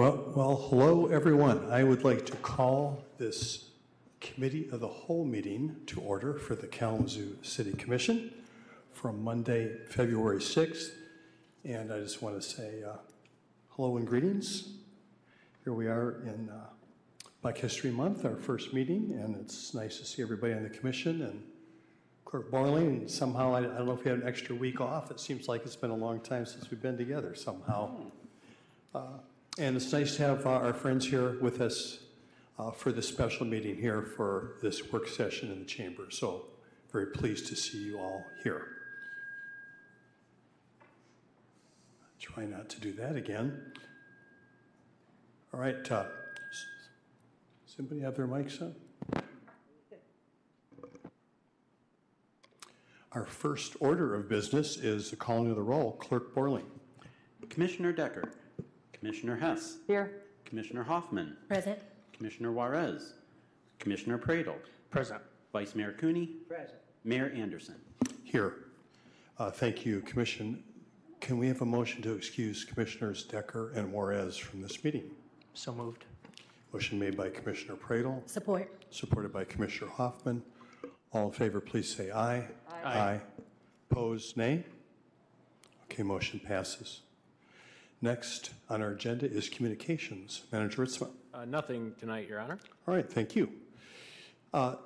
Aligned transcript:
Well, 0.00 0.32
well, 0.34 0.56
hello, 0.70 1.08
everyone. 1.08 1.70
I 1.70 1.84
would 1.84 2.04
like 2.04 2.24
to 2.24 2.36
call 2.36 3.04
this 3.18 3.68
Committee 4.18 4.66
of 4.72 4.80
the 4.80 4.88
Whole 4.88 5.26
meeting 5.26 5.76
to 5.88 6.00
order 6.00 6.38
for 6.38 6.54
the 6.54 6.66
Kalamazoo 6.66 7.36
City 7.42 7.74
Commission 7.74 8.32
from 8.94 9.22
Monday, 9.22 9.76
February 9.90 10.38
6th. 10.38 10.92
And 11.66 11.92
I 11.92 11.98
just 11.98 12.22
want 12.22 12.40
to 12.40 12.48
say 12.48 12.82
uh, 12.82 12.96
hello 13.68 13.98
and 13.98 14.06
greetings. 14.06 14.70
Here 15.64 15.74
we 15.74 15.86
are 15.86 16.22
in 16.22 16.48
uh, 16.48 16.64
Black 17.42 17.58
History 17.58 17.90
Month, 17.90 18.24
our 18.24 18.36
first 18.36 18.72
meeting, 18.72 19.12
and 19.22 19.36
it's 19.36 19.74
nice 19.74 19.98
to 19.98 20.06
see 20.06 20.22
everybody 20.22 20.54
on 20.54 20.62
the 20.62 20.70
commission 20.70 21.20
and 21.20 21.42
Clerk 22.24 22.50
Borling. 22.50 23.10
Somehow, 23.10 23.54
I 23.54 23.58
I 23.58 23.62
don't 23.64 23.84
know 23.84 23.92
if 23.92 24.02
we 24.02 24.10
had 24.10 24.20
an 24.20 24.26
extra 24.26 24.54
week 24.54 24.80
off. 24.80 25.10
It 25.10 25.20
seems 25.20 25.46
like 25.46 25.66
it's 25.66 25.76
been 25.76 25.90
a 25.90 25.94
long 25.94 26.20
time 26.20 26.46
since 26.46 26.70
we've 26.70 26.80
been 26.80 26.96
together 26.96 27.34
somehow. 27.34 28.06
And 29.58 29.76
it's 29.76 29.92
nice 29.92 30.16
to 30.16 30.22
have 30.22 30.46
uh, 30.46 30.50
our 30.50 30.72
friends 30.72 31.06
here 31.06 31.38
with 31.40 31.60
us 31.60 31.98
uh, 32.58 32.70
for 32.70 32.92
this 32.92 33.08
special 33.08 33.46
meeting 33.46 33.76
here 33.76 34.02
for 34.02 34.54
this 34.62 34.90
work 34.92 35.08
session 35.08 35.50
in 35.50 35.58
the 35.60 35.64
chamber. 35.64 36.04
So 36.10 36.46
very 36.92 37.06
pleased 37.06 37.46
to 37.48 37.56
see 37.56 37.84
you 37.84 37.98
all 37.98 38.24
here. 38.42 38.66
Try 42.18 42.44
not 42.46 42.68
to 42.70 42.80
do 42.80 42.92
that 42.92 43.16
again. 43.16 43.60
All 45.52 45.60
right. 45.60 45.90
uh, 45.90 46.04
s- 46.50 46.66
Does 47.66 47.76
anybody 47.78 48.00
have 48.00 48.16
their 48.16 48.28
mics 48.28 48.62
on? 48.62 48.74
Our 53.12 53.26
first 53.26 53.74
order 53.80 54.14
of 54.14 54.28
business 54.28 54.76
is 54.76 55.10
the 55.10 55.16
calling 55.16 55.50
of 55.50 55.56
the 55.56 55.62
roll. 55.62 55.92
Clerk 55.92 56.32
Borling. 56.34 56.64
Commissioner 57.48 57.92
Decker. 57.92 58.30
Commissioner 59.00 59.36
Hess. 59.36 59.78
Here. 59.86 60.22
Commissioner 60.44 60.82
Hoffman. 60.82 61.36
Present. 61.48 61.78
Commissioner 62.12 62.52
Juarez. 62.52 63.14
Commissioner 63.78 64.18
Praedel. 64.18 64.54
Present. 64.90 65.22
Vice 65.52 65.74
Mayor 65.74 65.92
Cooney. 65.98 66.26
Present. 66.48 66.78
Mayor 67.04 67.32
Anderson. 67.34 67.76
Here. 68.24 68.54
Uh, 69.38 69.50
Thank 69.50 69.86
you, 69.86 70.00
Commission. 70.02 70.62
Can 71.20 71.38
we 71.38 71.48
have 71.48 71.62
a 71.62 71.66
motion 71.66 72.02
to 72.02 72.12
excuse 72.14 72.64
Commissioners 72.64 73.24
Decker 73.24 73.72
and 73.74 73.90
Juarez 73.92 74.36
from 74.36 74.60
this 74.60 74.82
meeting? 74.84 75.10
So 75.54 75.72
moved. 75.74 76.04
Motion 76.72 76.98
made 76.98 77.16
by 77.16 77.30
Commissioner 77.30 77.74
Praedel, 77.76 78.28
Support. 78.28 78.70
supported 78.90 79.32
by 79.32 79.44
Commissioner 79.44 79.90
Hoffman. 79.90 80.42
All 81.12 81.26
in 81.26 81.32
favor, 81.32 81.60
please 81.60 81.92
say 81.94 82.10
aye. 82.12 82.46
Aye. 82.84 83.20
Opposed, 83.90 84.36
nay? 84.36 84.64
Okay, 85.84 86.04
motion 86.04 86.38
passes. 86.38 87.00
Next 88.02 88.50
on 88.70 88.80
our 88.80 88.92
agenda 88.92 89.30
is 89.30 89.48
communications. 89.48 90.42
Manager 90.52 90.82
Ritsema. 90.82 91.10
Uh, 91.34 91.44
Nothing 91.44 91.92
tonight, 92.00 92.28
Your 92.28 92.40
Honor. 92.40 92.58
All 92.88 92.94
right, 92.94 93.10
thank 93.10 93.36
you. 93.36 93.50
Uh, 94.54 94.76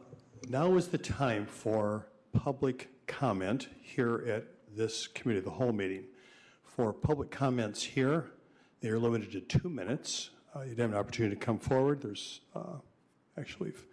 Now 0.48 0.74
is 0.74 0.88
the 0.88 0.98
time 0.98 1.46
for 1.46 2.08
public 2.32 2.88
comment 3.06 3.68
here 3.80 4.24
at 4.28 4.44
this 4.76 5.06
Committee 5.06 5.40
the 5.40 5.50
Whole 5.50 5.72
meeting. 5.72 6.04
For 6.64 6.92
public 6.92 7.30
comments 7.30 7.82
here, 7.84 8.32
they 8.80 8.88
are 8.88 8.98
limited 8.98 9.30
to 9.32 9.40
two 9.58 9.68
minutes. 9.68 10.30
Uh, 10.54 10.62
You'd 10.62 10.80
have 10.80 10.90
an 10.90 10.96
opportunity 10.96 11.36
to 11.36 11.40
come 11.40 11.58
forward. 11.60 12.02
There's, 12.02 12.40
uh, 12.56 12.78
actually, 13.38 13.70
we've 13.70 13.86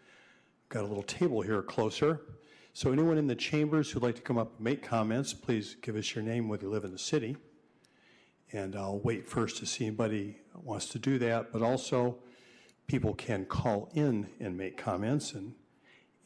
got 0.70 0.84
a 0.84 0.88
little 0.88 1.04
table 1.04 1.42
here 1.42 1.62
closer. 1.62 2.22
So 2.74 2.92
anyone 2.92 3.20
in 3.20 3.28
the 3.28 3.36
chambers 3.36 3.92
who'd 3.92 4.02
like 4.02 4.16
to 4.16 4.22
come 4.22 4.40
up 4.40 4.56
and 4.56 4.64
make 4.64 4.82
comments, 4.82 5.32
please 5.32 5.76
give 5.82 5.96
us 5.96 6.16
your 6.16 6.24
name, 6.24 6.48
whether 6.50 6.64
you 6.64 6.72
live 6.72 6.86
in 6.86 6.92
the 6.92 6.98
city. 6.98 7.38
And 8.54 8.76
I'll 8.76 9.00
wait 9.00 9.28
first 9.28 9.58
to 9.58 9.66
see 9.66 9.86
anybody 9.86 10.38
wants 10.54 10.88
to 10.88 11.00
do 11.00 11.18
that, 11.20 11.52
but 11.54 11.62
also 11.62 12.18
people 12.88 13.14
can 13.14 13.46
call 13.46 13.90
in 13.94 14.30
and 14.40 14.58
make 14.58 14.78
comments. 14.78 15.34
And 15.34 15.54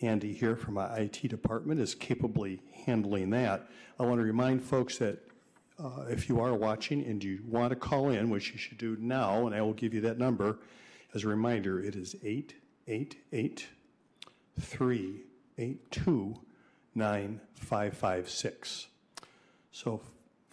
Andy 0.01 0.33
here 0.33 0.55
from 0.55 0.75
my 0.75 0.87
IT 0.97 1.27
department 1.29 1.79
is 1.79 1.93
capably 1.93 2.61
handling 2.85 3.29
that. 3.31 3.69
I 3.99 4.03
want 4.03 4.19
to 4.19 4.25
remind 4.25 4.63
folks 4.63 4.97
that 4.97 5.19
uh, 5.77 6.05
if 6.09 6.29
you 6.29 6.39
are 6.39 6.53
watching 6.53 7.03
and 7.05 7.23
you 7.23 7.39
want 7.47 7.69
to 7.69 7.75
call 7.75 8.09
in, 8.09 8.29
which 8.29 8.51
you 8.51 8.57
should 8.57 8.77
do 8.77 8.97
now, 8.99 9.45
and 9.45 9.55
I 9.55 9.61
will 9.61 9.73
give 9.73 9.93
you 9.93 10.01
that 10.01 10.17
number, 10.17 10.57
as 11.13 11.23
a 11.23 11.27
reminder, 11.27 11.79
it 11.79 11.95
is 11.95 12.15
888 12.23 13.67
382 14.59 16.35
9556. 16.95 18.87
So 19.71 20.01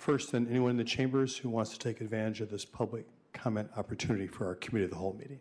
first, 0.02 0.32
then, 0.32 0.48
anyone 0.50 0.72
in 0.72 0.76
the 0.76 0.84
chambers 0.84 1.36
who 1.36 1.48
wants 1.48 1.70
to 1.70 1.78
take 1.78 2.00
advantage 2.00 2.40
of 2.40 2.50
this 2.50 2.64
public 2.64 3.06
comment 3.32 3.70
opportunity 3.76 4.26
for 4.26 4.46
our 4.46 4.56
committee 4.56 4.84
of 4.84 4.90
the 4.90 4.96
whole 4.96 5.16
meeting? 5.16 5.38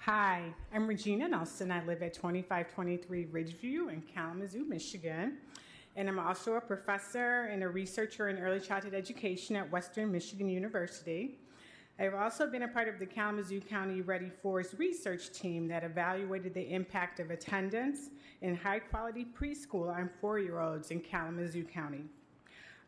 Hi, 0.00 0.52
I'm 0.74 0.86
Regina 0.86 1.28
Nelson. 1.28 1.70
I 1.70 1.82
live 1.84 2.02
at 2.02 2.12
2523 2.12 3.26
Ridgeview 3.26 3.90
in 3.90 4.02
Kalamazoo, 4.02 4.66
Michigan. 4.66 5.38
And 5.96 6.08
I'm 6.08 6.18
also 6.18 6.54
a 6.54 6.60
professor 6.60 7.44
and 7.44 7.62
a 7.62 7.68
researcher 7.68 8.28
in 8.28 8.38
early 8.38 8.60
childhood 8.60 8.94
education 8.94 9.56
at 9.56 9.70
Western 9.70 10.12
Michigan 10.12 10.48
University. 10.48 11.38
I've 12.02 12.14
also 12.14 12.48
been 12.48 12.64
a 12.64 12.68
part 12.68 12.88
of 12.88 12.98
the 12.98 13.06
Kalamazoo 13.06 13.60
County 13.60 14.00
Ready 14.00 14.28
Fours 14.28 14.74
research 14.76 15.30
team 15.30 15.68
that 15.68 15.84
evaluated 15.84 16.52
the 16.52 16.74
impact 16.74 17.20
of 17.20 17.30
attendance 17.30 18.10
in 18.40 18.56
high 18.56 18.80
quality 18.80 19.24
preschool 19.24 19.88
on 19.88 20.10
four 20.20 20.40
year 20.40 20.58
olds 20.58 20.90
in 20.90 20.98
Kalamazoo 20.98 21.62
County. 21.62 22.02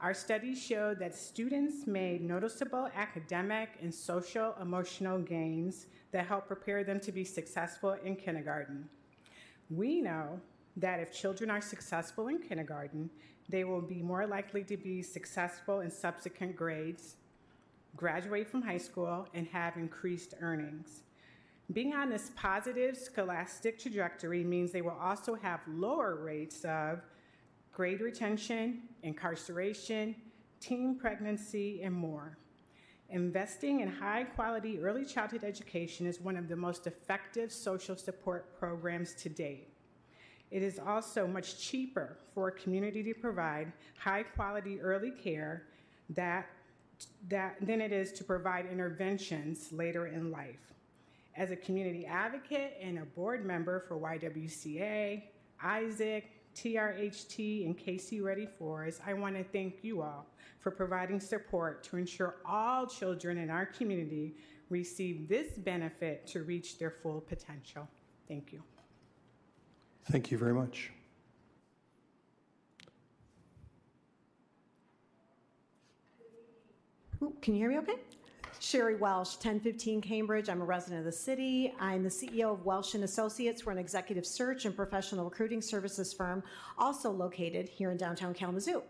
Our 0.00 0.14
study 0.14 0.52
showed 0.56 0.98
that 0.98 1.14
students 1.14 1.86
made 1.86 2.22
noticeable 2.22 2.88
academic 2.92 3.68
and 3.80 3.94
social 3.94 4.56
emotional 4.60 5.20
gains 5.20 5.86
that 6.10 6.26
help 6.26 6.48
prepare 6.48 6.82
them 6.82 6.98
to 6.98 7.12
be 7.12 7.22
successful 7.22 7.92
in 8.04 8.16
kindergarten. 8.16 8.88
We 9.70 10.00
know 10.00 10.40
that 10.76 10.98
if 10.98 11.14
children 11.14 11.50
are 11.50 11.60
successful 11.60 12.26
in 12.26 12.40
kindergarten, 12.40 13.10
they 13.48 13.62
will 13.62 13.80
be 13.80 14.02
more 14.02 14.26
likely 14.26 14.64
to 14.64 14.76
be 14.76 15.02
successful 15.02 15.82
in 15.82 15.90
subsequent 15.92 16.56
grades, 16.56 17.14
graduate 17.96 18.48
from 18.48 18.62
high 18.62 18.78
school, 18.78 19.28
and 19.34 19.46
have 19.48 19.76
increased 19.76 20.34
earnings. 20.40 21.02
Being 21.72 21.94
on 21.94 22.10
this 22.10 22.30
positive 22.36 22.96
scholastic 22.96 23.78
trajectory 23.78 24.44
means 24.44 24.70
they 24.70 24.82
will 24.82 24.98
also 25.00 25.34
have 25.34 25.60
lower 25.68 26.16
rates 26.16 26.64
of 26.64 27.00
grade 27.72 28.00
retention, 28.00 28.82
incarceration, 29.02 30.14
teen 30.60 30.98
pregnancy, 30.98 31.82
and 31.82 31.94
more. 31.94 32.36
Investing 33.10 33.80
in 33.80 33.88
high 33.88 34.24
quality 34.24 34.80
early 34.80 35.04
childhood 35.04 35.44
education 35.44 36.06
is 36.06 36.20
one 36.20 36.36
of 36.36 36.48
the 36.48 36.56
most 36.56 36.86
effective 36.86 37.52
social 37.52 37.96
support 37.96 38.58
programs 38.58 39.14
to 39.14 39.28
date. 39.28 39.68
It 40.50 40.62
is 40.62 40.78
also 40.78 41.26
much 41.26 41.58
cheaper 41.58 42.18
for 42.34 42.48
a 42.48 42.52
community 42.52 43.02
to 43.02 43.14
provide 43.14 43.72
high 43.98 44.22
quality 44.22 44.80
early 44.80 45.10
care 45.10 45.64
that, 46.10 46.46
that, 47.28 47.56
than 47.60 47.80
it 47.80 47.92
is 47.92 48.12
to 48.12 48.24
provide 48.24 48.66
interventions 48.66 49.72
later 49.72 50.06
in 50.06 50.30
life. 50.30 50.72
As 51.36 51.50
a 51.50 51.56
community 51.56 52.06
advocate 52.06 52.78
and 52.80 52.98
a 52.98 53.04
board 53.04 53.44
member 53.44 53.80
for 53.80 53.98
YWCA, 53.98 55.22
ISAAC, 55.64 56.24
TRHT, 56.54 57.66
and 57.66 57.76
KC 57.76 58.22
Ready 58.22 58.46
Fours, 58.46 59.00
I 59.04 59.14
want 59.14 59.36
to 59.36 59.42
thank 59.44 59.82
you 59.82 60.02
all 60.02 60.26
for 60.60 60.70
providing 60.70 61.18
support 61.20 61.82
to 61.84 61.96
ensure 61.96 62.36
all 62.46 62.86
children 62.86 63.38
in 63.38 63.50
our 63.50 63.66
community 63.66 64.36
receive 64.70 65.28
this 65.28 65.58
benefit 65.58 66.26
to 66.28 66.42
reach 66.42 66.78
their 66.78 66.90
full 66.90 67.20
potential. 67.20 67.88
Thank 68.28 68.52
you. 68.52 68.62
Thank 70.10 70.30
you 70.30 70.38
very 70.38 70.54
much. 70.54 70.92
Ooh, 77.24 77.32
Can 77.40 77.54
you 77.54 77.60
hear 77.60 77.70
me 77.70 77.78
okay? 77.78 78.00
Sherry 78.60 78.96
Welsh, 78.96 79.36
1015 79.36 80.02
Cambridge. 80.02 80.50
I'm 80.50 80.60
a 80.60 80.64
resident 80.64 80.98
of 80.98 81.06
the 81.06 81.12
city. 81.12 81.72
I'm 81.80 82.02
the 82.02 82.10
CEO 82.10 82.52
of 82.52 82.66
Welsh 82.66 82.92
and 82.94 83.02
Associates. 83.02 83.64
We're 83.64 83.72
an 83.72 83.78
executive 83.78 84.26
search 84.26 84.66
and 84.66 84.76
professional 84.76 85.24
recruiting 85.24 85.62
services 85.62 86.12
firm, 86.12 86.42
also 86.76 87.10
located 87.10 87.66
here 87.66 87.90
in 87.90 87.96
downtown 87.96 88.34
Kalamazoo. 88.34 88.82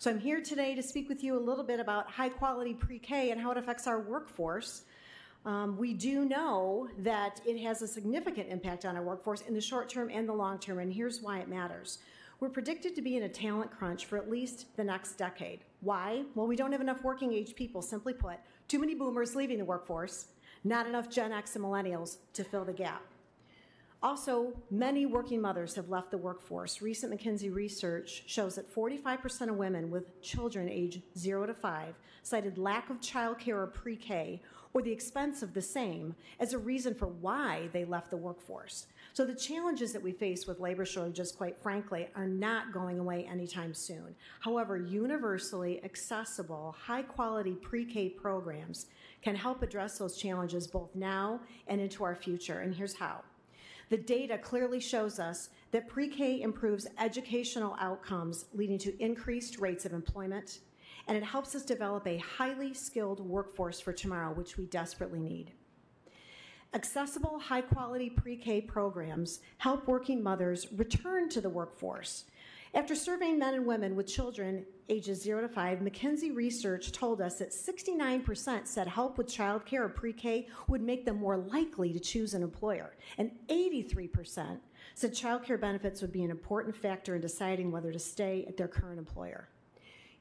So 0.00 0.10
I'm 0.10 0.18
here 0.18 0.40
today 0.40 0.74
to 0.74 0.82
speak 0.82 1.08
with 1.08 1.22
you 1.22 1.38
a 1.38 1.40
little 1.40 1.62
bit 1.62 1.78
about 1.78 2.10
high 2.10 2.28
quality 2.28 2.74
pre-K 2.74 3.30
and 3.30 3.40
how 3.40 3.52
it 3.52 3.56
affects 3.56 3.86
our 3.86 4.00
workforce. 4.00 4.82
Um, 5.44 5.76
we 5.78 5.94
do 5.94 6.24
know 6.24 6.88
that 6.98 7.40
it 7.46 7.62
has 7.62 7.82
a 7.82 7.86
significant 7.86 8.48
impact 8.48 8.84
on 8.84 8.96
our 8.96 9.02
workforce 9.02 9.42
in 9.42 9.54
the 9.54 9.60
short 9.60 9.88
term 9.88 10.10
and 10.12 10.28
the 10.28 10.34
long 10.34 10.58
term, 10.58 10.80
and 10.80 10.92
here's 10.92 11.22
why 11.22 11.38
it 11.38 11.46
matters. 11.46 11.98
We're 12.40 12.50
predicted 12.50 12.94
to 12.96 13.02
be 13.02 13.16
in 13.16 13.22
a 13.22 13.28
talent 13.28 13.70
crunch 13.70 14.06
for 14.06 14.18
at 14.18 14.28
least 14.28 14.76
the 14.76 14.84
next 14.84 15.12
decade. 15.12 15.60
Why? 15.86 16.24
Well, 16.34 16.48
we 16.48 16.56
don't 16.56 16.72
have 16.72 16.80
enough 16.80 17.04
working 17.04 17.32
age 17.32 17.54
people, 17.54 17.80
simply 17.80 18.12
put. 18.12 18.38
Too 18.66 18.80
many 18.80 18.96
boomers 18.96 19.36
leaving 19.36 19.58
the 19.58 19.64
workforce, 19.64 20.26
not 20.64 20.88
enough 20.88 21.08
Gen 21.08 21.30
X 21.30 21.54
and 21.54 21.64
millennials 21.64 22.16
to 22.32 22.42
fill 22.42 22.64
the 22.64 22.72
gap. 22.72 23.02
Also, 24.02 24.52
many 24.68 25.06
working 25.06 25.40
mothers 25.40 25.76
have 25.76 25.88
left 25.88 26.10
the 26.10 26.18
workforce. 26.18 26.82
Recent 26.82 27.12
McKinsey 27.12 27.54
research 27.54 28.24
shows 28.26 28.56
that 28.56 28.74
45% 28.74 29.48
of 29.48 29.54
women 29.54 29.88
with 29.88 30.20
children 30.20 30.68
age 30.68 31.02
0 31.16 31.46
to 31.46 31.54
5 31.54 31.94
cited 32.24 32.58
lack 32.58 32.90
of 32.90 33.00
childcare 33.00 33.54
or 33.54 33.68
pre 33.68 33.94
K 33.94 34.42
or 34.74 34.82
the 34.82 34.90
expense 34.90 35.40
of 35.40 35.54
the 35.54 35.62
same 35.62 36.16
as 36.40 36.52
a 36.52 36.58
reason 36.58 36.96
for 36.96 37.06
why 37.06 37.68
they 37.72 37.84
left 37.84 38.10
the 38.10 38.16
workforce. 38.16 38.88
So, 39.16 39.24
the 39.24 39.34
challenges 39.34 39.94
that 39.94 40.02
we 40.02 40.12
face 40.12 40.46
with 40.46 40.60
labor 40.60 40.84
shortages, 40.84 41.32
quite 41.32 41.56
frankly, 41.62 42.06
are 42.14 42.26
not 42.26 42.70
going 42.70 42.98
away 42.98 43.24
anytime 43.24 43.72
soon. 43.72 44.14
However, 44.40 44.76
universally 44.76 45.82
accessible, 45.82 46.76
high 46.78 47.00
quality 47.00 47.54
pre 47.54 47.86
K 47.86 48.10
programs 48.10 48.88
can 49.22 49.34
help 49.34 49.62
address 49.62 49.96
those 49.96 50.18
challenges 50.18 50.66
both 50.66 50.94
now 50.94 51.40
and 51.66 51.80
into 51.80 52.04
our 52.04 52.14
future. 52.14 52.60
And 52.60 52.74
here's 52.74 52.94
how. 52.94 53.22
The 53.88 53.96
data 53.96 54.36
clearly 54.36 54.80
shows 54.80 55.18
us 55.18 55.48
that 55.70 55.88
pre 55.88 56.08
K 56.08 56.42
improves 56.42 56.86
educational 56.98 57.74
outcomes, 57.80 58.44
leading 58.52 58.76
to 58.80 59.02
increased 59.02 59.58
rates 59.58 59.86
of 59.86 59.94
employment, 59.94 60.60
and 61.08 61.16
it 61.16 61.24
helps 61.24 61.54
us 61.54 61.64
develop 61.64 62.06
a 62.06 62.18
highly 62.18 62.74
skilled 62.74 63.20
workforce 63.20 63.80
for 63.80 63.94
tomorrow, 63.94 64.34
which 64.34 64.58
we 64.58 64.66
desperately 64.66 65.20
need. 65.20 65.52
Accessible, 66.76 67.38
high 67.38 67.62
quality 67.62 68.10
pre 68.10 68.36
K 68.36 68.60
programs 68.60 69.40
help 69.56 69.88
working 69.88 70.22
mothers 70.22 70.70
return 70.72 71.30
to 71.30 71.40
the 71.40 71.48
workforce. 71.48 72.24
After 72.74 72.94
surveying 72.94 73.38
men 73.38 73.54
and 73.54 73.64
women 73.64 73.96
with 73.96 74.06
children 74.06 74.66
ages 74.90 75.22
0 75.22 75.40
to 75.40 75.48
5, 75.48 75.78
McKinsey 75.78 76.36
research 76.36 76.92
told 76.92 77.22
us 77.22 77.38
that 77.38 77.52
69% 77.52 78.66
said 78.66 78.88
help 78.88 79.16
with 79.16 79.26
childcare 79.26 79.86
or 79.86 79.88
pre 79.88 80.12
K 80.12 80.48
would 80.68 80.82
make 80.82 81.06
them 81.06 81.16
more 81.16 81.38
likely 81.38 81.94
to 81.94 81.98
choose 81.98 82.34
an 82.34 82.42
employer, 82.42 82.94
and 83.16 83.30
83% 83.48 84.58
said 84.94 85.14
childcare 85.14 85.58
benefits 85.58 86.02
would 86.02 86.12
be 86.12 86.24
an 86.24 86.30
important 86.30 86.76
factor 86.76 87.14
in 87.14 87.22
deciding 87.22 87.70
whether 87.70 87.90
to 87.90 87.98
stay 87.98 88.44
at 88.46 88.58
their 88.58 88.68
current 88.68 88.98
employer. 88.98 89.48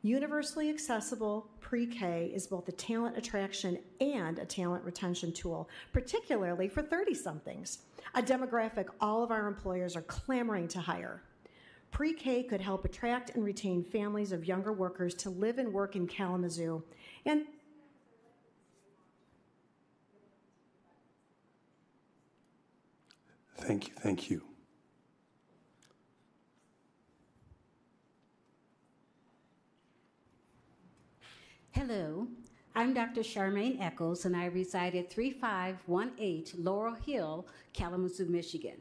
Universally 0.06 0.70
accessible 0.70 1.50
pre 1.60 1.88
K 1.88 2.32
is 2.32 2.46
both 2.46 2.70
a 2.70 2.72
talent 2.72 3.18
attraction 3.18 3.80
and 4.00 4.38
a 4.38 4.46
talent 4.46 4.84
retention 4.84 5.34
tool, 5.34 5.68
particularly 5.94 6.68
for 6.68 6.84
30 6.84 7.16
somethings, 7.16 7.80
a 8.14 8.22
demographic 8.22 8.86
all 9.02 9.24
of 9.24 9.32
our 9.32 9.48
employers 9.48 9.96
are 9.96 10.04
clamoring 10.04 10.68
to 10.68 10.80
hire. 10.80 11.24
Pre 11.90 12.14
K 12.14 12.44
could 12.44 12.62
help 12.62 12.86
attract 12.86 13.32
and 13.32 13.44
retain 13.44 13.84
families 13.84 14.32
of 14.32 14.46
younger 14.46 14.72
workers 14.72 15.16
to 15.16 15.32
live 15.32 15.58
and 15.58 15.74
work 15.74 15.96
in 15.96 16.06
Kalamazoo 16.06 16.84
and 17.26 17.46
Thank 23.58 23.88
you, 23.88 23.94
thank 23.96 24.30
you. 24.30 24.44
Hello, 31.78 32.26
I'm 32.74 32.94
Dr. 32.94 33.20
Charmaine 33.20 33.82
Eccles, 33.82 34.24
and 34.24 34.34
I 34.34 34.46
reside 34.46 34.96
at 34.96 35.12
3518 35.12 36.64
Laurel 36.64 36.96
Hill, 36.96 37.46
Kalamazoo, 37.74 38.28
Michigan. 38.28 38.78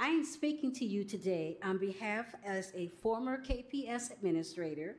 I 0.00 0.08
am 0.08 0.24
speaking 0.24 0.72
to 0.72 0.84
you 0.84 1.04
today 1.04 1.58
on 1.62 1.78
behalf 1.78 2.34
as 2.44 2.72
a 2.74 2.88
former 2.88 3.40
KPS 3.40 4.10
administrator, 4.10 4.96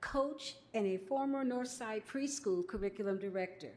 coach, 0.00 0.54
and 0.72 0.86
a 0.86 0.96
former 0.96 1.44
Northside 1.44 2.06
Preschool 2.06 2.66
curriculum 2.66 3.18
director. 3.18 3.72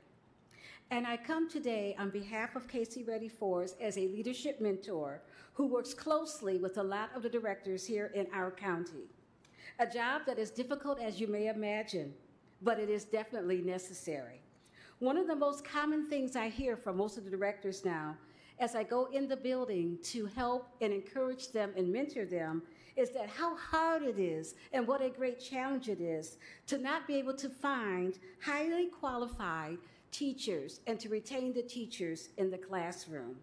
And 0.90 1.06
I 1.06 1.18
come 1.18 1.50
today 1.50 1.98
on 2.00 2.12
behalf 2.12 2.56
of 2.56 2.70
KC 2.70 3.06
Ready 3.06 3.28
Fours 3.28 3.76
as 3.82 3.98
a 3.98 4.08
leadership 4.08 4.62
mentor 4.62 5.22
who 5.54 5.68
works 5.68 5.94
closely 5.94 6.60
with 6.60 6.78
a 6.78 6.84
lot 6.84 7.10
of 7.14 7.24
the 7.24 7.30
directors 7.30 7.86
here 7.86 8.10
in 8.16 8.26
our 8.34 8.52
county. 8.52 9.10
A 9.80 9.86
job 9.86 10.22
that 10.28 10.40
is 10.40 10.50
difficult 10.50 11.02
as 11.02 11.20
you 11.20 11.28
may 11.28 11.48
imagine, 11.48 12.14
but 12.64 12.80
it 12.80 12.90
is 12.90 13.06
definitely 13.06 13.62
necessary. 13.62 14.42
One 15.00 15.18
of 15.18 15.28
the 15.28 15.36
most 15.36 15.66
common 15.66 16.10
things 16.10 16.36
I 16.36 16.50
hear 16.50 16.78
from 16.78 16.98
most 16.98 17.18
of 17.18 17.26
the 17.26 17.32
directors 17.32 17.84
now, 17.84 18.16
as 18.60 18.76
I 18.76 18.84
go 18.84 19.08
in 19.12 19.28
the 19.28 19.36
building 19.36 19.98
to 20.04 20.28
help 20.28 20.70
and 20.82 20.94
encourage 20.94 21.52
them 21.52 21.74
and 21.76 21.92
mentor 21.92 22.26
them, 22.26 22.62
is 22.96 23.10
that 23.10 23.28
how 23.28 23.56
hard 23.58 24.04
it 24.04 24.20
is 24.20 24.56
and 24.72 24.88
what 24.88 25.02
a 25.02 25.10
great 25.10 25.40
challenge 25.40 25.90
it 25.90 26.00
is 26.00 26.38
to 26.68 26.78
not 26.78 27.08
be 27.08 27.16
able 27.16 27.34
to 27.34 27.50
find 27.50 28.20
highly 28.42 28.88
qualified 28.88 29.78
teachers 30.12 30.80
and 30.86 31.00
to 31.00 31.10
retain 31.10 31.54
the 31.54 31.64
teachers 31.64 32.30
in 32.38 32.52
the 32.52 32.58
classroom. 32.58 33.36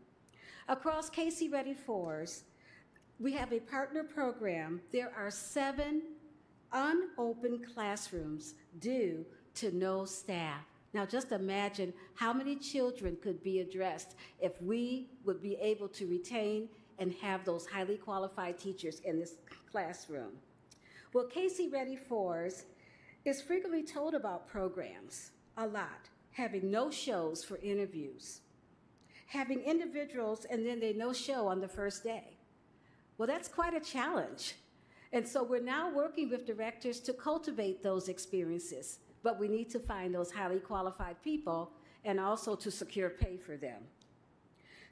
Across 0.69 1.11
KC 1.11 1.53
Ready 1.53 1.75
Fours, 1.75 2.45
we 3.19 3.33
have 3.33 3.53
a 3.53 3.59
partner 3.59 4.05
program. 4.05 4.81
There 4.93 5.13
are 5.17 5.31
seven 5.31 6.03
unopened 6.73 7.67
classrooms 7.75 8.55
due 8.79 9.25
to 9.55 9.75
no 9.77 10.05
staff. 10.05 10.65
Now, 10.93 11.07
just 11.07 11.31
imagine 11.31 11.93
how 12.15 12.33
many 12.33 12.57
children 12.57 13.17
could 13.23 13.43
be 13.43 13.61
addressed 13.61 14.17
if 14.41 14.61
we 14.61 15.09
would 15.25 15.41
be 15.41 15.55
able 15.57 15.89
to 15.89 16.07
retain 16.07 16.69
and 16.99 17.15
have 17.23 17.45
those 17.45 17.67
highly 17.67 17.97
qualified 17.97 18.59
teachers 18.59 19.01
in 19.01 19.19
this 19.19 19.35
classroom. 19.71 20.33
Well, 21.13 21.27
KC 21.27 21.73
Ready 21.73 21.97
Fours 21.97 22.65
is 23.25 23.41
frequently 23.41 23.83
told 23.83 24.15
about 24.15 24.49
programs 24.49 25.31
a 25.57 25.67
lot, 25.67 26.09
having 26.33 26.71
no 26.71 26.91
shows 26.91 27.45
for 27.45 27.57
interviews, 27.59 28.41
having 29.27 29.61
individuals 29.61 30.45
and 30.51 30.67
then 30.67 30.81
they 30.81 30.93
no 30.93 31.13
show 31.13 31.47
on 31.47 31.61
the 31.61 31.69
first 31.69 32.03
day. 32.03 32.39
Well, 33.17 33.27
that's 33.29 33.49
quite 33.49 33.75
a 33.75 33.81
challenge. 33.81 34.55
And 35.13 35.27
so 35.27 35.43
we're 35.43 35.61
now 35.61 35.91
working 35.91 36.31
with 36.31 36.47
directors 36.47 37.01
to 37.01 37.13
cultivate 37.13 37.83
those 37.83 38.09
experiences, 38.09 39.01
but 39.23 39.41
we 39.41 39.49
need 39.49 39.69
to 39.71 39.81
find 39.81 40.15
those 40.15 40.31
highly 40.31 40.61
qualified 40.61 41.21
people 41.23 41.73
and 42.05 42.21
also 42.21 42.55
to 42.55 42.71
secure 42.71 43.11
pay 43.11 43.37
for 43.37 43.57
them. 43.57 43.83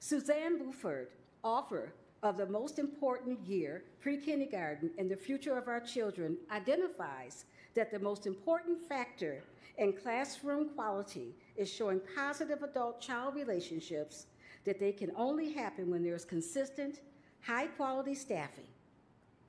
Suzanne 0.01 0.59
Bouffard, 0.59 1.09
author 1.43 1.93
of 2.23 2.37
the 2.37 2.47
most 2.47 2.79
important 2.79 3.39
year, 3.47 3.85
pre-kindergarten, 4.01 4.91
and 4.99 5.11
the 5.11 5.17
future 5.17 5.57
of 5.57 5.69
our 5.69 5.81
children, 5.81 6.37
identifies 6.51 7.45
that 7.75 7.93
the 7.93 7.99
most 7.99 8.27
important 8.27 8.81
factor 8.89 9.43
in 9.79 9.93
classroom 9.93 10.71
quality 10.75 11.35
is 11.57 11.73
showing 11.73 12.01
positive 12.17 12.65
adult-child 12.65 13.37
relationships 13.37 14.27
that 14.65 14.81
they 14.81 14.91
can 14.91 15.13
only 15.17 15.53
happen 15.53 15.89
when 15.89 16.03
there's 16.03 16.25
consistent, 16.25 17.01
high-quality 17.43 18.15
staffing. 18.15 18.67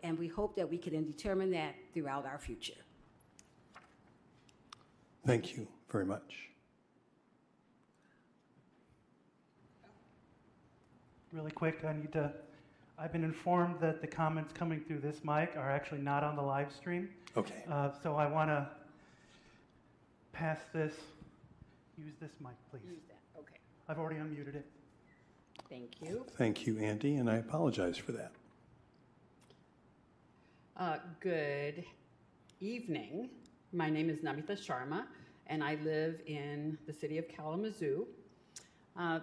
And 0.04 0.18
we 0.18 0.28
hope 0.28 0.56
that 0.56 0.70
we 0.70 0.78
can 0.78 1.06
determine 1.06 1.52
that 1.52 1.76
throughout 1.94 2.26
our 2.26 2.40
future. 2.40 2.74
Thank 5.26 5.56
you 5.56 5.68
very 5.92 6.06
much. 6.06 6.50
Really 11.32 11.52
quick, 11.52 11.84
I 11.86 11.94
need 11.94 12.12
to, 12.14 12.32
I've 12.98 13.12
been 13.12 13.24
informed 13.24 13.80
that 13.82 14.02
the 14.02 14.08
comments 14.08 14.52
coming 14.52 14.80
through 14.82 15.00
this 15.00 15.24
mic 15.24 15.54
are 15.56 15.70
actually 15.70 16.02
not 16.02 16.24
on 16.24 16.36
the 16.36 16.42
live 16.42 16.72
stream. 16.72 17.10
Okay. 17.38 17.64
Uh, 17.70 17.92
So 18.02 18.16
I 18.16 18.26
want 18.26 18.50
to 18.50 18.68
pass 20.34 20.62
this, 20.74 20.94
use 21.98 22.16
this 22.20 22.32
mic, 22.40 22.54
please. 22.72 22.82
Use 22.90 23.04
that, 23.10 23.40
okay. 23.40 23.58
I've 23.88 24.00
already 24.00 24.20
unmuted 24.20 24.56
it. 24.56 24.66
Thank 25.70 26.02
you. 26.02 26.26
Thank 26.36 26.66
you, 26.66 26.80
Andy, 26.80 27.16
and 27.16 27.30
I 27.30 27.36
apologize 27.36 27.98
for 27.98 28.12
that. 28.14 28.32
Uh, 30.80 30.96
Good 31.20 31.84
evening. 32.62 33.30
My 33.74 33.90
name 33.90 34.10
is 34.10 34.20
Namita 34.20 34.52
Sharma, 34.52 35.08
and 35.48 35.62
I 35.62 35.76
live 35.84 36.22
in 36.26 36.78
the 36.88 36.94
city 36.94 37.18
of 37.18 37.28
Kalamazoo, 37.28 38.08
uh, 38.96 39.20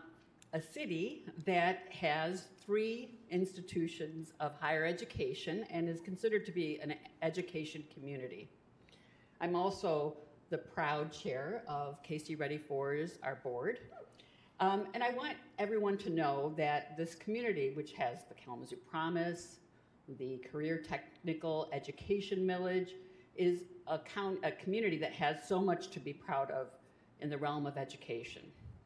a 0.52 0.60
city 0.60 1.24
that 1.46 1.84
has 1.88 2.48
three 2.60 3.20
institutions 3.30 4.34
of 4.38 4.52
higher 4.60 4.84
education 4.84 5.64
and 5.70 5.88
is 5.88 5.98
considered 6.02 6.44
to 6.44 6.52
be 6.52 6.78
an 6.82 6.94
education 7.22 7.84
community. 7.94 8.50
I'm 9.40 9.56
also 9.56 10.18
the 10.50 10.58
proud 10.58 11.10
chair 11.10 11.62
of 11.66 12.02
KC 12.02 12.38
Ready 12.38 12.58
Fours, 12.58 13.18
our 13.22 13.36
board. 13.36 13.78
Um, 14.60 14.88
and 14.92 15.02
I 15.02 15.08
want 15.08 15.38
everyone 15.58 15.96
to 15.98 16.10
know 16.10 16.52
that 16.58 16.98
this 16.98 17.14
community, 17.14 17.70
which 17.70 17.94
has 17.94 18.24
the 18.28 18.34
Kalamazoo 18.34 18.76
Promise, 18.76 19.60
the 20.18 20.38
Career 20.50 20.78
Technical 20.78 21.68
Education 21.72 22.46
Millage, 22.46 22.90
is 23.36 23.64
a, 23.86 23.98
count, 23.98 24.38
a 24.42 24.52
community 24.52 24.98
that 24.98 25.12
has 25.12 25.46
so 25.46 25.60
much 25.60 25.90
to 25.90 26.00
be 26.00 26.12
proud 26.12 26.50
of 26.50 26.68
in 27.20 27.28
the 27.28 27.38
realm 27.38 27.66
of 27.66 27.76
education. 27.76 28.42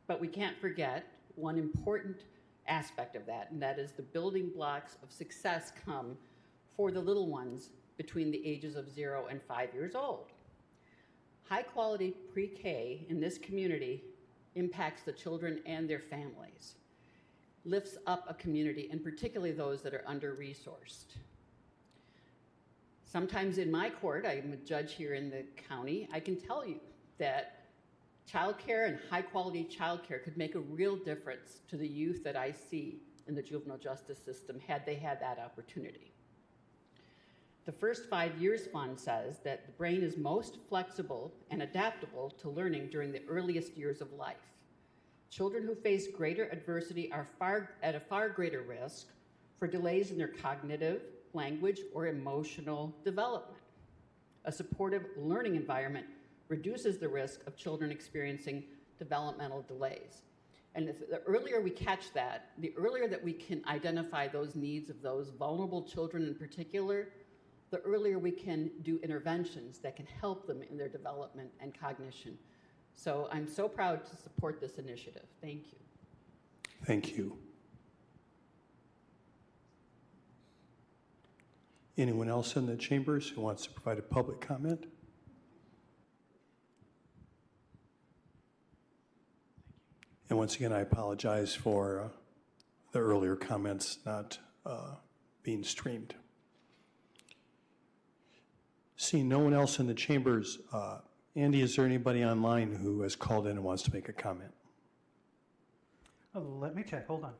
But 0.06 0.20
we 0.20 0.28
can't 0.28 0.58
forget 0.58 1.06
one 1.36 1.56
important 1.56 2.24
aspect 2.66 3.16
of 3.16 3.26
that, 3.26 3.50
and 3.50 3.62
that 3.62 3.78
is 3.78 3.92
the 3.92 4.02
building 4.02 4.50
blocks 4.54 4.96
of 5.02 5.12
success 5.12 5.72
come 5.84 6.16
for 6.76 6.90
the 6.90 7.00
little 7.00 7.28
ones 7.28 7.70
between 7.96 8.30
the 8.30 8.46
ages 8.46 8.76
of 8.76 8.90
zero 8.90 9.26
and 9.30 9.40
five 9.42 9.72
years 9.74 9.94
old. 9.94 10.26
High 11.48 11.62
quality 11.62 12.14
pre 12.32 12.46
K 12.46 13.06
in 13.08 13.20
this 13.20 13.38
community 13.38 14.04
impacts 14.54 15.02
the 15.02 15.12
children 15.12 15.60
and 15.66 15.88
their 15.88 15.98
families, 15.98 16.76
lifts 17.64 17.96
up 18.06 18.24
a 18.28 18.34
community, 18.34 18.88
and 18.90 19.02
particularly 19.02 19.52
those 19.52 19.82
that 19.82 19.94
are 19.94 20.04
under 20.06 20.34
resourced. 20.34 21.16
Sometimes 23.04 23.58
in 23.58 23.70
my 23.70 23.90
court, 23.90 24.24
I'm 24.26 24.52
a 24.52 24.56
judge 24.56 24.94
here 24.94 25.14
in 25.14 25.30
the 25.30 25.44
county, 25.68 26.08
I 26.12 26.20
can 26.20 26.36
tell 26.36 26.66
you 26.66 26.80
that 27.18 27.64
childcare 28.32 28.88
and 28.88 28.98
high 29.10 29.22
quality 29.22 29.68
childcare 29.68 30.22
could 30.22 30.36
make 30.36 30.54
a 30.54 30.60
real 30.60 30.96
difference 30.96 31.60
to 31.68 31.76
the 31.76 31.88
youth 31.88 32.22
that 32.24 32.36
I 32.36 32.52
see 32.52 33.00
in 33.26 33.34
the 33.34 33.42
juvenile 33.42 33.78
justice 33.78 34.18
system 34.18 34.60
had 34.66 34.86
they 34.86 34.94
had 34.94 35.20
that 35.20 35.38
opportunity. 35.38 36.12
The 37.66 37.72
First 37.72 38.08
Five 38.08 38.40
Years 38.40 38.66
Fund 38.66 38.98
says 38.98 39.38
that 39.44 39.66
the 39.66 39.72
brain 39.72 40.02
is 40.02 40.16
most 40.16 40.58
flexible 40.68 41.32
and 41.50 41.62
adaptable 41.62 42.30
to 42.40 42.48
learning 42.48 42.88
during 42.90 43.12
the 43.12 43.22
earliest 43.28 43.76
years 43.76 44.00
of 44.00 44.12
life. 44.12 44.36
Children 45.30 45.64
who 45.64 45.76
face 45.76 46.08
greater 46.08 46.48
adversity 46.50 47.10
are 47.12 47.26
far, 47.38 47.70
at 47.84 47.94
a 47.94 48.00
far 48.00 48.28
greater 48.28 48.62
risk 48.62 49.06
for 49.58 49.68
delays 49.68 50.10
in 50.10 50.18
their 50.18 50.28
cognitive, 50.28 51.02
language, 51.34 51.80
or 51.94 52.08
emotional 52.08 52.94
development. 53.04 53.60
A 54.44 54.50
supportive 54.50 55.06
learning 55.16 55.54
environment 55.54 56.06
reduces 56.48 56.98
the 56.98 57.08
risk 57.08 57.46
of 57.46 57.56
children 57.56 57.92
experiencing 57.92 58.64
developmental 58.98 59.62
delays. 59.62 60.22
And 60.74 60.88
the 60.88 61.22
earlier 61.26 61.60
we 61.60 61.70
catch 61.70 62.12
that, 62.12 62.50
the 62.58 62.72
earlier 62.76 63.06
that 63.06 63.22
we 63.22 63.32
can 63.32 63.62
identify 63.68 64.26
those 64.26 64.56
needs 64.56 64.90
of 64.90 65.00
those 65.00 65.30
vulnerable 65.30 65.82
children 65.82 66.26
in 66.26 66.34
particular, 66.34 67.08
the 67.70 67.78
earlier 67.78 68.18
we 68.18 68.32
can 68.32 68.70
do 68.82 68.98
interventions 69.02 69.78
that 69.78 69.94
can 69.94 70.06
help 70.06 70.46
them 70.48 70.62
in 70.68 70.76
their 70.76 70.88
development 70.88 71.50
and 71.60 71.78
cognition. 71.78 72.36
So 73.02 73.28
I'm 73.32 73.48
so 73.48 73.66
proud 73.66 74.04
to 74.04 74.16
support 74.16 74.60
this 74.60 74.76
initiative. 74.76 75.24
Thank 75.40 75.72
you. 75.72 75.78
Thank 76.84 77.16
you. 77.16 77.38
Anyone 81.96 82.28
else 82.28 82.56
in 82.56 82.66
the 82.66 82.76
chambers 82.76 83.30
who 83.30 83.40
wants 83.40 83.64
to 83.64 83.70
provide 83.70 83.98
a 83.98 84.02
public 84.02 84.42
comment? 84.42 84.84
And 90.28 90.38
once 90.38 90.56
again, 90.56 90.72
I 90.74 90.80
apologize 90.80 91.54
for 91.54 92.00
uh, 92.00 92.08
the 92.92 92.98
earlier 92.98 93.34
comments 93.34 93.96
not 94.04 94.36
uh, 94.66 94.96
being 95.42 95.64
streamed. 95.64 96.14
Seeing 98.98 99.26
no 99.26 99.38
one 99.38 99.54
else 99.54 99.78
in 99.78 99.86
the 99.86 99.94
chambers, 99.94 100.58
uh, 100.70 100.98
Andy, 101.36 101.62
is 101.62 101.76
there 101.76 101.84
anybody 101.84 102.24
online 102.24 102.74
who 102.74 103.02
has 103.02 103.14
called 103.14 103.46
in 103.46 103.52
and 103.52 103.64
wants 103.64 103.82
to 103.84 103.92
make 103.94 104.08
a 104.08 104.12
comment? 104.12 104.52
Oh, 106.34 106.40
Let 106.40 106.74
me 106.74 106.82
check, 106.82 107.06
hold 107.06 107.24
on. 107.24 107.32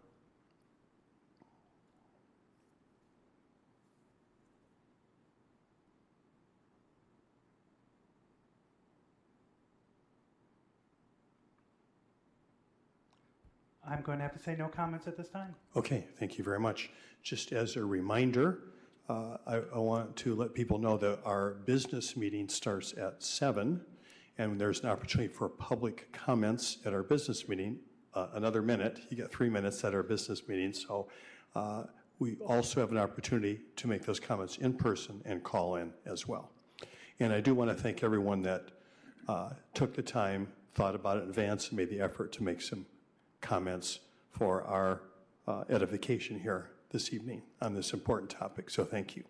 I'm 13.88 14.02
going 14.02 14.18
to 14.18 14.22
have 14.22 14.32
to 14.34 14.38
say 14.38 14.54
no 14.56 14.68
comments 14.68 15.08
at 15.08 15.16
this 15.16 15.28
time. 15.28 15.52
Okay, 15.74 16.04
thank 16.16 16.38
you 16.38 16.44
very 16.44 16.60
much. 16.60 16.90
Just 17.24 17.50
as 17.52 17.74
a 17.74 17.84
reminder, 17.84 18.60
uh, 19.10 19.36
I, 19.44 19.56
I 19.74 19.78
want 19.78 20.14
to 20.16 20.36
let 20.36 20.54
people 20.54 20.78
know 20.78 20.96
that 20.98 21.18
our 21.24 21.54
business 21.66 22.16
meeting 22.16 22.48
starts 22.48 22.92
at 22.92 23.20
seven, 23.20 23.80
and 24.38 24.60
there's 24.60 24.80
an 24.82 24.88
opportunity 24.88 25.32
for 25.32 25.48
public 25.48 26.12
comments 26.12 26.78
at 26.84 26.92
our 26.92 27.02
business 27.02 27.48
meeting. 27.48 27.80
Uh, 28.14 28.28
another 28.34 28.62
minute, 28.62 29.00
you 29.08 29.16
get 29.16 29.32
three 29.32 29.50
minutes 29.50 29.82
at 29.82 29.94
our 29.94 30.04
business 30.04 30.46
meeting. 30.46 30.72
So 30.72 31.08
uh, 31.56 31.84
we 32.20 32.36
also 32.46 32.78
have 32.78 32.92
an 32.92 32.98
opportunity 32.98 33.60
to 33.76 33.88
make 33.88 34.02
those 34.02 34.20
comments 34.20 34.58
in 34.58 34.74
person 34.74 35.20
and 35.24 35.42
call 35.42 35.74
in 35.74 35.92
as 36.06 36.28
well. 36.28 36.52
And 37.18 37.32
I 37.32 37.40
do 37.40 37.52
want 37.52 37.68
to 37.68 37.74
thank 37.74 38.04
everyone 38.04 38.42
that 38.42 38.70
uh, 39.26 39.50
took 39.74 39.92
the 39.92 40.02
time 40.02 40.46
thought 40.74 40.94
about 40.94 41.16
it 41.16 41.24
in 41.24 41.30
advance 41.30 41.70
and 41.70 41.76
made 41.76 41.90
the 41.90 42.00
effort 42.00 42.30
to 42.34 42.44
make 42.44 42.62
some 42.62 42.86
comments 43.40 43.98
for 44.30 44.62
our 44.62 45.02
uh, 45.48 45.64
edification 45.68 46.38
here 46.38 46.70
this 46.90 47.12
evening 47.12 47.42
on 47.60 47.74
this 47.74 47.92
important 47.92 48.30
topic. 48.30 48.70
So 48.70 48.84
thank 48.84 49.16
you. 49.16 49.24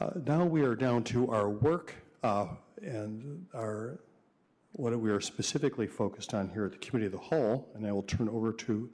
Uh, 0.00 0.10
Now 0.26 0.44
we 0.44 0.62
are 0.62 0.74
down 0.74 1.04
to 1.04 1.30
our 1.30 1.48
work 1.48 1.94
uh, 2.22 2.48
and 2.82 3.46
our, 3.54 4.00
what 4.72 4.98
we 4.98 5.10
are 5.10 5.20
specifically 5.20 5.86
focused 5.86 6.34
on 6.34 6.48
here 6.48 6.64
at 6.64 6.72
the 6.72 6.78
Committee 6.78 7.06
of 7.06 7.12
the 7.12 7.18
Whole, 7.18 7.68
and 7.74 7.86
I 7.86 7.92
will 7.92 8.02
turn 8.02 8.28
over 8.28 8.52
to 8.52 8.88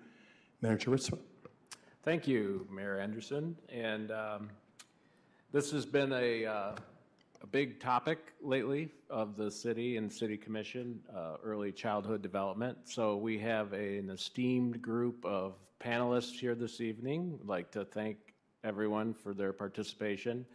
Manager 0.60 0.90
Ritsema. 0.90 1.18
Thank 2.04 2.26
you, 2.26 2.66
Mayor 2.70 2.98
Anderson. 2.98 3.56
And 3.70 4.10
um, 4.10 4.50
this 5.52 5.70
has 5.70 5.86
been 5.86 6.12
a, 6.12 6.46
uh, 6.46 6.74
a 7.44 7.46
big 7.46 7.78
topic 7.78 8.32
lately 8.40 8.88
of 9.10 9.36
the 9.36 9.50
city 9.50 9.98
and 9.98 10.10
city 10.10 10.34
commission, 10.34 10.98
uh, 11.14 11.36
early 11.44 11.70
childhood 11.70 12.22
development. 12.22 12.78
So 12.84 13.18
we 13.18 13.38
have 13.38 13.74
a- 13.74 13.98
an 13.98 14.08
esteemed 14.08 14.80
group 14.80 15.22
of 15.26 15.58
panelists 15.78 16.40
here 16.40 16.54
this 16.54 16.80
evening. 16.80 17.38
I'd 17.42 17.46
like 17.46 17.70
to 17.72 17.84
thank 17.84 18.16
everyone 18.62 19.12
for 19.12 19.34
their 19.34 19.52
participation, 19.52 20.46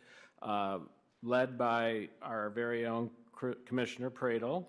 uh, 0.41 0.79
led 1.21 1.59
by 1.59 2.09
our 2.23 2.49
very 2.49 2.87
own 2.87 3.11
Commissioner 3.65 4.09
Praedel 4.09 4.65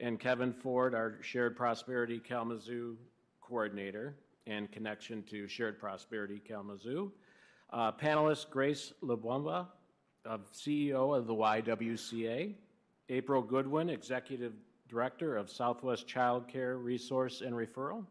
and 0.00 0.18
Kevin 0.18 0.52
Ford, 0.52 0.96
our 0.96 1.22
Shared 1.22 1.56
Prosperity 1.56 2.18
Kalamazoo 2.18 2.98
Coordinator 3.40 4.16
and 4.48 4.68
connection 4.72 5.22
to 5.30 5.46
Shared 5.46 5.78
Prosperity 5.78 6.40
Kalamazoo. 6.40 7.12
Uh, 7.70 7.92
Panelist 7.92 8.50
Grace 8.50 8.92
Lubwama, 9.00 9.68
of 10.24 10.52
CEO 10.52 11.16
of 11.16 11.26
the 11.26 11.34
YWCA. 11.34 12.54
April 13.08 13.42
Goodwin, 13.42 13.90
Executive 13.90 14.54
Director 14.88 15.36
of 15.36 15.50
Southwest 15.50 16.06
Child 16.06 16.48
Care 16.48 16.78
Resource 16.78 17.40
and 17.40 17.54
Referral. 17.54 18.04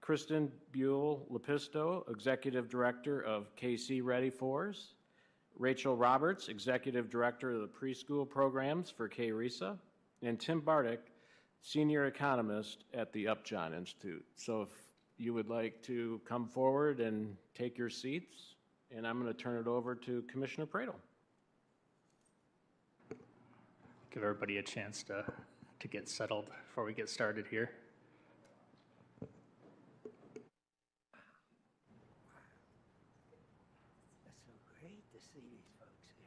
Kristen 0.00 0.50
Buell 0.72 1.26
Lepisto, 1.30 2.08
Executive 2.10 2.68
Director 2.68 3.20
of 3.20 3.54
KC 3.56 4.02
Ready 4.02 4.30
Fours. 4.30 4.94
Rachel 5.58 5.96
Roberts, 5.96 6.48
Executive 6.48 7.10
Director 7.10 7.50
of 7.52 7.60
the 7.60 7.68
Preschool 7.68 8.28
Programs 8.28 8.90
for 8.90 9.08
KRESA. 9.08 9.78
And 10.22 10.40
Tim 10.40 10.60
Bartik, 10.60 10.98
Senior 11.62 12.06
Economist 12.06 12.84
at 12.94 13.12
the 13.12 13.28
Upjohn 13.28 13.74
Institute. 13.74 14.24
So 14.36 14.62
if 14.62 14.70
you 15.18 15.34
would 15.34 15.48
like 15.48 15.82
to 15.82 16.20
come 16.26 16.48
forward 16.48 17.00
and 17.00 17.36
take 17.54 17.76
your 17.76 17.90
seats, 17.90 18.54
and 18.94 19.06
I'm 19.06 19.20
going 19.20 19.32
to 19.32 19.38
turn 19.38 19.58
it 19.58 19.66
over 19.66 19.94
to 19.94 20.22
Commissioner 20.22 20.66
Praedel. 20.66 20.94
Give 24.10 24.24
everybody 24.24 24.58
a 24.58 24.62
chance 24.62 25.04
to, 25.04 25.24
to 25.78 25.88
get 25.88 26.08
settled 26.08 26.46
before 26.66 26.84
we 26.84 26.92
get 26.92 27.08
started 27.08 27.46
here. 27.48 27.70
It's 29.22 29.30
so 34.44 34.52
great 34.80 35.12
to 35.12 35.18
see 35.20 35.38
these 35.38 35.70
folks 35.78 36.08
here. 36.16 36.26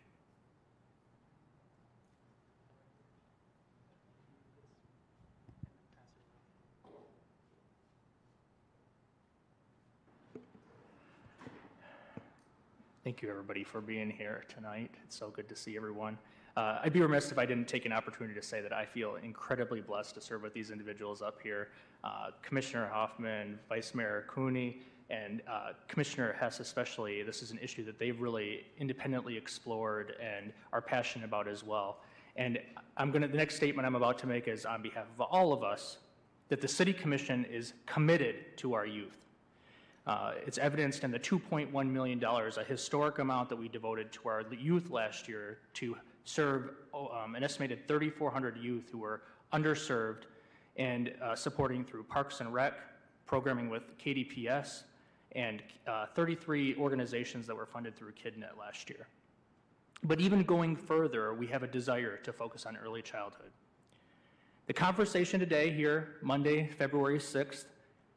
Thank 13.03 13.21
you, 13.21 13.29
everybody, 13.29 13.65
for 13.65 13.81
being 13.81 14.09
here 14.09 14.45
tonight. 14.47 14.91
It's 15.03 15.17
so 15.17 15.29
good 15.29 15.49
to 15.49 15.55
see 15.57 15.75
everyone. 15.75 16.17
Uh, 16.55 16.79
I'd 16.83 16.93
be 16.93 17.01
remiss 17.01 17.31
if 17.31 17.39
I 17.39 17.47
didn't 17.47 17.67
take 17.67 17.85
an 17.85 17.91
opportunity 17.91 18.39
to 18.39 18.45
say 18.45 18.61
that 18.61 18.71
I 18.71 18.85
feel 18.85 19.15
incredibly 19.15 19.81
blessed 19.81 20.13
to 20.15 20.21
serve 20.21 20.43
with 20.43 20.53
these 20.53 20.69
individuals 20.69 21.21
up 21.23 21.39
here. 21.41 21.69
Uh, 22.03 22.27
Commissioner 22.43 22.87
Hoffman, 22.91 23.57
Vice 23.69 23.95
Mayor 23.95 24.25
Cooney, 24.27 24.81
and 25.09 25.41
uh, 25.49 25.71
Commissioner 25.87 26.35
Hess 26.39 26.59
especially. 26.59 27.23
This 27.23 27.41
is 27.41 27.49
an 27.49 27.57
issue 27.59 27.83
that 27.85 27.97
they've 27.97 28.19
really 28.21 28.65
independently 28.77 29.35
explored 29.35 30.13
and 30.21 30.53
are 30.71 30.81
passionate 30.81 31.25
about 31.25 31.47
as 31.47 31.63
well. 31.63 32.01
And 32.35 32.59
I'm 32.97 33.11
to, 33.13 33.19
the 33.19 33.27
next 33.27 33.55
statement 33.55 33.87
I'm 33.87 33.95
about 33.95 34.19
to 34.19 34.27
make 34.27 34.47
is 34.47 34.65
on 34.65 34.83
behalf 34.83 35.05
of 35.17 35.21
all 35.21 35.53
of 35.53 35.63
us 35.63 35.97
that 36.49 36.61
the 36.61 36.67
City 36.67 36.93
Commission 36.93 37.45
is 37.45 37.73
committed 37.87 38.57
to 38.57 38.75
our 38.75 38.85
youth. 38.85 39.17
Uh, 40.05 40.33
It's 40.45 40.57
evidenced 40.59 41.03
in 41.03 41.09
the 41.09 41.19
$2.1 41.19 41.89
million, 41.89 42.23
a 42.23 42.63
historic 42.63 43.19
amount 43.19 43.49
that 43.49 43.55
we 43.55 43.69
devoted 43.69 44.11
to 44.11 44.29
our 44.29 44.43
youth 44.51 44.91
last 44.91 45.27
year 45.27 45.59
to 45.75 45.95
serve 46.25 46.71
oh, 46.93 47.09
um, 47.09 47.35
an 47.35 47.43
estimated 47.43 47.87
3,400 47.87 48.57
youth 48.57 48.89
who 48.91 48.99
were 48.99 49.21
underserved 49.51 50.23
and 50.75 51.13
uh, 51.21 51.35
supporting 51.35 51.83
through 51.83 52.03
Parks 52.03 52.39
and 52.41 52.53
Rec, 52.53 52.73
programming 53.25 53.69
with 53.69 53.97
KDPS, 53.97 54.83
and 55.33 55.61
uh, 55.87 56.05
33 56.15 56.75
organizations 56.75 57.47
that 57.47 57.55
were 57.55 57.65
funded 57.65 57.95
through 57.95 58.11
KidNet 58.11 58.57
last 58.59 58.89
year. 58.89 59.07
But 60.03 60.19
even 60.19 60.43
going 60.43 60.75
further, 60.75 61.33
we 61.33 61.47
have 61.47 61.63
a 61.63 61.67
desire 61.67 62.17
to 62.17 62.33
focus 62.33 62.65
on 62.65 62.77
early 62.77 63.01
childhood. 63.01 63.51
The 64.67 64.73
conversation 64.73 65.39
today 65.39 65.71
here, 65.71 66.15
Monday, 66.21 66.69
February 66.77 67.19
6th, 67.19 67.65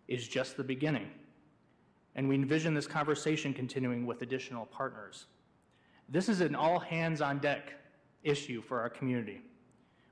is 0.09 0.29
just 0.29 0.57
the 0.57 0.64
beginning. 0.64 1.11
And 2.14 2.29
we 2.29 2.35
envision 2.35 2.73
this 2.75 2.87
conversation 2.87 3.53
continuing 3.53 4.07
with 4.07 4.23
additional 4.23 4.66
partners. 4.66 5.27
This 6.09 6.29
is 6.29 6.40
an 6.40 6.55
all 6.55 6.79
hands 6.79 7.21
on 7.21 7.38
deck 7.38 7.73
issue 8.27 8.61
for 8.61 8.81
our 8.81 8.91
community. 8.91 9.41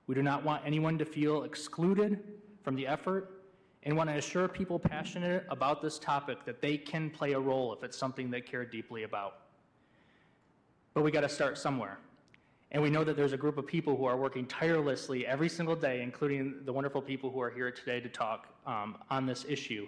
We 0.06 0.14
do 0.14 0.22
not 0.22 0.44
want 0.44 0.62
anyone 0.64 0.98
to 0.98 1.04
feel 1.04 1.44
excluded 1.44 2.22
from 2.62 2.76
the 2.76 2.86
effort 2.86 3.42
and 3.82 3.96
want 3.96 4.08
to 4.10 4.16
assure 4.16 4.48
people 4.48 4.78
passionate 4.78 5.44
about 5.50 5.82
this 5.82 5.98
topic 5.98 6.44
that 6.46 6.62
they 6.62 6.76
can 6.76 7.10
play 7.10 7.32
a 7.32 7.40
role 7.40 7.72
if 7.74 7.82
it's 7.82 7.96
something 7.96 8.30
they 8.30 8.40
care 8.40 8.64
deeply 8.64 9.02
about. 9.02 9.36
But 10.94 11.02
we 11.02 11.10
got 11.10 11.20
to 11.20 11.28
start 11.28 11.58
somewhere. 11.58 11.98
And 12.70 12.82
we 12.82 12.90
know 12.90 13.04
that 13.04 13.16
there's 13.16 13.32
a 13.32 13.36
group 13.36 13.58
of 13.58 13.66
people 13.66 13.96
who 13.96 14.04
are 14.04 14.16
working 14.16 14.46
tirelessly 14.46 15.26
every 15.26 15.48
single 15.48 15.76
day, 15.76 16.02
including 16.02 16.62
the 16.64 16.72
wonderful 16.72 17.02
people 17.02 17.30
who 17.30 17.40
are 17.40 17.50
here 17.50 17.70
today 17.70 18.00
to 18.00 18.08
talk 18.08 18.48
um, 18.66 18.96
on 19.10 19.26
this 19.26 19.44
issue. 19.48 19.86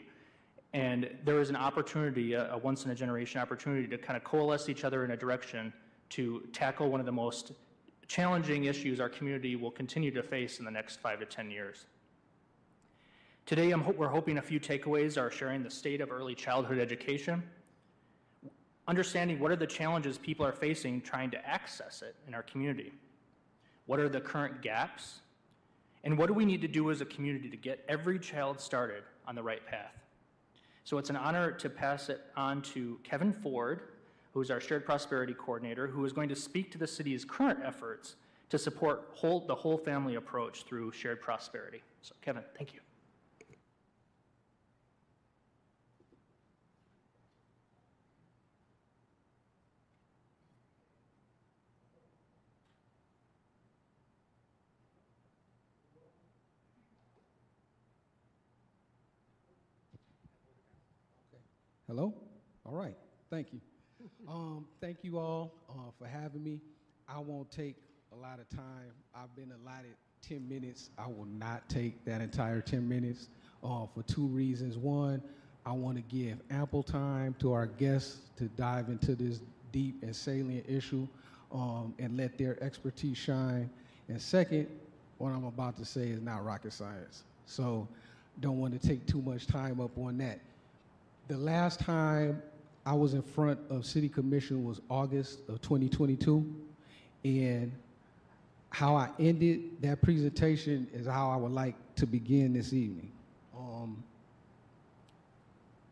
And 0.72 1.10
there 1.24 1.40
is 1.40 1.48
an 1.48 1.56
opportunity, 1.56 2.34
a, 2.34 2.52
a 2.52 2.58
once 2.58 2.84
in 2.84 2.90
a 2.90 2.94
generation 2.94 3.40
opportunity, 3.40 3.88
to 3.88 3.98
kind 3.98 4.16
of 4.16 4.24
coalesce 4.24 4.68
each 4.68 4.84
other 4.84 5.04
in 5.04 5.12
a 5.12 5.16
direction 5.16 5.72
to 6.10 6.42
tackle 6.52 6.90
one 6.90 7.00
of 7.00 7.06
the 7.06 7.12
most 7.12 7.52
challenging 8.08 8.64
issues 8.64 9.00
our 9.00 9.08
community 9.08 9.56
will 9.56 9.70
continue 9.70 10.10
to 10.12 10.22
face 10.22 10.58
in 10.58 10.64
the 10.64 10.70
next 10.70 11.00
five 11.00 11.18
to 11.20 11.26
10 11.26 11.50
years. 11.50 11.86
Today, 13.46 13.70
ho- 13.70 13.94
we're 13.96 14.08
hoping 14.08 14.38
a 14.38 14.42
few 14.42 14.58
takeaways 14.58 15.20
are 15.20 15.30
sharing 15.30 15.62
the 15.62 15.70
state 15.70 16.00
of 16.00 16.10
early 16.10 16.34
childhood 16.34 16.78
education, 16.78 17.42
understanding 18.88 19.38
what 19.38 19.50
are 19.50 19.56
the 19.56 19.66
challenges 19.66 20.18
people 20.18 20.44
are 20.44 20.52
facing 20.52 21.00
trying 21.00 21.30
to 21.30 21.48
access 21.48 22.02
it 22.02 22.14
in 22.26 22.34
our 22.34 22.42
community, 22.42 22.92
what 23.86 24.00
are 24.00 24.08
the 24.08 24.20
current 24.20 24.62
gaps, 24.62 25.20
and 26.04 26.16
what 26.16 26.26
do 26.26 26.34
we 26.34 26.44
need 26.44 26.60
to 26.60 26.68
do 26.68 26.90
as 26.90 27.00
a 27.00 27.04
community 27.04 27.48
to 27.48 27.56
get 27.56 27.84
every 27.88 28.18
child 28.18 28.60
started 28.60 29.02
on 29.26 29.34
the 29.34 29.42
right 29.42 29.64
path. 29.66 29.94
So 30.84 30.98
it's 30.98 31.10
an 31.10 31.16
honor 31.16 31.50
to 31.50 31.68
pass 31.68 32.08
it 32.08 32.20
on 32.36 32.62
to 32.62 32.98
Kevin 33.02 33.32
Ford, 33.32 33.80
who's 34.36 34.50
our 34.50 34.60
Shared 34.60 34.84
Prosperity 34.84 35.32
Coordinator, 35.32 35.86
who 35.86 36.04
is 36.04 36.12
going 36.12 36.28
to 36.28 36.36
speak 36.36 36.70
to 36.72 36.76
the 36.76 36.86
city's 36.86 37.24
current 37.24 37.58
efforts 37.64 38.16
to 38.50 38.58
support 38.58 39.08
whole, 39.14 39.40
the 39.40 39.54
whole 39.54 39.78
family 39.78 40.16
approach 40.16 40.64
through 40.64 40.92
shared 40.92 41.22
prosperity. 41.22 41.82
So, 42.02 42.14
Kevin, 42.20 42.42
thank 42.54 42.74
you. 42.74 42.80
Hello? 61.86 62.12
All 62.66 62.74
right. 62.74 62.98
Thank 63.30 63.54
you. 63.54 63.60
Um, 64.28 64.66
thank 64.80 64.98
you 65.04 65.18
all 65.18 65.52
uh, 65.70 65.90
for 65.98 66.06
having 66.06 66.42
me. 66.42 66.60
I 67.08 67.20
won't 67.20 67.50
take 67.50 67.76
a 68.12 68.16
lot 68.16 68.40
of 68.40 68.48
time. 68.48 68.92
I've 69.14 69.34
been 69.36 69.52
allotted 69.52 69.94
10 70.28 70.48
minutes. 70.48 70.90
I 70.98 71.06
will 71.06 71.28
not 71.38 71.68
take 71.68 72.04
that 72.06 72.20
entire 72.20 72.60
10 72.60 72.88
minutes 72.88 73.28
uh, 73.62 73.86
for 73.94 74.02
two 74.02 74.26
reasons. 74.26 74.76
One, 74.76 75.22
I 75.64 75.72
want 75.72 75.96
to 75.96 76.02
give 76.02 76.38
ample 76.50 76.82
time 76.82 77.36
to 77.38 77.52
our 77.52 77.66
guests 77.66 78.18
to 78.36 78.44
dive 78.44 78.88
into 78.88 79.14
this 79.14 79.40
deep 79.70 80.02
and 80.02 80.14
salient 80.14 80.68
issue 80.68 81.06
um, 81.52 81.94
and 81.98 82.16
let 82.16 82.36
their 82.36 82.60
expertise 82.62 83.18
shine. 83.18 83.70
And 84.08 84.20
second, 84.20 84.66
what 85.18 85.30
I'm 85.30 85.44
about 85.44 85.76
to 85.76 85.84
say 85.84 86.08
is 86.08 86.20
not 86.20 86.44
rocket 86.44 86.72
science. 86.72 87.22
So 87.46 87.86
don't 88.40 88.58
want 88.58 88.80
to 88.80 88.88
take 88.88 89.06
too 89.06 89.22
much 89.22 89.46
time 89.46 89.80
up 89.80 89.96
on 89.98 90.18
that. 90.18 90.40
The 91.28 91.36
last 91.36 91.78
time 91.80 92.42
I 92.86 92.94
was 92.94 93.14
in 93.14 93.22
front 93.22 93.58
of 93.68 93.84
City 93.84 94.08
Commission 94.08 94.64
was 94.64 94.80
August 94.88 95.40
of 95.48 95.60
2022, 95.60 96.54
and 97.24 97.72
how 98.70 98.94
I 98.94 99.08
ended 99.18 99.82
that 99.82 100.00
presentation 100.00 100.86
is 100.92 101.06
how 101.06 101.28
I 101.28 101.36
would 101.36 101.50
like 101.50 101.74
to 101.96 102.06
begin 102.06 102.52
this 102.52 102.72
evening. 102.72 103.10
Um, 103.58 104.04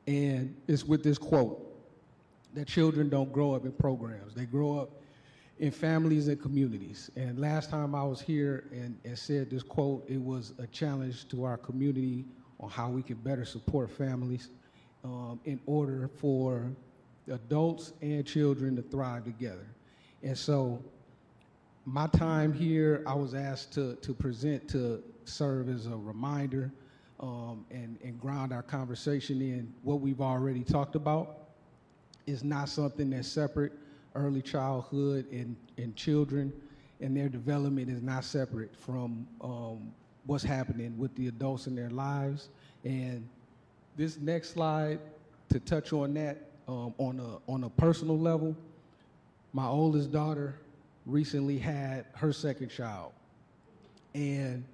and 0.06 0.54
it's 0.68 0.84
with 0.84 1.02
this 1.02 1.18
quote 1.18 1.60
that 2.54 2.68
children 2.68 3.08
don't 3.08 3.32
grow 3.32 3.54
up 3.54 3.64
in 3.64 3.72
programs, 3.72 4.32
they 4.32 4.44
grow 4.44 4.78
up 4.78 4.90
in 5.58 5.72
families 5.72 6.28
and 6.28 6.40
communities. 6.40 7.10
And 7.16 7.40
last 7.40 7.70
time 7.70 7.96
I 7.96 8.04
was 8.04 8.20
here 8.20 8.64
and, 8.70 8.96
and 9.04 9.18
said 9.18 9.50
this 9.50 9.64
quote, 9.64 10.04
it 10.08 10.20
was 10.20 10.52
a 10.58 10.68
challenge 10.68 11.26
to 11.30 11.42
our 11.42 11.56
community 11.56 12.24
on 12.60 12.70
how 12.70 12.88
we 12.88 13.02
can 13.02 13.16
better 13.16 13.44
support 13.44 13.90
families 13.90 14.50
um, 15.04 15.40
in 15.44 15.60
order 15.66 16.08
for 16.18 16.70
adults 17.30 17.92
and 18.02 18.26
children 18.26 18.76
to 18.76 18.82
thrive 18.82 19.24
together. 19.24 19.66
And 20.22 20.36
so 20.36 20.82
my 21.84 22.06
time 22.08 22.52
here, 22.52 23.02
I 23.06 23.14
was 23.14 23.34
asked 23.34 23.72
to, 23.74 23.96
to 23.96 24.14
present 24.14 24.68
to 24.70 25.02
serve 25.24 25.68
as 25.68 25.86
a 25.86 25.96
reminder 25.96 26.72
um, 27.20 27.64
and, 27.70 27.98
and 28.02 28.20
ground 28.20 28.52
our 28.52 28.62
conversation 28.62 29.40
in 29.40 29.72
what 29.82 30.00
we've 30.00 30.20
already 30.20 30.64
talked 30.64 30.96
about. 30.96 31.38
Is 32.26 32.42
not 32.42 32.70
something 32.70 33.10
that's 33.10 33.28
separate. 33.28 33.72
Early 34.14 34.40
childhood 34.40 35.26
and, 35.30 35.56
and 35.76 35.94
children 35.94 36.52
and 37.00 37.16
their 37.16 37.28
development 37.28 37.90
is 37.90 38.02
not 38.02 38.24
separate 38.24 38.74
from 38.76 39.26
um, 39.40 39.92
what's 40.26 40.44
happening 40.44 40.96
with 40.96 41.14
the 41.16 41.28
adults 41.28 41.66
in 41.66 41.74
their 41.74 41.90
lives. 41.90 42.48
And 42.84 43.28
this 43.96 44.18
next 44.18 44.50
slide, 44.50 45.00
to 45.50 45.60
touch 45.60 45.92
on 45.92 46.14
that 46.14 46.50
um, 46.68 46.94
on, 46.98 47.20
a, 47.20 47.50
on 47.50 47.64
a 47.64 47.70
personal 47.70 48.18
level, 48.18 48.56
my 49.52 49.66
oldest 49.66 50.10
daughter 50.10 50.56
recently 51.06 51.58
had 51.58 52.06
her 52.14 52.32
second 52.32 52.68
child. 52.70 53.12
And 54.14 54.64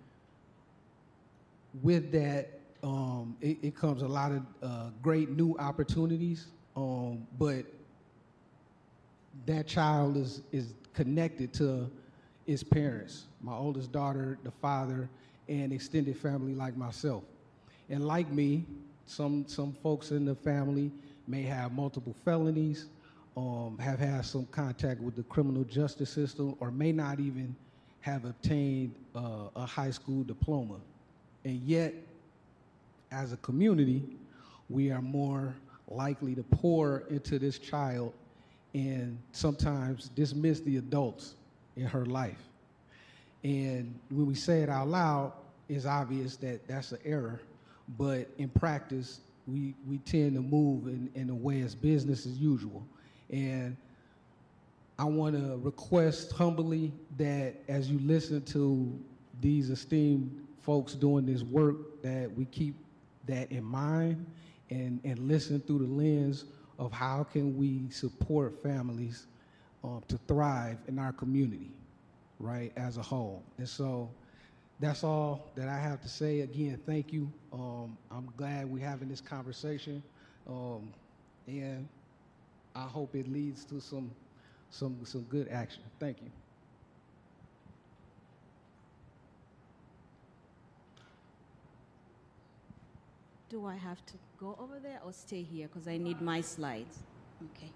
with 1.82 2.12
that, 2.12 2.60
um, 2.82 3.36
it, 3.40 3.58
it, 3.62 3.76
comes 3.76 4.02
a 4.02 4.08
lot 4.08 4.32
of 4.32 4.42
uh, 4.62 4.86
great 5.02 5.30
new 5.30 5.54
opportunities, 5.58 6.46
um, 6.76 7.26
but 7.38 7.64
that 9.46 9.66
child 9.66 10.16
is, 10.16 10.42
is 10.50 10.74
connected 10.94 11.52
to 11.54 11.90
its 12.46 12.62
parents, 12.62 13.26
my 13.42 13.54
oldest 13.54 13.92
daughter, 13.92 14.38
the 14.44 14.50
father, 14.50 15.08
and 15.48 15.72
extended 15.72 16.16
family 16.16 16.54
like 16.54 16.76
myself. 16.76 17.22
And 17.90 18.06
like 18.06 18.30
me, 18.30 18.64
some, 19.06 19.44
some 19.46 19.72
folks 19.82 20.10
in 20.10 20.24
the 20.24 20.34
family 20.34 20.90
may 21.30 21.42
have 21.42 21.72
multiple 21.72 22.14
felonies, 22.24 22.86
um, 23.36 23.78
have 23.78 23.98
had 23.98 24.24
some 24.24 24.46
contact 24.46 25.00
with 25.00 25.14
the 25.14 25.22
criminal 25.24 25.64
justice 25.64 26.10
system, 26.10 26.56
or 26.60 26.70
may 26.70 26.92
not 26.92 27.20
even 27.20 27.54
have 28.00 28.24
obtained 28.24 28.94
uh, 29.14 29.48
a 29.56 29.66
high 29.66 29.90
school 29.90 30.22
diploma. 30.24 30.76
And 31.44 31.60
yet, 31.62 31.94
as 33.12 33.32
a 33.32 33.36
community, 33.38 34.02
we 34.68 34.90
are 34.90 35.02
more 35.02 35.54
likely 35.88 36.34
to 36.34 36.42
pour 36.42 37.04
into 37.10 37.38
this 37.38 37.58
child 37.58 38.12
and 38.74 39.18
sometimes 39.32 40.08
dismiss 40.10 40.60
the 40.60 40.76
adults 40.76 41.34
in 41.76 41.86
her 41.86 42.06
life. 42.06 42.38
And 43.42 43.94
when 44.10 44.26
we 44.26 44.34
say 44.34 44.62
it 44.62 44.68
out 44.68 44.88
loud, 44.88 45.32
it's 45.68 45.86
obvious 45.86 46.36
that 46.36 46.66
that's 46.68 46.92
an 46.92 46.98
error, 47.04 47.40
but 47.98 48.28
in 48.38 48.48
practice, 48.48 49.20
we, 49.46 49.74
we 49.86 49.98
tend 49.98 50.34
to 50.34 50.40
move 50.40 50.86
in, 50.86 51.10
in 51.14 51.30
a 51.30 51.34
way 51.34 51.60
as 51.62 51.74
business 51.74 52.26
as 52.26 52.38
usual. 52.38 52.86
And 53.30 53.76
I 54.98 55.04
want 55.04 55.34
to 55.34 55.56
request 55.58 56.32
humbly 56.32 56.92
that 57.16 57.54
as 57.68 57.90
you 57.90 57.98
listen 58.00 58.42
to 58.42 58.98
these 59.40 59.70
esteemed 59.70 60.46
folks 60.60 60.94
doing 60.94 61.26
this 61.26 61.42
work, 61.42 62.02
that 62.02 62.30
we 62.36 62.44
keep 62.46 62.74
that 63.26 63.50
in 63.50 63.64
mind 63.64 64.26
and, 64.70 65.00
and 65.04 65.18
listen 65.20 65.60
through 65.60 65.78
the 65.78 65.92
lens 65.92 66.44
of 66.78 66.92
how 66.92 67.24
can 67.24 67.56
we 67.56 67.88
support 67.90 68.62
families 68.62 69.26
um, 69.84 70.02
to 70.08 70.18
thrive 70.28 70.78
in 70.88 70.98
our 70.98 71.12
community, 71.12 71.70
right, 72.38 72.72
as 72.76 72.96
a 72.96 73.02
whole. 73.02 73.42
And 73.58 73.68
so 73.68 74.10
that's 74.80 75.04
all 75.04 75.52
that 75.56 75.68
I 75.68 75.78
have 75.78 76.00
to 76.00 76.08
say. 76.08 76.40
Again, 76.40 76.80
thank 76.86 77.12
you. 77.12 77.30
Um, 77.52 77.98
I'm 78.10 78.28
glad 78.36 78.70
we're 78.70 78.84
having 78.84 79.08
this 79.08 79.20
conversation. 79.20 80.02
Um, 80.48 80.92
and 81.46 81.86
I 82.74 82.84
hope 82.84 83.14
it 83.14 83.30
leads 83.30 83.64
to 83.66 83.80
some, 83.80 84.10
some, 84.70 84.96
some 85.04 85.22
good 85.22 85.48
action. 85.48 85.82
Thank 85.98 86.22
you. 86.22 86.30
Do 93.50 93.66
I 93.66 93.76
have 93.76 94.04
to 94.06 94.14
go 94.38 94.56
over 94.60 94.78
there 94.80 95.00
or 95.04 95.12
stay 95.12 95.42
here? 95.42 95.68
Because 95.68 95.88
I 95.88 95.98
need 95.98 96.20
my 96.22 96.40
slides. 96.40 97.00
Okay. 97.56 97.72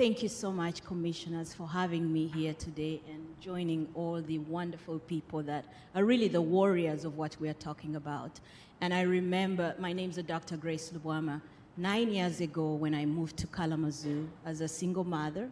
Thank 0.00 0.22
you 0.22 0.30
so 0.30 0.50
much, 0.50 0.82
commissioners, 0.82 1.52
for 1.52 1.68
having 1.68 2.10
me 2.10 2.26
here 2.28 2.54
today 2.54 3.02
and 3.06 3.22
joining 3.38 3.86
all 3.94 4.22
the 4.22 4.38
wonderful 4.38 4.98
people 4.98 5.42
that 5.42 5.66
are 5.94 6.06
really 6.06 6.26
the 6.26 6.40
warriors 6.40 7.04
of 7.04 7.18
what 7.18 7.36
we 7.38 7.50
are 7.50 7.58
talking 7.68 7.96
about. 7.96 8.40
And 8.80 8.94
I 8.94 9.02
remember, 9.02 9.74
my 9.78 9.92
name 9.92 10.08
is 10.08 10.16
Dr. 10.16 10.56
Grace 10.56 10.90
Lubwama. 10.90 11.42
Nine 11.76 12.12
years 12.12 12.40
ago, 12.40 12.72
when 12.76 12.94
I 12.94 13.04
moved 13.04 13.36
to 13.40 13.46
Kalamazoo 13.46 14.26
as 14.46 14.62
a 14.62 14.68
single 14.68 15.04
mother, 15.04 15.50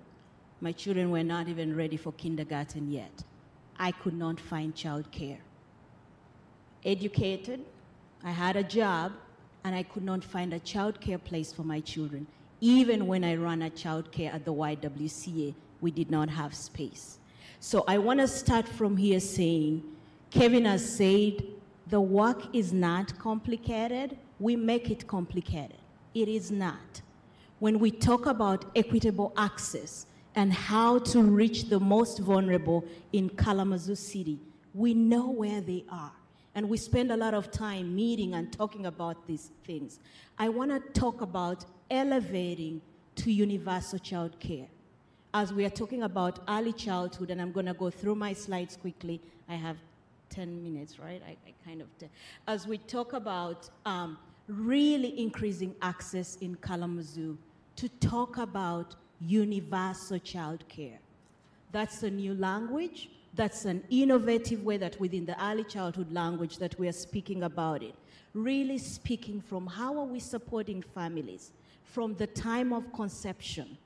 my 0.63 0.73
children 0.73 1.11
were 1.11 1.23
not 1.23 1.49
even 1.49 1.77
ready 1.77 1.99
for 1.99 2.13
kindergarten 2.13 2.91
yet. 2.91 3.23
I 3.79 3.91
could 3.91 4.15
not 4.15 4.41
find 4.41 4.75
childcare. 4.75 5.41
Educated, 6.87 7.67
I 8.25 8.31
had 8.31 8.57
a 8.57 8.63
job, 8.63 9.13
and 9.63 9.75
I 9.75 9.83
could 9.83 10.05
not 10.05 10.25
find 10.25 10.55
a 10.55 10.61
childcare 10.61 11.23
place 11.23 11.53
for 11.53 11.65
my 11.65 11.81
children. 11.81 12.27
Even 12.61 13.07
when 13.07 13.25
I 13.25 13.35
ran 13.37 13.63
a 13.63 13.71
childcare 13.71 14.35
at 14.35 14.45
the 14.45 14.53
YWCA, 14.53 15.55
we 15.81 15.91
did 15.91 16.11
not 16.11 16.29
have 16.29 16.55
space. 16.55 17.19
So 17.61 17.85
I 17.87 17.99
want 17.99 18.21
to 18.21 18.29
start 18.29 18.69
from 18.69 18.97
here 18.97 19.21
saying, 19.21 19.83
Kevin 20.31 20.65
has 20.65 20.97
said, 20.97 21.43
the 21.87 22.01
work 22.01 22.55
is 22.55 22.73
not 22.73 23.19
complicated, 23.19 24.19
we 24.39 24.57
make 24.57 24.91
it 24.91 25.07
complicated. 25.07 25.79
It 26.15 26.29
is 26.29 26.51
not. 26.51 27.03
When 27.61 27.79
we 27.79 27.91
talk 27.91 28.27
about 28.27 28.65
equitable 28.77 29.33
access 29.37 30.07
and 30.35 30.53
how 30.53 30.99
to 30.99 31.23
reach 31.23 31.69
the 31.69 31.81
most 31.81 32.19
vulnerable 32.19 32.85
in 33.13 33.31
Kalamazoo 33.31 33.95
City, 33.95 34.39
we 34.75 34.95
know 34.95 35.31
where 35.31 35.61
they 35.61 35.85
are. 35.91 36.13
And 36.55 36.69
we 36.69 36.77
spend 36.77 37.11
a 37.11 37.17
lot 37.17 37.35
of 37.35 37.51
time 37.51 37.95
meeting 37.95 38.35
and 38.35 38.53
talking 38.53 38.87
about 38.87 39.27
these 39.27 39.51
things. 39.65 40.01
I 40.39 40.49
want 40.49 40.71
to 40.71 41.01
talk 41.01 41.21
about 41.21 41.65
elevating 41.91 42.81
to 43.17 43.33
universal 43.33 43.99
child 43.99 44.39
care. 44.41 44.67
As 45.35 45.53
we 45.53 45.65
are 45.65 45.71
talking 45.71 46.03
about 46.03 46.41
early 46.49 46.73
childhood, 46.73 47.31
and 47.31 47.41
I'm 47.41 47.53
going 47.53 47.67
to 47.67 47.75
go 47.75 47.91
through 47.91 48.15
my 48.15 48.33
slides 48.33 48.77
quickly. 48.77 49.21
I 49.49 49.55
have 49.55 49.77
10 50.31 50.63
minutes, 50.63 50.99
right? 50.99 51.23
I, 51.27 51.37
I 51.47 51.55
kind 51.65 51.83
of. 51.83 51.89
As 52.47 52.67
we 52.67 52.79
talk 52.79 53.13
about 53.13 53.69
um, 53.85 54.19
really 54.49 55.21
increasing 55.21 55.75
access 55.83 56.37
in 56.37 56.55
Kalamazoo 56.57 57.37
to 57.77 57.89
talk 57.89 58.39
about 58.39 58.95
universal 59.21 60.19
child 60.19 60.65
care. 60.69 60.99
That's 61.71 62.03
a 62.03 62.11
new 62.11 62.35
language. 62.35 63.11
That's 63.35 63.67
an 63.67 63.85
innovative 63.91 64.65
way 64.65 64.79
that 64.79 64.99
within 64.99 65.27
the 65.27 65.43
early 65.45 65.65
childhood 65.65 66.11
language 66.13 66.59
that 66.59 66.79
we 66.79 66.89
are 66.89 66.93
speaking 66.93 67.43
about 67.43 67.83
it. 67.83 67.95
Really 68.33 68.79
speaking 68.79 69.41
from 69.41 69.67
how 69.67 69.99
are 69.99 70.05
we 70.05 70.19
supporting 70.19 70.83
families 70.83 71.53
from 71.93 72.15
the 72.15 72.27
time 72.27 72.73
of 72.73 72.93
conception 72.93 73.77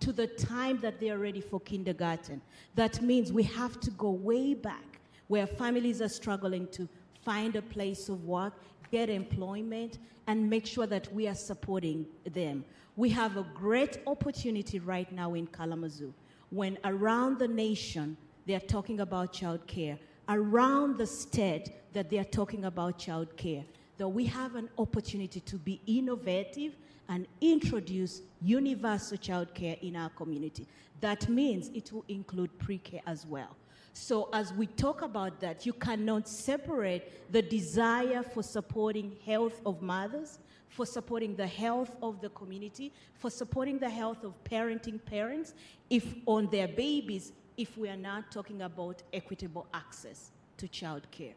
to 0.00 0.12
the 0.12 0.26
time 0.26 0.78
that 0.80 1.00
they 1.00 1.10
are 1.10 1.18
ready 1.18 1.40
for 1.40 1.60
kindergarten. 1.60 2.40
That 2.74 3.02
means 3.02 3.32
we 3.32 3.42
have 3.44 3.80
to 3.80 3.90
go 3.92 4.10
way 4.10 4.54
back 4.54 5.00
where 5.26 5.46
families 5.46 6.00
are 6.00 6.08
struggling 6.08 6.68
to 6.68 6.88
find 7.24 7.56
a 7.56 7.62
place 7.62 8.08
of 8.08 8.24
work 8.24 8.54
get 8.90 9.10
employment, 9.10 9.98
and 10.26 10.48
make 10.48 10.66
sure 10.66 10.86
that 10.86 11.12
we 11.12 11.26
are 11.26 11.34
supporting 11.34 12.06
them. 12.32 12.64
We 12.96 13.10
have 13.10 13.36
a 13.36 13.46
great 13.54 13.98
opportunity 14.06 14.78
right 14.78 15.10
now 15.12 15.34
in 15.34 15.46
Kalamazoo 15.46 16.12
when 16.50 16.78
around 16.84 17.38
the 17.38 17.48
nation 17.48 18.16
they 18.46 18.54
are 18.54 18.60
talking 18.60 19.00
about 19.00 19.32
child 19.32 19.66
care, 19.66 19.98
around 20.28 20.96
the 20.96 21.06
state 21.06 21.70
that 21.92 22.10
they 22.10 22.18
are 22.18 22.24
talking 22.24 22.64
about 22.64 22.98
child 22.98 23.36
care, 23.36 23.64
that 23.98 24.08
we 24.08 24.24
have 24.24 24.54
an 24.54 24.68
opportunity 24.78 25.40
to 25.40 25.56
be 25.56 25.80
innovative 25.86 26.74
and 27.08 27.26
introduce 27.40 28.22
universal 28.42 29.16
child 29.16 29.54
care 29.54 29.76
in 29.82 29.96
our 29.96 30.10
community. 30.10 30.66
That 31.00 31.28
means 31.28 31.68
it 31.68 31.92
will 31.92 32.04
include 32.08 32.56
pre 32.58 32.78
care 32.78 33.00
as 33.06 33.26
well. 33.26 33.56
So, 33.92 34.28
as 34.32 34.52
we 34.52 34.66
talk 34.66 35.02
about 35.02 35.40
that, 35.40 35.66
you 35.66 35.72
cannot 35.72 36.28
separate 36.28 37.32
the 37.32 37.42
desire 37.42 38.22
for 38.22 38.42
supporting 38.42 39.16
health 39.26 39.60
of 39.66 39.82
mothers, 39.82 40.38
for 40.68 40.86
supporting 40.86 41.34
the 41.34 41.46
health 41.46 41.96
of 42.02 42.20
the 42.20 42.28
community, 42.30 42.92
for 43.14 43.30
supporting 43.30 43.78
the 43.78 43.90
health 43.90 44.22
of 44.22 44.32
parenting 44.44 45.04
parents, 45.04 45.54
if 45.90 46.14
on 46.26 46.48
their 46.50 46.68
babies 46.68 47.32
if 47.56 47.76
we 47.76 47.88
are 47.88 47.96
not 47.96 48.30
talking 48.30 48.62
about 48.62 49.02
equitable 49.12 49.66
access 49.74 50.30
to 50.56 50.68
childcare. 50.68 51.34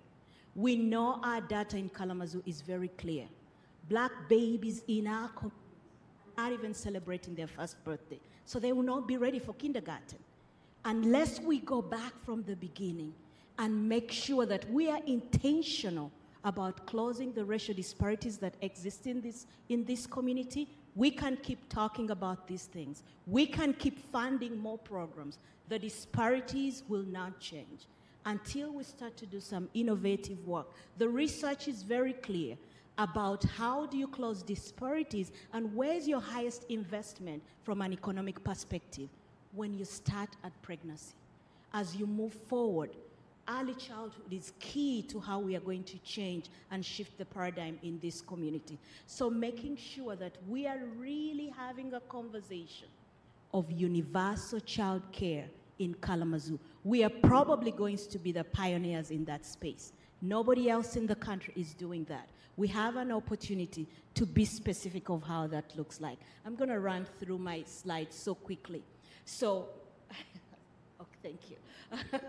We 0.55 0.75
know 0.75 1.19
our 1.23 1.41
data 1.41 1.77
in 1.77 1.89
Kalamazoo 1.89 2.43
is 2.45 2.61
very 2.61 2.89
clear. 2.89 3.25
Black 3.89 4.11
babies 4.29 4.83
in 4.87 5.07
our 5.07 5.29
not 6.41 6.51
even 6.51 6.73
celebrating 6.73 7.35
their 7.35 7.47
first 7.47 7.75
birthday, 7.83 8.19
so 8.45 8.59
they 8.59 8.73
will 8.73 8.89
not 8.93 9.07
be 9.07 9.17
ready 9.17 9.39
for 9.39 9.53
kindergarten. 9.53 10.17
Unless 10.85 11.39
we 11.39 11.59
go 11.59 11.81
back 11.81 12.13
from 12.25 12.41
the 12.43 12.55
beginning 12.55 13.13
and 13.59 13.87
make 13.87 14.11
sure 14.11 14.47
that 14.47 14.63
we 14.71 14.89
are 14.89 15.01
intentional 15.05 16.11
about 16.43 16.87
closing 16.87 17.31
the 17.33 17.45
racial 17.45 17.75
disparities 17.75 18.37
that 18.39 18.55
exist 18.61 19.05
in 19.05 19.21
this, 19.21 19.45
in 19.69 19.85
this 19.85 20.07
community, 20.07 20.67
we 20.95 21.11
can 21.11 21.37
keep 21.37 21.59
talking 21.69 22.09
about 22.09 22.47
these 22.47 22.65
things. 22.65 23.03
We 23.27 23.45
can 23.45 23.73
keep 23.73 23.99
funding 24.11 24.57
more 24.57 24.79
programs. 24.79 25.37
The 25.69 25.77
disparities 25.77 26.81
will 26.89 27.05
not 27.19 27.39
change 27.39 27.85
until 28.25 28.73
we 28.73 28.83
start 28.83 29.15
to 29.17 29.27
do 29.27 29.39
some 29.39 29.69
innovative 29.75 30.39
work. 30.47 30.67
The 30.97 31.07
research 31.07 31.67
is 31.67 31.83
very 31.83 32.13
clear 32.13 32.57
about 32.97 33.43
how 33.43 33.85
do 33.85 33.97
you 33.97 34.07
close 34.07 34.43
disparities 34.43 35.31
and 35.53 35.73
where's 35.75 36.07
your 36.07 36.19
highest 36.19 36.65
investment 36.69 37.41
from 37.63 37.81
an 37.81 37.93
economic 37.93 38.43
perspective 38.43 39.09
when 39.53 39.73
you 39.73 39.85
start 39.85 40.29
at 40.43 40.51
pregnancy. 40.61 41.13
As 41.73 41.95
you 41.95 42.05
move 42.05 42.33
forward, 42.33 42.91
early 43.47 43.73
childhood 43.75 44.31
is 44.31 44.53
key 44.59 45.01
to 45.03 45.19
how 45.19 45.39
we 45.39 45.55
are 45.55 45.61
going 45.61 45.83
to 45.85 45.97
change 45.99 46.45
and 46.69 46.85
shift 46.85 47.17
the 47.17 47.25
paradigm 47.25 47.79
in 47.83 47.99
this 48.01 48.21
community. 48.21 48.77
So 49.07 49.29
making 49.29 49.77
sure 49.77 50.15
that 50.15 50.37
we 50.47 50.67
are 50.67 50.79
really 50.97 51.53
having 51.57 51.93
a 51.93 51.99
conversation 52.01 52.87
of 53.53 53.71
universal 53.71 54.59
child 54.59 55.01
care 55.11 55.45
in 55.79 55.93
Kalamazoo. 55.95 56.59
We 56.83 57.03
are 57.03 57.09
probably 57.09 57.71
going 57.71 57.97
to 57.97 58.19
be 58.19 58.31
the 58.31 58.43
pioneers 58.43 59.11
in 59.11 59.25
that 59.25 59.45
space. 59.45 59.93
Nobody 60.21 60.69
else 60.69 60.95
in 60.95 61.07
the 61.07 61.15
country 61.15 61.53
is 61.57 61.73
doing 61.73 62.05
that. 62.05 62.29
We 62.57 62.67
have 62.69 62.95
an 62.95 63.11
opportunity 63.11 63.87
to 64.13 64.25
be 64.25 64.45
specific 64.45 65.09
of 65.09 65.23
how 65.23 65.47
that 65.47 65.75
looks 65.77 66.01
like. 66.01 66.19
I'm 66.45 66.55
going 66.55 66.69
to 66.69 66.79
run 66.79 67.07
through 67.19 67.37
my 67.37 67.63
slides 67.65 68.15
so 68.15 68.35
quickly. 68.35 68.83
So, 69.25 69.69
oh, 70.99 71.05
thank 71.23 71.39
you. 71.49 71.57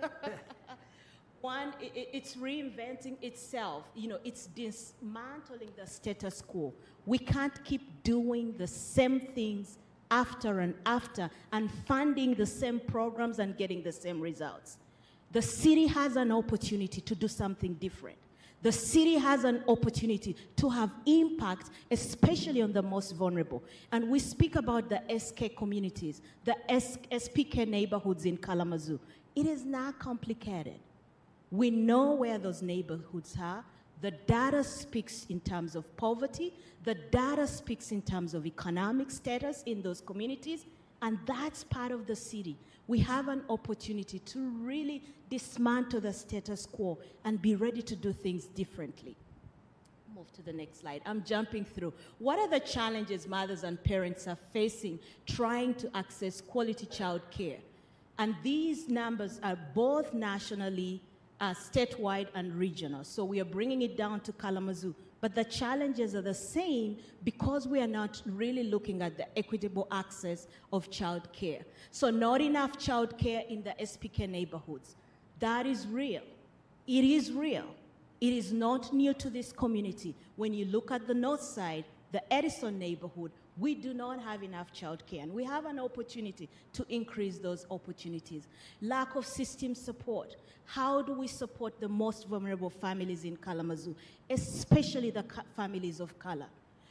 One, 1.40 1.74
it, 1.80 2.08
it's 2.12 2.36
reinventing 2.36 3.16
itself. 3.20 3.84
You 3.96 4.08
know, 4.08 4.18
it's 4.24 4.46
dismantling 4.46 5.70
the 5.76 5.86
status 5.86 6.40
quo. 6.40 6.72
We 7.04 7.18
can't 7.18 7.64
keep 7.64 8.02
doing 8.04 8.54
the 8.56 8.68
same 8.68 9.18
things 9.18 9.78
after 10.12 10.60
and 10.60 10.74
after 10.86 11.30
and 11.52 11.70
funding 11.86 12.34
the 12.34 12.46
same 12.46 12.78
programs 12.78 13.40
and 13.40 13.56
getting 13.56 13.82
the 13.82 13.90
same 13.90 14.20
results. 14.20 14.78
The 15.32 15.42
city 15.42 15.86
has 15.86 16.16
an 16.16 16.30
opportunity 16.30 17.00
to 17.00 17.14
do 17.14 17.26
something 17.26 17.74
different. 17.74 18.18
The 18.62 18.70
city 18.70 19.16
has 19.16 19.42
an 19.42 19.64
opportunity 19.66 20.36
to 20.56 20.68
have 20.68 20.90
impact, 21.04 21.70
especially 21.90 22.62
on 22.62 22.72
the 22.72 22.82
most 22.82 23.12
vulnerable. 23.12 23.62
And 23.90 24.08
we 24.08 24.20
speak 24.20 24.54
about 24.54 24.88
the 24.88 25.02
SK 25.18 25.56
communities, 25.56 26.22
the 26.44 26.56
SPK 26.68 27.66
neighborhoods 27.66 28.24
in 28.24 28.36
Kalamazoo. 28.36 29.00
It 29.34 29.46
is 29.46 29.64
not 29.64 29.98
complicated. 29.98 30.78
We 31.50 31.70
know 31.70 32.12
where 32.12 32.38
those 32.38 32.62
neighborhoods 32.62 33.36
are. 33.40 33.64
The 34.00 34.12
data 34.12 34.62
speaks 34.62 35.26
in 35.28 35.40
terms 35.40 35.74
of 35.74 35.96
poverty. 35.96 36.54
The 36.84 36.94
data 36.94 37.46
speaks 37.46 37.92
in 37.92 38.02
terms 38.02 38.32
of 38.32 38.46
economic 38.46 39.10
status 39.10 39.62
in 39.66 39.82
those 39.82 40.00
communities. 40.00 40.66
And 41.00 41.18
that's 41.26 41.64
part 41.64 41.90
of 41.90 42.06
the 42.06 42.14
city. 42.14 42.56
We 42.86 42.98
have 43.00 43.28
an 43.28 43.44
opportunity 43.48 44.18
to 44.18 44.48
really 44.48 45.02
dismantle 45.30 46.00
the 46.00 46.12
status 46.12 46.66
quo 46.66 46.98
and 47.24 47.40
be 47.40 47.54
ready 47.54 47.82
to 47.82 47.96
do 47.96 48.12
things 48.12 48.44
differently. 48.46 49.16
Move 50.14 50.30
to 50.32 50.42
the 50.42 50.52
next 50.52 50.80
slide. 50.80 51.00
I'm 51.06 51.24
jumping 51.24 51.64
through. 51.64 51.94
What 52.18 52.38
are 52.38 52.48
the 52.48 52.60
challenges 52.60 53.26
mothers 53.26 53.64
and 53.64 53.82
parents 53.82 54.26
are 54.26 54.36
facing 54.52 54.98
trying 55.26 55.74
to 55.74 55.96
access 55.96 56.40
quality 56.40 56.86
child 56.86 57.22
care? 57.30 57.58
And 58.18 58.34
these 58.42 58.88
numbers 58.88 59.40
are 59.42 59.58
both 59.74 60.12
nationally 60.12 61.00
uh, 61.40 61.54
statewide 61.54 62.28
and 62.34 62.54
regional. 62.54 63.04
So 63.04 63.24
we 63.24 63.40
are 63.40 63.44
bringing 63.44 63.82
it 63.82 63.96
down 63.96 64.20
to 64.20 64.32
Kalamazoo. 64.32 64.94
But 65.22 65.36
the 65.36 65.44
challenges 65.44 66.16
are 66.16 66.20
the 66.20 66.34
same 66.34 66.98
because 67.22 67.68
we 67.68 67.80
are 67.80 67.86
not 67.86 68.20
really 68.26 68.64
looking 68.64 69.02
at 69.02 69.16
the 69.16 69.38
equitable 69.38 69.86
access 69.92 70.48
of 70.72 70.90
child 70.90 71.32
care. 71.32 71.60
So 71.92 72.10
not 72.10 72.40
enough 72.40 72.76
child 72.76 73.16
care 73.16 73.44
in 73.48 73.62
the 73.62 73.70
SPK 73.80 74.28
neighborhoods. 74.28 74.96
That 75.38 75.64
is 75.64 75.86
real. 75.86 76.22
It 76.88 77.04
is 77.04 77.30
real. 77.30 77.66
It 78.20 78.32
is 78.32 78.52
not 78.52 78.92
new 78.92 79.14
to 79.14 79.30
this 79.30 79.52
community. 79.52 80.16
When 80.34 80.52
you 80.52 80.64
look 80.64 80.90
at 80.90 81.06
the 81.06 81.14
north 81.14 81.42
side, 81.42 81.84
the 82.10 82.32
Edison 82.32 82.80
neighborhood, 82.80 83.30
we 83.58 83.74
do 83.74 83.92
not 83.92 84.20
have 84.22 84.42
enough 84.42 84.72
childcare, 84.72 85.22
and 85.22 85.32
we 85.32 85.44
have 85.44 85.66
an 85.66 85.78
opportunity 85.78 86.48
to 86.72 86.86
increase 86.88 87.38
those 87.38 87.66
opportunities. 87.70 88.48
Lack 88.80 89.14
of 89.14 89.26
system 89.26 89.74
support. 89.74 90.36
How 90.64 91.02
do 91.02 91.12
we 91.12 91.26
support 91.26 91.78
the 91.78 91.88
most 91.88 92.28
vulnerable 92.28 92.70
families 92.70 93.24
in 93.24 93.36
Kalamazoo, 93.36 93.94
especially 94.30 95.10
the 95.10 95.24
families 95.54 96.00
of 96.00 96.18
color? 96.18 96.46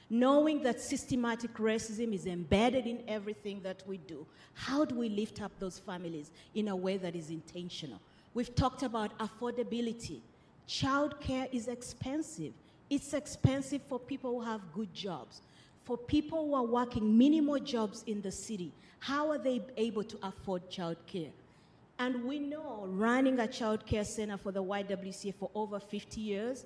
Knowing 0.09 0.61
that 0.61 0.79
systematic 0.79 1.53
racism 1.55 2.13
is 2.13 2.27
embedded 2.27 2.85
in 2.85 3.01
everything 3.07 3.61
that 3.63 3.81
we 3.87 3.97
do, 3.97 4.27
how 4.53 4.85
do 4.85 4.93
we 4.93 5.09
lift 5.09 5.41
up 5.41 5.51
those 5.57 5.79
families 5.79 6.31
in 6.53 6.67
a 6.67 6.75
way 6.75 6.97
that 6.97 7.15
is 7.15 7.29
intentional? 7.29 7.99
We've 8.33 8.53
talked 8.53 8.83
about 8.83 9.17
affordability. 9.17 10.19
Childcare 10.67 11.47
is 11.51 11.67
expensive. 11.67 12.53
It's 12.89 13.13
expensive 13.13 13.81
for 13.87 13.99
people 13.99 14.39
who 14.39 14.45
have 14.45 14.61
good 14.73 14.93
jobs 14.93 15.41
for 15.83 15.97
people 15.97 16.47
who 16.47 16.53
are 16.53 16.65
working 16.65 17.17
minimal 17.17 17.59
jobs 17.59 18.03
in 18.07 18.21
the 18.21 18.31
city, 18.31 18.71
how 18.99 19.29
are 19.31 19.37
they 19.37 19.61
able 19.77 20.03
to 20.03 20.17
afford 20.23 20.69
childcare? 20.69 21.31
And 21.99 22.23
we 22.23 22.39
know 22.39 22.85
running 22.87 23.39
a 23.39 23.47
childcare 23.47 24.05
center 24.05 24.37
for 24.37 24.51
the 24.51 24.63
YWCA 24.63 25.35
for 25.35 25.49
over 25.53 25.79
50 25.79 26.21
years, 26.21 26.65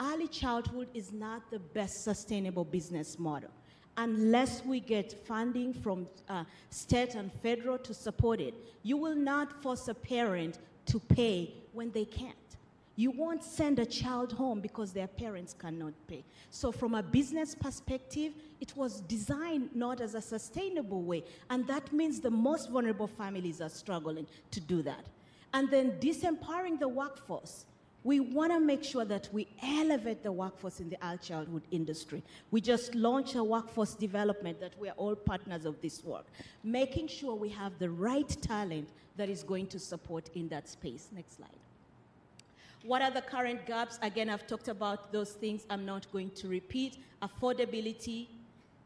early 0.00 0.28
childhood 0.28 0.88
is 0.94 1.12
not 1.12 1.50
the 1.50 1.58
best 1.58 2.04
sustainable 2.04 2.64
business 2.64 3.18
model 3.18 3.50
unless 3.96 4.64
we 4.64 4.80
get 4.80 5.12
funding 5.26 5.72
from 5.72 6.06
uh, 6.28 6.44
state 6.70 7.14
and 7.14 7.30
federal 7.42 7.78
to 7.78 7.94
support 7.94 8.40
it. 8.40 8.54
You 8.82 8.96
will 8.96 9.14
not 9.14 9.62
force 9.62 9.88
a 9.88 9.94
parent 9.94 10.58
to 10.86 10.98
pay 10.98 11.54
when 11.72 11.90
they 11.92 12.04
can't. 12.04 12.34
You 12.96 13.10
won't 13.10 13.42
send 13.42 13.80
a 13.80 13.86
child 13.86 14.32
home 14.32 14.60
because 14.60 14.92
their 14.92 15.08
parents 15.08 15.52
cannot 15.52 15.94
pay. 16.06 16.24
So, 16.50 16.70
from 16.70 16.94
a 16.94 17.02
business 17.02 17.54
perspective, 17.54 18.34
it 18.60 18.76
was 18.76 19.00
designed 19.00 19.74
not 19.74 20.00
as 20.00 20.14
a 20.14 20.20
sustainable 20.20 21.02
way. 21.02 21.24
And 21.50 21.66
that 21.66 21.92
means 21.92 22.20
the 22.20 22.30
most 22.30 22.70
vulnerable 22.70 23.08
families 23.08 23.60
are 23.60 23.68
struggling 23.68 24.26
to 24.52 24.60
do 24.60 24.82
that. 24.82 25.06
And 25.52 25.68
then 25.70 25.98
disempowering 25.98 26.78
the 26.78 26.88
workforce. 26.88 27.64
We 28.04 28.20
want 28.20 28.52
to 28.52 28.60
make 28.60 28.84
sure 28.84 29.06
that 29.06 29.30
we 29.32 29.48
elevate 29.62 30.22
the 30.22 30.30
workforce 30.30 30.78
in 30.78 30.90
the 30.90 30.98
early 31.02 31.18
childhood 31.18 31.62
industry. 31.70 32.22
We 32.50 32.60
just 32.60 32.94
launched 32.94 33.34
a 33.34 33.42
workforce 33.42 33.94
development 33.94 34.60
that 34.60 34.78
we 34.78 34.90
are 34.90 34.94
all 34.98 35.16
partners 35.16 35.64
of 35.64 35.80
this 35.80 36.04
work, 36.04 36.26
making 36.62 37.08
sure 37.08 37.34
we 37.34 37.48
have 37.48 37.78
the 37.78 37.88
right 37.88 38.28
talent 38.42 38.90
that 39.16 39.30
is 39.30 39.42
going 39.42 39.68
to 39.68 39.78
support 39.78 40.28
in 40.34 40.48
that 40.48 40.68
space. 40.68 41.08
Next 41.14 41.36
slide. 41.36 41.63
What 42.84 43.00
are 43.00 43.10
the 43.10 43.22
current 43.22 43.64
gaps? 43.64 43.98
Again, 44.02 44.28
I've 44.28 44.46
talked 44.46 44.68
about 44.68 45.10
those 45.10 45.32
things. 45.32 45.64
I'm 45.70 45.86
not 45.86 46.10
going 46.12 46.30
to 46.32 46.48
repeat. 46.48 46.98
Affordability, 47.22 48.28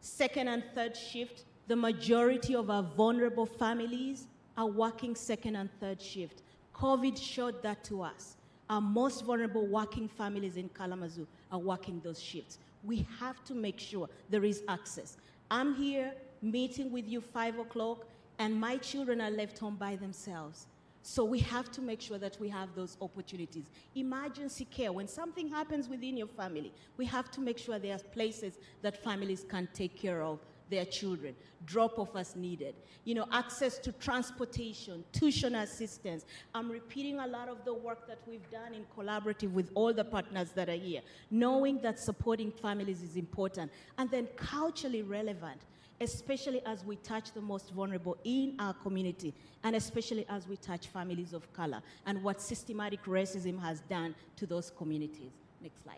second 0.00 0.46
and 0.46 0.62
third 0.72 0.96
shift. 0.96 1.44
The 1.66 1.74
majority 1.74 2.54
of 2.54 2.70
our 2.70 2.84
vulnerable 2.84 3.44
families 3.44 4.28
are 4.56 4.66
working 4.66 5.16
second 5.16 5.56
and 5.56 5.68
third 5.80 6.00
shift. 6.00 6.42
COVID 6.74 7.20
showed 7.20 7.60
that 7.64 7.82
to 7.84 8.02
us. 8.02 8.36
Our 8.70 8.80
most 8.80 9.24
vulnerable 9.24 9.66
working 9.66 10.06
families 10.06 10.56
in 10.56 10.68
Kalamazoo 10.68 11.26
are 11.50 11.58
working 11.58 12.00
those 12.04 12.22
shifts. 12.22 12.58
We 12.84 13.04
have 13.18 13.42
to 13.46 13.54
make 13.54 13.80
sure 13.80 14.08
there 14.30 14.44
is 14.44 14.62
access. 14.68 15.16
I'm 15.50 15.74
here 15.74 16.12
meeting 16.40 16.92
with 16.92 17.08
you 17.08 17.20
five 17.20 17.58
o'clock, 17.58 18.06
and 18.38 18.54
my 18.54 18.76
children 18.76 19.20
are 19.20 19.30
left 19.30 19.58
home 19.58 19.74
by 19.74 19.96
themselves. 19.96 20.66
So 21.10 21.24
we 21.24 21.38
have 21.38 21.70
to 21.70 21.80
make 21.80 22.02
sure 22.02 22.18
that 22.18 22.38
we 22.38 22.50
have 22.50 22.74
those 22.74 22.98
opportunities. 23.00 23.70
Emergency 23.94 24.66
care, 24.66 24.92
when 24.92 25.08
something 25.08 25.48
happens 25.48 25.88
within 25.88 26.18
your 26.18 26.26
family, 26.26 26.70
we 26.98 27.06
have 27.06 27.30
to 27.30 27.40
make 27.40 27.56
sure 27.56 27.78
there 27.78 27.94
are 27.94 27.98
places 27.98 28.58
that 28.82 29.02
families 29.02 29.42
can 29.48 29.70
take 29.72 29.96
care 29.96 30.22
of 30.22 30.38
their 30.68 30.84
children, 30.84 31.34
drop 31.64 31.98
off 31.98 32.14
as 32.14 32.36
needed. 32.36 32.74
You 33.06 33.14
know, 33.14 33.26
access 33.32 33.78
to 33.78 33.92
transportation, 33.92 35.02
tuition 35.12 35.54
assistance. 35.54 36.26
I'm 36.54 36.70
repeating 36.70 37.20
a 37.20 37.26
lot 37.26 37.48
of 37.48 37.64
the 37.64 37.72
work 37.72 38.06
that 38.06 38.18
we've 38.26 38.50
done 38.50 38.74
in 38.74 38.84
collaborative 38.94 39.52
with 39.52 39.70
all 39.74 39.94
the 39.94 40.04
partners 40.04 40.50
that 40.56 40.68
are 40.68 40.72
here, 40.72 41.00
knowing 41.30 41.80
that 41.80 41.98
supporting 41.98 42.52
families 42.52 43.00
is 43.00 43.16
important. 43.16 43.72
And 43.96 44.10
then 44.10 44.28
culturally 44.36 45.00
relevant 45.00 45.62
especially 46.00 46.64
as 46.64 46.84
we 46.84 46.96
touch 46.96 47.32
the 47.32 47.40
most 47.40 47.72
vulnerable 47.72 48.16
in 48.24 48.54
our 48.58 48.74
community, 48.74 49.34
and 49.64 49.74
especially 49.74 50.24
as 50.28 50.46
we 50.46 50.56
touch 50.56 50.86
families 50.88 51.32
of 51.32 51.52
color 51.52 51.82
and 52.06 52.22
what 52.22 52.40
systematic 52.40 53.02
racism 53.04 53.60
has 53.60 53.80
done 53.82 54.14
to 54.36 54.46
those 54.46 54.70
communities. 54.76 55.32
Next 55.60 55.82
slide. 55.82 55.96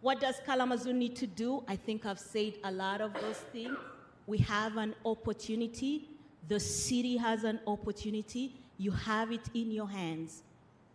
What 0.00 0.20
does 0.20 0.36
Kalamazoo 0.46 0.92
need 0.92 1.16
to 1.16 1.26
do? 1.26 1.64
I 1.66 1.74
think 1.74 2.06
I've 2.06 2.20
said 2.20 2.54
a 2.62 2.70
lot 2.70 3.00
of 3.00 3.12
those 3.14 3.38
things. 3.52 3.76
We 4.26 4.38
have 4.38 4.76
an 4.76 4.94
opportunity. 5.04 6.08
The 6.46 6.60
city 6.60 7.16
has 7.16 7.42
an 7.42 7.58
opportunity. 7.66 8.54
You 8.78 8.92
have 8.92 9.32
it 9.32 9.48
in 9.54 9.72
your 9.72 9.88
hands 9.88 10.42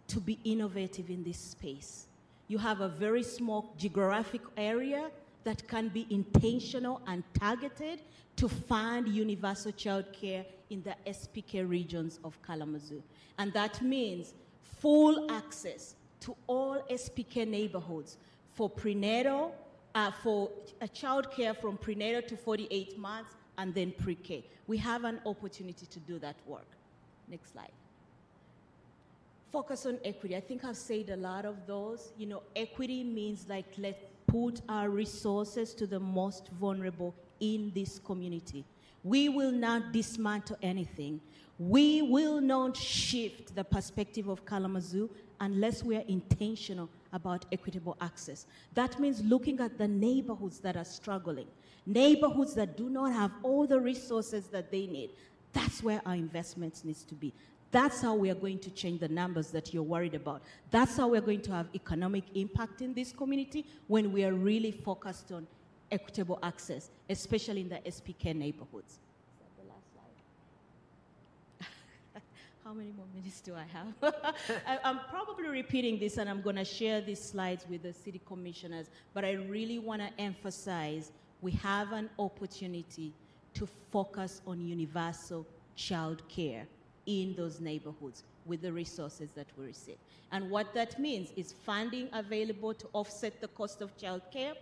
to 0.08 0.22
be 0.22 0.40
innovative 0.46 1.10
in 1.10 1.24
this 1.24 1.38
space. 1.38 2.08
You 2.48 2.58
have 2.60 2.80
a 2.82 2.88
very 2.88 3.24
small 3.24 3.74
geographic 3.78 4.42
area 4.56 5.10
that 5.44 5.68
can 5.68 5.90
be 5.90 6.08
intentional 6.10 7.02
and 7.08 7.24
targeted 7.34 8.02
to 8.36 8.48
fund 8.48 9.08
universal 9.08 9.72
child 9.72 10.06
care 10.14 10.46
in 10.70 10.82
the 10.84 10.96
SPK 11.08 11.68
regions 11.68 12.20
of 12.24 12.42
Kalamazoo. 12.42 13.04
And 13.38 13.54
that 13.54 13.82
means 13.82 14.34
full 14.62 15.30
access 15.32 15.96
to 16.22 16.36
all 16.48 16.82
SPK 16.90 17.48
neighborhoods 17.48 18.18
for 18.54 18.70
prenatal, 18.70 19.54
uh, 19.94 20.12
for 20.12 20.50
a 20.82 20.88
child 20.88 21.32
care 21.32 21.54
from 21.54 21.78
prenatal 21.78 22.22
to 22.22 22.38
48 22.38 22.98
months, 22.98 23.36
and 23.58 23.74
then 23.74 23.94
pre-K. 23.98 24.44
We 24.68 24.78
have 24.78 25.04
an 25.04 25.20
opportunity 25.26 25.86
to 25.86 26.00
do 26.00 26.18
that 26.20 26.36
work. 26.48 26.68
Next 27.28 27.52
slide. 27.54 27.72
Focus 29.52 29.86
on 29.86 30.00
equity. 30.04 30.36
I 30.36 30.40
think 30.40 30.66
I've 30.66 30.78
said 30.78 31.10
a 31.10 31.16
lot 31.16 31.46
of 31.46 31.68
those. 31.68 32.12
You 32.18 32.26
know, 32.26 32.44
equity 32.56 33.04
means 33.04 33.46
like 33.48 33.66
let's 33.78 34.04
put 34.34 34.62
our 34.68 34.90
resources 34.90 35.76
to 35.76 35.86
the 35.86 36.00
most 36.00 36.50
vulnerable 36.60 37.14
in 37.40 37.72
this 37.76 38.00
community. 38.00 38.66
We 39.04 39.30
will 39.30 39.52
not 39.52 39.92
dismantle 39.92 40.58
anything. 40.64 41.22
We 41.60 42.02
will 42.02 42.42
not 42.42 42.76
shift 42.76 43.54
the 43.54 43.64
perspective 43.64 44.28
of 44.28 44.44
Kalamazoo 44.44 45.08
unless 45.40 45.84
we 45.84 45.98
are 45.98 46.04
intentional 46.08 46.90
about 47.12 47.46
equitable 47.52 47.96
access. 48.02 48.48
That 48.74 49.00
means 49.00 49.22
looking 49.24 49.60
at 49.60 49.78
the 49.78 49.88
neighborhoods 49.88 50.58
that 50.62 50.78
are 50.78 50.86
struggling, 50.86 51.48
neighborhoods 51.86 52.56
that 52.56 52.76
do 52.76 52.90
not 52.90 53.14
have 53.14 53.32
all 53.44 53.68
the 53.68 53.80
resources 53.80 54.48
that 54.48 54.72
they 54.72 54.88
need. 54.88 55.12
That's 55.52 55.84
where 55.84 56.02
our 56.08 56.16
investments 56.16 56.84
needs 56.84 57.04
to 57.04 57.14
be. 57.14 57.34
That's 57.74 58.02
how 58.02 58.14
we 58.14 58.30
are 58.30 58.36
going 58.36 58.60
to 58.60 58.70
change 58.70 59.00
the 59.00 59.08
numbers 59.08 59.48
that 59.48 59.74
you're 59.74 59.82
worried 59.82 60.14
about. 60.14 60.44
That's 60.70 60.96
how 60.96 61.08
we're 61.08 61.22
going 61.22 61.42
to 61.42 61.52
have 61.54 61.66
economic 61.74 62.24
impact 62.36 62.84
in 62.84 62.94
this 62.94 63.12
community 63.12 63.66
when 63.88 64.14
we 64.14 64.24
are 64.24 64.34
really 64.34 64.70
focused 64.70 65.32
on 65.32 65.48
equitable 65.92 66.38
access, 66.44 66.92
especially 67.10 67.62
in 67.62 67.70
the 67.70 67.78
SPK 67.78 68.36
neighborhoods. 68.36 69.00
How 72.64 72.74
many 72.74 72.92
more 72.96 73.08
minutes 73.16 73.42
do 73.42 73.56
I 73.56 73.66
have? 73.74 73.88
I, 74.68 74.78
am 74.88 75.00
probably 75.10 75.48
repeating 75.48 75.98
this 75.98 76.18
and 76.18 76.30
I'm 76.30 76.44
going 76.44 76.58
to 76.58 76.66
share 76.66 77.02
these 77.02 77.24
slides 77.24 77.66
with 77.68 77.82
the 77.82 77.94
city 77.94 78.22
commissioners, 78.28 78.92
but 79.16 79.26
I 79.26 79.32
really 79.32 79.80
want 79.80 80.04
to 80.04 80.10
emphasize 80.22 81.12
we 81.42 81.54
have 81.54 81.92
an 81.92 82.12
opportunity 82.20 83.14
to 83.56 83.68
focus 83.92 84.44
on 84.46 84.62
universal 84.62 85.44
child 85.76 86.22
care 86.30 86.68
in 87.06 87.36
those 87.36 87.60
neighborhoods 87.60 88.24
with 88.46 88.62
the 88.62 88.72
resources 88.72 89.32
that 89.32 89.48
we 89.58 89.66
receive. 89.66 89.98
And 90.32 90.50
what 90.50 90.74
that 90.74 91.00
means 91.00 91.32
is 91.36 91.52
funding 91.52 92.10
available 92.14 92.74
to 92.74 92.88
offset 92.94 93.40
the 93.42 93.48
cost 93.50 93.82
of 93.82 93.98
child 93.98 94.22
care, 94.32 94.54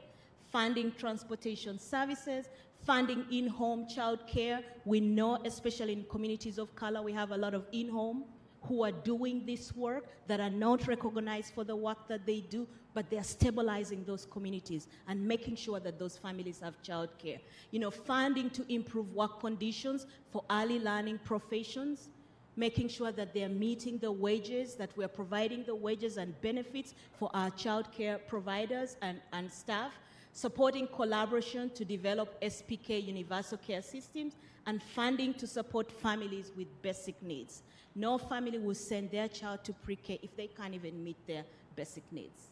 funding 0.51 0.91
transportation 0.97 1.79
services, 1.79 2.47
funding 2.85 3.25
in-home 3.31 3.87
child 3.87 4.25
care. 4.27 4.61
We 4.85 4.99
know, 4.99 5.39
especially 5.45 5.93
in 5.93 6.03
communities 6.05 6.57
of 6.57 6.75
color, 6.75 7.01
we 7.01 7.13
have 7.13 7.31
a 7.31 7.37
lot 7.37 7.53
of 7.53 7.65
in-home 7.71 8.25
who 8.63 8.83
are 8.83 8.91
doing 8.91 9.43
this 9.45 9.75
work 9.75 10.05
that 10.27 10.39
are 10.39 10.49
not 10.49 10.87
recognized 10.87 11.53
for 11.53 11.63
the 11.63 11.75
work 11.75 12.07
that 12.07 12.25
they 12.25 12.41
do, 12.41 12.67
but 12.93 13.09
they 13.09 13.17
are 13.17 13.23
stabilizing 13.23 14.03
those 14.05 14.25
communities 14.25 14.87
and 15.07 15.25
making 15.25 15.55
sure 15.55 15.79
that 15.79 15.97
those 15.97 16.17
families 16.17 16.59
have 16.59 16.79
child 16.83 17.09
care. 17.17 17.39
You 17.71 17.79
know, 17.79 17.89
funding 17.89 18.49
to 18.51 18.71
improve 18.71 19.11
work 19.13 19.39
conditions 19.39 20.05
for 20.29 20.43
early 20.51 20.79
learning 20.79 21.19
professions, 21.23 22.09
making 22.55 22.89
sure 22.89 23.11
that 23.11 23.33
they're 23.33 23.49
meeting 23.49 23.97
the 23.97 24.11
wages, 24.11 24.75
that 24.75 24.91
we're 24.95 25.07
providing 25.07 25.63
the 25.63 25.75
wages 25.75 26.17
and 26.17 26.39
benefits 26.41 26.93
for 27.17 27.29
our 27.33 27.49
child 27.51 27.91
care 27.91 28.17
providers 28.17 28.97
and, 29.01 29.21
and 29.33 29.51
staff, 29.51 29.91
supporting 30.33 30.87
collaboration 30.87 31.69
to 31.71 31.85
develop 31.85 32.41
SPK 32.41 33.05
universal 33.05 33.57
care 33.57 33.81
systems, 33.81 34.35
and 34.67 34.81
funding 34.81 35.33
to 35.33 35.47
support 35.47 35.91
families 35.91 36.51
with 36.55 36.67
basic 36.81 37.21
needs. 37.23 37.63
No 37.95 38.17
family 38.17 38.59
will 38.59 38.75
send 38.75 39.11
their 39.11 39.27
child 39.27 39.63
to 39.63 39.73
pre-K 39.73 40.19
if 40.21 40.35
they 40.35 40.47
can't 40.47 40.73
even 40.73 41.03
meet 41.03 41.17
their 41.27 41.43
basic 41.75 42.03
needs. 42.11 42.49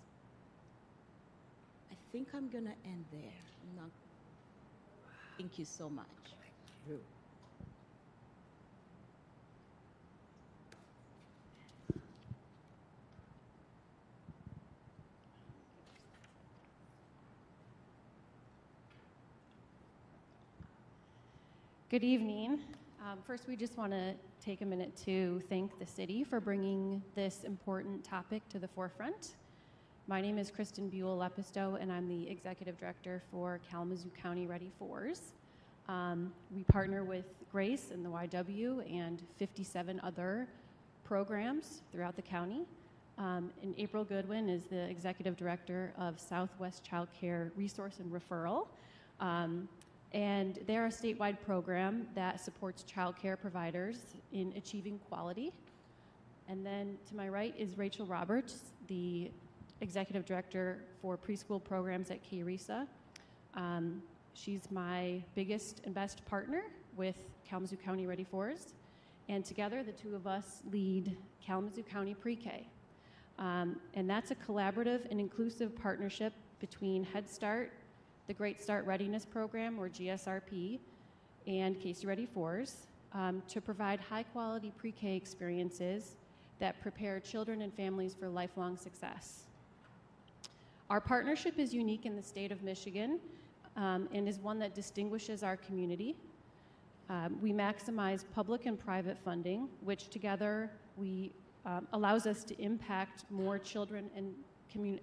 I 1.92 1.96
think 2.12 2.30
I'm 2.34 2.50
gonna 2.50 2.74
end 2.86 3.06
there. 3.12 3.32
Thank 5.38 5.58
you 5.58 5.66
so 5.66 5.90
much. 5.90 6.06
Thank 6.24 6.90
you. 6.90 7.19
Good 21.90 22.04
evening. 22.04 22.60
Um, 23.04 23.18
first, 23.26 23.48
we 23.48 23.56
just 23.56 23.76
want 23.76 23.94
to 23.94 24.14
take 24.40 24.62
a 24.62 24.66
minute 24.66 24.96
to 25.06 25.42
thank 25.50 25.80
the 25.80 25.88
city 25.88 26.24
for 26.24 26.40
bringing 26.40 27.02
this 27.16 27.46
important 27.46 28.04
topic 28.04 28.48
to 28.50 28.60
the 28.60 28.68
forefront. 28.68 29.34
My 30.06 30.22
name 30.22 30.38
is 30.38 30.52
Kristen 30.52 30.88
Buell 30.90 31.18
Lepisto, 31.18 31.82
and 31.82 31.92
I'm 31.92 32.08
the 32.08 32.30
Executive 32.30 32.80
Director 32.80 33.24
for 33.32 33.60
Kalamazoo 33.72 34.12
County 34.22 34.46
Ready 34.46 34.70
Fours. 34.78 35.34
Um, 35.88 36.32
we 36.56 36.62
partner 36.66 37.04
with 37.04 37.26
Grace 37.52 37.90
and 37.92 38.06
the 38.06 38.10
YW 38.10 38.84
and 38.96 39.24
57 39.40 40.00
other 40.04 40.48
programs 41.04 41.82
throughout 41.92 42.16
the 42.16 42.22
county. 42.22 42.68
Um, 43.18 43.50
and 43.64 43.74
April 43.80 44.04
Goodwin 44.04 44.48
is 44.48 44.66
the 44.66 44.88
Executive 44.92 45.36
Director 45.36 45.92
of 45.98 46.20
Southwest 46.20 46.84
Child 46.84 47.08
Care 47.20 47.52
Resource 47.56 47.96
and 47.98 48.12
Referral. 48.12 48.68
Um, 49.20 49.68
and 50.14 50.60
they're 50.66 50.88
a 50.88 50.90
statewide 50.90 51.40
program 51.46 52.08
that 52.16 52.42
supports 52.42 52.84
childcare 52.84 53.40
providers 53.40 53.98
in 54.34 54.54
achieving 54.56 55.00
quality. 55.10 55.54
And 56.48 56.66
then 56.66 56.98
to 57.10 57.16
my 57.16 57.30
right 57.30 57.54
is 57.58 57.78
Rachel 57.78 58.08
Roberts, 58.08 58.64
the 58.88 59.30
executive 59.82 60.26
director 60.26 60.84
for 61.02 61.18
preschool 61.18 61.64
programs 61.64 62.10
at 62.10 62.20
KRESA. 62.24 62.88
Um, 63.54 64.02
she's 64.34 64.72
my 64.72 65.22
biggest 65.36 65.82
and 65.86 65.94
best 65.94 66.26
partner 66.26 66.64
with 66.98 67.18
Kalamazoo 67.48 67.78
County 67.78 68.08
Ready 68.08 68.24
Fours. 68.24 68.74
And 69.28 69.46
together, 69.46 69.84
the 69.84 69.92
two 69.92 70.16
of 70.16 70.26
us 70.26 70.64
lead 70.72 71.16
Kalamazoo 71.46 71.84
County 71.84 72.16
Pre 72.16 72.36
K. 72.36 72.68
Um, 73.38 73.80
and 73.94 74.10
that's 74.10 74.32
a 74.32 74.36
collaborative 74.36 75.10
and 75.12 75.20
inclusive 75.20 75.76
partnership 75.76 76.34
between 76.60 77.04
Head 77.04 77.30
Start 77.30 77.72
the 78.30 78.34
Great 78.36 78.62
Start 78.62 78.86
Readiness 78.86 79.26
Program, 79.26 79.80
or 79.80 79.90
GSRP, 79.90 80.78
and 81.48 81.76
KC 81.80 82.06
Ready 82.06 82.28
Fours 82.28 82.86
um, 83.14 83.42
to 83.48 83.60
provide 83.60 84.00
high 84.00 84.22
quality 84.22 84.72
pre 84.78 84.92
K 84.92 85.16
experiences 85.16 86.16
that 86.60 86.80
prepare 86.80 87.20
children 87.20 87.64
and 87.64 87.74
families 87.74 88.14
for 88.14 88.30
lifelong 88.30 88.78
success. 88.78 89.48
Our 90.92 91.02
partnership 91.02 91.58
is 91.58 91.74
unique 91.74 92.06
in 92.06 92.16
the 92.16 92.22
state 92.22 92.52
of 92.52 92.62
Michigan 92.62 93.20
um, 93.76 94.08
and 94.14 94.30
is 94.30 94.38
one 94.38 94.60
that 94.60 94.76
distinguishes 94.76 95.42
our 95.42 95.58
community. 95.58 96.16
Um, 97.10 97.40
we 97.42 97.52
maximize 97.52 98.26
public 98.36 98.68
and 98.68 98.80
private 98.80 99.18
funding, 99.18 99.68
which 99.82 100.10
together 100.10 100.70
we 100.98 101.32
um, 101.66 101.88
allows 101.94 102.28
us 102.28 102.44
to 102.44 102.62
impact 102.62 103.26
more 103.32 103.58
children 103.58 104.08
and, 104.16 104.36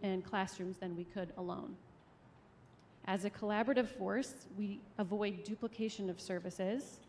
and 0.05 0.25
classrooms 0.25 0.77
than 0.79 0.97
we 0.97 1.03
could 1.03 1.33
alone. 1.39 1.75
As 3.07 3.25
a 3.25 3.31
collaborative 3.31 3.89
force, 3.89 4.35
we 4.59 4.81
avoid 4.99 5.45
duplication 5.45 6.11
of 6.11 6.21
services. 6.21 7.01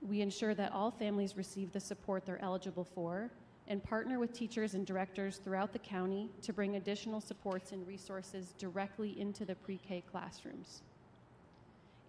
We 0.00 0.20
ensure 0.20 0.54
that 0.54 0.72
all 0.72 0.90
families 0.90 1.36
receive 1.36 1.72
the 1.72 1.80
support 1.80 2.26
they're 2.26 2.42
eligible 2.42 2.84
for 2.84 3.30
and 3.68 3.82
partner 3.84 4.18
with 4.18 4.32
teachers 4.32 4.74
and 4.74 4.84
directors 4.84 5.36
throughout 5.36 5.72
the 5.72 5.78
county 5.78 6.28
to 6.42 6.52
bring 6.52 6.74
additional 6.74 7.20
supports 7.20 7.70
and 7.70 7.86
resources 7.86 8.54
directly 8.58 9.18
into 9.20 9.44
the 9.44 9.54
pre 9.54 9.78
K 9.78 10.02
classrooms. 10.10 10.82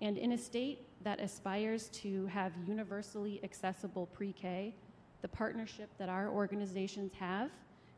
And 0.01 0.18
in 0.18 0.32
a 0.32 0.38
state 0.38 0.80
that 1.03 1.20
aspires 1.20 1.89
to 1.89 2.26
have 2.28 2.51
universally 2.68 3.39
accessible 3.43 4.07
pre 4.07 4.34
K, 4.34 4.74
the 5.22 5.28
partnership 5.28 5.89
that 5.99 6.09
our 6.09 6.30
organizations 6.30 7.11
have 7.20 7.51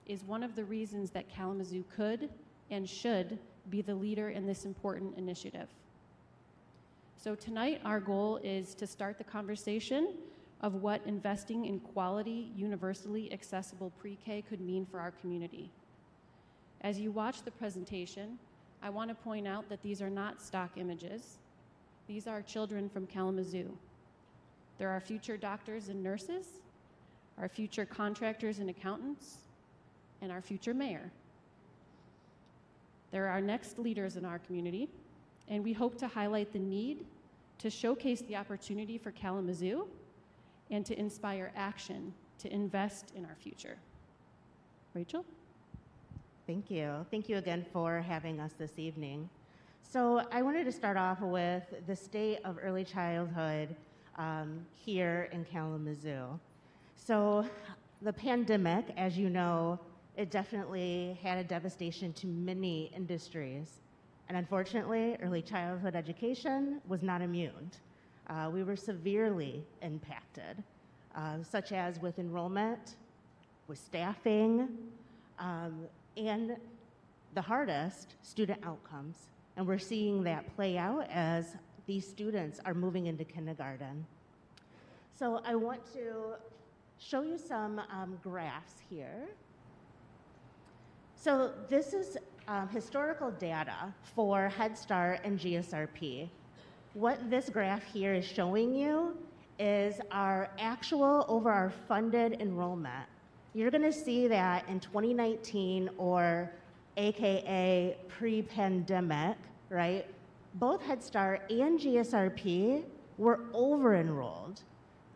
is 0.06 0.24
one 0.26 0.44
of 0.44 0.56
the 0.56 0.66
reasons 0.66 1.10
that 1.12 1.30
Kalamazoo 1.30 1.86
could 1.96 2.30
and 2.70 2.88
should 2.88 3.40
be 3.70 3.82
the 3.82 3.96
leader 3.96 4.30
in 4.30 4.46
this 4.46 4.66
important 4.66 5.18
initiative. 5.18 5.68
So 7.18 7.36
tonight, 7.36 7.82
our 7.84 8.00
goal 8.00 8.40
is 8.44 8.76
to 8.76 8.86
start 8.86 9.18
the 9.18 9.24
conversation 9.24 10.14
of 10.62 10.76
what 10.76 11.02
investing 11.06 11.66
in 11.66 11.80
quality, 11.80 12.52
universally 12.56 13.32
accessible 13.34 13.92
pre-K 14.00 14.44
could 14.48 14.62
mean 14.62 14.86
for 14.86 15.00
our 15.00 15.12
community. 15.12 15.70
As 16.82 17.00
you 17.00 17.12
watch 17.12 17.44
the 17.44 17.52
presentation, 17.52 18.38
I 18.82 18.90
want 18.90 19.10
to 19.10 19.16
point 19.16 19.48
out 19.48 19.68
that 19.70 19.82
these 19.82 20.02
are 20.02 20.10
not 20.10 20.42
stock 20.42 20.72
images. 20.78 21.38
These 22.08 22.28
are 22.28 22.42
children 22.42 22.90
from 22.90 23.08
Kalamazoo. 23.08 23.76
There 24.78 24.90
are 24.90 24.94
our 24.94 25.00
future 25.00 25.38
doctors 25.38 25.90
and 25.90 26.04
nurses, 26.04 26.46
our 27.40 27.50
future 27.50 27.86
contractors 27.86 28.60
and 28.60 28.70
accountants, 28.70 29.38
and 30.22 30.32
our 30.32 30.42
future 30.42 30.74
mayor. 30.74 31.12
They're 33.16 33.30
our 33.30 33.40
next 33.40 33.80
leaders 33.80 34.18
in 34.18 34.26
our 34.26 34.40
community, 34.40 34.90
and 35.48 35.64
we 35.64 35.72
hope 35.72 35.98
to 36.00 36.06
highlight 36.06 36.52
the 36.52 36.60
need 36.60 37.06
to 37.60 37.70
showcase 37.70 38.20
the 38.24 38.36
opportunity 38.36 38.98
for 38.98 39.12
Kalamazoo 39.12 39.88
and 40.70 40.86
to 40.86 41.00
inspire 41.00 41.54
action 41.56 42.14
to 42.40 42.54
invest 42.54 43.14
in 43.16 43.24
our 43.24 43.38
future. 43.42 43.78
Rachel? 44.94 45.24
Thank 46.46 46.70
you. 46.70 47.06
Thank 47.10 47.30
you 47.30 47.38
again 47.38 47.66
for 47.72 48.02
having 48.02 48.42
us 48.42 48.52
this 48.58 48.78
evening. 48.78 49.30
So, 49.82 50.28
I 50.30 50.42
wanted 50.42 50.66
to 50.66 50.72
start 50.74 50.98
off 50.98 51.22
with 51.22 51.64
the 51.88 51.96
state 51.96 52.40
of 52.44 52.58
early 52.62 52.84
childhood 52.84 53.78
um, 54.18 54.66
here 54.74 55.30
in 55.32 55.46
Kalamazoo. 55.46 56.38
So, 56.98 57.46
the 58.02 58.12
pandemic, 58.12 58.88
as 58.98 59.18
you 59.18 59.30
know, 59.30 59.80
it 60.18 60.32
definitely 60.32 61.20
had 61.22 61.38
a 61.38 61.44
devastation 61.44 62.14
to 62.14 62.28
many 62.28 62.92
industries. 62.96 63.82
And 64.28 64.38
unfortunately, 64.38 65.18
early 65.22 65.42
childhood 65.42 65.96
education 65.96 66.82
was 66.88 67.04
not 67.04 67.22
immune. 67.22 67.72
Uh, 68.28 68.50
we 68.52 68.64
were 68.64 68.76
severely 68.76 69.64
impacted, 69.82 70.64
uh, 71.16 71.44
such 71.44 71.72
as 71.72 72.00
with 72.02 72.18
enrollment, 72.18 72.96
with 73.68 73.78
staffing, 73.78 74.70
um, 75.38 75.82
and 76.18 76.58
the 77.36 77.42
hardest, 77.42 78.16
student 78.22 78.60
outcomes. 78.66 79.28
And 79.58 79.68
we're 79.68 79.78
seeing 79.78 80.24
that 80.24 80.54
play 80.56 80.78
out 80.78 81.08
as 81.12 81.56
these 81.86 82.08
students 82.08 82.60
are 82.66 82.74
moving 82.74 83.06
into 83.06 83.24
kindergarten. 83.24 84.06
So 85.14 85.42
I 85.46 85.56
want 85.56 85.86
to 85.94 86.36
show 86.98 87.22
you 87.22 87.38
some 87.38 87.80
um, 87.92 88.18
graphs 88.24 88.76
here. 88.90 89.28
So 91.26 91.54
this 91.70 91.94
is 91.94 92.20
um, 92.48 92.70
historical 92.70 93.32
data 93.32 93.92
for 94.14 94.48
Head 94.48 94.78
Start 94.78 95.22
and 95.24 95.40
GSRP. 95.40 96.30
What 96.94 97.32
this 97.32 97.50
graph 97.50 97.84
here 97.84 98.14
is 98.14 98.24
showing 98.24 98.76
you 98.76 99.18
is 99.58 100.00
our 100.12 100.52
actual 100.60 101.26
over 101.28 101.50
our 101.52 101.72
funded 101.88 102.40
enrollment. 102.40 103.08
You're 103.56 103.72
going 103.72 103.82
to 103.82 103.92
see 103.92 104.28
that 104.28 104.70
in 104.70 104.80
2019 104.80 105.90
or 105.98 106.52
AKA 106.96 107.98
pre-pandemic, 108.08 109.38
right? 109.72 110.06
Both 110.54 110.84
Head 110.84 111.02
Start 111.02 111.50
and 111.50 111.80
GSRP 111.80 112.84
were 113.18 113.40
over 113.52 113.96
enrolled, 113.96 114.62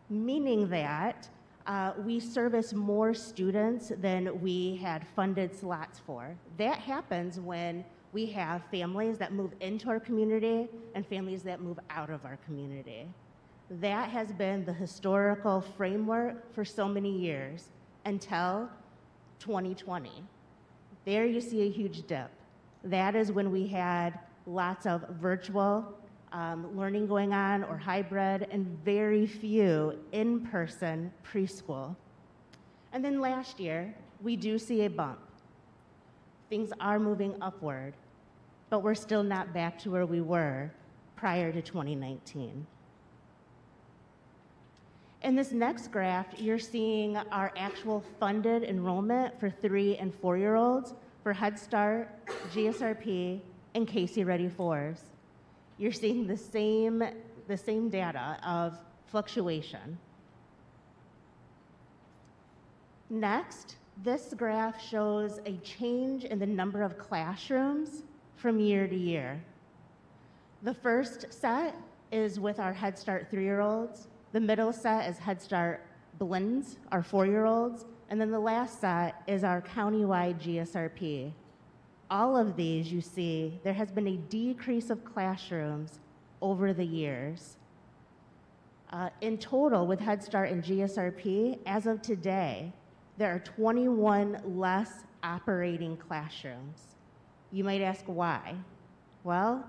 meaning 0.08 0.68
that 0.70 1.28
uh, 1.66 1.92
we 1.98 2.18
service 2.20 2.72
more 2.72 3.14
students 3.14 3.92
than 4.00 4.40
we 4.40 4.76
had 4.76 5.06
funded 5.14 5.54
slots 5.54 5.98
for. 5.98 6.36
That 6.56 6.78
happens 6.78 7.38
when 7.38 7.84
we 8.12 8.26
have 8.26 8.62
families 8.70 9.18
that 9.18 9.32
move 9.32 9.52
into 9.60 9.88
our 9.88 10.00
community 10.00 10.68
and 10.94 11.06
families 11.06 11.42
that 11.42 11.60
move 11.60 11.78
out 11.90 12.10
of 12.10 12.24
our 12.24 12.38
community. 12.44 13.06
That 13.70 14.08
has 14.10 14.32
been 14.32 14.64
the 14.64 14.72
historical 14.72 15.60
framework 15.60 16.52
for 16.52 16.64
so 16.64 16.88
many 16.88 17.16
years 17.16 17.68
until 18.04 18.68
2020. 19.38 20.10
There 21.04 21.24
you 21.24 21.40
see 21.40 21.62
a 21.62 21.70
huge 21.70 22.06
dip. 22.06 22.30
That 22.82 23.14
is 23.14 23.30
when 23.30 23.52
we 23.52 23.66
had 23.66 24.18
lots 24.46 24.86
of 24.86 25.02
virtual 25.20 25.94
um, 26.32 26.76
learning 26.76 27.06
going 27.06 27.32
on 27.32 27.64
or 27.64 27.76
hybrid, 27.76 28.46
and 28.50 28.66
very 28.84 29.26
few 29.26 29.98
in 30.12 30.40
person 30.46 31.12
preschool. 31.24 31.96
And 32.92 33.04
then 33.04 33.20
last 33.20 33.60
year, 33.60 33.94
we 34.22 34.36
do 34.36 34.58
see 34.58 34.84
a 34.84 34.90
bump. 34.90 35.18
Things 36.48 36.70
are 36.80 36.98
moving 36.98 37.34
upward, 37.40 37.94
but 38.68 38.82
we're 38.82 38.94
still 38.94 39.22
not 39.22 39.52
back 39.52 39.78
to 39.80 39.90
where 39.90 40.06
we 40.06 40.20
were 40.20 40.70
prior 41.16 41.52
to 41.52 41.62
2019. 41.62 42.66
In 45.22 45.36
this 45.36 45.52
next 45.52 45.92
graph, 45.92 46.26
you're 46.38 46.58
seeing 46.58 47.16
our 47.16 47.52
actual 47.56 48.02
funded 48.18 48.62
enrollment 48.64 49.38
for 49.38 49.50
three 49.50 49.96
and 49.96 50.14
four 50.14 50.38
year 50.38 50.56
olds 50.56 50.94
for 51.22 51.32
Head 51.32 51.58
Start, 51.58 52.08
GSRP, 52.54 53.40
and 53.74 53.86
KC 53.86 54.24
Ready 54.24 54.48
Fours 54.48 55.09
you're 55.80 55.92
seeing 55.92 56.26
the 56.26 56.36
same, 56.36 57.02
the 57.48 57.56
same 57.56 57.88
data 57.88 58.38
of 58.46 58.78
fluctuation. 59.06 59.98
Next, 63.08 63.76
this 64.04 64.34
graph 64.36 64.86
shows 64.86 65.40
a 65.46 65.56
change 65.64 66.24
in 66.24 66.38
the 66.38 66.46
number 66.46 66.82
of 66.82 66.98
classrooms 66.98 68.02
from 68.36 68.60
year 68.60 68.86
to 68.86 68.94
year. 68.94 69.42
The 70.62 70.74
first 70.74 71.32
set 71.32 71.74
is 72.12 72.38
with 72.38 72.60
our 72.60 72.74
Head 72.74 72.98
Start 72.98 73.28
three 73.30 73.44
year 73.44 73.60
olds, 73.60 74.06
the 74.32 74.40
middle 74.40 74.74
set 74.74 75.08
is 75.08 75.18
Head 75.18 75.40
Start 75.40 75.82
blends, 76.18 76.76
our 76.92 77.02
four 77.02 77.24
year 77.26 77.46
olds, 77.46 77.86
and 78.10 78.20
then 78.20 78.30
the 78.30 78.38
last 78.38 78.82
set 78.82 79.22
is 79.26 79.44
our 79.44 79.62
countywide 79.62 80.40
GSRP 80.42 81.32
all 82.10 82.36
of 82.36 82.56
these, 82.56 82.92
you 82.92 83.00
see, 83.00 83.60
there 83.62 83.72
has 83.72 83.90
been 83.90 84.08
a 84.08 84.16
decrease 84.16 84.90
of 84.90 85.04
classrooms 85.04 86.00
over 86.42 86.72
the 86.72 86.84
years. 86.84 87.56
Uh, 88.92 89.08
in 89.20 89.38
total, 89.38 89.86
with 89.86 90.00
Head 90.00 90.22
Start 90.22 90.50
and 90.50 90.62
GSRP, 90.64 91.58
as 91.66 91.86
of 91.86 92.02
today, 92.02 92.72
there 93.18 93.32
are 93.32 93.38
21 93.38 94.40
less 94.44 95.04
operating 95.22 95.96
classrooms. 95.96 96.96
You 97.52 97.62
might 97.62 97.80
ask 97.80 98.04
why. 98.06 98.56
Well, 99.22 99.64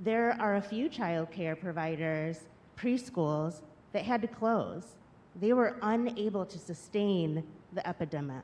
there 0.00 0.36
are 0.40 0.56
a 0.56 0.62
few 0.62 0.88
child 0.88 1.30
care 1.30 1.54
providers, 1.54 2.40
preschools, 2.78 3.60
that 3.92 4.04
had 4.04 4.22
to 4.22 4.28
close. 4.28 4.96
They 5.38 5.52
were 5.52 5.76
unable 5.82 6.46
to 6.46 6.58
sustain 6.58 7.44
the 7.74 7.86
epidemic. 7.86 8.42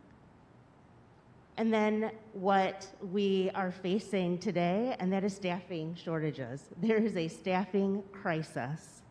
And 1.59 1.75
then 1.75 2.13
what 2.35 2.87
we 3.11 3.51
are 3.53 3.73
facing 3.73 4.39
today, 4.39 4.95
and 5.01 5.13
that 5.13 5.25
is 5.25 5.35
staffing 5.35 5.97
shortages. 5.97 6.63
There 6.81 6.99
is 6.99 7.17
a 7.17 7.27
staffing 7.27 8.05
crisis. 8.13 9.03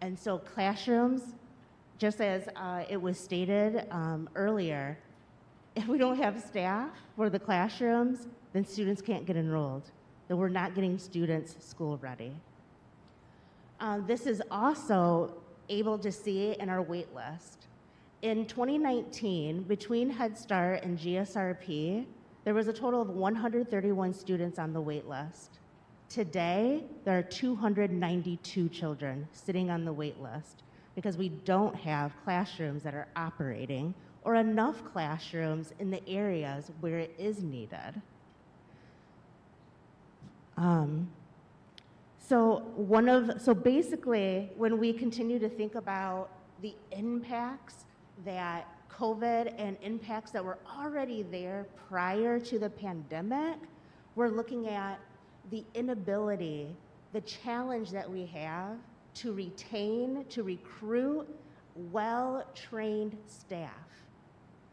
And 0.00 0.18
so, 0.18 0.38
classrooms, 0.38 1.22
just 1.96 2.20
as 2.20 2.48
uh, 2.56 2.82
it 2.90 3.00
was 3.00 3.20
stated 3.20 3.86
um, 3.92 4.28
earlier, 4.34 4.98
if 5.76 5.86
we 5.86 5.96
don't 5.96 6.16
have 6.16 6.42
staff 6.42 6.90
for 7.14 7.30
the 7.30 7.38
classrooms, 7.38 8.26
then 8.52 8.66
students 8.66 9.00
can't 9.00 9.24
get 9.24 9.36
enrolled. 9.36 9.92
Then 10.26 10.38
we're 10.38 10.48
not 10.48 10.74
getting 10.74 10.98
students 10.98 11.54
school 11.64 11.98
ready. 11.98 12.32
Uh, 13.78 14.00
this 14.08 14.26
is 14.26 14.42
also 14.50 15.34
able 15.68 15.98
to 15.98 16.10
see 16.10 16.56
in 16.58 16.68
our 16.68 16.82
wait 16.82 17.14
list. 17.14 17.68
In 18.22 18.44
2019, 18.44 19.62
between 19.62 20.10
Head 20.10 20.36
Start 20.36 20.82
and 20.82 20.98
GSRP, 20.98 22.04
there 22.44 22.52
was 22.52 22.68
a 22.68 22.72
total 22.72 23.00
of 23.00 23.08
131 23.08 24.12
students 24.12 24.58
on 24.58 24.74
the 24.74 24.80
wait 24.80 25.08
list. 25.08 25.58
Today, 26.10 26.84
there 27.04 27.16
are 27.16 27.22
292 27.22 28.68
children 28.68 29.26
sitting 29.32 29.70
on 29.70 29.86
the 29.86 29.92
wait 29.92 30.20
list 30.20 30.64
because 30.94 31.16
we 31.16 31.30
don't 31.30 31.74
have 31.74 32.12
classrooms 32.22 32.82
that 32.82 32.94
are 32.94 33.08
operating 33.16 33.94
or 34.22 34.34
enough 34.34 34.84
classrooms 34.92 35.72
in 35.78 35.90
the 35.90 36.06
areas 36.06 36.70
where 36.80 36.98
it 36.98 37.14
is 37.18 37.42
needed. 37.42 38.02
Um, 40.58 41.08
so 42.18 42.58
one 42.76 43.08
of 43.08 43.40
so 43.40 43.54
basically, 43.54 44.50
when 44.58 44.78
we 44.78 44.92
continue 44.92 45.38
to 45.38 45.48
think 45.48 45.74
about 45.74 46.28
the 46.60 46.74
impacts 46.92 47.86
that 48.24 48.68
COVID 48.90 49.54
and 49.58 49.76
impacts 49.82 50.30
that 50.32 50.44
were 50.44 50.58
already 50.78 51.22
there 51.22 51.66
prior 51.88 52.38
to 52.40 52.58
the 52.58 52.68
pandemic, 52.68 53.56
we're 54.14 54.28
looking 54.28 54.68
at 54.68 55.00
the 55.50 55.64
inability, 55.74 56.74
the 57.12 57.20
challenge 57.22 57.90
that 57.90 58.10
we 58.10 58.26
have 58.26 58.76
to 59.14 59.32
retain, 59.32 60.24
to 60.28 60.42
recruit 60.42 61.26
well 61.92 62.44
trained 62.54 63.16
staff. 63.26 63.70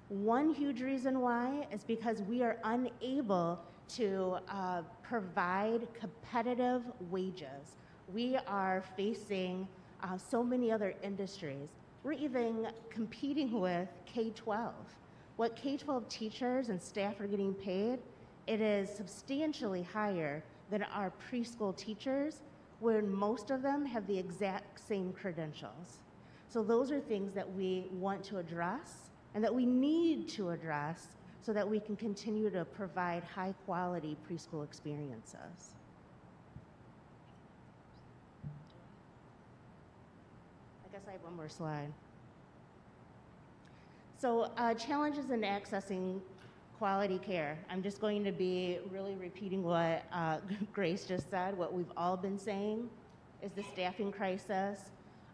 One 0.10 0.54
huge 0.54 0.82
reason 0.82 1.20
why 1.20 1.68
is 1.72 1.84
because 1.84 2.22
we 2.24 2.41
are 2.41 2.58
unable 2.64 3.60
to 3.89 4.38
uh, 4.50 4.82
provide 5.04 5.88
competitive 5.93 6.84
wages 7.10 7.78
We 8.14 8.38
are 8.48 8.84
facing 8.95 9.68
uh, 10.02 10.18
so 10.18 10.43
many 10.43 10.72
other 10.72 10.95
industries. 11.04 11.68
We're 12.08 12.14
even 12.14 12.70
competing 12.89 13.60
with 13.60 13.89
K 14.05 14.30
12. 14.30 14.74
What 15.36 15.58
K 15.58 15.76
12 15.76 16.08
teachers 16.08 16.70
and 16.70 16.82
staff 16.82 17.20
are 17.20 17.28
getting 17.28 17.53
paid, 17.53 17.99
it 18.47 18.62
is 18.62 18.89
substantially 18.89 19.84
higher 19.84 20.41
than 20.70 20.84
our 20.84 21.12
preschool 21.30 21.76
teachers, 21.76 22.43
where 22.80 23.01
most 23.01 23.51
of 23.51 23.62
them 23.62 23.86
have 23.86 24.08
the 24.08 24.18
exact 24.18 24.80
same 24.88 25.12
credentials. 25.12 25.99
So, 26.47 26.64
those 26.64 26.93
are 26.93 27.01
things 27.01 27.34
that 27.34 27.53
we 27.53 27.88
want 27.91 28.24
to 28.24 28.38
address 28.38 29.10
and 29.36 29.43
that 29.43 29.53
we 29.53 29.66
need 29.66 30.30
to 30.30 30.51
address 30.51 31.08
so 31.41 31.51
that 31.51 31.70
we 31.70 31.78
can 31.78 31.97
continue 31.97 32.49
to 32.51 32.64
provide 32.64 33.26
high 33.26 33.53
quality 33.66 34.16
preschool 34.32 34.64
experiences. 34.64 35.76
One 41.08 41.38
more 41.38 41.47
slide. 41.47 41.93
So, 44.20 44.51
uh, 44.58 44.74
challenges 44.74 45.30
in 45.32 45.41
accessing 45.41 46.20
quality 46.78 47.18
care. 47.18 47.58
I'm 47.70 47.82
just 47.82 48.01
going 48.01 48.26
to 48.26 48.34
be 48.34 48.80
really 48.91 49.16
repeating 49.16 49.64
what 49.64 50.03
uh, 50.12 50.39
Grace 50.74 51.05
just 51.05 51.30
said, 51.30 51.58
what 51.58 51.72
we've 51.74 51.91
all 51.95 52.18
been 52.18 52.38
saying 52.38 52.89
is 53.41 53.51
the 53.53 53.64
staffing 53.64 54.12
crisis, 54.12 54.80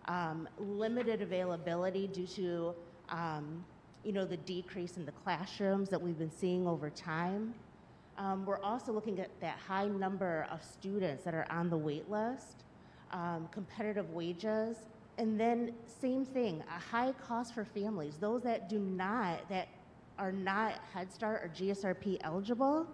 um, 0.05 0.47
limited 0.59 1.23
availability 1.23 2.07
due 2.07 2.27
to 2.27 2.75
um, 3.09 3.65
you 4.03 4.11
know, 4.11 4.25
the 4.25 4.37
decrease 4.37 4.97
in 4.97 5.05
the 5.05 5.11
classrooms 5.11 5.89
that 5.89 6.01
we've 6.01 6.19
been 6.19 6.31
seeing 6.31 6.67
over 6.67 6.91
time. 6.91 7.53
Um, 8.19 8.45
we're 8.45 8.61
also 8.61 8.91
looking 8.91 9.19
at 9.19 9.29
that 9.41 9.57
high 9.57 9.87
number 9.87 10.45
of 10.51 10.63
students 10.63 11.23
that 11.23 11.33
are 11.33 11.47
on 11.49 11.71
the 11.71 11.77
wait 11.77 12.09
list, 12.11 12.63
um, 13.11 13.49
competitive 13.51 14.11
wages, 14.11 14.77
and 15.17 15.39
then 15.39 15.73
same 15.85 16.25
thing, 16.25 16.63
a 16.67 16.79
high 16.79 17.13
cost 17.13 17.53
for 17.53 17.65
families. 17.65 18.17
Those 18.17 18.41
that 18.43 18.69
do 18.69 18.79
not, 18.79 19.47
that 19.49 19.67
are 20.17 20.31
not 20.31 20.73
Head 20.93 21.11
Start 21.11 21.43
or 21.43 21.49
GSRP 21.49 22.17
eligible, 22.21 22.87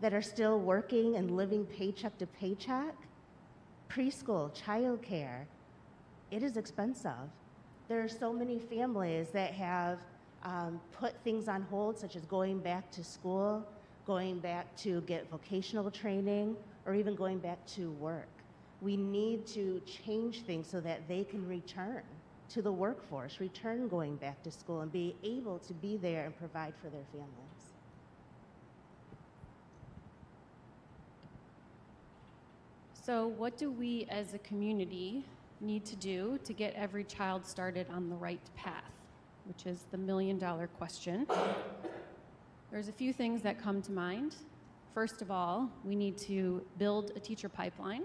that 0.00 0.12
are 0.12 0.22
still 0.22 0.58
working 0.60 1.16
and 1.16 1.30
living 1.30 1.64
paycheck 1.64 2.18
to 2.18 2.26
paycheck, 2.26 2.94
preschool, 3.88 4.54
childcare, 4.54 5.44
it 6.30 6.42
is 6.42 6.56
expensive. 6.56 7.30
There 7.88 8.02
are 8.02 8.08
so 8.08 8.32
many 8.32 8.58
families 8.58 9.28
that 9.30 9.52
have 9.52 10.00
um, 10.42 10.80
put 10.92 11.14
things 11.22 11.48
on 11.48 11.62
hold, 11.62 11.98
such 11.98 12.16
as 12.16 12.26
going 12.26 12.58
back 12.58 12.90
to 12.92 13.04
school, 13.04 13.66
going 14.06 14.40
back 14.40 14.74
to 14.78 15.00
get 15.02 15.30
vocational 15.30 15.90
training, 15.90 16.56
or 16.86 16.94
even 16.94 17.14
going 17.14 17.38
back 17.38 17.64
to 17.66 17.92
work. 17.92 18.33
We 18.84 18.96
need 18.96 19.46
to 19.48 19.80
change 19.86 20.42
things 20.42 20.68
so 20.68 20.80
that 20.82 21.08
they 21.08 21.24
can 21.24 21.48
return 21.48 22.02
to 22.50 22.62
the 22.62 22.70
workforce, 22.70 23.40
return 23.40 23.88
going 23.88 24.16
back 24.16 24.42
to 24.44 24.50
school, 24.50 24.82
and 24.82 24.92
be 24.92 25.16
able 25.24 25.58
to 25.60 25.72
be 25.72 25.96
there 25.96 26.26
and 26.26 26.36
provide 26.36 26.74
for 26.80 26.88
their 26.90 27.04
families. 27.10 27.30
So, 32.92 33.26
what 33.26 33.56
do 33.56 33.70
we 33.70 34.06
as 34.10 34.34
a 34.34 34.38
community 34.38 35.24
need 35.60 35.84
to 35.86 35.96
do 35.96 36.38
to 36.44 36.52
get 36.52 36.74
every 36.74 37.04
child 37.04 37.46
started 37.46 37.86
on 37.90 38.08
the 38.08 38.16
right 38.16 38.40
path? 38.54 38.94
which 39.44 39.66
is 39.66 39.84
the 39.90 39.98
million 39.98 40.38
dollar 40.38 40.66
question. 40.66 41.26
There's 42.70 42.88
a 42.88 42.92
few 42.92 43.12
things 43.12 43.42
that 43.42 43.60
come 43.60 43.82
to 43.82 43.92
mind. 43.92 44.36
First 44.94 45.22
of 45.22 45.30
all, 45.30 45.70
we 45.84 45.94
need 45.94 46.16
to 46.18 46.64
build 46.78 47.12
a 47.14 47.20
teacher 47.20 47.48
pipeline. 47.48 48.04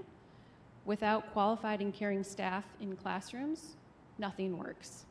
Without 0.85 1.31
qualified 1.33 1.81
and 1.81 1.93
caring 1.93 2.23
staff 2.23 2.63
in 2.79 2.95
classrooms, 2.95 3.75
nothing 4.17 4.57
works. 4.57 5.05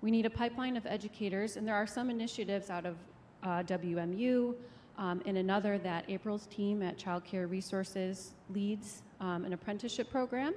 We 0.00 0.10
need 0.10 0.26
a 0.26 0.30
pipeline 0.30 0.76
of 0.76 0.84
educators, 0.86 1.56
and 1.56 1.66
there 1.66 1.74
are 1.74 1.86
some 1.86 2.10
initiatives 2.10 2.70
out 2.70 2.86
of 2.86 2.96
uh, 3.42 3.62
WMU 3.62 4.54
um, 4.98 5.22
and 5.26 5.38
another 5.38 5.78
that 5.78 6.04
April's 6.08 6.46
team 6.46 6.82
at 6.82 6.98
Child 6.98 7.24
Care 7.24 7.46
Resources 7.46 8.32
leads 8.52 9.02
um, 9.20 9.44
an 9.44 9.52
apprenticeship 9.52 10.10
program 10.10 10.54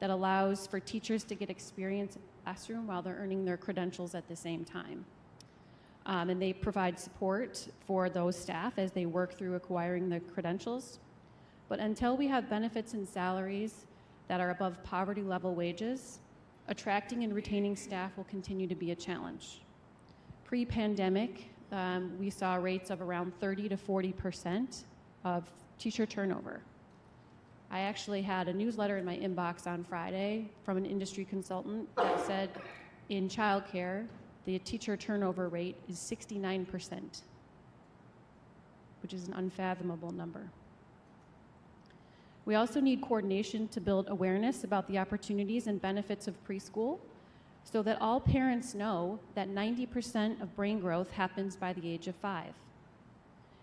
that 0.00 0.10
allows 0.10 0.66
for 0.66 0.80
teachers 0.80 1.24
to 1.24 1.34
get 1.34 1.50
experience 1.50 2.16
in 2.16 2.22
the 2.22 2.42
classroom 2.44 2.86
while 2.86 3.02
they're 3.02 3.16
earning 3.16 3.44
their 3.44 3.56
credentials 3.56 4.14
at 4.14 4.26
the 4.28 4.36
same 4.36 4.64
time. 4.64 5.04
Um, 6.06 6.30
and 6.30 6.42
they 6.42 6.52
provide 6.52 6.98
support 6.98 7.68
for 7.86 8.08
those 8.08 8.36
staff 8.36 8.74
as 8.78 8.90
they 8.92 9.06
work 9.06 9.38
through 9.38 9.54
acquiring 9.54 10.08
the 10.08 10.20
credentials. 10.20 10.98
But 11.72 11.80
until 11.80 12.18
we 12.18 12.26
have 12.28 12.50
benefits 12.50 12.92
and 12.92 13.08
salaries 13.08 13.86
that 14.28 14.42
are 14.42 14.50
above 14.50 14.84
poverty 14.84 15.22
level 15.22 15.54
wages, 15.54 16.18
attracting 16.68 17.24
and 17.24 17.34
retaining 17.34 17.76
staff 17.76 18.14
will 18.14 18.24
continue 18.24 18.66
to 18.66 18.74
be 18.74 18.90
a 18.90 18.94
challenge. 18.94 19.62
Pre 20.44 20.66
pandemic, 20.66 21.46
um, 21.70 22.12
we 22.18 22.28
saw 22.28 22.56
rates 22.56 22.90
of 22.90 23.00
around 23.00 23.32
30 23.40 23.70
to 23.70 23.78
40 23.78 24.12
percent 24.12 24.84
of 25.24 25.50
teacher 25.78 26.04
turnover. 26.04 26.60
I 27.70 27.80
actually 27.80 28.20
had 28.20 28.48
a 28.48 28.52
newsletter 28.52 28.98
in 28.98 29.06
my 29.06 29.16
inbox 29.16 29.66
on 29.66 29.82
Friday 29.82 30.50
from 30.64 30.76
an 30.76 30.84
industry 30.84 31.24
consultant 31.24 31.88
that 31.96 32.20
said 32.26 32.50
in 33.08 33.30
childcare, 33.30 34.06
the 34.44 34.58
teacher 34.58 34.94
turnover 34.94 35.48
rate 35.48 35.76
is 35.88 35.96
69%, 35.96 37.22
which 39.02 39.14
is 39.14 39.26
an 39.26 39.32
unfathomable 39.32 40.10
number. 40.10 40.50
We 42.44 42.56
also 42.56 42.80
need 42.80 43.00
coordination 43.02 43.68
to 43.68 43.80
build 43.80 44.08
awareness 44.08 44.64
about 44.64 44.88
the 44.88 44.98
opportunities 44.98 45.66
and 45.66 45.80
benefits 45.80 46.26
of 46.26 46.42
preschool 46.44 46.98
so 47.64 47.82
that 47.82 48.00
all 48.00 48.20
parents 48.20 48.74
know 48.74 49.20
that 49.34 49.48
90% 49.48 50.42
of 50.42 50.54
brain 50.56 50.80
growth 50.80 51.10
happens 51.12 51.56
by 51.56 51.72
the 51.72 51.88
age 51.88 52.08
of 52.08 52.16
five. 52.16 52.54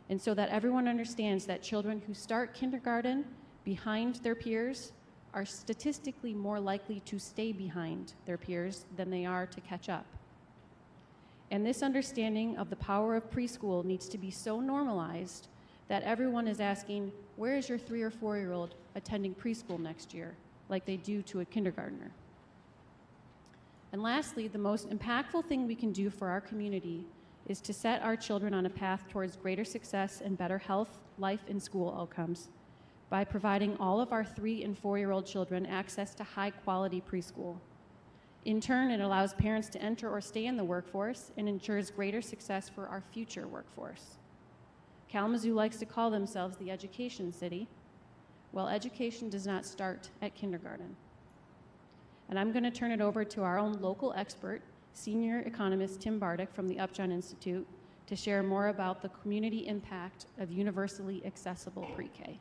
And 0.09 0.21
so 0.21 0.33
that 0.33 0.49
everyone 0.49 0.87
understands 0.87 1.45
that 1.45 1.61
children 1.61 2.01
who 2.07 2.13
start 2.13 2.53
kindergarten 2.53 3.25
behind 3.63 4.15
their 4.15 4.35
peers 4.35 4.93
are 5.33 5.45
statistically 5.45 6.33
more 6.33 6.59
likely 6.59 7.01
to 7.01 7.19
stay 7.19 7.51
behind 7.51 8.13
their 8.25 8.37
peers 8.37 8.85
than 8.95 9.09
they 9.09 9.25
are 9.25 9.45
to 9.45 9.61
catch 9.61 9.89
up. 9.89 10.05
And 11.51 11.65
this 11.65 11.83
understanding 11.83 12.57
of 12.57 12.69
the 12.69 12.75
power 12.77 13.15
of 13.15 13.29
preschool 13.29 13.83
needs 13.83 14.07
to 14.09 14.17
be 14.17 14.31
so 14.31 14.59
normalized 14.59 15.47
that 15.89 16.03
everyone 16.03 16.47
is 16.47 16.61
asking, 16.61 17.11
Where 17.35 17.57
is 17.57 17.67
your 17.67 17.77
three 17.77 18.01
or 18.01 18.09
four 18.09 18.37
year 18.37 18.53
old 18.53 18.75
attending 18.95 19.35
preschool 19.35 19.79
next 19.79 20.13
year, 20.13 20.35
like 20.69 20.85
they 20.85 20.95
do 20.97 21.21
to 21.23 21.41
a 21.41 21.45
kindergartner? 21.45 22.11
And 23.91 24.01
lastly, 24.01 24.47
the 24.47 24.59
most 24.59 24.89
impactful 24.89 25.45
thing 25.45 25.67
we 25.67 25.75
can 25.75 25.91
do 25.91 26.09
for 26.09 26.29
our 26.29 26.39
community 26.39 27.05
is 27.47 27.59
to 27.61 27.73
set 27.73 28.03
our 28.03 28.15
children 28.15 28.53
on 28.53 28.67
a 28.67 28.69
path 28.69 29.03
towards 29.09 29.35
greater 29.35 29.65
success 29.65 30.21
and 30.23 30.37
better 30.37 30.59
health, 30.59 30.99
life, 31.17 31.41
and 31.49 31.61
school 31.61 31.95
outcomes 31.99 32.49
by 33.09 33.23
providing 33.23 33.75
all 33.77 33.99
of 33.99 34.13
our 34.13 34.23
three 34.23 34.63
and 34.63 34.77
four 34.77 34.99
year 34.99 35.09
old 35.09 35.25
children 35.25 35.65
access 35.65 36.13
to 36.13 36.23
high 36.23 36.51
quality 36.51 37.01
preschool. 37.11 37.57
In 38.45 38.61
turn, 38.61 38.91
it 38.91 39.01
allows 39.01 39.33
parents 39.33 39.67
to 39.69 39.81
enter 39.81 40.07
or 40.09 40.21
stay 40.21 40.45
in 40.45 40.55
the 40.55 40.63
workforce 40.63 41.31
and 41.37 41.49
ensures 41.49 41.89
greater 41.89 42.21
success 42.21 42.69
for 42.69 42.87
our 42.87 43.01
future 43.11 43.47
workforce. 43.47 44.18
Kalamazoo 45.09 45.53
likes 45.53 45.77
to 45.77 45.85
call 45.85 46.11
themselves 46.11 46.57
the 46.57 46.69
education 46.69 47.33
city. 47.33 47.67
Well, 48.51 48.67
education 48.67 49.29
does 49.29 49.47
not 49.47 49.65
start 49.65 50.09
at 50.21 50.35
kindergarten. 50.35 50.95
And 52.29 52.37
I'm 52.37 52.51
going 52.51 52.63
to 52.63 52.71
turn 52.71 52.91
it 52.91 53.01
over 53.01 53.25
to 53.25 53.41
our 53.41 53.57
own 53.57 53.73
local 53.81 54.13
expert, 54.15 54.61
senior 54.93 55.39
economist 55.39 55.99
Tim 55.99 56.19
Bartik 56.19 56.53
from 56.53 56.67
the 56.67 56.79
Upjohn 56.79 57.11
Institute, 57.11 57.67
to 58.05 58.15
share 58.15 58.43
more 58.43 58.67
about 58.67 59.01
the 59.01 59.09
community 59.09 59.67
impact 59.67 60.27
of 60.39 60.51
universally 60.51 61.23
accessible 61.25 61.87
pre 61.95 62.09
K. 62.09 62.39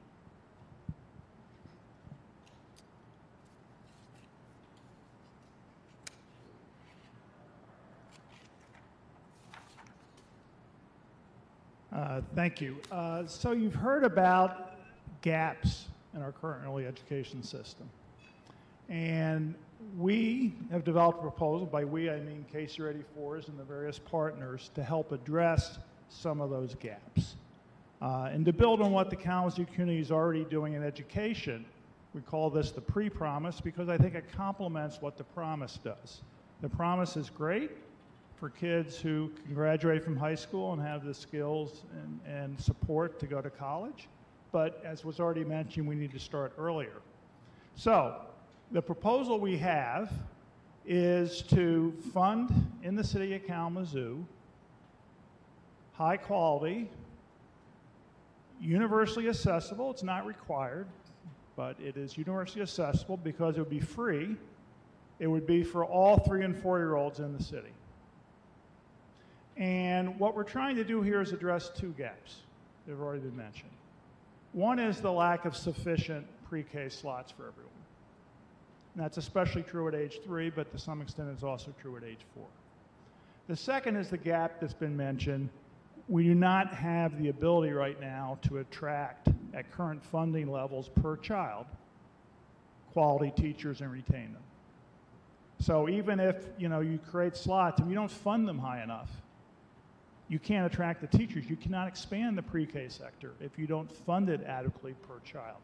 Uh, 11.99 12.21
thank 12.37 12.61
you. 12.61 12.77
Uh, 12.93 13.27
so 13.27 13.51
you've 13.51 13.75
heard 13.75 14.05
about 14.05 14.77
gaps 15.21 15.87
in 16.15 16.23
our 16.23 16.31
current 16.31 16.63
early 16.65 16.87
education 16.87 17.43
system. 17.43 17.91
And 18.89 19.57
we 19.99 20.55
have 20.71 20.85
developed 20.85 21.19
a 21.19 21.23
proposal, 21.23 21.67
by 21.67 21.85
we 21.85 22.09
I 22.09 22.21
mean 22.21 22.47
KC 22.55 22.85
Ready 22.85 23.03
Fours 23.17 23.49
and 23.49 23.59
the 23.59 23.65
various 23.65 23.99
partners, 23.99 24.71
to 24.77 24.83
help 24.85 25.11
address 25.11 25.81
some 26.09 26.41
of 26.41 26.51
those 26.51 26.77
gaps. 26.77 27.35
Uh, 28.01 28.31
and 28.33 28.45
to 28.45 28.53
build 28.53 28.81
on 28.81 28.93
what 28.93 29.11
the 29.11 29.17
Kalamazoo 29.17 29.67
community 29.67 29.99
is 29.99 30.13
already 30.13 30.45
doing 30.45 30.75
in 30.75 30.85
education, 30.85 31.65
we 32.15 32.21
call 32.21 32.49
this 32.49 32.71
the 32.71 32.81
pre-promise 32.81 33.61
because 33.61 33.89
I 33.89 33.99
think 33.99 34.15
it 34.15 34.31
complements 34.31 34.99
what 35.01 35.17
the 35.17 35.25
promise 35.25 35.81
does. 35.83 36.21
The 36.63 36.69
promise 36.69 37.17
is 37.17 37.29
great, 37.29 37.73
for 38.39 38.51
kids 38.51 38.99
who 38.99 39.33
can 39.45 39.55
graduate 39.55 40.03
from 40.05 40.17
high 40.17 40.35
school 40.35 40.73
and 40.73 40.81
have 40.81 41.05
the 41.05 41.15
skills 41.15 41.83
and, 41.93 42.21
and 42.27 42.61
support 42.61 43.19
to 43.21 43.27
go 43.27 43.41
to 43.41 43.51
college. 43.51 44.09
But 44.53 44.81
as 44.85 45.05
was 45.05 45.21
already 45.21 45.45
mentioned, 45.45 45.87
we 45.89 45.95
need 45.95 46.13
to 46.13 46.21
start 46.21 46.53
earlier. 46.57 47.03
So, 47.75 48.17
the 48.71 48.83
proposal 48.83 49.41
we 49.41 49.57
have 49.59 50.13
is 50.87 51.43
to 51.43 51.93
fund 52.13 52.51
in 52.83 52.95
the 52.95 53.05
city 53.05 53.35
of 53.35 53.47
Kalamazoo 53.47 54.25
high 55.99 56.17
quality, 56.17 56.89
universally 58.61 59.29
accessible, 59.29 59.91
it's 59.91 60.05
not 60.05 60.25
required, 60.25 60.87
but 61.57 61.77
it 61.81 61.97
is 61.97 62.17
universally 62.17 62.63
accessible 62.63 63.17
because 63.17 63.57
it 63.57 63.61
would 63.61 63.69
be 63.69 63.81
free. 63.81 64.37
It 65.19 65.27
would 65.27 65.45
be 65.45 65.65
for 65.65 65.85
all 65.85 66.19
three 66.19 66.45
and 66.45 66.57
four 66.57 66.79
year 66.79 66.95
olds 66.95 67.19
in 67.19 67.37
the 67.37 67.43
city. 67.43 67.73
And 69.59 70.19
what 70.21 70.37
we're 70.37 70.45
trying 70.45 70.77
to 70.77 70.85
do 70.85 71.03
here 71.03 71.21
is 71.21 71.33
address 71.33 71.71
two 71.77 71.93
gaps 71.99 72.37
that 72.87 72.93
have 72.93 73.01
already 73.01 73.21
been 73.21 73.37
mentioned. 73.37 73.71
One 74.53 74.79
is 74.79 75.01
the 75.01 75.11
lack 75.11 75.45
of 75.45 75.57
sufficient 75.57 76.27
pre 76.49 76.63
K 76.63 76.89
slots 76.89 77.33
for 77.33 77.49
everyone. 77.49 77.73
And 78.95 79.05
that's 79.05 79.17
especially 79.17 79.65
true 79.65 79.89
at 79.89 79.95
age 79.95 80.21
three, 80.25 80.49
but 80.49 80.71
to 80.73 80.79
some 80.79 81.03
extent 81.03 81.29
it's 81.33 81.43
also 81.43 81.75
true 81.83 81.97
at 81.97 82.05
age 82.05 82.21
four. 82.35 82.47
The 83.49 83.57
second 83.57 83.97
is 83.97 84.09
the 84.09 84.17
gap 84.17 84.61
that's 84.61 84.75
been 84.75 84.97
mentioned. 84.97 85.49
We 86.09 86.25
do 86.25 86.35
not 86.35 86.73
have 86.73 87.21
the 87.21 87.29
ability 87.29 87.73
right 87.73 88.01
now 88.01 88.39
to 88.43 88.59
attract, 88.59 89.29
at 89.55 89.71
current 89.73 90.03
funding 90.03 90.51
levels 90.51 90.89
per 90.89 91.17
child, 91.17 91.67
quality 92.93 93.33
teachers 93.37 93.81
and 93.81 93.91
retain 93.91 94.33
them. 94.33 94.43
So 95.61 95.89
even 95.89 96.21
if 96.21 96.37
you 96.59 96.69
know 96.69 96.81
you 96.81 96.99
create 97.11 97.37
slots 97.37 97.81
and 97.81 97.91
you 97.91 97.95
don't 97.95 98.11
fund 98.11 98.47
them 98.49 98.59
high 98.59 98.83
enough, 98.83 99.11
you 100.29 100.39
can't 100.39 100.71
attract 100.71 101.01
the 101.01 101.19
teachers. 101.19 101.49
You 101.49 101.57
cannot 101.57 101.89
expand 101.89 102.37
the 102.37 102.43
pre-K 102.43 102.89
sector 102.89 103.33
if 103.41 103.59
you 103.59 103.67
don't 103.67 103.91
fund 103.91 104.29
it 104.29 104.43
adequately 104.45 104.95
per 105.07 105.21
child. 105.25 105.57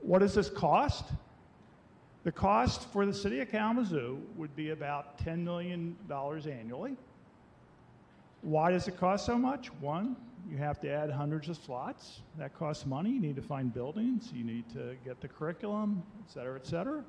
What 0.00 0.18
does 0.18 0.34
this 0.34 0.50
cost? 0.50 1.04
The 2.24 2.32
cost 2.32 2.90
for 2.92 3.06
the 3.06 3.14
city 3.14 3.40
of 3.40 3.50
Kalamazoo 3.50 4.18
would 4.36 4.54
be 4.56 4.70
about 4.70 5.18
$10 5.18 5.38
million 5.38 5.96
annually. 6.10 6.96
Why 8.42 8.72
does 8.72 8.88
it 8.88 8.98
cost 8.98 9.26
so 9.26 9.38
much? 9.38 9.68
One, 9.80 10.16
you 10.50 10.56
have 10.56 10.80
to 10.80 10.90
add 10.90 11.10
hundreds 11.10 11.48
of 11.48 11.56
slots. 11.56 12.20
That 12.38 12.54
costs 12.58 12.84
money. 12.84 13.10
You 13.10 13.20
need 13.20 13.36
to 13.36 13.42
find 13.42 13.72
buildings. 13.72 14.30
You 14.34 14.44
need 14.44 14.68
to 14.70 14.96
get 15.04 15.20
the 15.20 15.28
curriculum, 15.28 16.02
et 16.26 16.32
cetera, 16.32 16.56
et 16.56 16.66
cetera. 16.66 17.04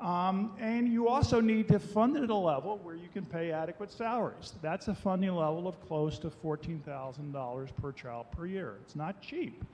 Um, 0.00 0.52
and 0.60 0.86
you 0.86 1.08
also 1.08 1.40
need 1.40 1.66
to 1.68 1.80
fund 1.80 2.16
it 2.16 2.22
at 2.22 2.30
a 2.30 2.34
level 2.34 2.78
where 2.84 2.94
you 2.94 3.08
can 3.12 3.24
pay 3.24 3.50
adequate 3.50 3.90
salaries. 3.90 4.52
That's 4.62 4.86
a 4.86 4.94
funding 4.94 5.34
level 5.34 5.66
of 5.66 5.80
close 5.88 6.20
to 6.20 6.30
$14,000 6.30 7.68
per 7.82 7.92
child 7.92 8.26
per 8.30 8.46
year. 8.46 8.76
It's 8.82 8.94
not 8.94 9.20
cheap 9.20 9.64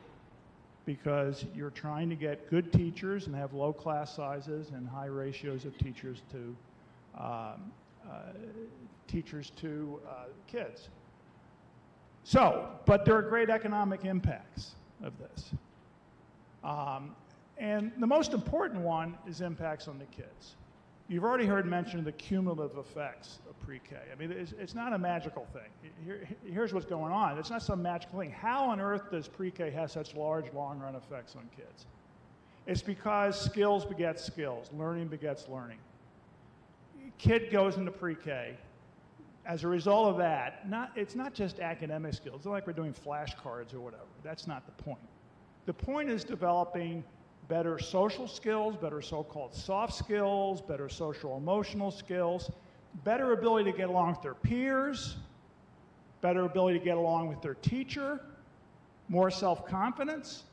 because 0.87 1.45
you're 1.55 1.70
trying 1.70 2.09
to 2.09 2.16
get 2.16 2.49
good 2.49 2.72
teachers 2.72 3.27
and 3.27 3.37
have 3.37 3.53
low 3.53 3.72
class 3.72 4.14
sizes 4.14 4.70
and 4.70 4.89
high 4.89 5.07
ratios 5.07 5.66
of 5.66 5.77
teachers 5.79 6.22
to 6.33 6.57
um, 7.18 7.72
uh, 8.11 8.33
teachers 9.07 9.51
to 9.61 10.01
uh, 10.09 10.25
kids. 10.47 10.89
So, 12.25 12.68
but 12.87 13.05
there 13.05 13.14
are 13.16 13.22
great 13.22 13.51
economic 13.51 14.05
impacts 14.05 14.72
of 15.03 15.12
this. 15.18 15.51
Um, 16.62 17.14
and 17.59 17.93
the 17.99 18.07
most 18.07 18.33
important 18.33 18.81
one 18.81 19.17
is 19.27 19.41
impacts 19.41 19.89
on 19.89 19.99
the 19.99 20.07
kids. 20.07 20.57
You've 21.09 21.25
already 21.25 21.45
heard 21.45 21.67
mention 21.67 21.99
of 21.99 22.07
the 22.07 22.13
cumulative 22.13 22.79
effects 22.79 23.41
of 23.49 23.59
pre-K. 23.61 23.97
I 24.11 24.15
mean, 24.17 24.33
it's, 24.33 24.55
it's 24.59 24.75
not 24.75 24.95
a 24.95 24.99
magical 24.99 25.47
thing. 25.53 25.93
Here, 26.05 26.27
here's 26.47 26.73
what's 26.73 26.87
going 26.87 27.13
on. 27.13 27.39
It's 27.39 27.51
not 27.51 27.63
some 27.63 27.83
magical 27.83 28.19
thing. 28.19 28.31
How 28.31 28.71
on 28.71 28.81
earth 28.81 29.11
does 29.11 29.29
pre-K 29.29 29.71
have 29.71 29.91
such 29.91 30.15
large 30.15 30.51
long-run 30.55 30.95
effects 30.95 31.37
on 31.37 31.49
kids? 31.55 31.85
It's 32.67 32.81
because 32.81 33.39
skills 33.39 33.85
begets 33.85 34.25
skills. 34.25 34.71
Learning 34.73 35.07
begets 35.07 35.47
learning. 35.49 35.79
Kid 37.19 37.53
goes 37.53 37.77
into 37.77 37.91
pre-K. 37.91 38.57
As 39.45 39.63
a 39.63 39.69
result 39.69 40.09
of 40.09 40.17
that, 40.17 40.69
not, 40.71 40.91
it's 40.97 41.15
not 41.15 41.35
just 41.35 41.61
academic 41.61 42.15
skills. 42.15 42.37
It's 42.37 42.47
not 42.47 42.53
like 42.53 42.67
we're 42.67 42.73
doing 42.73 42.95
flashcards 42.95 43.75
or 43.75 43.81
whatever. 43.81 44.05
That's 44.23 44.47
not 44.47 44.65
the 44.65 44.83
point. 44.83 45.07
The 45.67 45.75
point 45.75 46.09
is 46.09 46.25
developing 46.25 47.05
better 47.49 47.79
social 47.79 48.27
skills, 48.27 48.77
better 48.77 49.03
so 49.03 49.23
called 49.23 49.55
soft 49.55 49.95
skills, 49.95 50.61
better 50.61 50.89
social 50.89 51.37
emotional 51.37 51.91
skills, 51.91 52.51
better 53.05 53.33
ability 53.33 53.71
to 53.71 53.77
get 53.77 53.89
along 53.89 54.11
with 54.11 54.23
their 54.23 54.35
peers, 54.35 55.17
better 56.21 56.45
ability 56.45 56.79
to 56.79 56.85
get 56.85 56.97
along 56.97 57.29
with 57.29 57.43
their 57.43 57.55
teacher, 57.55 58.21
more 59.09 59.31
self 59.31 59.67
confidence. 59.67 60.45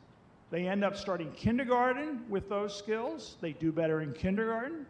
They 0.50 0.68
end 0.68 0.84
up 0.84 0.98
starting 0.98 1.32
kindergarten 1.32 2.26
with 2.28 2.50
those 2.50 2.78
skills. 2.78 3.38
They 3.40 3.54
do 3.54 3.72
better 3.72 4.02
in 4.02 4.12
kindergarten. 4.12 4.86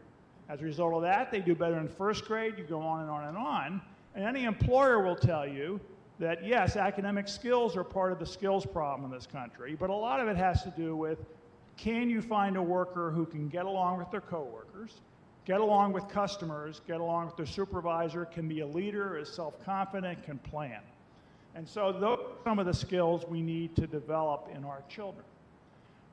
As 0.49 0.60
a 0.60 0.64
result 0.64 0.95
of 0.95 1.04
that, 1.04 1.32
they 1.32 1.39
do 1.39 1.54
better 1.54 1.78
in 1.78 1.88
first 1.88 2.26
grade. 2.26 2.56
You 2.58 2.64
go 2.64 2.82
on 2.82 3.02
and 3.02 3.10
on 3.12 3.28
and 3.28 3.38
on. 3.38 3.82
And 4.16 4.26
any 4.26 4.45
employer 4.45 5.04
will 5.04 5.16
tell 5.16 5.47
you 5.47 5.80
that 6.20 6.45
yes, 6.45 6.76
academic 6.76 7.28
skills 7.28 7.78
are 7.78 7.84
part 7.84 8.12
of 8.12 8.20
the 8.20 8.26
skills 8.26 8.66
problem 8.66 9.06
in 9.06 9.16
this 9.16 9.28
country, 9.28 9.76
but 9.80 9.89
a 9.89 9.95
lot 9.95 10.20
of 10.20 10.28
it 10.28 10.36
has 10.36 10.64
to 10.64 10.70
do 10.72 10.95
with 10.95 11.20
can 11.82 12.11
you 12.11 12.21
find 12.21 12.57
a 12.57 12.61
worker 12.61 13.09
who 13.09 13.25
can 13.25 13.47
get 13.47 13.65
along 13.65 13.97
with 13.97 14.11
their 14.11 14.21
coworkers, 14.21 15.01
get 15.45 15.59
along 15.59 15.93
with 15.93 16.07
customers, 16.07 16.79
get 16.86 16.99
along 16.99 17.25
with 17.25 17.36
their 17.36 17.45
supervisor, 17.47 18.23
can 18.23 18.47
be 18.47 18.59
a 18.59 18.67
leader, 18.67 19.17
is 19.17 19.34
self-confident, 19.34 20.23
can 20.23 20.38
plan. 20.38 20.79
And 21.55 21.67
so 21.67 21.91
those 21.91 22.19
are 22.19 22.43
some 22.43 22.59
of 22.59 22.67
the 22.67 22.73
skills 22.73 23.25
we 23.27 23.41
need 23.41 23.75
to 23.77 23.88
develop 23.88 24.47
in 24.55 24.63
our 24.63 24.84
children. 24.89 25.25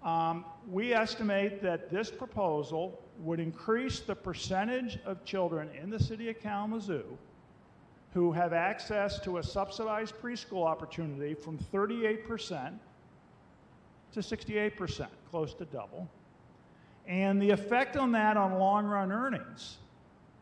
Um, 0.03 0.47
we 0.71 0.95
estimate 0.95 1.61
that 1.61 1.91
this 1.91 2.11
proposal 2.11 2.99
would 3.19 3.39
increase 3.39 4.01
the 4.01 4.15
percentage 4.15 4.99
of 5.05 5.23
children 5.27 5.69
in 5.81 5.91
the 5.91 6.01
city 6.01 6.31
of 6.31 6.41
Kalamazoo 6.41 7.05
who 8.15 8.33
have 8.33 8.55
access 8.55 9.19
to 9.21 9.37
a 9.37 9.43
subsidized 9.43 10.15
preschool 10.23 10.65
opportunity 10.65 11.35
from 11.35 11.59
38% 11.59 12.73
to 14.13 14.21
68%, 14.21 15.07
close 15.31 15.55
to 15.55 15.65
double. 15.67 16.09
And 17.07 17.41
the 17.41 17.51
effect 17.51 17.97
on 17.97 18.13
that 18.13 18.37
on 18.37 18.59
long 18.59 18.87
run 18.87 19.11
earnings 19.13 19.79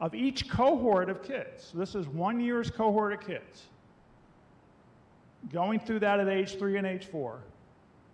of 0.00 0.14
each 0.14 0.48
cohort 0.48 1.08
of 1.08 1.22
kids, 1.22 1.72
this 1.74 1.94
is 1.94 2.08
one 2.08 2.40
year's 2.40 2.70
cohort 2.70 3.12
of 3.12 3.20
kids, 3.20 3.66
going 5.52 5.78
through 5.78 6.00
that 6.00 6.20
at 6.20 6.28
age 6.28 6.58
three 6.58 6.76
and 6.76 6.86
age 6.86 7.06
four, 7.06 7.40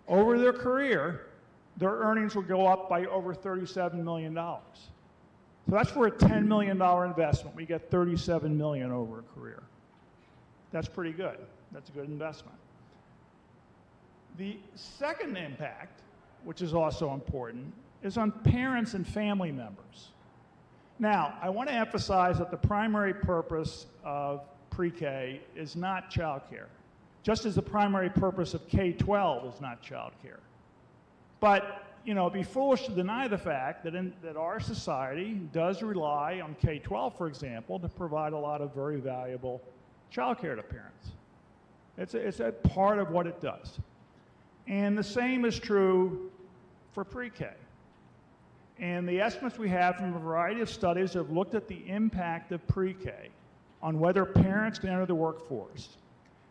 over 0.09 0.39
their 0.39 0.53
career, 0.53 1.27
their 1.79 1.91
earnings 1.91 2.35
will 2.35 2.43
go 2.43 2.67
up 2.67 2.89
by 2.89 3.07
over 3.07 3.35
$37 3.35 3.95
million. 3.95 4.35
So 4.35 4.61
that's 5.69 5.91
for 5.91 6.07
a 6.07 6.11
$10 6.11 6.47
million 6.47 6.81
investment. 6.81 7.57
We 7.57 7.65
get 7.65 7.91
37 7.91 8.57
million 8.57 8.91
over 8.91 9.21
a 9.21 9.39
career. 9.39 9.63
That's 10.71 10.89
pretty 10.89 11.13
good. 11.13 11.39
That's 11.71 11.89
a 11.89 11.93
good 11.93 12.09
investment. 12.09 12.57
The 14.39 14.57
second 14.75 15.37
impact, 15.37 16.01
which 16.45 16.63
is 16.63 16.75
also 16.75 17.13
important, 17.13 17.73
is 18.03 18.17
on 18.17 18.31
parents 18.31 18.95
and 18.95 19.07
family 19.07 19.53
members. 19.53 20.09
Now, 20.99 21.35
I 21.41 21.51
want 21.51 21.69
to 21.69 21.75
emphasize 21.75 22.39
that 22.39 22.51
the 22.51 22.57
primary 22.57 23.15
purpose 23.15 23.87
of 24.05 24.43
pre-K 24.71 25.41
is 25.57 25.77
not 25.77 26.11
childcare, 26.11 26.67
just 27.23 27.45
as 27.45 27.55
the 27.55 27.63
primary 27.63 28.11
purpose 28.11 28.55
of 28.55 28.67
K-12 28.69 29.55
is 29.55 29.61
not 29.61 29.83
childcare. 29.83 30.41
But, 31.41 31.85
you 32.05 32.15
know, 32.15 32.23
it'd 32.23 32.35
be 32.35 32.43
foolish 32.43 32.87
to 32.87 32.93
deny 32.93 33.29
the 33.29 33.39
fact 33.39 33.85
that, 33.85 33.95
in, 33.95 34.13
that 34.23 34.37
our 34.37 34.61
society 34.61 35.41
does 35.53 35.83
rely 35.83 36.41
on 36.41 36.57
K-12, 36.61 37.17
for 37.19 37.27
example, 37.27 37.79
to 37.81 37.89
provide 37.89 38.33
a 38.33 38.39
lot 38.39 38.61
of 38.61 38.75
very 38.75 39.01
valuable 39.01 39.61
childcare 40.15 40.57
to 40.57 40.63
parents. 40.63 41.11
It's 41.99 42.15
a, 42.15 42.19
it's 42.19 42.41
a 42.41 42.53
part 42.53 42.99
of 42.99 43.11
what 43.11 43.27
it 43.27 43.41
does. 43.41 43.79
And 44.67 44.97
the 44.97 45.05
same 45.05 45.45
is 45.45 45.59
true 45.59 46.31
for 46.93 47.05
pre-K. 47.05 47.49
And 48.79 49.09
the 49.09 49.21
estimates 49.21 49.59
we 49.59 49.69
have 49.69 49.97
from 49.97 50.15
a 50.15 50.19
variety 50.19 50.61
of 50.61 50.71
studies 50.71 51.13
have 51.15 51.31
looked 51.31 51.55
at 51.55 51.69
the 51.69 51.89
impact 51.89 52.53
of 52.53 52.67
pre-K 52.69 53.13
on 53.83 53.99
whether 53.99 54.25
parents 54.25 54.79
can 54.79 54.91
enter 54.91 55.07
the 55.07 55.15
workforce. 55.15 55.97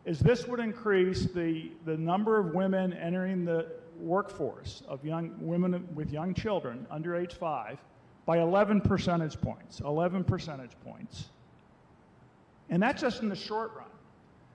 Is 0.06 0.20
this 0.20 0.48
would 0.48 0.60
increase 0.60 1.26
the, 1.26 1.72
the 1.86 1.98
number 1.98 2.40
of 2.40 2.54
women 2.54 2.94
entering 2.94 3.46
the 3.46 3.68
workforce 4.00 4.82
of 4.88 5.06
young 5.06 5.36
women 5.40 5.88
with 5.94 6.12
young 6.12 6.34
children 6.34 6.88
under 6.90 7.16
age 7.16 7.34
five 7.34 7.78
by 8.26 8.40
11 8.40 8.82
percentage 8.82 9.40
points. 9.42 9.80
11 9.82 10.24
percentage 10.24 10.72
points. 10.84 11.30
And 12.70 12.82
that's 12.82 13.02
just 13.02 13.22
in 13.22 13.30
the 13.30 13.36
short 13.36 13.72
run. 13.76 13.86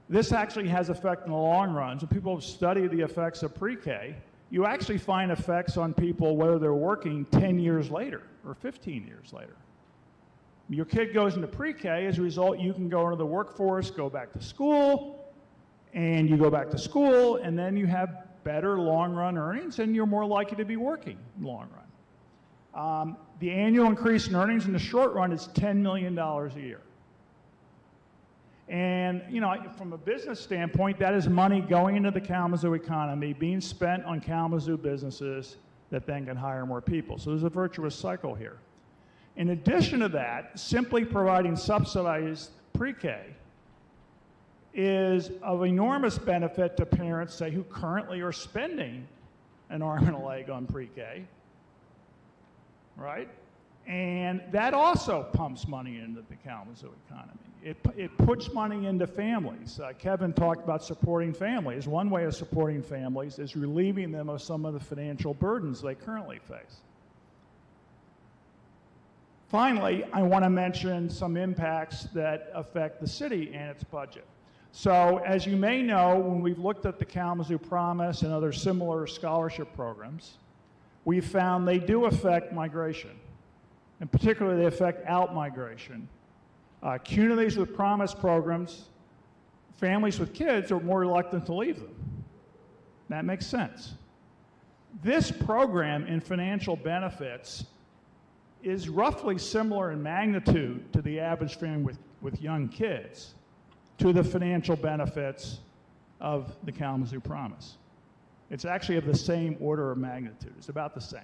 This 0.09 0.33
actually 0.33 0.69
has 0.69 0.89
effect 0.89 1.27
in 1.27 1.33
the 1.33 1.37
long 1.37 1.73
run. 1.73 1.99
So 1.99 2.07
people 2.07 2.35
have 2.35 2.45
studied 2.45 2.91
the 2.91 3.01
effects 3.01 3.43
of 3.43 3.55
pre-K. 3.55 4.17
You 4.51 4.65
actually 4.65 4.99
find 4.99 5.31
effects 5.33 5.77
on 5.77 5.93
people 5.93 6.37
whether 6.37 6.59
they're 6.59 6.75
working 6.75 7.25
10 7.27 7.59
years 7.59 7.91
later 7.91 8.23
or 8.45 8.55
15 8.55 9.07
years 9.07 9.33
later. 9.33 9.57
Your 10.69 10.85
kid 10.85 11.15
goes 11.15 11.35
into 11.37 11.47
pre-K, 11.47 12.07
as 12.07 12.19
a 12.19 12.23
result, 12.23 12.59
you 12.59 12.73
can 12.73 12.89
go 12.89 13.05
into 13.05 13.17
the 13.17 13.27
workforce, 13.27 13.91
go 13.91 14.11
back 14.11 14.33
to 14.33 14.43
school, 14.43 15.33
and 15.95 16.29
you 16.29 16.37
go 16.37 16.51
back 16.51 16.71
to 16.71 16.79
school, 16.79 17.37
and 17.37 17.57
then 17.57 17.77
you 17.77 17.87
have 17.87 18.25
better 18.43 18.79
long-run 18.79 19.39
earnings, 19.39 19.79
and 19.79 19.95
you're 19.95 20.07
more 20.07 20.25
likely 20.25 20.57
to 20.57 20.65
be 20.65 20.77
working 20.77 21.19
long 21.41 21.69
run. 21.75 22.85
Um, 22.85 23.17
the 23.39 23.51
annual 23.51 23.87
increase 23.87 24.27
in 24.29 24.35
earnings 24.35 24.67
in 24.67 24.73
the 24.73 24.79
short 24.79 25.13
run 25.15 25.33
is 25.33 25.49
$10 25.55 25.77
million 25.77 26.19
a 26.19 26.49
year. 26.57 26.83
And, 28.69 29.23
you 29.31 29.41
know, 29.41 29.55
from 29.77 29.93
a 29.93 29.99
business 29.99 30.41
standpoint, 30.41 30.99
that 30.99 31.15
is 31.15 31.29
money 31.29 31.61
going 31.61 31.97
into 31.97 32.11
the 32.11 32.21
Kalamazoo 32.21 32.75
economy, 32.75 33.33
being 33.33 33.61
spent 33.61 34.05
on 34.05 34.21
Kalamazoo 34.21 34.77
businesses 34.77 35.57
that 35.91 36.05
then 36.05 36.27
can 36.27 36.37
hire 36.37 36.67
more 36.67 36.81
people. 36.81 37.17
So 37.17 37.31
there's 37.31 37.45
a 37.45 37.49
virtuous 37.49 37.95
cycle 37.95 38.35
here. 38.35 38.59
In 39.37 39.51
addition 39.51 40.01
to 40.01 40.09
that, 40.09 40.59
simply 40.59 41.05
providing 41.05 41.55
subsidized 41.55 42.51
pre-K 42.73 43.21
is 44.75 45.31
of 45.43 45.65
enormous 45.65 46.19
benefit 46.19 46.77
to 46.77 46.85
parents, 46.85 47.35
say, 47.35 47.51
who 47.51 47.63
currently 47.65 48.21
are 48.21 48.33
spending 48.33 49.07
an 49.71 49.81
arm 49.81 50.07
and 50.09 50.17
a 50.17 50.19
leg 50.19 50.51
on 50.51 50.67
pre-K, 50.67 51.25
right? 52.97 53.29
And 53.87 54.43
that 54.51 54.75
also 54.75 55.29
pumps 55.33 55.69
money 55.69 55.99
into 55.99 56.23
the 56.29 56.37
Kalamazoo 56.37 56.91
economy. 57.09 57.39
It, 57.67 57.77
it 57.97 58.17
puts 58.19 58.53
money 58.53 58.87
into 58.87 59.09
families. 59.09 59.81
Uh, 59.81 59.93
Kevin 59.99 60.33
talked 60.33 60.63
about 60.63 60.85
supporting 60.85 61.33
families. 61.33 61.89
One 61.89 62.11
way 62.11 62.23
of 62.23 62.37
supporting 62.37 62.81
families 62.81 63.41
is 63.41 63.57
relieving 63.57 64.13
them 64.13 64.29
of 64.29 64.41
some 64.41 64.65
of 64.65 64.73
the 64.73 64.79
financial 64.79 65.35
burdens 65.35 65.83
they 65.83 65.97
currently 65.97 66.39
face. 66.39 66.77
Finally, 69.49 70.05
I 70.13 70.23
want 70.23 70.45
to 70.45 70.49
mention 70.49 71.11
some 71.11 71.37
impacts 71.37 72.05
that 72.15 72.53
affect 72.55 73.01
the 73.01 73.09
city 73.09 73.51
and 73.53 73.69
its 73.69 73.83
budget. 73.83 74.27
So, 74.71 75.19
as 75.27 75.45
you 75.45 75.57
may 75.57 75.83
know, 75.83 76.21
when 76.21 76.43
we've 76.43 76.61
looked 76.61 76.87
at 76.87 77.01
the 77.01 77.05
Kalamazoo 77.05 77.59
Promise 77.59 78.23
and 78.23 78.33
other 78.33 78.53
similar 78.53 79.09
scholarship 79.09 79.75
programs, 79.75 80.39
we've 81.05 81.27
found 81.27 81.67
they 81.67 81.81
do 81.81 82.05
affect 82.05 82.53
migration. 82.53 83.19
And 83.99 84.13
particularly, 84.13 84.61
they 84.61 84.67
affect 84.67 85.05
out 85.09 85.35
migration. 85.35 86.09
Uh, 86.83 86.99
communities 87.05 87.57
with 87.57 87.75
promise 87.75 88.15
programs, 88.15 88.85
families 89.77 90.19
with 90.19 90.33
kids 90.35 90.71
are 90.71 90.81
more 90.81 91.01
reluctant 91.01 91.47
to 91.47 91.55
leave 91.55 91.77
them. 91.77 91.95
That 93.09 93.25
makes 93.25 93.47
sense. 93.47 93.95
This 95.03 95.31
program 95.31 96.07
in 96.07 96.21
financial 96.21 96.77
benefits 96.77 97.65
is 98.63 98.89
roughly 98.89 99.39
similar 99.39 99.93
in 99.93 100.03
magnitude 100.03 100.93
to 100.93 101.03
the 101.03 101.21
average 101.21 101.57
family 101.57 101.83
with, 101.83 101.99
with 102.21 102.41
young 102.41 102.69
kids 102.69 103.35
to 103.99 104.13
the 104.13 104.25
financial 104.25 104.77
benefits 104.77 105.61
of 106.21 106.57
the 106.65 106.73
Kalamazoo 106.73 107.21
Promise. 107.21 107.77
It's 108.51 108.65
actually 108.65 108.97
of 108.97 109.07
the 109.07 109.17
same 109.17 109.57
order 109.61 109.91
of 109.91 109.99
magnitude. 109.99 110.55
It's 110.57 110.69
about 110.69 110.95
the 110.95 111.01
same. 111.01 111.21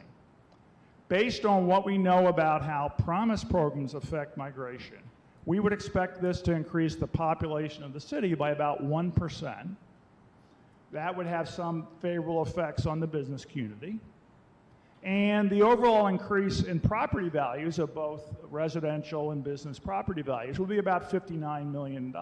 Based 1.09 1.45
on 1.45 1.67
what 1.67 1.85
we 1.85 1.99
know 1.99 2.29
about 2.29 2.63
how 2.63 2.93
promise 3.03 3.45
programs 3.45 3.95
affect 3.95 4.37
migration, 4.37 4.99
we 5.45 5.61
would 5.61 5.72
expect 5.72 6.22
this 6.22 6.40
to 6.43 6.53
increase 6.53 6.95
the 6.95 7.07
population 7.07 7.82
of 7.82 7.93
the 7.93 8.01
city 8.01 8.34
by 8.34 8.51
about 8.51 8.82
1%. 8.84 9.76
That 10.93 11.16
would 11.16 11.26
have 11.26 11.49
some 11.49 11.88
favorable 12.01 12.43
effects 12.43 12.86
on 12.86 13.01
the 13.01 13.07
business 13.07 13.45
community. 13.45 13.99
And 15.03 15.51
the 15.51 15.62
overall 15.62 16.07
increase 16.07 16.62
in 16.62 16.78
property 16.78 17.28
values 17.28 17.80
of 17.80 17.93
both 17.93 18.36
residential 18.51 19.32
and 19.32 19.43
business 19.43 19.78
property 19.78 20.22
values 20.22 20.61
will 20.61 20.66
be 20.66 20.78
about 20.78 21.11
$59 21.11 21.72
million. 21.72 22.14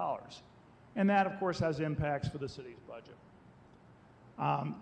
And 0.96 1.10
that, 1.10 1.26
of 1.26 1.38
course, 1.38 1.58
has 1.58 1.80
impacts 1.80 2.28
for 2.28 2.38
the 2.38 2.48
city's 2.48 2.78
budget. 2.88 3.16
Um, 4.38 4.76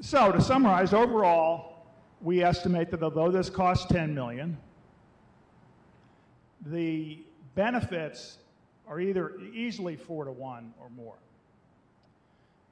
so 0.00 0.30
to 0.30 0.40
summarize, 0.40 0.94
overall, 0.94 1.84
we 2.22 2.44
estimate 2.44 2.90
that 2.92 3.02
although 3.02 3.30
this 3.30 3.50
costs 3.50 3.86
10 3.86 4.14
million, 4.14 4.56
the 6.66 7.18
benefits 7.54 8.38
are 8.86 9.00
either 9.00 9.38
easily 9.54 9.96
four 9.96 10.24
to 10.24 10.32
one 10.32 10.74
or 10.80 10.90
more. 10.90 11.16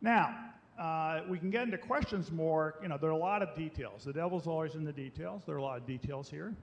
Now, 0.00 0.36
uh, 0.78 1.22
we 1.28 1.38
can 1.38 1.50
get 1.50 1.64
into 1.64 1.78
questions 1.78 2.30
more. 2.30 2.76
You 2.82 2.88
know, 2.88 2.98
there 2.98 3.10
are 3.10 3.12
a 3.12 3.16
lot 3.16 3.42
of 3.42 3.54
details. 3.56 4.04
The 4.04 4.12
devil's 4.12 4.46
always 4.46 4.74
in 4.74 4.84
the 4.84 4.92
details. 4.92 5.42
There 5.44 5.56
are 5.56 5.58
a 5.58 5.62
lot 5.62 5.78
of 5.78 5.86
details 5.86 6.30
here. 6.30 6.54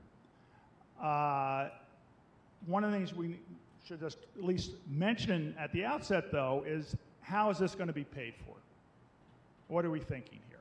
Uh, 1.01 1.69
one 2.65 2.83
of 2.83 2.91
the 2.91 2.97
things 2.97 3.13
we 3.13 3.39
should 3.85 3.99
just 3.99 4.17
at 4.37 4.43
least 4.43 4.71
mention 4.89 5.53
at 5.59 5.71
the 5.73 5.83
outset, 5.83 6.31
though, 6.31 6.63
is 6.65 6.95
how 7.21 7.49
is 7.49 7.57
this 7.57 7.75
going 7.75 7.87
to 7.87 7.93
be 7.93 8.03
paid 8.03 8.33
for? 8.45 8.55
What 9.67 9.83
are 9.83 9.89
we 9.89 9.99
thinking 9.99 10.39
here? 10.49 10.59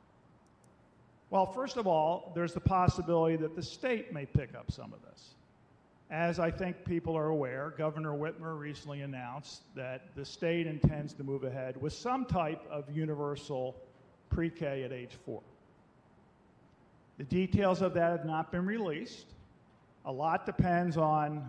Well, 1.30 1.46
first 1.46 1.76
of 1.76 1.86
all, 1.86 2.32
there's 2.34 2.54
the 2.54 2.60
possibility 2.60 3.36
that 3.36 3.54
the 3.54 3.62
state 3.62 4.12
may 4.12 4.26
pick 4.26 4.54
up 4.54 4.70
some 4.70 4.92
of 4.92 4.98
this. 5.10 5.33
As 6.14 6.38
I 6.38 6.48
think 6.48 6.84
people 6.84 7.16
are 7.16 7.30
aware, 7.30 7.74
Governor 7.76 8.12
Whitmer 8.12 8.56
recently 8.56 9.00
announced 9.00 9.62
that 9.74 10.14
the 10.14 10.24
state 10.24 10.64
intends 10.68 11.12
to 11.14 11.24
move 11.24 11.42
ahead 11.42 11.76
with 11.82 11.92
some 11.92 12.24
type 12.24 12.64
of 12.70 12.88
universal 12.88 13.74
pre 14.30 14.48
K 14.48 14.84
at 14.84 14.92
age 14.92 15.18
four. 15.26 15.42
The 17.18 17.24
details 17.24 17.82
of 17.82 17.94
that 17.94 18.12
have 18.12 18.24
not 18.24 18.52
been 18.52 18.64
released. 18.64 19.26
A 20.04 20.12
lot 20.12 20.46
depends 20.46 20.96
on 20.96 21.48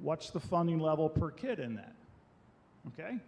what's 0.00 0.30
the 0.30 0.38
funding 0.38 0.78
level 0.78 1.08
per 1.08 1.32
kid 1.32 1.58
in 1.58 1.74
that. 1.74 1.96
Okay? 2.86 3.18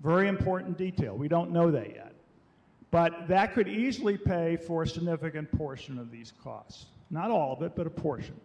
Very 0.00 0.28
important 0.28 0.78
detail. 0.78 1.16
We 1.16 1.26
don't 1.26 1.50
know 1.50 1.72
that 1.72 1.92
yet. 1.92 2.14
But 2.92 3.26
that 3.26 3.52
could 3.52 3.66
easily 3.66 4.16
pay 4.16 4.58
for 4.58 4.84
a 4.84 4.86
significant 4.86 5.50
portion 5.50 5.98
of 5.98 6.12
these 6.12 6.32
costs. 6.44 6.86
Not 7.10 7.32
all 7.32 7.52
of 7.54 7.62
it, 7.62 7.72
but 7.74 7.88
a 7.88 7.90
portion. 7.90 8.40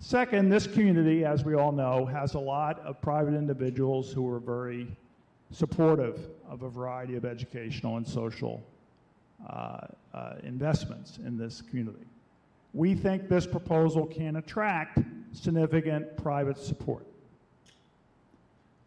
Second, 0.00 0.48
this 0.48 0.66
community, 0.66 1.26
as 1.26 1.44
we 1.44 1.54
all 1.54 1.72
know, 1.72 2.06
has 2.06 2.32
a 2.32 2.38
lot 2.38 2.80
of 2.80 3.00
private 3.02 3.34
individuals 3.34 4.10
who 4.10 4.26
are 4.32 4.40
very 4.40 4.86
supportive 5.52 6.18
of 6.48 6.62
a 6.62 6.70
variety 6.70 7.16
of 7.16 7.26
educational 7.26 7.98
and 7.98 8.06
social 8.06 8.62
uh, 9.48 9.80
uh, 10.14 10.34
investments 10.42 11.18
in 11.18 11.36
this 11.36 11.60
community. 11.60 12.06
We 12.72 12.94
think 12.94 13.28
this 13.28 13.46
proposal 13.46 14.06
can 14.06 14.36
attract 14.36 15.00
significant 15.32 16.16
private 16.16 16.56
support. 16.56 17.06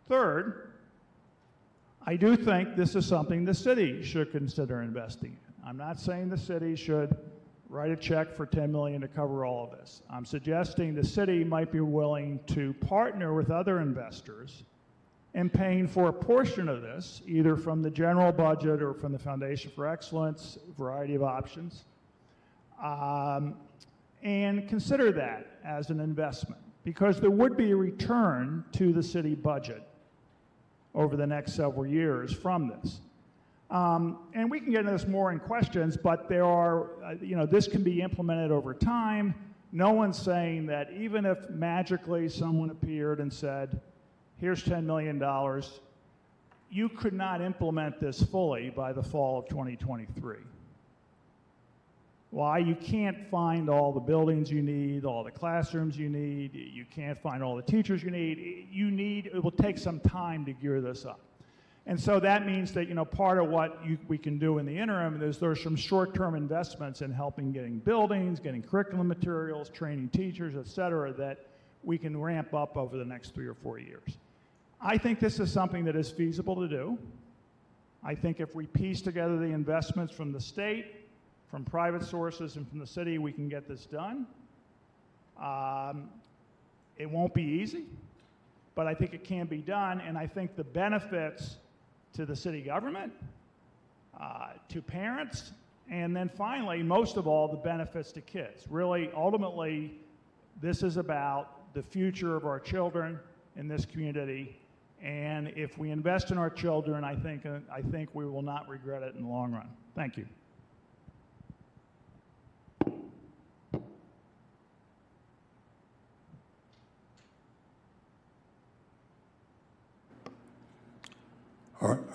Third, 0.09 0.71
I 2.05 2.15
do 2.15 2.35
think 2.35 2.75
this 2.75 2.95
is 2.95 3.05
something 3.05 3.45
the 3.45 3.53
city 3.53 4.03
should 4.03 4.31
consider 4.31 4.81
investing 4.81 5.31
in. 5.31 5.69
I'm 5.69 5.77
not 5.77 5.99
saying 5.99 6.29
the 6.29 6.37
city 6.37 6.75
should 6.75 7.15
write 7.73 7.89
a 7.89 7.95
check 7.95 8.31
for 8.31 8.45
10 8.45 8.71
million 8.71 9.01
to 9.01 9.07
cover 9.07 9.45
all 9.45 9.63
of 9.63 9.71
this. 9.71 10.03
I'm 10.07 10.25
suggesting 10.25 10.93
the 10.93 11.03
city 11.03 11.43
might 11.43 11.71
be 11.71 11.79
willing 11.79 12.39
to 12.47 12.71
partner 12.73 13.33
with 13.33 13.49
other 13.49 13.79
investors 13.79 14.63
in 15.33 15.49
paying 15.49 15.87
for 15.87 16.09
a 16.09 16.13
portion 16.13 16.69
of 16.69 16.83
this, 16.83 17.23
either 17.25 17.55
from 17.55 17.81
the 17.81 17.89
general 17.89 18.31
budget 18.31 18.83
or 18.83 18.93
from 18.93 19.11
the 19.11 19.17
Foundation 19.17 19.71
for 19.71 19.87
Excellence, 19.87 20.59
variety 20.77 21.15
of 21.15 21.23
options, 21.23 21.85
um, 22.81 23.55
and 24.21 24.69
consider 24.69 25.11
that 25.11 25.57
as 25.65 25.89
an 25.89 25.99
investment 25.99 26.61
because 26.83 27.19
there 27.19 27.31
would 27.31 27.57
be 27.57 27.71
a 27.71 27.75
return 27.75 28.63
to 28.73 28.93
the 28.93 29.01
city 29.01 29.33
budget 29.33 29.81
over 30.93 31.15
the 31.15 31.25
next 31.25 31.53
several 31.53 31.87
years 31.87 32.31
from 32.31 32.67
this. 32.67 32.99
Um, 33.73 34.19
and 34.35 34.51
we 34.51 34.59
can 34.59 34.69
get 34.69 34.81
into 34.81 34.91
this 34.91 35.07
more 35.07 35.31
in 35.31 35.39
questions, 35.39 35.97
but 35.97 36.29
there 36.29 36.45
are, 36.45 37.03
uh, 37.03 37.15
you 37.19 37.35
know, 37.35 37.47
this 37.47 37.67
can 37.67 37.81
be 37.81 38.01
implemented 38.01 38.51
over 38.51 38.71
time. 38.71 39.33
No 39.71 39.89
one's 39.91 40.17
saying 40.17 40.67
that 40.67 40.91
even 40.93 41.25
if 41.25 41.49
magically 41.49 42.29
someone 42.29 42.69
appeared 42.69 43.19
and 43.19 43.33
said, 43.33 43.81
here's 44.37 44.63
$10 44.63 44.83
million, 44.83 45.19
you 46.69 46.87
could 46.87 47.13
not 47.13 47.41
implement 47.41 47.99
this 47.99 48.21
fully 48.21 48.69
by 48.69 48.93
the 48.93 49.01
fall 49.01 49.39
of 49.39 49.49
2023. 49.49 50.35
Why? 52.29 52.59
You 52.59 52.75
can't 52.75 53.27
find 53.31 53.71
all 53.71 53.91
the 53.91 53.99
buildings 53.99 54.51
you 54.51 54.61
need, 54.61 55.03
all 55.03 55.23
the 55.23 55.31
classrooms 55.31 55.97
you 55.97 56.09
need, 56.09 56.53
you 56.53 56.85
can't 56.85 57.19
find 57.19 57.41
all 57.41 57.55
the 57.55 57.63
teachers 57.63 58.03
you 58.03 58.11
need. 58.11 58.67
You 58.71 58.91
need, 58.91 59.31
it 59.33 59.43
will 59.43 59.51
take 59.51 59.79
some 59.79 59.99
time 59.99 60.45
to 60.45 60.53
gear 60.53 60.79
this 60.79 61.05
up. 61.05 61.19
And 61.85 61.99
so 61.99 62.17
that 62.21 62.45
means 62.45 62.71
that 62.73 62.87
you 62.87 62.93
know 62.93 63.03
part 63.03 63.39
of 63.39 63.49
what 63.49 63.79
you, 63.85 63.97
we 64.07 64.17
can 64.17 64.39
do 64.39 64.57
in 64.57 64.65
the 64.65 64.77
interim 64.77 65.21
is 65.21 65.37
there's 65.37 65.61
some 65.61 65.75
short-term 65.75 66.33
investments 66.33 67.01
in 67.01 67.11
helping 67.11 67.51
getting 67.51 67.79
buildings, 67.79 68.39
getting 68.39 68.61
curriculum 68.61 69.07
materials, 69.07 69.69
training 69.69 70.09
teachers, 70.09 70.55
et 70.55 70.67
cetera, 70.67 71.11
that 71.13 71.45
we 71.83 71.97
can 71.97 72.19
ramp 72.19 72.53
up 72.53 72.77
over 72.77 72.97
the 72.97 73.03
next 73.03 73.35
three 73.35 73.47
or 73.47 73.53
four 73.53 73.79
years. 73.79 74.17
I 74.79 74.97
think 74.97 75.19
this 75.19 75.39
is 75.39 75.51
something 75.51 75.83
that 75.85 75.95
is 75.95 76.09
feasible 76.09 76.55
to 76.55 76.67
do. 76.67 76.97
I 78.01 78.15
think 78.15 78.39
if 78.39 78.55
we 78.55 78.65
piece 78.67 79.01
together 79.01 79.37
the 79.37 79.45
investments 79.45 80.13
from 80.13 80.31
the 80.31 80.39
state, 80.39 80.85
from 81.49 81.65
private 81.65 82.03
sources, 82.03 82.55
and 82.55 82.67
from 82.67 82.79
the 82.79 82.87
city, 82.87 83.17
we 83.17 83.31
can 83.31 83.47
get 83.47 83.67
this 83.67 83.85
done. 83.85 84.25
Um, 85.41 86.09
it 86.97 87.09
won't 87.09 87.33
be 87.33 87.43
easy, 87.43 87.85
but 88.75 88.87
I 88.87 88.93
think 88.93 89.13
it 89.13 89.23
can 89.23 89.47
be 89.47 89.57
done, 89.57 89.99
and 90.01 90.17
I 90.17 90.27
think 90.27 90.55
the 90.55 90.63
benefits 90.63 91.57
to 92.13 92.25
the 92.25 92.35
city 92.35 92.61
government 92.61 93.11
uh, 94.19 94.49
to 94.69 94.81
parents, 94.81 95.51
and 95.89 96.15
then 96.15 96.29
finally, 96.29 96.81
most 96.81 97.17
of 97.17 97.27
all, 97.27 97.47
the 97.47 97.57
benefits 97.57 98.11
to 98.13 98.21
kids. 98.21 98.65
Really, 98.69 99.11
ultimately, 99.15 99.95
this 100.61 100.83
is 100.83 100.97
about 100.97 101.73
the 101.73 101.81
future 101.81 102.35
of 102.35 102.45
our 102.45 102.59
children 102.59 103.19
in 103.55 103.67
this 103.67 103.85
community. 103.85 104.57
And 105.01 105.51
if 105.55 105.77
we 105.77 105.91
invest 105.91 106.31
in 106.31 106.37
our 106.37 106.49
children, 106.49 107.03
I 107.03 107.15
think, 107.15 107.45
uh, 107.45 107.59
I 107.71 107.81
think 107.81 108.09
we 108.13 108.25
will 108.25 108.41
not 108.41 108.69
regret 108.69 109.03
it 109.03 109.15
in 109.15 109.23
the 109.23 109.27
long 109.29 109.51
run. 109.51 109.67
Thank 109.95 110.17
you. 110.17 110.25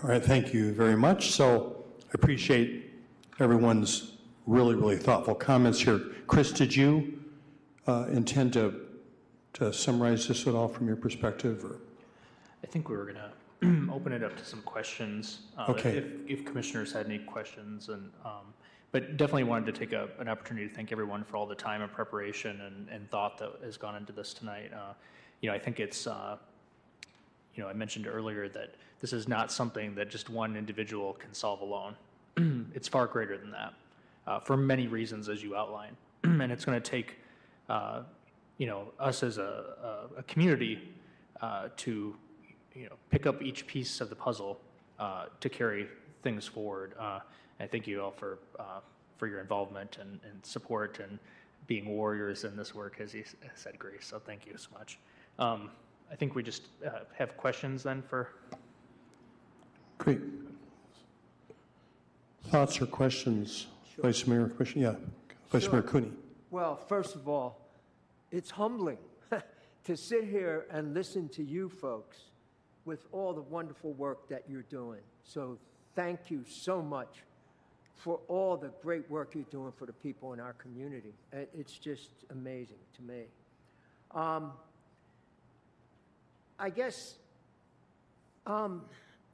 All 0.09 0.15
right, 0.15 0.25
thank 0.25 0.55
you 0.55 0.73
very 0.73 0.97
much. 0.97 1.33
So 1.33 1.85
I 2.05 2.13
appreciate 2.15 2.91
everyone's 3.41 4.13
really, 4.47 4.75
really 4.75 4.97
thoughtful 4.97 5.35
comments 5.35 5.81
here. 5.81 6.01
Chris, 6.27 6.51
did 6.51 6.75
you 6.75 7.21
uh, 7.87 8.07
intend 8.11 8.55
to, 8.55 8.73
to 9.53 9.71
summarize 9.71 10.27
this 10.27 10.47
at 10.47 10.55
all 10.55 10.67
from 10.67 10.87
your 10.87 10.97
perspective? 10.97 11.63
Or? 11.63 11.81
I 12.65 12.67
think 12.69 12.89
we 12.89 12.97
were 12.97 13.05
going 13.05 13.17
to 13.17 13.93
open 13.93 14.15
it 14.15 14.25
up 14.25 14.35
to 14.39 14.47
some 14.47 14.63
questions. 14.63 15.41
uh, 15.59 15.67
Okay. 15.69 15.99
If, 15.99 16.07
if 16.27 16.45
commissioners 16.47 16.91
had 16.91 17.05
any 17.05 17.19
questions 17.19 17.91
and, 17.91 18.11
um, 18.25 18.55
but 18.93 19.19
definitely 19.19 19.45
wanted 19.45 19.75
to 19.75 19.79
take 19.79 19.93
a, 19.93 20.09
an 20.21 20.29
opportunity 20.31 20.67
to 20.69 20.75
thank 20.75 20.91
everyone 20.91 21.23
for 21.23 21.37
all 21.37 21.45
the 21.45 21.55
time 21.55 21.83
and 21.83 21.93
preparation 21.93 22.63
and, 22.63 22.89
and 22.89 23.11
thought 23.11 23.37
that 23.37 23.57
has 23.63 23.77
gone 23.77 23.95
into 23.95 24.15
this 24.15 24.33
tonight. 24.33 24.73
Uh, 24.73 24.95
You 25.43 25.51
know, 25.51 25.55
I 25.55 25.59
think 25.59 25.81
it's, 25.81 26.07
uh, 26.07 26.39
you 27.59 27.65
know, 27.65 27.69
I 27.69 27.73
mentioned 27.73 28.07
earlier 28.07 28.49
that 28.51 28.77
this 29.01 29.13
is 29.13 29.27
not 29.27 29.51
something 29.51 29.97
that 29.97 30.09
just 30.09 30.31
one 30.31 30.57
individual 30.57 31.15
can 31.15 31.35
solve 31.35 31.61
alone. 31.61 31.97
it's 32.75 32.87
far 32.87 33.09
greater 33.09 33.37
than 33.37 33.51
that, 33.51 33.75
uh, 34.29 34.39
for 34.39 34.57
many 34.57 34.87
reasons, 34.87 35.29
as 35.29 35.43
you 35.43 35.57
outline. 35.57 35.97
and 36.23 36.53
it's 36.53 36.65
going 36.65 36.81
to 36.81 36.91
take, 36.91 37.17
uh, 37.69 38.03
you 38.59 38.69
know, 38.69 38.93
us 39.01 39.25
as 39.25 39.39
a, 39.39 39.43
a, 40.17 40.21
a 40.21 40.23
community 40.23 40.89
uh, 41.41 41.69
to, 41.79 42.15
you 42.77 42.85
know, 42.85 42.95
pick 43.11 43.27
up 43.27 43.43
each 43.43 43.67
piece 43.67 44.01
of 44.01 44.09
the 44.09 44.15
puzzle 44.15 44.61
uh, 45.01 45.25
to 45.41 45.49
carry 45.49 45.89
things 46.23 46.47
forward. 46.47 46.95
Uh, 46.97 47.19
and 47.59 47.69
I 47.69 47.71
thank 47.71 47.89
you 47.89 48.01
all 48.01 48.13
for 48.13 48.39
uh, 48.61 48.79
for 49.17 49.27
your 49.27 49.41
involvement 49.41 49.99
and, 50.01 50.21
and 50.31 50.47
support 50.47 51.01
and 51.01 51.19
being 51.67 51.89
warriors 51.89 52.45
in 52.45 52.57
this 52.57 52.73
work, 52.73 53.01
as 53.01 53.13
you 53.13 53.25
said, 53.57 53.77
Grace. 53.81 54.07
So 54.07 54.21
thank 54.21 54.47
you 54.47 54.57
so 54.57 54.69
much. 54.79 54.97
Um, 55.41 55.71
I 56.11 56.17
think 56.17 56.35
we 56.35 56.43
just 56.43 56.63
uh, 56.87 56.91
have 57.17 57.37
questions 57.37 57.83
then 57.83 58.03
for. 58.03 58.31
Great. 59.99 60.21
Thoughts 62.45 62.81
or 62.81 62.87
questions? 62.87 63.67
Vice 63.99 64.27
Mayor, 64.27 64.49
question, 64.49 64.81
yeah. 64.81 64.95
Vice 65.51 65.65
Sure. 65.65 65.73
Mayor 65.73 65.83
Cooney. 65.83 66.13
Well, 66.51 66.77
first 66.77 67.15
of 67.15 67.29
all, 67.29 67.59
it's 68.31 68.51
humbling 68.51 68.99
to 69.85 69.97
sit 69.97 70.25
here 70.25 70.67
and 70.71 70.95
listen 70.95 71.29
to 71.31 71.43
you 71.43 71.69
folks 71.69 72.19
with 72.85 73.07
all 73.13 73.35
the 73.35 73.43
wonderful 73.43 73.93
work 73.95 74.29
that 74.29 74.45
you're 74.49 74.63
doing. 74.63 75.01
So 75.25 75.59
thank 75.95 76.31
you 76.31 76.45
so 76.49 76.81
much 76.81 77.23
for 77.97 78.21
all 78.29 78.57
the 78.57 78.71
great 78.83 79.11
work 79.11 79.35
you're 79.35 79.45
doing 79.51 79.73
for 79.77 79.85
the 79.85 79.93
people 79.93 80.33
in 80.33 80.41
our 80.41 80.53
community. 80.55 81.13
It's 81.33 81.73
just 81.73 82.11
amazing 82.31 82.79
to 82.97 83.03
me. 83.03 83.25
Um, 84.15 84.53
I 86.59 86.71
guess 86.71 87.17
um, 88.47 88.83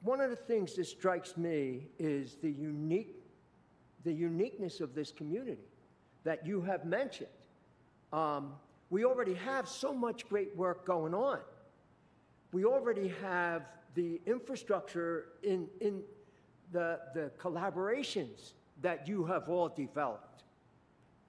one 0.01 0.21
of 0.21 0.29
the 0.29 0.35
things 0.35 0.75
that 0.75 0.85
strikes 0.85 1.37
me 1.37 1.87
is 1.97 2.37
the 2.41 2.51
unique, 2.51 3.15
the 4.03 4.13
uniqueness 4.13 4.79
of 4.79 4.93
this 4.93 5.11
community 5.11 5.69
that 6.23 6.45
you 6.45 6.61
have 6.61 6.85
mentioned. 6.85 7.29
Um, 8.13 8.53
we 8.89 9.05
already 9.05 9.33
have 9.33 9.67
so 9.67 9.93
much 9.93 10.27
great 10.29 10.55
work 10.55 10.85
going 10.85 11.13
on. 11.13 11.39
We 12.51 12.65
already 12.65 13.13
have 13.21 13.63
the 13.95 14.21
infrastructure 14.25 15.29
in, 15.41 15.67
in 15.81 16.01
the, 16.71 16.99
the 17.13 17.31
collaborations 17.39 18.53
that 18.81 19.07
you 19.07 19.25
have 19.25 19.49
all 19.49 19.69
developed 19.69 20.43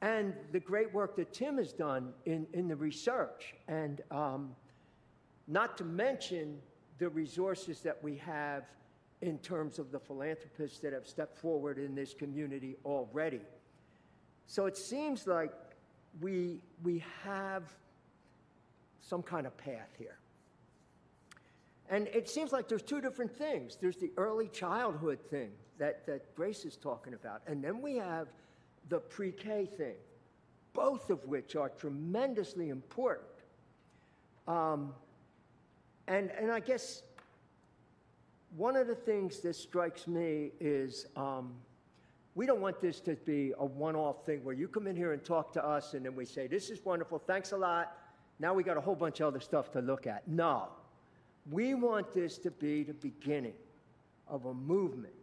and 0.02 0.34
the 0.52 0.60
great 0.60 0.92
work 0.92 1.16
that 1.16 1.32
Tim 1.32 1.56
has 1.56 1.72
done 1.72 2.12
in, 2.26 2.46
in 2.52 2.68
the 2.68 2.76
research. 2.76 3.54
And 3.66 4.02
um, 4.10 4.54
not 5.46 5.76
to 5.78 5.84
mention 5.84 6.58
the 6.98 7.08
resources 7.08 7.80
that 7.80 8.02
we 8.02 8.16
have 8.16 8.64
in 9.22 9.38
terms 9.38 9.78
of 9.78 9.92
the 9.92 9.98
philanthropists 9.98 10.78
that 10.80 10.92
have 10.92 11.06
stepped 11.06 11.38
forward 11.38 11.78
in 11.78 11.94
this 11.94 12.14
community 12.14 12.76
already. 12.84 13.40
So 14.46 14.66
it 14.66 14.76
seems 14.76 15.26
like 15.26 15.52
we, 16.20 16.60
we 16.82 17.02
have 17.24 17.62
some 19.00 19.22
kind 19.22 19.46
of 19.46 19.56
path 19.56 19.90
here. 19.98 20.18
And 21.88 22.08
it 22.08 22.28
seems 22.28 22.52
like 22.52 22.68
there's 22.68 22.82
two 22.82 23.00
different 23.00 23.30
things. 23.36 23.78
There's 23.80 23.96
the 23.96 24.10
early 24.16 24.48
childhood 24.48 25.20
thing 25.30 25.50
that, 25.78 26.04
that 26.06 26.34
Grace 26.34 26.64
is 26.64 26.76
talking 26.76 27.14
about, 27.14 27.42
and 27.46 27.62
then 27.62 27.80
we 27.80 27.96
have 27.96 28.28
the 28.88 28.98
pre 28.98 29.30
K 29.30 29.66
thing, 29.66 29.94
both 30.72 31.10
of 31.10 31.24
which 31.26 31.54
are 31.54 31.68
tremendously 31.68 32.70
important. 32.70 33.28
Um, 34.48 34.94
and, 36.08 36.30
and 36.38 36.50
I 36.50 36.60
guess 36.60 37.02
one 38.56 38.76
of 38.76 38.86
the 38.86 38.94
things 38.94 39.40
that 39.40 39.54
strikes 39.54 40.06
me 40.06 40.52
is 40.60 41.06
um, 41.16 41.52
we 42.34 42.46
don't 42.46 42.60
want 42.60 42.80
this 42.80 43.00
to 43.00 43.14
be 43.14 43.52
a 43.58 43.64
one 43.64 43.96
off 43.96 44.24
thing 44.24 44.44
where 44.44 44.54
you 44.54 44.68
come 44.68 44.86
in 44.86 44.94
here 44.94 45.12
and 45.12 45.24
talk 45.24 45.52
to 45.54 45.64
us 45.64 45.94
and 45.94 46.04
then 46.04 46.14
we 46.14 46.24
say, 46.24 46.46
This 46.46 46.70
is 46.70 46.84
wonderful, 46.84 47.18
thanks 47.18 47.52
a 47.52 47.56
lot. 47.56 47.98
Now 48.38 48.54
we 48.54 48.62
got 48.62 48.76
a 48.76 48.80
whole 48.80 48.94
bunch 48.94 49.20
of 49.20 49.28
other 49.28 49.40
stuff 49.40 49.72
to 49.72 49.80
look 49.80 50.06
at. 50.06 50.26
No. 50.28 50.68
We 51.50 51.74
want 51.74 52.12
this 52.12 52.38
to 52.38 52.50
be 52.50 52.82
the 52.82 52.94
beginning 52.94 53.54
of 54.28 54.46
a 54.46 54.54
movement 54.54 55.14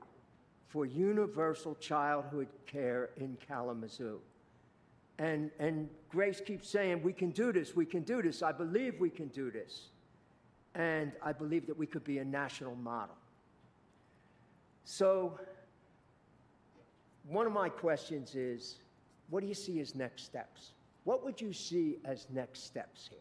for 0.67 0.85
universal 0.85 1.75
childhood 1.75 2.47
care 2.65 3.11
in 3.17 3.37
Kalamazoo. 3.47 4.19
And, 5.19 5.51
and 5.59 5.89
Grace 6.09 6.41
keeps 6.41 6.69
saying, 6.69 7.03
We 7.03 7.13
can 7.13 7.29
do 7.29 7.51
this, 7.53 7.75
we 7.75 7.85
can 7.85 8.03
do 8.03 8.21
this. 8.21 8.41
I 8.41 8.51
believe 8.51 8.99
we 8.99 9.09
can 9.09 9.27
do 9.27 9.51
this. 9.51 9.89
And 10.75 11.11
I 11.21 11.33
believe 11.33 11.67
that 11.67 11.77
we 11.77 11.85
could 11.85 12.03
be 12.03 12.17
a 12.17 12.25
national 12.25 12.75
model. 12.75 13.15
So, 14.85 15.39
one 17.27 17.45
of 17.45 17.53
my 17.53 17.69
questions 17.69 18.35
is 18.35 18.77
what 19.29 19.41
do 19.41 19.47
you 19.47 19.53
see 19.53 19.79
as 19.79 19.95
next 19.95 20.25
steps? 20.25 20.71
What 21.03 21.23
would 21.23 21.39
you 21.39 21.53
see 21.53 21.97
as 22.05 22.27
next 22.29 22.65
steps 22.65 23.07
here? 23.09 23.19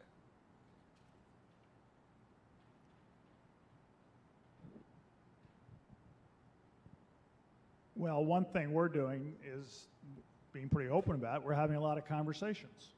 Well, 7.95 8.25
one 8.25 8.45
thing 8.47 8.73
we're 8.73 8.89
doing 8.89 9.35
is 9.47 9.85
being 10.53 10.69
pretty 10.69 10.91
open 10.91 11.15
about 11.15 11.37
it. 11.37 11.43
We're 11.45 11.55
having 11.55 11.77
a 11.77 11.81
lot 11.81 11.99
of 11.99 12.07
conversations. 12.07 12.89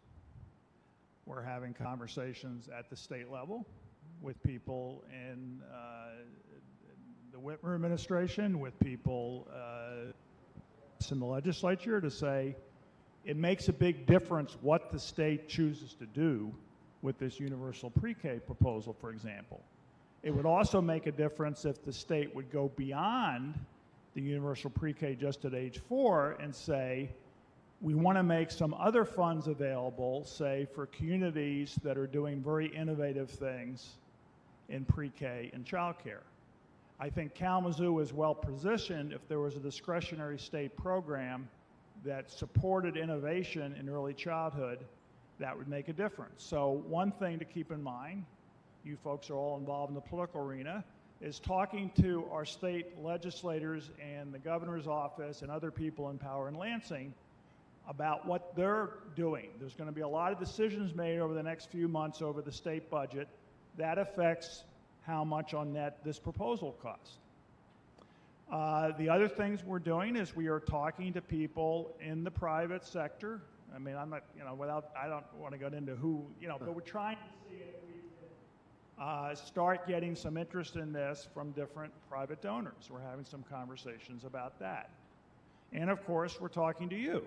We're 1.26 1.42
having 1.42 1.74
conversations 1.74 2.68
at 2.68 2.88
the 2.88 2.96
state 2.96 3.30
level 3.30 3.66
with 4.24 4.42
people 4.42 5.04
in 5.12 5.60
uh, 5.70 6.06
the 7.30 7.38
Whitmer 7.38 7.74
administration, 7.74 8.58
with 8.58 8.78
people 8.80 9.46
uh, 9.54 10.12
in 11.10 11.20
the 11.20 11.26
legislature 11.26 12.00
to 12.00 12.10
say 12.10 12.56
it 13.26 13.36
makes 13.36 13.68
a 13.68 13.72
big 13.72 14.06
difference 14.06 14.56
what 14.62 14.90
the 14.90 14.98
state 14.98 15.46
chooses 15.46 15.92
to 15.94 16.06
do 16.06 16.50
with 17.02 17.18
this 17.18 17.38
universal 17.38 17.90
pre-K 17.90 18.40
proposal, 18.46 18.96
for 18.98 19.10
example. 19.10 19.60
It 20.22 20.34
would 20.34 20.46
also 20.46 20.80
make 20.80 21.06
a 21.06 21.12
difference 21.12 21.66
if 21.66 21.84
the 21.84 21.92
state 21.92 22.34
would 22.34 22.50
go 22.50 22.72
beyond 22.76 23.58
the 24.14 24.22
universal 24.22 24.70
pre-K 24.70 25.16
just 25.16 25.44
at 25.44 25.52
age 25.52 25.82
four 25.86 26.38
and 26.40 26.54
say, 26.54 27.10
we 27.82 27.94
want 27.94 28.16
to 28.16 28.22
make 28.22 28.50
some 28.50 28.72
other 28.78 29.04
funds 29.04 29.48
available, 29.48 30.24
say, 30.24 30.66
for 30.74 30.86
communities 30.86 31.78
that 31.82 31.98
are 31.98 32.06
doing 32.06 32.42
very 32.42 32.74
innovative 32.74 33.28
things 33.28 33.98
in 34.68 34.84
pre-K 34.84 35.50
and 35.52 35.64
childcare. 35.64 36.22
I 37.00 37.10
think 37.10 37.34
Kalamazoo 37.34 37.98
is 37.98 38.12
well 38.12 38.34
positioned 38.34 39.12
if 39.12 39.26
there 39.28 39.40
was 39.40 39.56
a 39.56 39.60
discretionary 39.60 40.38
state 40.38 40.76
program 40.76 41.48
that 42.04 42.30
supported 42.30 42.96
innovation 42.96 43.74
in 43.78 43.88
early 43.88 44.14
childhood, 44.14 44.78
that 45.38 45.56
would 45.56 45.68
make 45.68 45.88
a 45.88 45.92
difference. 45.92 46.44
So 46.44 46.82
one 46.86 47.10
thing 47.12 47.38
to 47.38 47.44
keep 47.44 47.72
in 47.72 47.82
mind, 47.82 48.24
you 48.84 48.96
folks 49.02 49.30
are 49.30 49.34
all 49.34 49.58
involved 49.58 49.90
in 49.90 49.94
the 49.94 50.00
political 50.00 50.40
arena, 50.40 50.84
is 51.20 51.38
talking 51.38 51.90
to 52.00 52.26
our 52.30 52.44
state 52.44 52.86
legislators 53.02 53.90
and 54.00 54.32
the 54.32 54.38
governor's 54.38 54.86
office 54.86 55.42
and 55.42 55.50
other 55.50 55.70
people 55.70 56.10
in 56.10 56.18
power 56.18 56.48
in 56.48 56.54
Lansing 56.54 57.12
about 57.88 58.26
what 58.26 58.54
they're 58.56 58.90
doing. 59.16 59.48
There's 59.58 59.74
going 59.74 59.88
to 59.88 59.94
be 59.94 60.02
a 60.02 60.08
lot 60.08 60.32
of 60.32 60.38
decisions 60.38 60.94
made 60.94 61.18
over 61.18 61.34
the 61.34 61.42
next 61.42 61.70
few 61.70 61.88
months 61.88 62.22
over 62.22 62.40
the 62.42 62.52
state 62.52 62.90
budget 62.90 63.28
that 63.76 63.98
affects 63.98 64.64
how 65.02 65.24
much 65.24 65.54
on 65.54 65.72
net 65.72 65.98
this 66.04 66.18
proposal 66.18 66.76
costs. 66.82 67.18
Uh, 68.50 68.92
the 68.98 69.08
other 69.08 69.28
things 69.28 69.64
we're 69.64 69.78
doing 69.78 70.16
is 70.16 70.36
we 70.36 70.48
are 70.48 70.60
talking 70.60 71.12
to 71.12 71.20
people 71.20 71.94
in 72.00 72.24
the 72.24 72.30
private 72.30 72.84
sector. 72.84 73.40
I 73.74 73.78
mean, 73.78 73.96
I'm 73.96 74.10
not, 74.10 74.22
you 74.38 74.44
know, 74.44 74.54
without, 74.54 74.90
I 75.00 75.08
don't 75.08 75.24
want 75.38 75.52
to 75.52 75.58
get 75.58 75.74
into 75.74 75.96
who, 75.96 76.24
you 76.40 76.48
know, 76.48 76.56
but 76.58 76.74
we're 76.74 76.80
trying 76.82 77.16
to 77.16 77.22
see 77.48 77.56
if 77.56 77.74
we 77.88 77.94
can 78.98 79.04
uh, 79.04 79.34
start 79.34 79.88
getting 79.88 80.14
some 80.14 80.36
interest 80.36 80.76
in 80.76 80.92
this 80.92 81.26
from 81.34 81.50
different 81.52 81.92
private 82.08 82.40
donors. 82.40 82.88
We're 82.90 83.00
having 83.00 83.24
some 83.24 83.44
conversations 83.50 84.24
about 84.24 84.58
that. 84.60 84.90
And 85.72 85.90
of 85.90 86.04
course, 86.06 86.40
we're 86.40 86.48
talking 86.48 86.88
to 86.90 86.96
you. 86.96 87.24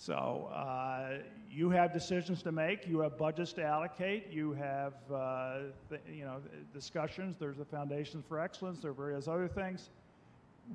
So 0.00 0.48
uh, 0.54 1.18
you 1.50 1.70
have 1.70 1.92
decisions 1.92 2.40
to 2.44 2.52
make. 2.52 2.86
You 2.86 3.00
have 3.00 3.18
budgets 3.18 3.52
to 3.54 3.64
allocate. 3.64 4.28
You 4.30 4.52
have, 4.52 4.94
uh, 5.12 5.58
th- 5.88 6.00
you 6.08 6.24
know, 6.24 6.36
discussions. 6.72 7.34
There's 7.36 7.56
the 7.56 7.64
Foundations 7.64 8.24
for 8.28 8.38
Excellence. 8.38 8.78
There 8.80 8.92
are 8.92 8.94
various 8.94 9.26
other 9.26 9.48
things. 9.48 9.90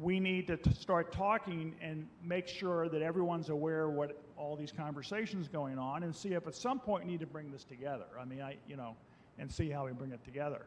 We 0.02 0.20
need 0.20 0.48
to 0.48 0.58
t- 0.58 0.74
start 0.74 1.14
talking 1.14 1.74
and 1.82 2.06
make 2.22 2.50
sure 2.50 2.90
that 2.90 3.02
everyone's 3.02 3.48
aware 3.48 3.86
of 3.86 3.94
what 3.94 4.22
all 4.36 4.58
these 4.58 4.74
conversations 4.74 5.48
going 5.48 5.80
on, 5.80 6.04
and 6.04 6.14
see 6.14 6.34
if 6.34 6.46
at 6.46 6.56
some 6.56 6.80
point 6.80 7.06
we 7.06 7.12
need 7.12 7.22
to 7.22 7.26
bring 7.26 7.50
this 7.50 7.64
together. 7.64 8.08
I 8.20 8.26
mean, 8.26 8.42
I, 8.42 8.58
you 8.68 8.76
know, 8.76 8.94
and 9.40 9.50
see 9.50 9.70
how 9.70 9.86
we 9.86 9.94
bring 9.94 10.12
it 10.12 10.24
together. 10.26 10.64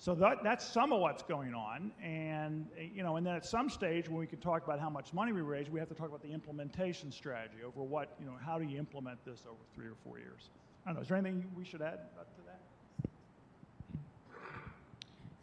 So 0.00 0.14
that, 0.14 0.42
that's 0.42 0.66
some 0.66 0.94
of 0.94 1.00
what's 1.00 1.22
going 1.22 1.52
on, 1.52 1.92
and 2.02 2.66
you 2.94 3.02
know, 3.02 3.16
and 3.16 3.26
then 3.26 3.36
at 3.36 3.44
some 3.44 3.68
stage 3.68 4.08
when 4.08 4.18
we 4.18 4.26
can 4.26 4.38
talk 4.38 4.64
about 4.64 4.80
how 4.80 4.88
much 4.88 5.12
money 5.12 5.30
we 5.30 5.42
raise, 5.42 5.68
we 5.68 5.78
have 5.78 5.90
to 5.90 5.94
talk 5.94 6.08
about 6.08 6.22
the 6.22 6.32
implementation 6.32 7.12
strategy 7.12 7.58
over 7.66 7.82
what, 7.82 8.16
you 8.18 8.24
know, 8.24 8.32
how 8.42 8.58
do 8.58 8.64
you 8.64 8.78
implement 8.78 9.22
this 9.26 9.44
over 9.46 9.58
three 9.74 9.84
or 9.84 9.96
four 10.02 10.18
years? 10.18 10.48
I 10.86 10.88
don't 10.88 10.94
know. 10.94 11.02
Is 11.02 11.08
there 11.08 11.18
anything 11.18 11.44
we 11.54 11.66
should 11.66 11.82
add 11.82 11.98
to 12.16 12.42
that? 12.46 13.10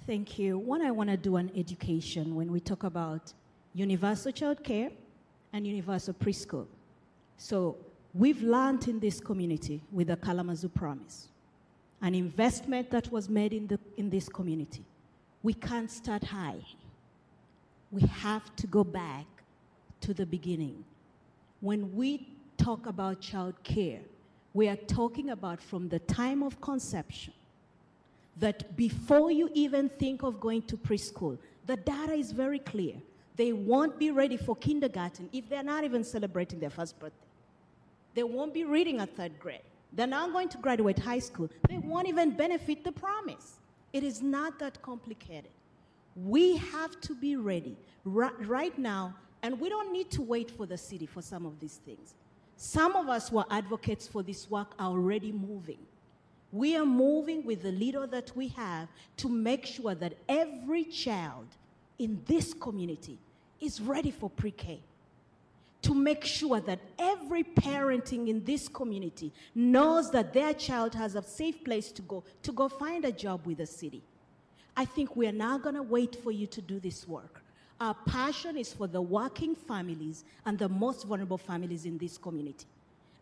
Thank 0.07 0.39
you. 0.39 0.57
One, 0.57 0.81
I 0.81 0.89
want 0.89 1.11
to 1.11 1.17
do 1.17 1.37
on 1.37 1.51
education 1.55 2.33
when 2.33 2.51
we 2.51 2.59
talk 2.59 2.83
about 2.83 3.33
universal 3.75 4.31
child 4.31 4.63
care 4.63 4.89
and 5.53 5.67
universal 5.67 6.15
preschool. 6.15 6.65
So 7.37 7.77
we've 8.15 8.41
learned 8.41 8.87
in 8.87 8.99
this 8.99 9.19
community 9.19 9.83
with 9.91 10.07
the 10.07 10.15
Kalamazoo 10.15 10.69
Promise, 10.69 11.27
an 12.01 12.13
investment 12.13 12.91
that 12.91 13.11
was 13.11 13.29
made 13.29 13.53
in, 13.53 13.67
the, 13.67 13.79
in 13.97 14.09
this 14.09 14.29
community. 14.29 14.83
We 15.43 15.53
can't 15.53 15.89
start 15.89 16.23
high. 16.23 16.59
We 17.91 18.01
have 18.01 18.55
to 18.57 18.67
go 18.67 18.83
back 18.83 19.25
to 20.01 20.13
the 20.13 20.25
beginning. 20.25 20.83
When 21.61 21.95
we 21.95 22.27
talk 22.57 22.85
about 22.85 23.21
child 23.21 23.55
care, 23.63 24.01
we 24.53 24.67
are 24.67 24.75
talking 24.75 25.29
about 25.31 25.61
from 25.61 25.89
the 25.89 25.99
time 25.99 26.43
of 26.43 26.59
conception 26.61 27.33
that 28.39 28.75
before 28.75 29.31
you 29.31 29.49
even 29.53 29.89
think 29.89 30.23
of 30.23 30.39
going 30.39 30.61
to 30.63 30.77
preschool, 30.77 31.37
the 31.65 31.77
data 31.77 32.13
is 32.13 32.31
very 32.31 32.59
clear. 32.59 32.95
They 33.35 33.53
won't 33.53 33.99
be 33.99 34.11
ready 34.11 34.37
for 34.37 34.55
kindergarten 34.55 35.29
if 35.31 35.49
they're 35.49 35.63
not 35.63 35.83
even 35.83 36.03
celebrating 36.03 36.59
their 36.59 36.69
first 36.69 36.99
birthday. 36.99 37.27
They 38.15 38.23
won't 38.23 38.53
be 38.53 38.63
reading 38.63 38.99
at 38.99 39.15
third 39.15 39.39
grade. 39.39 39.61
They're 39.93 40.07
not 40.07 40.31
going 40.31 40.49
to 40.49 40.57
graduate 40.57 40.99
high 40.99 41.19
school. 41.19 41.49
They 41.69 41.77
won't 41.77 42.07
even 42.07 42.31
benefit 42.31 42.83
the 42.83 42.91
promise. 42.91 43.57
It 43.93 44.03
is 44.03 44.21
not 44.21 44.59
that 44.59 44.81
complicated. 44.81 45.51
We 46.15 46.57
have 46.57 46.99
to 47.01 47.15
be 47.15 47.35
ready 47.35 47.77
right, 48.03 48.77
now, 48.77 49.15
and 49.43 49.59
we 49.59 49.69
don't 49.69 49.91
need 49.91 50.09
to 50.11 50.21
wait 50.21 50.51
for 50.51 50.65
the 50.65 50.77
city 50.77 51.05
for 51.05 51.21
some 51.21 51.45
of 51.45 51.59
these 51.59 51.79
things. 51.85 52.15
Some 52.55 52.95
of 52.95 53.07
us 53.07 53.29
who 53.29 53.37
are 53.37 53.45
advocates 53.51 54.07
for 54.07 54.23
this 54.23 54.49
work 54.49 54.73
are 54.79 54.89
already 54.89 55.31
moving. 55.31 55.77
We 56.51 56.75
are 56.75 56.85
moving 56.85 57.45
with 57.45 57.61
the 57.61 57.71
leader 57.71 58.07
that 58.07 58.35
we 58.35 58.47
have 58.49 58.87
to 59.17 59.29
make 59.29 59.65
sure 59.65 59.93
that 59.95 60.13
every 60.27 60.85
child 60.85 61.45
in 61.99 62.21
this 62.25 62.53
community 62.53 63.19
is 63.59 63.81
ready 63.81 64.11
for 64.11 64.29
pre 64.29 64.51
K. 64.51 64.79
To 65.87 65.93
make 65.93 66.25
sure 66.25 66.59
that 66.59 66.79
every 66.99 67.45
parenting 67.45 68.27
in 68.27 68.43
this 68.43 68.67
community 68.67 69.31
knows 69.55 70.11
that 70.11 70.33
their 70.33 70.53
child 70.53 70.93
has 70.95 71.15
a 71.15 71.23
safe 71.23 71.63
place 71.63 71.93
to 71.93 72.01
go 72.01 72.25
to 72.43 72.51
go 72.51 72.67
find 72.67 73.05
a 73.05 73.11
job 73.13 73.45
with 73.45 73.59
the 73.59 73.65
city. 73.65 74.01
I 74.75 74.83
think 74.83 75.15
we 75.15 75.27
are 75.27 75.37
now 75.47 75.57
going 75.57 75.75
to 75.75 75.81
wait 75.83 76.17
for 76.21 76.31
you 76.31 76.45
to 76.47 76.61
do 76.61 76.81
this 76.81 77.07
work. 77.07 77.41
Our 77.79 77.93
passion 78.05 78.57
is 78.57 78.73
for 78.73 78.87
the 78.87 79.01
working 79.01 79.55
families 79.55 80.25
and 80.45 80.59
the 80.59 80.67
most 80.67 81.05
vulnerable 81.05 81.37
families 81.37 81.85
in 81.85 81.97
this 81.97 82.17
community. 82.17 82.65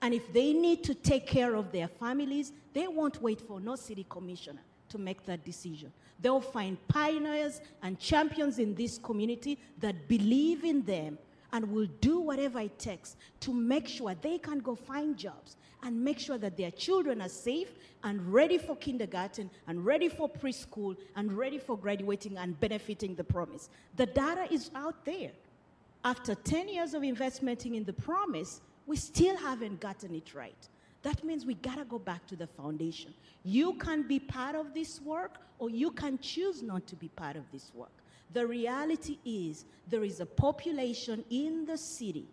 And 0.01 0.11
if 0.15 0.33
they 0.33 0.51
need 0.51 0.83
to 0.85 0.95
take 0.95 1.27
care 1.27 1.53
of 1.53 1.71
their 1.71 1.87
families, 1.87 2.51
they 2.73 2.87
won't 2.87 3.21
wait 3.21 3.41
for 3.41 3.59
no 3.59 3.75
city 3.75 4.07
commissioner 4.09 4.61
to 4.89 4.97
make 4.97 5.23
that 5.27 5.45
decision. 5.45 5.93
They'll 6.19 6.41
find 6.41 6.79
pioneers 6.87 7.61
and 7.83 7.99
champions 7.99 8.57
in 8.57 8.73
this 8.73 8.97
community 8.97 9.59
that 9.81 10.07
believe 10.07 10.63
in 10.63 10.81
them 10.83 11.19
and 11.55 11.71
will 11.71 11.87
do 12.01 12.19
whatever 12.19 12.59
it 12.59 12.77
takes 12.77 13.15
to 13.39 13.53
make 13.53 13.87
sure 13.87 14.13
they 14.21 14.37
can 14.37 14.59
go 14.59 14.75
find 14.75 15.15
jobs 15.17 15.55
and 15.83 16.03
make 16.03 16.19
sure 16.19 16.37
that 16.37 16.57
their 16.57 16.69
children 16.71 17.21
are 17.21 17.29
safe 17.29 17.69
and 18.03 18.21
ready 18.33 18.57
for 18.57 18.75
kindergarten 18.75 19.49
and 19.67 19.85
ready 19.85 20.09
for 20.09 20.27
preschool 20.29 20.97
and 21.15 21.31
ready 21.31 21.57
for 21.57 21.77
graduating 21.77 22.35
and 22.37 22.59
benefiting 22.59 23.15
the 23.15 23.23
promise. 23.23 23.69
The 23.95 24.05
data 24.05 24.51
is 24.51 24.69
out 24.75 25.05
there. 25.05 25.31
After 26.03 26.35
10 26.35 26.67
years 26.67 26.93
of 26.93 27.03
investment 27.03 27.65
in 27.65 27.85
the 27.85 27.93
promise, 27.93 28.59
we 28.85 28.97
still 28.97 29.37
haven't 29.37 29.79
gotten 29.79 30.13
it 30.13 30.35
right. 30.35 30.67
That 31.03 31.23
means 31.23 31.45
we 31.45 31.53
gotta 31.53 31.85
go 31.85 31.99
back 31.99 32.27
to 32.27 32.35
the 32.35 32.47
foundation. 32.47 33.13
You 33.45 33.75
can 33.75 34.05
be 34.05 34.19
part 34.19 34.55
of 34.55 34.73
this 34.73 34.99
work, 35.01 35.37
or 35.57 35.69
you 35.69 35.91
can 35.91 36.17
choose 36.17 36.61
not 36.61 36.85
to 36.87 36.97
be 36.97 37.07
part 37.07 37.37
of 37.37 37.43
this 37.53 37.71
work. 37.73 37.93
The 38.33 38.45
reality 38.45 39.17
is, 39.25 39.65
there 39.87 40.03
is 40.03 40.19
a 40.19 40.25
population 40.25 41.23
in 41.29 41.65
the 41.65 41.77
city 41.77 42.25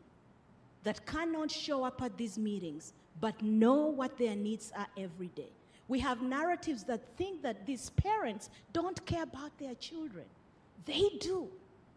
that 0.83 1.05
cannot 1.07 1.51
show 1.51 1.85
up 1.85 2.03
at 2.03 2.17
these 2.17 2.39
meetings 2.39 2.93
but 3.21 3.41
know 3.43 3.87
what 3.87 4.17
their 4.19 4.35
needs 4.35 4.73
are 4.77 4.87
every 4.97 5.29
day. 5.29 5.51
We 5.89 5.99
have 6.01 6.23
narratives 6.23 6.85
that 6.85 7.01
think 7.17 7.43
that 7.43 7.67
these 7.67 7.91
parents 7.91 8.51
don't 8.73 9.05
care 9.07 9.25
about 9.25 9.57
their 9.59 9.75
children. 9.75 10.25
They 10.87 11.09
do. 11.21 11.49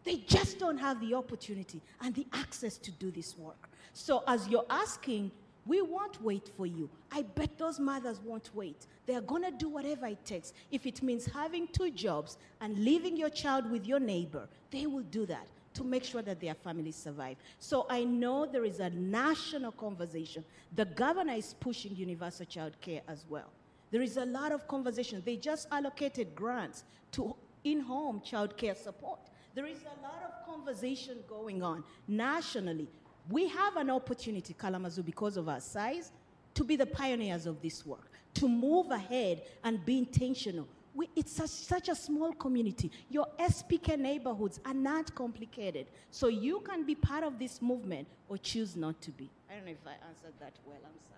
They 0.04 0.18
just 0.18 0.58
don't 0.58 0.78
have 0.78 1.00
the 1.00 1.14
opportunity 1.14 1.80
and 2.00 2.14
the 2.14 2.26
access 2.32 2.78
to 2.78 2.90
do 2.92 3.10
this 3.10 3.36
work. 3.36 3.68
So, 3.92 4.22
as 4.26 4.46
you're 4.46 4.66
asking, 4.70 5.32
we 5.66 5.82
won't 5.82 6.22
wait 6.22 6.50
for 6.56 6.66
you. 6.66 6.88
I 7.10 7.22
bet 7.22 7.58
those 7.58 7.80
mothers 7.80 8.20
won't 8.24 8.50
wait. 8.54 8.86
They're 9.06 9.20
going 9.20 9.42
to 9.42 9.50
do 9.50 9.68
whatever 9.68 10.06
it 10.06 10.24
takes. 10.24 10.52
If 10.70 10.86
it 10.86 11.02
means 11.02 11.26
having 11.26 11.68
two 11.68 11.90
jobs 11.90 12.38
and 12.60 12.78
leaving 12.78 13.16
your 13.16 13.30
child 13.30 13.70
with 13.70 13.86
your 13.86 14.00
neighbor, 14.00 14.48
they 14.70 14.86
will 14.86 15.04
do 15.04 15.26
that 15.26 15.48
to 15.74 15.84
make 15.84 16.04
sure 16.04 16.22
that 16.22 16.40
their 16.40 16.54
families 16.54 16.96
survive. 16.96 17.36
So 17.58 17.86
I 17.90 18.04
know 18.04 18.46
there 18.46 18.64
is 18.64 18.80
a 18.80 18.90
national 18.90 19.72
conversation. 19.72 20.44
The 20.74 20.86
governor 20.86 21.34
is 21.34 21.54
pushing 21.60 21.94
universal 21.94 22.46
child 22.46 22.80
care 22.80 23.02
as 23.08 23.26
well. 23.28 23.50
There 23.90 24.02
is 24.02 24.16
a 24.16 24.24
lot 24.24 24.52
of 24.52 24.66
conversation. 24.66 25.22
They 25.24 25.36
just 25.36 25.68
allocated 25.70 26.34
grants 26.34 26.84
to 27.12 27.36
in 27.64 27.80
home 27.80 28.20
child 28.24 28.56
care 28.56 28.74
support. 28.74 29.18
There 29.54 29.66
is 29.66 29.80
a 29.82 30.02
lot 30.02 30.22
of 30.24 30.46
conversation 30.46 31.18
going 31.28 31.62
on 31.62 31.84
nationally. 32.06 32.88
We 33.28 33.48
have 33.48 33.76
an 33.76 33.90
opportunity, 33.90 34.54
Kalamazoo, 34.54 35.02
because 35.02 35.36
of 35.36 35.48
our 35.48 35.60
size, 35.60 36.12
to 36.54 36.64
be 36.64 36.76
the 36.76 36.86
pioneers 36.86 37.46
of 37.46 37.60
this 37.60 37.84
work, 37.84 38.10
to 38.34 38.48
move 38.48 38.90
ahead 38.90 39.42
and 39.64 39.84
be 39.84 39.98
intentional. 39.98 40.66
We, 40.94 41.10
it's 41.14 41.32
such, 41.32 41.50
such 41.50 41.88
a 41.88 41.94
small 41.94 42.32
community. 42.32 42.90
Your 43.10 43.26
SPK 43.38 43.98
neighborhoods 43.98 44.60
are 44.64 44.72
not 44.72 45.14
complicated. 45.14 45.86
So 46.10 46.28
you 46.28 46.60
can 46.60 46.84
be 46.84 46.94
part 46.94 47.24
of 47.24 47.38
this 47.38 47.60
movement 47.60 48.08
or 48.28 48.38
choose 48.38 48.76
not 48.76 49.00
to 49.02 49.10
be. 49.10 49.28
I 49.50 49.56
don't 49.56 49.66
know 49.66 49.72
if 49.72 49.86
I 49.86 50.08
answered 50.08 50.32
that 50.40 50.54
well. 50.64 50.78
I'm 50.84 50.98
sorry. 51.06 51.16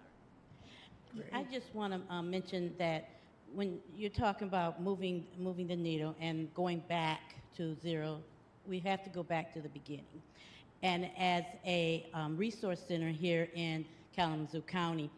I 1.32 1.44
just 1.52 1.72
want 1.74 1.94
to 1.94 2.12
uh, 2.12 2.22
mention 2.22 2.74
that 2.78 3.08
when 3.54 3.78
you're 3.96 4.10
talking 4.10 4.48
about 4.48 4.82
moving, 4.82 5.24
moving 5.38 5.68
the 5.68 5.76
needle 5.76 6.14
and 6.20 6.52
going 6.54 6.82
back 6.88 7.20
to 7.56 7.74
zero, 7.76 8.20
we 8.66 8.80
have 8.80 9.02
to 9.04 9.10
go 9.10 9.22
back 9.22 9.52
to 9.54 9.60
the 9.60 9.68
beginning. 9.68 10.04
And 10.82 11.10
as 11.18 11.44
a 11.66 12.06
um, 12.14 12.36
resource 12.36 12.80
center 12.86 13.08
here 13.08 13.48
in 13.54 13.84
Kalamazoo 14.14 14.62
County, 14.62 15.10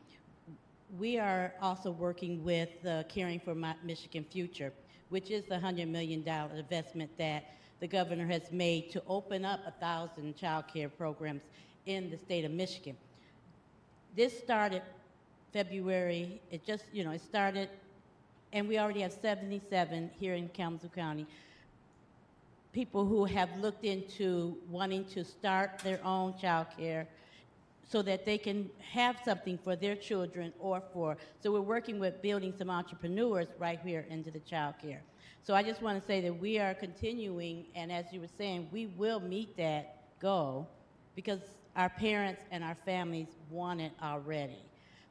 we 0.99 1.19
are 1.19 1.53
also 1.61 1.91
working 1.91 2.43
with 2.43 2.69
the 2.83 3.05
Caring 3.09 3.41
for 3.41 3.55
My 3.55 3.75
Michigan 3.85 4.25
Future, 4.31 4.73
which 5.11 5.31
is 5.31 5.45
the 5.45 5.57
$100 5.57 5.89
million 5.89 6.27
investment 6.57 7.11
that 7.19 7.55
the 7.81 7.87
governor 7.87 8.27
has 8.27 8.51
made 8.51 8.91
to 8.91 9.03
open 9.07 9.45
up 9.45 9.61
a 9.67 9.71
thousand 9.71 10.37
child 10.37 10.65
care 10.73 10.89
programs 10.89 11.43
in 11.87 12.11
the 12.11 12.17
state 12.17 12.45
of 12.45 12.51
Michigan. 12.51 12.97
This 14.17 14.37
started 14.37 14.83
February, 15.53 16.41
it 16.51 16.65
just, 16.65 16.85
you 16.93 17.05
know, 17.05 17.11
it 17.11 17.21
started, 17.21 17.69
and 18.53 18.67
we 18.67 18.79
already 18.79 19.01
have 19.01 19.13
77 19.13 20.11
here 20.19 20.35
in 20.35 20.49
Kalamazoo 20.49 20.89
County 20.89 21.27
people 22.73 23.05
who 23.05 23.25
have 23.25 23.49
looked 23.59 23.85
into 23.85 24.57
wanting 24.69 25.05
to 25.05 25.25
start 25.25 25.79
their 25.81 26.01
own 26.05 26.37
child 26.39 26.67
care 26.77 27.07
so 27.89 28.03
that 28.03 28.25
they 28.25 28.39
can 28.39 28.71
have 28.79 29.17
something 29.25 29.59
for 29.59 29.75
their 29.75 29.97
children 29.97 30.53
or 30.61 30.83
for 30.93 31.17
so 31.43 31.51
we're 31.53 31.61
working 31.61 31.99
with 31.99 32.23
building 32.23 32.55
some 32.57 32.71
entrepreneurs 32.71 33.49
right 33.59 33.81
here 33.85 34.07
into 34.09 34.31
the 34.31 34.41
child 34.41 34.75
care 34.81 35.03
So 35.43 35.55
I 35.55 35.63
just 35.63 35.81
want 35.81 35.99
to 36.01 36.07
say 36.07 36.21
that 36.21 36.39
we 36.39 36.59
are 36.59 36.75
continuing, 36.75 37.65
and 37.75 37.91
as 37.91 38.05
you 38.13 38.21
were 38.21 38.35
saying, 38.37 38.69
we 38.71 38.87
will 38.87 39.21
meet 39.21 39.57
that 39.57 39.97
goal 40.21 40.69
because 41.17 41.41
our 41.77 41.89
parents 41.89 42.43
and 42.51 42.63
our 42.63 42.77
families 42.85 43.29
want 43.51 43.81
it 43.81 43.93
already. 44.03 44.63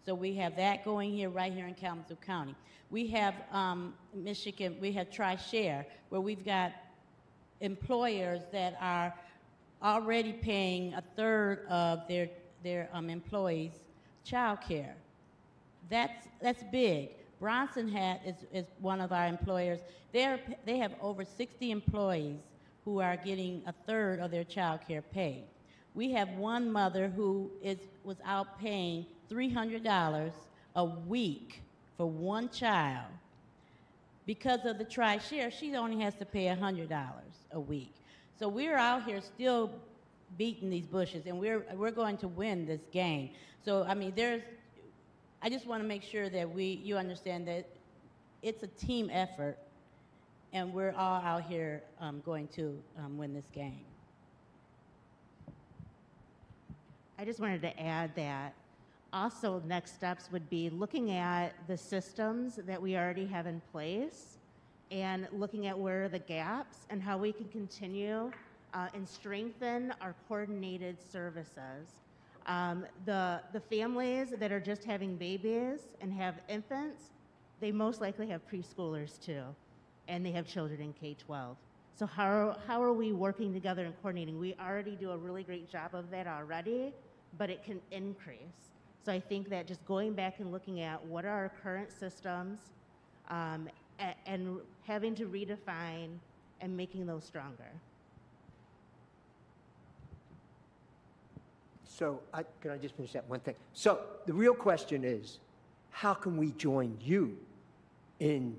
So 0.05 0.13
we 0.13 0.35
have 0.35 0.55
that 0.55 0.85
going 0.85 1.11
here, 1.11 1.29
right 1.29 1.51
here 1.51 1.67
in 1.67 1.73
Kalamazoo 1.73 2.15
County. 2.15 2.55
We 2.91 3.07
have 3.07 3.33
um, 3.51 3.95
Michigan, 4.13 4.77
we 4.79 4.91
have 4.93 5.11
Tri-Share, 5.11 5.85
where 6.09 6.21
we've 6.21 6.45
got 6.45 6.73
employers 7.61 8.41
that 8.51 8.77
are 8.81 9.13
already 9.83 10.33
paying 10.33 10.93
a 10.93 11.03
third 11.15 11.65
of 11.67 12.07
their, 12.07 12.29
their 12.63 12.89
um, 12.93 13.09
employees' 13.09 13.71
child 14.23 14.59
care. 14.67 14.95
That's, 15.89 16.27
that's 16.41 16.63
big. 16.71 17.09
Bronson 17.39 17.87
Hat 17.87 18.21
is, 18.25 18.35
is 18.51 18.65
one 18.79 18.99
of 18.99 19.11
our 19.11 19.27
employers. 19.27 19.79
They're, 20.11 20.39
they 20.65 20.77
have 20.77 20.93
over 21.01 21.23
60 21.23 21.71
employees 21.71 22.39
who 22.83 22.99
are 22.99 23.15
getting 23.17 23.61
a 23.65 23.73
third 23.85 24.19
of 24.19 24.31
their 24.31 24.43
child 24.43 24.81
care 24.87 25.01
paid. 25.01 25.43
We 25.95 26.11
have 26.11 26.29
one 26.29 26.71
mother 26.71 27.07
who 27.07 27.49
is, 27.63 27.77
was 28.03 28.17
out 28.25 28.59
paying 28.59 29.05
$300 29.31 30.31
a 30.75 30.85
week 30.85 31.61
for 31.97 32.05
one 32.09 32.49
child. 32.49 33.05
Because 34.29 34.63
of 34.65 34.77
the 34.77 34.83
tri-share, 34.83 35.49
she 35.49 35.75
only 35.75 35.99
has 36.03 36.13
to 36.17 36.23
pay 36.23 36.45
$100 36.45 37.09
a 37.51 37.59
week. 37.59 37.95
So 38.37 38.47
we're 38.47 38.77
out 38.77 39.03
here 39.03 39.21
still 39.21 39.71
beating 40.37 40.69
these 40.69 40.85
bushes, 40.85 41.25
and 41.25 41.39
we're, 41.39 41.65
we're 41.73 41.89
going 41.89 42.15
to 42.17 42.27
win 42.27 42.67
this 42.67 42.81
game. 42.91 43.31
So, 43.65 43.85
I 43.85 43.95
mean, 43.95 44.13
there's, 44.15 44.43
I 45.41 45.49
just 45.49 45.65
want 45.65 45.81
to 45.81 45.87
make 45.87 46.03
sure 46.03 46.29
that 46.29 46.47
we, 46.47 46.79
you 46.83 46.95
understand 46.95 47.47
that 47.47 47.67
it's 48.43 48.61
a 48.61 48.67
team 48.67 49.09
effort, 49.11 49.57
and 50.53 50.75
we're 50.75 50.93
all 50.95 51.21
out 51.21 51.45
here 51.45 51.81
um, 51.99 52.21
going 52.23 52.49
to 52.49 52.79
um, 52.99 53.17
win 53.17 53.33
this 53.33 53.49
game. 53.51 53.81
I 57.17 57.25
just 57.25 57.39
wanted 57.39 57.63
to 57.63 57.79
add 57.81 58.15
that 58.15 58.53
also 59.13 59.61
next 59.65 59.95
steps 59.95 60.29
would 60.31 60.49
be 60.49 60.69
looking 60.69 61.11
at 61.11 61.53
the 61.67 61.77
systems 61.77 62.55
that 62.65 62.81
we 62.81 62.95
already 62.95 63.25
have 63.25 63.47
in 63.47 63.61
place 63.71 64.37
and 64.91 65.27
looking 65.31 65.67
at 65.67 65.77
where 65.77 66.05
are 66.05 66.09
the 66.09 66.19
gaps 66.19 66.85
and 66.89 67.01
how 67.01 67.17
we 67.17 67.31
can 67.31 67.45
continue 67.45 68.31
uh, 68.73 68.87
and 68.93 69.07
strengthen 69.07 69.93
our 70.01 70.15
coordinated 70.27 70.97
services. 71.01 71.89
Um, 72.45 72.85
the, 73.05 73.41
the 73.53 73.59
families 73.59 74.33
that 74.37 74.51
are 74.51 74.59
just 74.59 74.83
having 74.83 75.15
babies 75.15 75.81
and 76.01 76.11
have 76.13 76.35
infants, 76.47 77.11
they 77.59 77.71
most 77.71 78.01
likely 78.01 78.27
have 78.29 78.41
preschoolers 78.49 79.23
too, 79.23 79.43
and 80.07 80.25
they 80.25 80.31
have 80.31 80.47
children 80.47 80.81
in 80.81 80.93
K 80.93 81.15
12. 81.15 81.57
So, 81.95 82.05
how, 82.05 82.57
how 82.65 82.81
are 82.81 82.93
we 82.93 83.11
working 83.11 83.53
together 83.53 83.85
and 83.85 83.93
coordinating? 84.01 84.39
We 84.39 84.55
already 84.55 84.95
do 84.95 85.11
a 85.11 85.17
really 85.17 85.43
great 85.43 85.69
job 85.69 85.93
of 85.93 86.09
that 86.11 86.27
already, 86.27 86.93
but 87.37 87.49
it 87.49 87.63
can 87.63 87.81
increase. 87.91 88.78
So 89.05 89.11
I 89.11 89.19
think 89.19 89.49
that 89.49 89.67
just 89.67 89.83
going 89.85 90.13
back 90.13 90.39
and 90.39 90.51
looking 90.51 90.81
at 90.81 91.03
what 91.05 91.25
are 91.25 91.29
our 91.29 91.51
current 91.63 91.91
systems 91.91 92.59
um, 93.29 93.69
a- 93.99 94.15
and 94.27 94.57
having 94.83 95.15
to 95.15 95.25
redefine 95.25 96.09
and 96.61 96.75
making 96.75 97.05
those 97.05 97.23
stronger. 97.23 97.71
So, 101.85 102.21
I, 102.33 102.43
can 102.61 102.71
I 102.71 102.77
just 102.77 102.95
finish 102.95 103.11
that 103.11 103.27
one 103.27 103.41
thing? 103.41 103.55
So, 103.73 103.99
the 104.25 104.33
real 104.33 104.53
question 104.53 105.03
is 105.03 105.39
how 105.91 106.13
can 106.13 106.37
we 106.37 106.51
join 106.53 106.97
you 107.01 107.37
in 108.19 108.55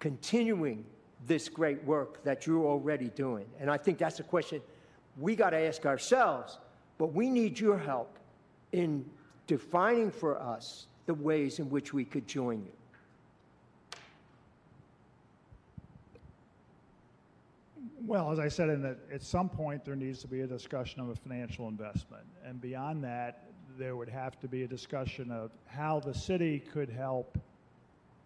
continuing 0.00 0.84
this 1.26 1.48
great 1.48 1.84
work 1.84 2.24
that 2.24 2.46
you're 2.46 2.64
already 2.66 3.10
doing? 3.10 3.46
And 3.60 3.70
I 3.70 3.76
think 3.76 3.98
that's 3.98 4.18
a 4.18 4.24
question 4.24 4.60
we 5.18 5.36
got 5.36 5.50
to 5.50 5.58
ask 5.58 5.86
ourselves, 5.86 6.58
but 6.98 7.12
we 7.12 7.28
need 7.30 7.58
your 7.58 7.78
help 7.78 8.18
in 8.72 9.04
defining 9.50 10.12
for 10.12 10.40
us 10.40 10.86
the 11.06 11.14
ways 11.14 11.58
in 11.58 11.68
which 11.68 11.92
we 11.92 12.04
could 12.04 12.24
join 12.28 12.62
you. 12.62 12.70
Well, 18.06 18.30
as 18.30 18.38
I 18.38 18.46
said, 18.46 18.68
in 18.68 18.80
that 18.82 18.98
at 19.12 19.24
some 19.24 19.48
point 19.48 19.84
there 19.84 19.96
needs 19.96 20.20
to 20.20 20.28
be 20.28 20.42
a 20.42 20.46
discussion 20.46 21.00
of 21.00 21.08
a 21.08 21.16
financial 21.16 21.66
investment, 21.66 22.22
and 22.44 22.60
beyond 22.60 23.02
that, 23.02 23.42
there 23.76 23.96
would 23.96 24.08
have 24.08 24.38
to 24.38 24.46
be 24.46 24.62
a 24.62 24.68
discussion 24.68 25.32
of 25.32 25.50
how 25.66 25.98
the 25.98 26.14
city 26.14 26.60
could 26.60 26.88
help 26.88 27.36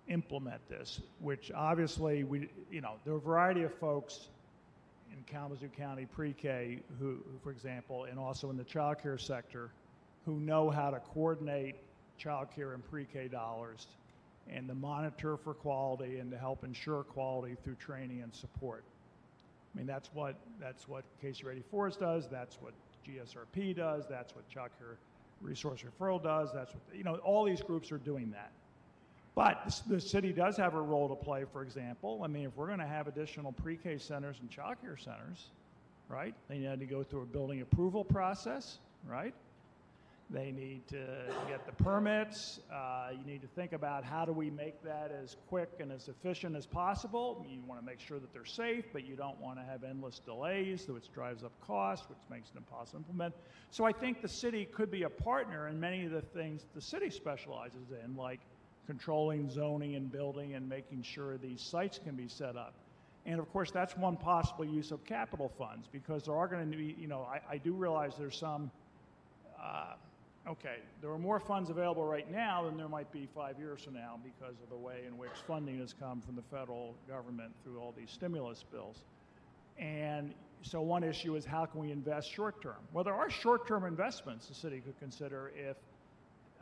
implement 0.08 0.60
this. 0.68 1.00
Which 1.20 1.50
obviously 1.54 2.22
we, 2.24 2.50
you 2.70 2.82
know, 2.82 2.96
there 3.06 3.14
are 3.14 3.16
a 3.16 3.20
variety 3.20 3.62
of 3.62 3.72
folks 3.72 4.28
in 5.10 5.22
Kalamazoo 5.24 5.68
County 5.68 6.04
pre-K 6.04 6.80
who, 7.00 7.16
for 7.42 7.50
example, 7.50 8.04
and 8.04 8.18
also 8.18 8.50
in 8.50 8.58
the 8.58 8.64
child 8.64 8.98
care 9.02 9.16
sector, 9.16 9.70
who 10.24 10.40
know 10.40 10.70
how 10.70 10.90
to 10.90 11.00
coordinate 11.00 11.76
child 12.16 12.48
care 12.54 12.72
and 12.72 12.88
pre-K 12.90 13.28
dollars 13.28 13.86
and 14.50 14.68
to 14.68 14.74
monitor 14.74 15.36
for 15.36 15.54
quality 15.54 16.18
and 16.18 16.30
to 16.30 16.38
help 16.38 16.64
ensure 16.64 17.02
quality 17.02 17.56
through 17.64 17.76
training 17.76 18.22
and 18.22 18.34
support. 18.34 18.84
I 19.74 19.78
mean, 19.78 19.86
that's 19.86 20.10
what, 20.12 20.36
that's 20.60 20.88
what 20.88 21.04
KC 21.22 21.44
Ready 21.44 21.62
Fours 21.70 21.96
does, 21.96 22.28
that's 22.30 22.58
what 22.60 22.72
GSRP 23.06 23.74
does, 23.76 24.04
that's 24.08 24.34
what 24.34 24.48
Child 24.48 24.70
Care 24.78 24.98
Resource 25.40 25.82
Referral 25.82 26.22
does, 26.22 26.50
that's 26.54 26.72
what, 26.72 26.82
you 26.96 27.04
know, 27.04 27.16
all 27.16 27.44
these 27.44 27.60
groups 27.60 27.90
are 27.90 27.98
doing 27.98 28.30
that. 28.30 28.52
But 29.34 29.82
the 29.88 30.00
city 30.00 30.32
does 30.32 30.56
have 30.58 30.74
a 30.74 30.80
role 30.80 31.08
to 31.08 31.16
play, 31.16 31.44
for 31.52 31.62
example. 31.62 32.20
I 32.22 32.28
mean, 32.28 32.44
if 32.46 32.56
we're 32.56 32.68
going 32.68 32.78
to 32.78 32.86
have 32.86 33.08
additional 33.08 33.50
pre-K 33.50 33.98
centers 33.98 34.36
and 34.40 34.48
child 34.48 34.76
care 34.80 34.96
centers, 34.96 35.48
right, 36.08 36.34
they 36.48 36.58
need 36.58 36.78
to 36.78 36.86
go 36.86 37.02
through 37.02 37.22
a 37.22 37.26
building 37.26 37.60
approval 37.60 38.04
process, 38.04 38.78
right? 39.08 39.34
They 40.30 40.50
need 40.50 40.88
to 40.88 41.04
get 41.48 41.66
the 41.66 41.84
permits. 41.84 42.58
Uh, 42.72 43.10
you 43.12 43.24
need 43.30 43.42
to 43.42 43.46
think 43.48 43.72
about 43.72 44.04
how 44.04 44.24
do 44.24 44.32
we 44.32 44.50
make 44.50 44.82
that 44.82 45.12
as 45.22 45.36
quick 45.48 45.70
and 45.80 45.92
as 45.92 46.08
efficient 46.08 46.56
as 46.56 46.66
possible. 46.66 47.46
You 47.48 47.60
want 47.66 47.80
to 47.80 47.86
make 47.86 48.00
sure 48.00 48.18
that 48.18 48.32
they're 48.32 48.46
safe, 48.46 48.86
but 48.92 49.04
you 49.04 49.16
don't 49.16 49.38
want 49.38 49.58
to 49.58 49.64
have 49.64 49.84
endless 49.84 50.20
delays, 50.24 50.88
which 50.88 51.12
drives 51.12 51.44
up 51.44 51.52
costs, 51.60 52.08
which 52.08 52.18
makes 52.30 52.50
it 52.50 52.56
impossible 52.56 53.00
to 53.00 53.06
implement. 53.06 53.34
So 53.70 53.84
I 53.84 53.92
think 53.92 54.22
the 54.22 54.28
city 54.28 54.64
could 54.64 54.90
be 54.90 55.02
a 55.02 55.10
partner 55.10 55.68
in 55.68 55.78
many 55.78 56.06
of 56.06 56.12
the 56.12 56.22
things 56.22 56.64
the 56.74 56.80
city 56.80 57.10
specializes 57.10 57.90
in, 58.04 58.16
like 58.16 58.40
controlling 58.86 59.50
zoning 59.50 59.94
and 59.94 60.10
building 60.10 60.54
and 60.54 60.68
making 60.68 61.02
sure 61.02 61.36
these 61.36 61.60
sites 61.60 62.00
can 62.02 62.16
be 62.16 62.28
set 62.28 62.56
up. 62.56 62.72
And 63.26 63.38
of 63.38 63.50
course, 63.52 63.70
that's 63.70 63.96
one 63.96 64.16
possible 64.16 64.64
use 64.64 64.90
of 64.90 65.04
capital 65.04 65.52
funds 65.58 65.86
because 65.90 66.24
there 66.24 66.34
are 66.34 66.48
going 66.48 66.70
to 66.70 66.76
be, 66.76 66.96
you 66.98 67.08
know, 67.08 67.22
I, 67.22 67.54
I 67.54 67.58
do 67.58 67.72
realize 67.72 68.14
there's 68.18 68.38
some. 68.38 68.70
Uh, 69.62 69.94
okay, 70.48 70.76
there 71.00 71.10
are 71.10 71.18
more 71.18 71.40
funds 71.40 71.70
available 71.70 72.04
right 72.04 72.30
now 72.30 72.64
than 72.64 72.76
there 72.76 72.88
might 72.88 73.10
be 73.12 73.28
five 73.34 73.58
years 73.58 73.82
from 73.82 73.94
now 73.94 74.18
because 74.22 74.54
of 74.62 74.68
the 74.70 74.76
way 74.76 75.00
in 75.06 75.16
which 75.16 75.32
funding 75.46 75.78
has 75.78 75.94
come 75.98 76.20
from 76.20 76.36
the 76.36 76.42
federal 76.42 76.94
government 77.08 77.52
through 77.64 77.78
all 77.78 77.94
these 77.96 78.10
stimulus 78.10 78.64
bills. 78.70 79.04
And 79.78 80.34
so 80.62 80.80
one 80.80 81.02
issue 81.02 81.36
is 81.36 81.44
how 81.44 81.66
can 81.66 81.80
we 81.80 81.90
invest 81.90 82.30
short 82.30 82.62
term? 82.62 82.76
Well, 82.92 83.04
there 83.04 83.14
are 83.14 83.30
short 83.30 83.66
term 83.66 83.84
investments 83.84 84.46
the 84.46 84.54
city 84.54 84.80
could 84.80 84.98
consider 84.98 85.52
if 85.56 85.76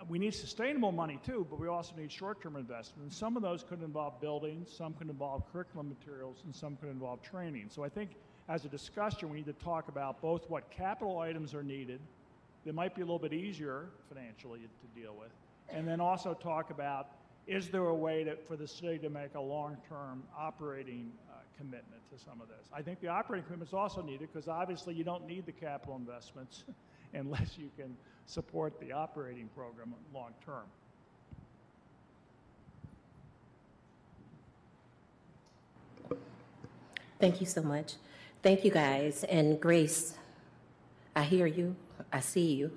we 0.09 0.19
need 0.19 0.35
sustainable 0.35 0.91
money 0.91 1.21
too, 1.25 1.47
but 1.49 1.61
we 1.61 1.69
also 1.69 1.95
need 1.97 2.11
short 2.11 2.43
term 2.43 2.57
investments. 2.57 3.17
Some 3.17 3.37
of 3.37 3.43
those 3.43 3.63
could 3.63 3.83
involve 3.83 4.21
buildings, 4.21 4.73
some 4.77 4.95
could 4.95 5.09
involve 5.09 5.43
curriculum 5.53 5.89
materials, 5.89 6.39
and 6.45 6.55
some 6.55 6.77
could 6.77 6.89
involve 6.89 7.23
training. 7.23 7.67
So 7.69 7.85
I 7.85 7.89
think 7.89 8.11
as 8.49 8.65
a 8.65 8.69
discussion, 8.69 9.31
we 9.31 9.39
need 9.39 9.47
to 9.47 9.65
talk 9.65 9.89
about 9.89 10.21
both 10.21 10.49
what 10.51 10.71
capital 10.71 11.21
items 11.21 11.55
are 11.55 11.63
needed 11.63 12.01
that 12.65 12.75
might 12.75 12.95
be 12.95 13.03
a 13.03 13.05
little 13.05 13.19
bit 13.19 13.33
easier 13.33 13.89
financially 14.09 14.61
to 14.61 15.01
deal 15.01 15.15
with. 15.19 15.31
And 15.69 15.87
then 15.87 16.01
also 16.01 16.35
talk 16.35 16.71
about 16.71 17.09
is 17.47 17.69
there 17.69 17.87
a 17.87 17.95
way 17.95 18.23
to, 18.25 18.37
for 18.47 18.57
the 18.57 18.69
city 18.69 18.99
to 18.99 19.11
make 19.11 19.35
a 19.35 19.41
long-term 19.41 20.23
operating 20.39 21.11
uh, 21.29 21.39
commitment 21.59 22.01
to 22.13 22.25
some 22.25 22.41
of 22.41 22.49
this? 22.49 22.69
I 22.73 22.83
think 22.83 23.01
the 23.01 23.09
operating 23.09 23.45
commitment 23.45 23.71
is 23.71 23.75
also 23.75 24.01
needed 24.01 24.29
because 24.33 24.47
obviously 24.47 24.95
you 24.95 25.03
don't 25.03 25.27
need 25.27 25.47
the 25.47 25.53
capital 25.53 25.97
investments 25.97 26.63
unless 27.15 27.59
you 27.59 27.71
can 27.77 27.97
support 28.27 28.79
the 28.81 28.93
operating 28.93 29.49
program 29.57 29.93
long-term. 30.15 30.65
Thank 37.19 37.41
you 37.41 37.47
so 37.47 37.63
much. 37.63 37.95
Thank 38.43 38.65
you 38.65 38.73
guys. 38.73 39.23
And 39.25 39.61
Grace, 39.61 40.15
I 41.15 41.23
hear 41.23 41.47
you. 41.47 41.77
I 42.13 42.21
see 42.21 42.53
you. 42.55 42.73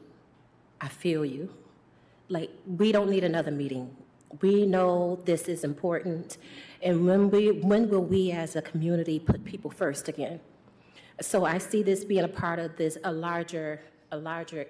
I 0.81 0.87
feel 0.87 1.23
you. 1.25 1.49
Like, 2.29 2.49
we 2.65 2.91
don't 2.91 3.09
need 3.09 3.23
another 3.23 3.51
meeting. 3.51 3.95
We 4.41 4.65
know 4.65 5.19
this 5.25 5.47
is 5.47 5.63
important. 5.63 6.37
And 6.81 7.05
when, 7.05 7.29
we, 7.29 7.51
when 7.51 7.89
will 7.89 8.03
we 8.03 8.31
as 8.31 8.55
a 8.55 8.61
community 8.61 9.19
put 9.19 9.45
people 9.45 9.71
first 9.71 10.07
again? 10.07 10.39
So 11.21 11.45
I 11.45 11.59
see 11.59 11.81
this 11.83 12.03
being 12.03 12.25
a 12.25 12.27
part 12.27 12.59
of 12.59 12.75
this, 12.75 12.97
a 13.03 13.11
larger, 13.11 13.81
a 14.11 14.17
larger 14.17 14.67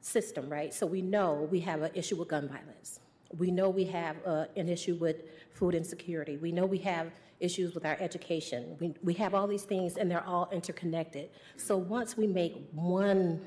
system, 0.00 0.48
right? 0.48 0.74
So 0.74 0.86
we 0.86 1.00
know 1.00 1.48
we 1.50 1.60
have 1.60 1.82
an 1.82 1.90
issue 1.94 2.16
with 2.16 2.28
gun 2.28 2.48
violence. 2.48 3.00
We 3.38 3.50
know 3.50 3.70
we 3.70 3.84
have 3.84 4.16
uh, 4.26 4.46
an 4.56 4.68
issue 4.68 4.96
with 4.96 5.22
food 5.52 5.74
insecurity. 5.74 6.36
We 6.36 6.52
know 6.52 6.66
we 6.66 6.78
have 6.78 7.12
issues 7.38 7.74
with 7.74 7.86
our 7.86 7.96
education. 8.00 8.76
We, 8.80 8.94
we 9.02 9.14
have 9.14 9.34
all 9.34 9.46
these 9.46 9.62
things, 9.62 9.96
and 9.96 10.10
they're 10.10 10.26
all 10.26 10.48
interconnected. 10.52 11.30
So 11.56 11.76
once 11.76 12.16
we 12.16 12.26
make 12.26 12.68
one, 12.72 13.40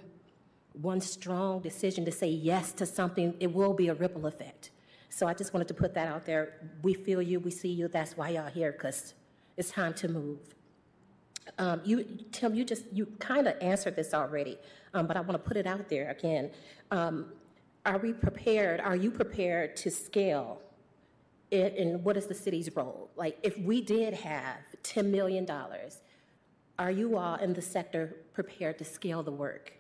one 0.74 1.02
strong 1.02 1.62
decision 1.62 2.06
to 2.06 2.12
say 2.12 2.28
yes 2.28 2.72
to 2.74 2.86
something, 2.86 3.36
it 3.40 3.54
will 3.54 3.74
be 3.74 3.90
a 3.90 3.94
ripple 3.94 4.26
effect. 4.26 4.72
So 5.10 5.28
I 5.28 5.34
just 5.34 5.54
wanted 5.54 5.68
to 5.68 5.74
put 5.74 5.94
that 5.94 6.08
out 6.08 6.26
there. 6.26 6.72
We 6.82 6.94
feel 6.96 7.22
you, 7.22 7.40
we 7.40 7.52
see 7.52 7.70
you. 7.70 7.88
That's 7.88 8.18
why 8.18 8.30
y'all 8.30 8.50
here, 8.50 8.72
because 8.72 9.14
it's 9.58 9.70
time 9.70 9.94
to 9.96 10.08
move. 10.08 10.40
Um, 11.60 11.82
you, 11.84 12.04
Tim, 12.32 12.56
you 12.56 12.66
just 12.66 12.86
you 12.92 13.06
kind 13.20 13.48
of 13.48 13.56
answered 13.62 13.96
this 13.96 14.14
already, 14.14 14.58
um, 14.94 15.06
but 15.06 15.18
I 15.18 15.20
want 15.22 15.34
to 15.34 15.48
put 15.48 15.58
it 15.58 15.68
out 15.68 15.90
there 15.90 16.10
again. 16.10 16.50
Um, 16.90 17.28
are 17.86 17.98
we 17.98 18.14
prepared? 18.14 18.80
Are 18.80 18.96
you 18.96 19.12
prepared 19.12 19.76
to 19.78 19.92
scale? 19.92 20.62
It, 21.52 21.78
and 21.78 22.04
what 22.04 22.18
is 22.18 22.26
the 22.26 22.34
city's 22.34 22.76
role? 22.76 23.12
Like, 23.16 23.38
if 23.44 23.58
we 23.60 23.82
did 23.82 24.16
have 24.16 24.58
$10 24.82 25.12
million, 25.12 25.48
are 26.80 26.92
you 26.92 27.18
all 27.18 27.36
in 27.36 27.54
the 27.54 27.62
sector 27.62 28.16
prepared 28.34 28.80
to 28.80 28.86
scale 28.86 29.22
the 29.22 29.32
work? 29.32 29.74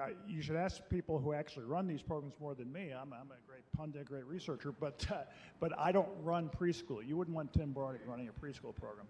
I, 0.00 0.12
you 0.26 0.42
should 0.42 0.56
ask 0.56 0.80
people 0.90 1.18
who 1.18 1.32
actually 1.32 1.64
run 1.64 1.86
these 1.86 2.02
programs 2.02 2.34
more 2.40 2.54
than 2.54 2.72
me. 2.72 2.92
I'm, 2.92 3.12
I'm 3.12 3.30
a 3.30 3.46
great 3.46 3.62
pundit, 3.76 4.06
great 4.06 4.26
researcher, 4.26 4.72
but, 4.72 5.06
uh, 5.10 5.18
but 5.60 5.72
I 5.78 5.92
don't 5.92 6.08
run 6.22 6.48
preschool. 6.48 7.06
You 7.06 7.16
wouldn't 7.16 7.36
want 7.36 7.52
Tim 7.52 7.72
Bartik 7.72 8.06
running 8.06 8.28
a 8.28 8.32
preschool 8.32 8.74
program. 8.74 9.06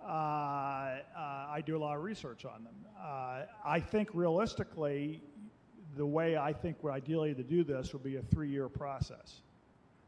Uh, 0.00 0.04
uh, 0.06 0.98
I 1.16 1.62
do 1.64 1.76
a 1.76 1.80
lot 1.80 1.96
of 1.96 2.02
research 2.02 2.44
on 2.44 2.64
them. 2.64 2.74
Uh, 3.00 3.42
I 3.64 3.80
think 3.80 4.10
realistically, 4.14 5.22
the 5.96 6.06
way 6.06 6.36
I 6.36 6.52
think 6.52 6.78
we're 6.82 6.92
ideally 6.92 7.34
to 7.34 7.42
do 7.42 7.64
this 7.64 7.92
would 7.92 8.02
be 8.02 8.16
a 8.16 8.22
three-year 8.22 8.68
process. 8.68 9.42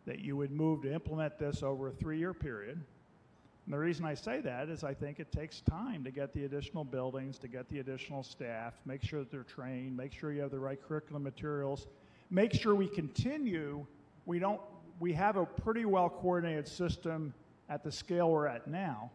That 0.06 0.20
you 0.20 0.36
would 0.36 0.50
move 0.50 0.82
to 0.82 0.92
implement 0.92 1.38
this 1.38 1.62
over 1.62 1.88
a 1.88 1.92
three-year 1.92 2.34
period 2.34 2.80
and 3.64 3.72
the 3.72 3.78
reason 3.78 4.04
I 4.04 4.14
say 4.14 4.40
that 4.42 4.68
is 4.68 4.84
I 4.84 4.92
think 4.92 5.20
it 5.20 5.32
takes 5.32 5.62
time 5.62 6.04
to 6.04 6.10
get 6.10 6.34
the 6.34 6.44
additional 6.44 6.84
buildings, 6.84 7.38
to 7.38 7.48
get 7.48 7.68
the 7.70 7.78
additional 7.78 8.22
staff, 8.22 8.74
make 8.84 9.02
sure 9.02 9.20
that 9.20 9.30
they're 9.30 9.42
trained, 9.42 9.96
make 9.96 10.12
sure 10.12 10.32
you 10.32 10.42
have 10.42 10.50
the 10.50 10.58
right 10.58 10.78
curriculum 10.86 11.22
materials, 11.22 11.86
make 12.30 12.52
sure 12.52 12.74
we 12.74 12.88
continue. 12.88 13.86
We 14.26 14.38
don't. 14.38 14.60
We 15.00 15.12
have 15.14 15.36
a 15.36 15.44
pretty 15.44 15.86
well 15.86 16.08
coordinated 16.08 16.68
system 16.68 17.34
at 17.68 17.82
the 17.82 17.90
scale 17.90 18.30
we're 18.30 18.46
at 18.46 18.68
now. 18.68 19.10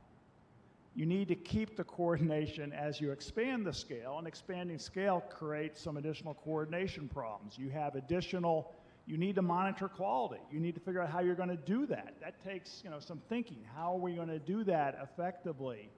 You 0.96 1.06
need 1.06 1.28
to 1.30 1.36
keep 1.36 1.78
the 1.78 1.84
coordination 1.84 2.74
as 2.74 3.00
you 3.00 3.12
expand 3.12 3.66
the 3.66 3.72
scale, 3.72 4.18
and 4.18 4.28
expanding 4.28 4.80
scale 4.80 5.24
creates 5.30 5.80
some 5.80 5.98
additional 5.98 6.34
coordination 6.34 7.08
problems. 7.08 7.58
You 7.58 7.70
have 7.70 7.96
additional 7.96 8.74
you 9.10 9.18
need 9.18 9.34
to 9.36 9.42
monitor 9.42 9.88
quality. 9.88 10.40
You 10.52 10.60
need 10.60 10.76
to 10.76 10.80
figure 10.80 11.02
out 11.02 11.10
how 11.10 11.20
you're 11.20 11.34
going 11.34 11.50
to 11.50 11.58
do 11.58 11.88
that. 11.88 12.14
That 12.22 12.44
takes 12.44 12.82
you 12.84 12.92
know 12.92 13.00
some 13.00 13.20
thinking. 13.28 13.58
How 13.76 13.94
are 13.94 13.98
we 13.98 14.14
going 14.14 14.28
to 14.28 14.38
do 14.38 14.64
that 14.66 15.00
effectively? 15.02 15.90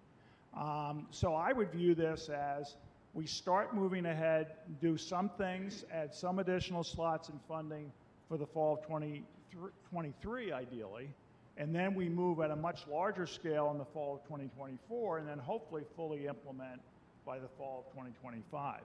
Um, 0.57 1.07
so 1.11 1.35
I 1.35 1.51
would 1.51 1.73
view 1.73 1.93
this 1.93 2.29
as 2.29 2.75
we 3.13 3.25
start 3.25 3.75
moving 3.75 4.05
ahead, 4.05 4.53
do 4.79 4.97
some 4.97 5.29
things, 5.37 5.83
add 5.91 6.13
some 6.13 6.39
additional 6.39 6.85
slots 6.85 7.27
and 7.27 7.39
funding 7.49 7.91
for 8.29 8.37
the 8.37 8.45
fall 8.45 8.75
of 8.75 8.81
2023, 8.83 10.53
ideally, 10.53 11.09
and 11.57 11.75
then 11.75 11.93
we 11.93 12.07
move 12.07 12.39
at 12.39 12.51
a 12.51 12.55
much 12.55 12.87
larger 12.89 13.25
scale 13.25 13.69
in 13.71 13.77
the 13.77 13.85
fall 13.85 14.15
of 14.15 14.23
2024, 14.23 15.17
and 15.17 15.27
then 15.27 15.37
hopefully 15.37 15.83
fully 15.97 16.27
implement 16.27 16.79
by 17.25 17.39
the 17.39 17.49
fall 17.57 17.83
of 17.85 17.91
2025. 17.91 18.79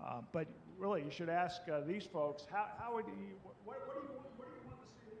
Uh, 0.00 0.20
but 0.32 0.46
really, 0.78 1.02
you 1.02 1.10
should 1.10 1.28
ask 1.28 1.60
uh, 1.72 1.80
these 1.86 2.04
folks, 2.04 2.44
how, 2.50 2.66
how 2.78 2.94
would 2.94 3.06
you, 3.06 3.36
what, 3.68 3.86
what, 3.86 4.00
do 4.00 4.06
you, 4.08 4.14
what 4.38 4.48
do 4.48 4.54
you 4.54 4.62
want 4.66 4.80
to 4.80 4.86
see? 5.04 5.12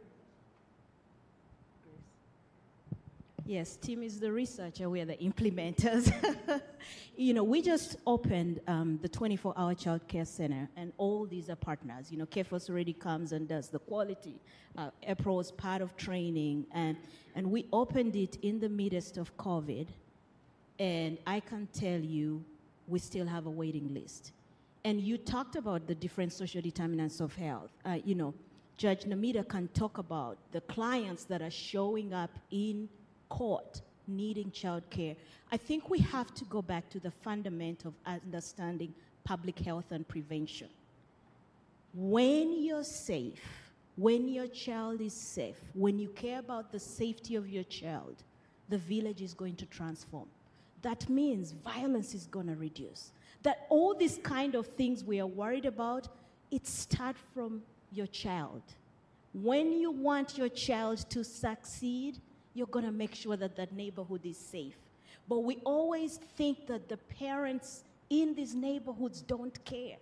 Yes, 3.44 3.76
Tim 3.76 4.02
is 4.02 4.18
the 4.18 4.32
researcher, 4.32 4.88
we 4.88 5.02
are 5.02 5.04
the 5.04 5.16
implementers. 5.16 6.10
you 7.16 7.34
know, 7.34 7.44
we 7.44 7.60
just 7.60 7.96
opened 8.06 8.60
um, 8.66 8.98
the 9.02 9.08
24 9.08 9.52
hour 9.56 9.74
child 9.74 10.08
care 10.08 10.24
center, 10.24 10.70
and 10.76 10.94
all 10.96 11.26
these 11.26 11.50
are 11.50 11.56
partners. 11.56 12.10
You 12.10 12.16
know, 12.18 12.26
KFOS 12.26 12.70
already 12.70 12.94
comes 12.94 13.32
and 13.32 13.46
does 13.46 13.68
the 13.68 13.80
quality. 13.80 14.40
Uh, 14.76 14.90
EPRO 15.06 15.40
is 15.42 15.52
part 15.52 15.82
of 15.82 15.94
training, 15.96 16.66
and, 16.72 16.96
and 17.34 17.50
we 17.50 17.66
opened 17.70 18.16
it 18.16 18.38
in 18.42 18.60
the 18.60 18.68
midst 18.68 19.18
of 19.18 19.36
COVID. 19.36 19.88
And 20.78 21.18
I 21.26 21.40
can 21.40 21.68
tell 21.74 22.00
you, 22.00 22.42
we 22.86 22.98
still 22.98 23.26
have 23.26 23.44
a 23.44 23.50
waiting 23.50 23.92
list. 23.92 24.32
And 24.84 25.00
you 25.00 25.18
talked 25.18 25.56
about 25.56 25.86
the 25.86 25.94
different 25.94 26.32
social 26.32 26.62
determinants 26.62 27.20
of 27.20 27.34
health. 27.34 27.70
Uh, 27.84 27.98
you 28.04 28.14
know, 28.14 28.32
Judge 28.76 29.04
Namita 29.04 29.46
can 29.46 29.68
talk 29.68 29.98
about 29.98 30.38
the 30.52 30.60
clients 30.62 31.24
that 31.24 31.42
are 31.42 31.50
showing 31.50 32.14
up 32.14 32.30
in 32.50 32.88
court 33.28 33.82
needing 34.06 34.50
child 34.50 34.88
care. 34.90 35.16
I 35.52 35.56
think 35.56 35.90
we 35.90 35.98
have 35.98 36.32
to 36.34 36.44
go 36.46 36.62
back 36.62 36.88
to 36.90 37.00
the 37.00 37.10
fundament 37.10 37.84
of 37.84 37.94
understanding 38.06 38.94
public 39.24 39.58
health 39.58 39.90
and 39.90 40.06
prevention. 40.06 40.68
When 41.92 42.62
you're 42.62 42.84
safe, 42.84 43.42
when 43.96 44.28
your 44.28 44.46
child 44.46 45.00
is 45.00 45.12
safe, 45.12 45.58
when 45.74 45.98
you 45.98 46.08
care 46.10 46.38
about 46.38 46.70
the 46.70 46.78
safety 46.78 47.34
of 47.34 47.48
your 47.48 47.64
child, 47.64 48.22
the 48.68 48.78
village 48.78 49.22
is 49.22 49.34
going 49.34 49.56
to 49.56 49.66
transform. 49.66 50.28
That 50.82 51.08
means 51.08 51.52
violence 51.52 52.14
is 52.14 52.26
going 52.26 52.46
to 52.46 52.54
reduce 52.54 53.10
that 53.42 53.66
all 53.68 53.94
these 53.94 54.18
kind 54.22 54.54
of 54.54 54.66
things 54.66 55.04
we 55.04 55.20
are 55.20 55.26
worried 55.26 55.66
about, 55.66 56.08
it 56.50 56.66
starts 56.66 57.20
from 57.34 57.62
your 57.92 58.06
child. 58.06 58.62
When 59.32 59.72
you 59.72 59.90
want 59.90 60.36
your 60.36 60.48
child 60.48 60.98
to 61.10 61.22
succeed, 61.22 62.18
you're 62.54 62.66
going 62.66 62.84
to 62.84 62.92
make 62.92 63.14
sure 63.14 63.36
that 63.36 63.56
that 63.56 63.72
neighborhood 63.72 64.24
is 64.24 64.36
safe. 64.36 64.76
But 65.28 65.40
we 65.40 65.56
always 65.64 66.16
think 66.36 66.66
that 66.66 66.88
the 66.88 66.96
parents 66.96 67.84
in 68.10 68.34
these 68.34 68.54
neighborhoods 68.54 69.20
don't 69.20 69.62
care. 69.64 69.96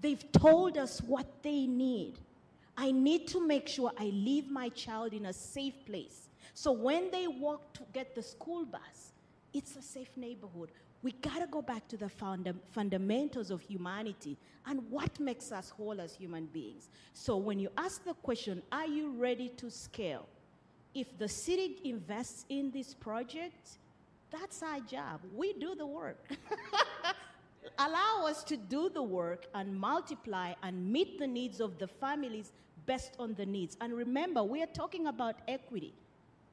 They've 0.00 0.32
told 0.32 0.78
us 0.78 1.00
what 1.02 1.26
they 1.42 1.66
need. 1.66 2.14
I 2.76 2.90
need 2.90 3.28
to 3.28 3.46
make 3.46 3.68
sure 3.68 3.92
I 3.98 4.04
leave 4.04 4.50
my 4.50 4.70
child 4.70 5.12
in 5.12 5.26
a 5.26 5.32
safe 5.32 5.74
place. 5.84 6.30
So 6.54 6.72
when 6.72 7.10
they 7.10 7.28
walk 7.28 7.74
to 7.74 7.82
get 7.92 8.14
the 8.14 8.22
school 8.22 8.64
bus, 8.64 9.12
it's 9.52 9.76
a 9.76 9.82
safe 9.82 10.16
neighborhood 10.16 10.70
we 11.02 11.12
got 11.12 11.40
to 11.40 11.46
go 11.46 11.62
back 11.62 11.88
to 11.88 11.96
the 11.96 12.08
funda- 12.08 12.54
fundamentals 12.72 13.50
of 13.50 13.62
humanity 13.62 14.36
and 14.66 14.88
what 14.90 15.18
makes 15.18 15.50
us 15.50 15.70
whole 15.70 16.00
as 16.00 16.14
human 16.14 16.46
beings. 16.46 16.90
So 17.14 17.36
when 17.36 17.58
you 17.58 17.70
ask 17.78 18.04
the 18.04 18.14
question, 18.14 18.62
are 18.70 18.86
you 18.86 19.10
ready 19.12 19.48
to 19.56 19.70
scale? 19.70 20.26
If 20.94 21.18
the 21.18 21.28
city 21.28 21.78
invests 21.84 22.44
in 22.50 22.70
this 22.70 22.92
project, 22.92 23.78
that's 24.30 24.62
our 24.62 24.80
job. 24.80 25.20
We 25.34 25.54
do 25.54 25.74
the 25.74 25.86
work. 25.86 26.30
Allow 27.78 28.26
us 28.26 28.44
to 28.44 28.56
do 28.56 28.90
the 28.90 29.02
work 29.02 29.46
and 29.54 29.78
multiply 29.78 30.52
and 30.62 30.92
meet 30.92 31.18
the 31.18 31.26
needs 31.26 31.60
of 31.60 31.78
the 31.78 31.86
families 31.86 32.52
based 32.84 33.14
on 33.18 33.34
the 33.34 33.46
needs. 33.46 33.76
And 33.80 33.94
remember, 33.94 34.42
we 34.42 34.62
are 34.62 34.66
talking 34.74 35.06
about 35.06 35.36
equity. 35.48 35.94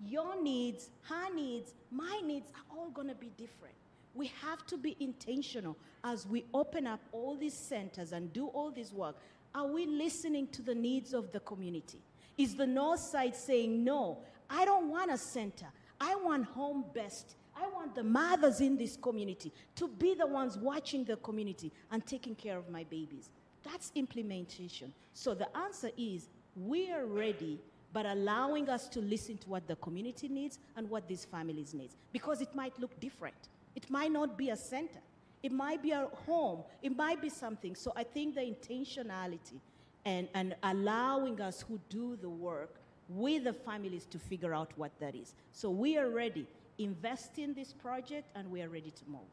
Your 0.06 0.42
needs, 0.42 0.90
her 1.04 1.34
needs, 1.34 1.74
my 1.92 2.22
needs 2.24 2.50
are 2.52 2.78
all 2.78 2.90
going 2.92 3.08
to 3.08 3.16
be 3.16 3.32
different 3.38 3.74
we 4.14 4.32
have 4.42 4.66
to 4.68 4.78
be 4.78 4.96
intentional 5.00 5.78
as 6.04 6.26
we 6.26 6.46
open 6.54 6.88
up 6.88 7.00
all 7.12 7.36
these 7.36 7.54
centers 7.54 8.12
and 8.12 8.32
do 8.34 8.48
all 8.48 8.72
this 8.72 8.92
work. 8.92 9.16
Are 9.54 9.68
we 9.68 9.86
listening 9.86 10.48
to 10.50 10.62
the 10.62 10.76
needs 10.76 11.14
of 11.14 11.32
the 11.32 11.40
community? 11.42 12.00
Is 12.38 12.56
the 12.56 12.68
North 12.68 13.00
Side 13.00 13.36
saying, 13.36 13.84
no, 13.84 14.20
I 14.50 14.66
don't 14.66 14.90
want 14.90 15.12
a 15.12 15.18
center. 15.18 15.68
I 16.00 16.16
want 16.16 16.46
home 16.46 16.86
best. 16.94 17.36
I 17.56 17.68
want 17.70 17.96
the 17.96 18.04
mothers 18.04 18.62
in 18.62 18.78
this 18.78 18.96
community 18.96 19.52
to 19.76 19.88
be 19.88 20.14
the 20.14 20.28
ones 20.28 20.58
watching 20.58 21.04
the 21.04 21.18
community 21.18 21.72
and 21.92 22.06
taking 22.06 22.36
care 22.36 22.58
of 22.58 22.70
my 22.70 22.84
babies. 22.84 23.30
That's 23.64 23.92
implementation. 23.96 24.94
So 25.14 25.34
the 25.34 25.56
answer 25.58 25.90
is 25.98 26.30
we 26.56 26.92
are 26.92 27.06
ready, 27.06 27.60
but 27.94 28.06
allowing 28.06 28.70
us 28.70 28.88
to 28.90 29.00
listen 29.00 29.38
to 29.40 29.50
what 29.50 29.68
the 29.68 29.76
community 29.78 30.28
needs 30.28 30.60
and 30.76 30.90
what 30.90 31.08
these 31.08 31.26
families 31.26 31.74
need 31.74 31.90
because 32.14 32.42
it 32.42 32.54
might 32.56 32.80
look 32.80 33.00
different. 33.00 33.50
It 33.78 33.92
might 33.92 34.12
not 34.12 34.40
be 34.40 34.50
a 34.50 34.58
center. 34.58 35.02
It 35.44 35.52
might 35.52 35.84
be 35.84 35.92
a 35.92 36.08
home. 36.26 36.64
It 36.82 36.98
might 36.98 37.22
be 37.22 37.30
something. 37.30 37.76
So 37.76 37.94
I 37.96 38.04
think 38.04 38.34
the 38.34 38.42
intentionality 38.42 39.60
and, 40.04 40.28
and 40.34 40.56
allowing 40.64 41.40
us 41.40 41.64
who 41.68 41.80
do 41.88 42.18
the 42.20 42.28
work 42.28 42.82
with 43.08 43.44
the 43.44 43.54
families 43.54 44.06
to 44.06 44.18
figure 44.18 44.56
out 44.56 44.72
what 44.78 44.92
that 45.00 45.14
is. 45.14 45.36
So 45.52 45.70
we 45.70 45.96
are 45.96 46.10
ready. 46.10 46.48
Invest 46.80 47.38
in 47.38 47.54
this 47.54 47.72
project 47.72 48.28
and 48.34 48.50
we 48.50 48.64
are 48.64 48.70
ready 48.70 48.90
to 48.90 49.04
move. 49.08 49.30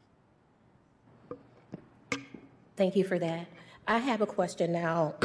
Thank 2.77 2.97
you 2.97 3.05
for 3.05 3.19
that. 3.19 3.47
I 3.89 3.97
have 3.97 4.21
a 4.21 4.27
question 4.27 4.73
now, 4.73 5.15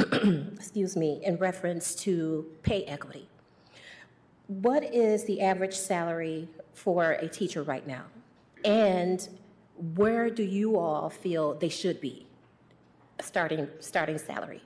excuse 0.54 0.96
me, 0.96 1.20
in 1.22 1.36
reference 1.36 1.94
to 1.96 2.46
pay 2.62 2.84
equity. 2.84 3.28
What 4.46 4.82
is 4.82 5.24
the 5.24 5.42
average 5.42 5.76
salary 5.76 6.48
for 6.72 7.12
a 7.12 7.28
teacher 7.28 7.62
right 7.62 7.86
now? 7.86 8.04
And 8.64 9.28
where 9.94 10.30
do 10.30 10.42
you 10.42 10.78
all 10.78 11.10
feel 11.10 11.54
they 11.54 11.68
should 11.68 12.00
be 12.00 12.26
starting 13.20 13.68
starting 13.80 14.18
salary? 14.18 14.62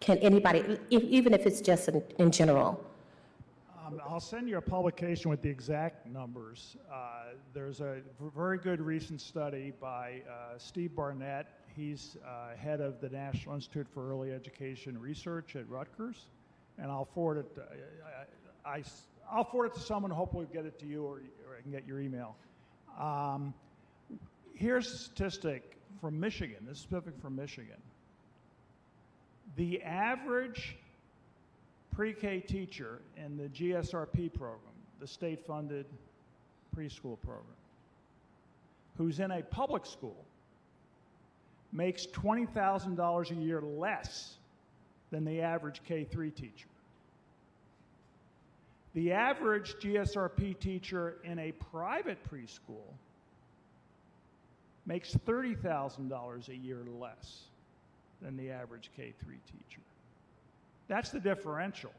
Can 0.00 0.18
anybody, 0.18 0.78
e- 0.90 0.96
even 0.96 1.32
if 1.32 1.46
it's 1.46 1.60
just 1.60 1.88
in, 1.88 2.02
in 2.18 2.32
general? 2.32 2.84
Um, 3.86 4.00
I'll 4.04 4.20
send 4.20 4.48
you 4.48 4.56
a 4.58 4.60
publication 4.60 5.30
with 5.30 5.42
the 5.42 5.48
exact 5.48 6.06
numbers. 6.06 6.76
Uh, 6.92 7.34
there's 7.54 7.80
a 7.80 8.00
very 8.34 8.58
good 8.58 8.80
recent 8.80 9.20
study 9.20 9.72
by 9.80 10.22
uh, 10.28 10.58
Steve 10.58 10.96
Barnett. 10.96 11.46
He's 11.76 12.16
uh, 12.26 12.56
head 12.56 12.80
of 12.80 13.00
the 13.00 13.08
National 13.08 13.54
Institute 13.54 13.86
for 13.94 14.10
Early 14.10 14.32
Education 14.32 15.00
Research 15.00 15.56
at 15.56 15.68
Rutgers, 15.68 16.26
and 16.78 16.90
I'll 16.90 17.08
forward 17.14 17.38
it. 17.38 17.54
To, 17.54 17.62
I, 18.64 18.82
will 19.34 19.44
forward 19.44 19.66
it 19.66 19.74
to 19.74 19.80
someone. 19.80 20.10
Hopefully, 20.10 20.46
get 20.52 20.66
it 20.66 20.78
to 20.80 20.86
you, 20.86 21.04
or 21.04 21.22
I 21.62 21.70
can 21.70 21.70
get 21.70 21.86
your 21.86 22.00
email. 22.00 22.34
Um, 22.98 23.54
here's 24.56 24.92
a 24.92 24.96
statistic 24.96 25.76
from 26.00 26.18
Michigan. 26.18 26.56
This 26.66 26.78
is 26.78 26.82
specific 26.82 27.14
from 27.22 27.36
Michigan. 27.36 27.76
The 29.54 29.80
average 29.82 30.76
pre-K 31.94 32.40
teacher 32.40 32.98
in 33.16 33.36
the 33.36 33.44
GSRP 33.44 34.34
program, 34.34 34.72
the 34.98 35.06
state-funded 35.06 35.86
preschool 36.76 37.20
program, 37.20 37.44
who's 38.98 39.20
in 39.20 39.30
a 39.30 39.42
public 39.42 39.86
school, 39.86 40.24
makes 41.72 42.08
$20,000 42.08 43.30
a 43.30 43.34
year 43.34 43.60
less 43.60 44.34
than 45.12 45.24
the 45.24 45.40
average 45.42 45.80
K-3 45.86 46.34
teacher. 46.34 46.66
The 48.94 49.12
average 49.12 49.76
GSRP 49.80 50.58
teacher 50.58 51.16
in 51.24 51.38
a 51.38 51.52
private 51.52 52.18
preschool 52.30 52.84
makes 54.84 55.14
$30,000 55.14 56.48
a 56.48 56.56
year 56.56 56.84
less 56.98 57.44
than 58.20 58.36
the 58.36 58.50
average 58.50 58.90
K 58.96 59.12
3 59.24 59.34
teacher. 59.46 59.80
That's 60.88 61.10
the 61.10 61.20
differential. 61.20 61.92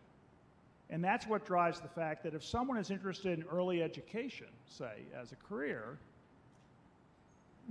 And 0.90 1.04
that's 1.04 1.26
what 1.26 1.46
drives 1.46 1.80
the 1.80 1.88
fact 1.88 2.24
that 2.24 2.36
if 2.36 2.44
someone 2.44 2.78
is 2.78 2.92
interested 2.92 3.40
in 3.40 3.46
early 3.52 3.82
education, 3.82 4.48
say, 4.68 4.94
as 5.20 5.32
a 5.32 5.36
career, 5.48 5.98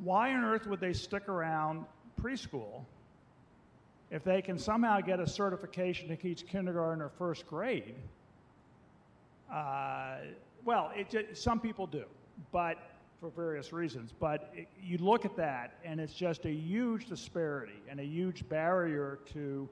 why 0.03 0.35
on 0.35 0.43
earth 0.43 0.67
would 0.67 0.81
they 0.81 0.93
stick 0.93 1.29
around 1.29 1.85
preschool 2.21 2.85
if 4.11 4.25
they 4.25 4.43
can 4.43 4.59
somehow 4.59 5.01
get 5.01 5.21
a 5.21 5.27
certification 5.29 6.09
to 6.09 6.17
teach 6.17 6.47
kindergarten 6.47 7.01
or 7.01 7.11
first 7.11 7.47
grade? 7.47 7.95
Uh, 9.53 10.17
well, 10.65 10.91
it, 10.95 11.37
some 11.37 11.61
people 11.61 11.87
do, 11.87 12.05
but 12.53 12.79
for 13.21 13.31
various 13.31 13.73
reasons. 13.73 14.13
But 14.19 14.51
it, 14.55 14.69
you 14.83 14.99
look 14.99 15.25
at 15.25 15.37
that, 15.37 15.75
and 15.85 16.01
it's 16.01 16.15
just 16.15 16.45
a 16.47 16.51
huge 16.51 17.07
disparity 17.07 17.81
and 17.89 18.01
a 18.01 18.05
huge 18.05 18.49
barrier 18.49 19.21
to 19.35 19.69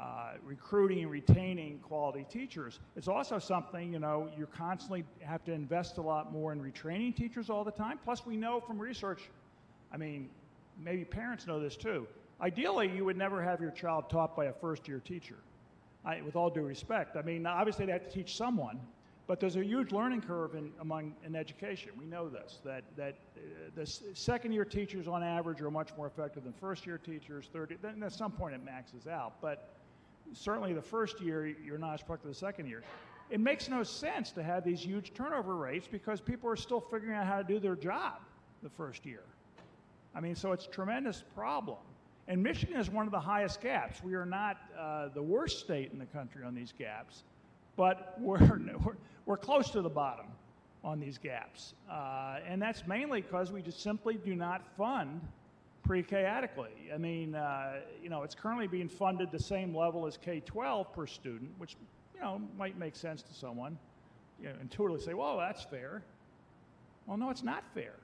uh, 0.00 0.34
recruiting 0.44 1.00
and 1.00 1.10
retaining 1.10 1.80
quality 1.80 2.24
teachers. 2.30 2.78
It's 2.96 3.08
also 3.08 3.38
something, 3.38 3.92
you 3.92 3.98
know, 3.98 4.28
you 4.38 4.46
constantly 4.46 5.04
have 5.20 5.44
to 5.44 5.52
invest 5.52 5.98
a 5.98 6.02
lot 6.02 6.32
more 6.32 6.52
in 6.52 6.60
retraining 6.60 7.16
teachers 7.16 7.50
all 7.50 7.64
the 7.64 7.72
time. 7.72 7.98
Plus, 8.04 8.24
we 8.24 8.36
know 8.36 8.60
from 8.60 8.78
research, 8.78 9.22
I 9.92 9.96
mean, 9.96 10.30
maybe 10.80 11.04
parents 11.04 11.46
know 11.46 11.58
this 11.60 11.76
too. 11.76 12.06
Ideally, 12.40 12.88
you 12.94 13.04
would 13.04 13.16
never 13.16 13.42
have 13.42 13.60
your 13.60 13.72
child 13.72 14.08
taught 14.08 14.36
by 14.36 14.44
a 14.44 14.52
first 14.52 14.86
year 14.86 15.00
teacher, 15.00 15.34
I, 16.04 16.22
with 16.22 16.36
all 16.36 16.48
due 16.48 16.62
respect. 16.62 17.16
I 17.16 17.22
mean, 17.22 17.44
obviously, 17.44 17.84
they 17.84 17.92
have 17.92 18.04
to 18.04 18.10
teach 18.10 18.36
someone, 18.36 18.78
but 19.28 19.38
there's 19.38 19.56
a 19.56 19.64
huge 19.64 19.92
learning 19.92 20.22
curve 20.22 20.54
in, 20.54 20.72
among, 20.80 21.14
in 21.22 21.36
education. 21.36 21.92
We 21.98 22.06
know 22.06 22.30
this, 22.30 22.60
that, 22.64 22.82
that 22.96 23.14
uh, 23.36 23.40
the 23.76 23.86
second 23.86 24.52
year 24.52 24.64
teachers 24.64 25.06
on 25.06 25.22
average 25.22 25.60
are 25.60 25.70
much 25.70 25.90
more 25.98 26.06
effective 26.06 26.44
than 26.44 26.54
first 26.54 26.86
year 26.86 26.96
teachers, 26.96 27.50
third 27.52 27.76
then 27.82 28.02
at 28.02 28.12
some 28.12 28.32
point 28.32 28.54
it 28.54 28.64
maxes 28.64 29.06
out. 29.06 29.34
But 29.42 29.74
certainly 30.32 30.72
the 30.72 30.82
first 30.82 31.20
year, 31.20 31.46
you're 31.46 31.76
not 31.76 31.94
as 31.94 32.00
effective 32.00 32.30
the 32.30 32.34
second 32.34 32.68
year. 32.68 32.82
It 33.28 33.38
makes 33.38 33.68
no 33.68 33.82
sense 33.82 34.30
to 34.30 34.42
have 34.42 34.64
these 34.64 34.80
huge 34.80 35.12
turnover 35.12 35.56
rates 35.56 35.86
because 35.86 36.22
people 36.22 36.48
are 36.48 36.56
still 36.56 36.80
figuring 36.80 37.14
out 37.14 37.26
how 37.26 37.36
to 37.36 37.44
do 37.44 37.58
their 37.58 37.76
job 37.76 38.20
the 38.62 38.70
first 38.70 39.04
year. 39.04 39.22
I 40.14 40.20
mean, 40.20 40.36
so 40.36 40.52
it's 40.52 40.64
a 40.64 40.70
tremendous 40.70 41.22
problem. 41.34 41.76
And 42.28 42.42
Michigan 42.42 42.80
is 42.80 42.88
one 42.88 43.04
of 43.04 43.12
the 43.12 43.20
highest 43.20 43.60
gaps. 43.60 44.02
We 44.02 44.14
are 44.14 44.24
not 44.24 44.56
uh, 44.78 45.08
the 45.08 45.22
worst 45.22 45.60
state 45.60 45.92
in 45.92 45.98
the 45.98 46.06
country 46.06 46.44
on 46.44 46.54
these 46.54 46.72
gaps 46.78 47.24
but 47.78 48.16
we're, 48.20 48.38
we're, 48.84 48.96
we're 49.24 49.38
close 49.38 49.70
to 49.70 49.80
the 49.80 49.88
bottom 49.88 50.26
on 50.84 51.00
these 51.00 51.16
gaps. 51.16 51.72
Uh, 51.90 52.40
and 52.46 52.60
that's 52.60 52.86
mainly 52.86 53.22
because 53.22 53.50
we 53.50 53.62
just 53.62 53.80
simply 53.80 54.14
do 54.14 54.34
not 54.34 54.62
fund 54.76 55.22
pre-K 55.84 56.24
adequately. 56.24 56.90
I 56.92 56.98
mean, 56.98 57.34
uh, 57.34 57.76
you 58.02 58.10
know, 58.10 58.24
it's 58.24 58.34
currently 58.34 58.66
being 58.66 58.88
funded 58.88 59.30
the 59.30 59.38
same 59.38 59.74
level 59.74 60.06
as 60.06 60.18
K-12 60.18 60.92
per 60.92 61.06
student, 61.06 61.50
which, 61.56 61.76
you 62.14 62.20
know, 62.20 62.42
might 62.58 62.76
make 62.76 62.94
sense 62.94 63.22
to 63.22 63.32
someone. 63.32 63.78
You 64.42 64.48
know, 64.48 64.54
intuitively 64.60 65.02
say, 65.02 65.14
well, 65.14 65.38
that's 65.38 65.62
fair. 65.62 66.02
Well, 67.06 67.16
no, 67.16 67.30
it's 67.30 67.42
not 67.42 67.64
fair. 67.74 67.94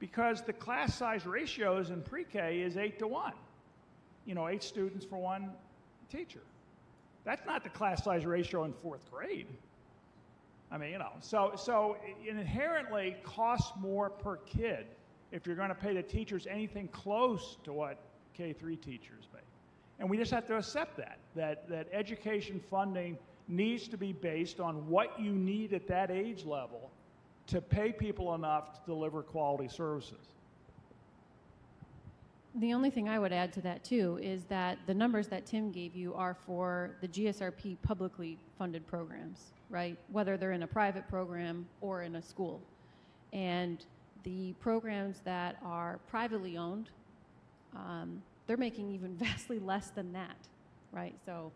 Because 0.00 0.42
the 0.42 0.52
class 0.52 0.96
size 0.96 1.26
ratios 1.26 1.90
in 1.90 2.02
pre-K 2.02 2.60
is 2.60 2.76
8 2.76 2.98
to 2.98 3.06
1. 3.06 3.32
You 4.26 4.34
know, 4.34 4.48
8 4.48 4.62
students 4.62 5.06
for 5.06 5.18
one 5.18 5.50
teacher. 6.10 6.40
That's 7.26 7.44
not 7.44 7.64
the 7.64 7.70
class 7.70 8.04
size 8.04 8.24
ratio 8.24 8.64
in 8.64 8.72
fourth 8.72 9.10
grade. 9.10 9.48
I 10.70 10.78
mean, 10.78 10.92
you 10.92 10.98
know, 10.98 11.12
so, 11.20 11.52
so 11.56 11.96
it 12.24 12.28
inherently 12.28 13.16
costs 13.24 13.72
more 13.78 14.08
per 14.08 14.36
kid 14.36 14.86
if 15.32 15.44
you're 15.44 15.56
going 15.56 15.68
to 15.68 15.74
pay 15.74 15.92
the 15.92 16.02
teachers 16.02 16.46
anything 16.46 16.88
close 16.88 17.56
to 17.64 17.72
what 17.72 17.98
K3 18.38 18.80
teachers 18.80 19.24
pay. 19.32 19.40
And 19.98 20.08
we 20.08 20.16
just 20.16 20.30
have 20.30 20.46
to 20.46 20.56
accept 20.56 20.96
that, 20.98 21.18
that, 21.34 21.68
that 21.68 21.88
education 21.92 22.60
funding 22.70 23.18
needs 23.48 23.88
to 23.88 23.96
be 23.96 24.12
based 24.12 24.60
on 24.60 24.88
what 24.88 25.18
you 25.20 25.32
need 25.32 25.72
at 25.72 25.88
that 25.88 26.12
age 26.12 26.44
level 26.44 26.90
to 27.48 27.60
pay 27.60 27.90
people 27.90 28.34
enough 28.34 28.72
to 28.74 28.80
deliver 28.86 29.22
quality 29.22 29.68
services. 29.68 30.35
The 32.58 32.72
only 32.72 32.88
thing 32.88 33.06
I 33.06 33.18
would 33.18 33.34
add 33.34 33.52
to 33.54 33.60
that 33.62 33.84
too 33.84 34.18
is 34.22 34.44
that 34.44 34.78
the 34.86 34.94
numbers 34.94 35.28
that 35.28 35.44
Tim 35.44 35.70
gave 35.70 35.94
you 35.94 36.14
are 36.14 36.32
for 36.32 36.96
the 37.02 37.08
GSRP 37.08 37.76
publicly 37.82 38.38
funded 38.58 38.86
programs, 38.86 39.52
right? 39.68 39.98
Whether 40.10 40.38
they're 40.38 40.52
in 40.52 40.62
a 40.62 40.66
private 40.66 41.06
program 41.06 41.66
or 41.82 42.00
in 42.00 42.16
a 42.16 42.22
school. 42.22 42.62
And 43.34 43.84
the 44.22 44.54
programs 44.54 45.20
that 45.24 45.56
are 45.62 46.00
privately 46.08 46.56
owned, 46.56 46.88
um, 47.74 48.22
they're 48.46 48.56
making 48.56 48.90
even 48.90 49.14
vastly 49.18 49.58
less 49.58 49.90
than 49.90 50.10
that, 50.14 50.38
right? 50.92 51.14
So 51.26 51.52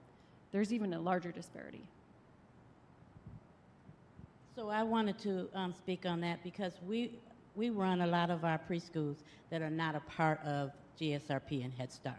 there's 0.52 0.70
even 0.70 0.92
a 0.92 1.00
larger 1.00 1.32
disparity. 1.32 1.82
So 4.54 4.68
I 4.68 4.82
wanted 4.82 5.18
to 5.20 5.48
um, 5.54 5.72
speak 5.72 6.04
on 6.04 6.20
that 6.20 6.44
because 6.44 6.74
we 6.86 7.12
we 7.56 7.70
run 7.70 8.00
a 8.02 8.06
lot 8.06 8.30
of 8.30 8.44
our 8.44 8.60
preschools 8.70 9.16
that 9.50 9.60
are 9.60 9.70
not 9.70 9.94
a 9.94 10.00
part 10.00 10.40
of 10.44 10.70
GSRP 10.98 11.64
and 11.64 11.72
Head 11.72 11.92
Start. 11.92 12.16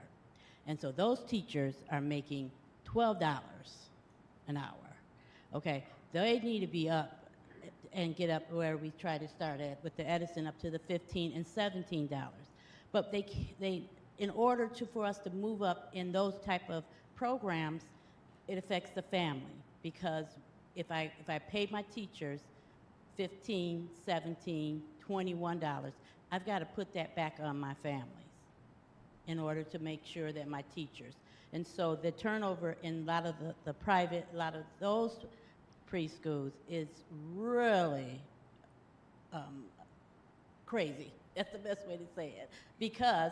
And 0.67 0.79
so 0.79 0.91
those 0.91 1.21
teachers 1.21 1.75
are 1.91 2.01
making 2.01 2.51
$12 2.87 3.39
an 4.47 4.57
hour. 4.57 4.75
Okay, 5.53 5.83
they 6.13 6.39
need 6.39 6.59
to 6.61 6.67
be 6.67 6.89
up 6.89 7.25
and 7.93 8.15
get 8.15 8.29
up 8.29 8.49
where 8.51 8.77
we 8.77 8.91
try 8.99 9.17
to 9.17 9.27
start 9.27 9.59
at 9.59 9.83
with 9.83 9.95
the 9.97 10.09
Edison 10.09 10.47
up 10.47 10.57
to 10.61 10.69
the 10.69 10.79
15 10.79 11.33
and 11.33 11.45
$17. 11.45 12.09
But 12.91 13.11
they, 13.11 13.25
they, 13.59 13.83
in 14.17 14.29
order 14.29 14.67
to, 14.67 14.85
for 14.85 15.05
us 15.05 15.17
to 15.19 15.29
move 15.31 15.61
up 15.61 15.89
in 15.93 16.11
those 16.11 16.35
type 16.45 16.69
of 16.69 16.83
programs, 17.15 17.83
it 18.47 18.57
affects 18.57 18.91
the 18.91 19.01
family 19.01 19.41
because 19.83 20.25
if 20.75 20.89
I, 20.91 21.11
if 21.19 21.29
I 21.29 21.39
pay 21.39 21.67
my 21.71 21.81
teachers 21.83 22.39
15, 23.17 23.89
17, 24.05 24.81
$21, 25.07 25.91
I've 26.31 26.45
got 26.45 26.59
to 26.59 26.65
put 26.65 26.93
that 26.93 27.15
back 27.15 27.37
on 27.41 27.59
my 27.59 27.73
families 27.83 28.20
in 29.27 29.39
order 29.39 29.63
to 29.63 29.79
make 29.79 30.05
sure 30.05 30.31
that 30.31 30.47
my 30.47 30.63
teachers. 30.73 31.13
And 31.53 31.65
so 31.65 31.95
the 31.95 32.11
turnover 32.11 32.75
in 32.83 33.03
a 33.03 33.05
lot 33.05 33.25
of 33.25 33.35
the, 33.39 33.53
the 33.65 33.73
private, 33.73 34.25
a 34.33 34.37
lot 34.37 34.55
of 34.55 34.63
those 34.79 35.17
preschools 35.91 36.51
is 36.69 36.87
really 37.35 38.21
um, 39.33 39.63
crazy. 40.65 41.11
That's 41.35 41.51
the 41.51 41.59
best 41.59 41.87
way 41.87 41.97
to 41.97 42.05
say 42.15 42.27
it. 42.27 42.49
Because 42.79 43.31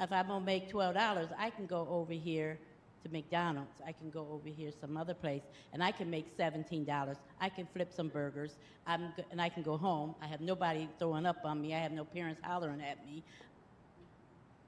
if 0.00 0.10
I'm 0.12 0.28
gonna 0.28 0.44
make 0.44 0.68
twelve 0.70 0.94
dollars, 0.94 1.28
I 1.38 1.50
can 1.50 1.66
go 1.66 1.86
over 1.90 2.12
here 2.12 2.58
to 3.04 3.10
McDonald's. 3.10 3.80
I 3.86 3.92
can 3.92 4.10
go 4.10 4.26
over 4.32 4.48
here 4.48 4.70
some 4.80 4.96
other 4.96 5.14
place, 5.14 5.42
and 5.72 5.82
I 5.82 5.92
can 5.92 6.10
make 6.10 6.26
seventeen 6.36 6.84
dollars. 6.84 7.16
I 7.40 7.48
can 7.48 7.66
flip 7.72 7.92
some 7.92 8.08
burgers, 8.08 8.56
I'm, 8.86 9.12
and 9.30 9.40
I 9.40 9.48
can 9.48 9.62
go 9.62 9.76
home. 9.76 10.14
I 10.22 10.26
have 10.26 10.40
nobody 10.40 10.88
throwing 10.98 11.26
up 11.26 11.38
on 11.44 11.60
me. 11.60 11.74
I 11.74 11.78
have 11.78 11.92
no 11.92 12.04
parents 12.04 12.40
hollering 12.44 12.80
at 12.80 13.04
me. 13.06 13.22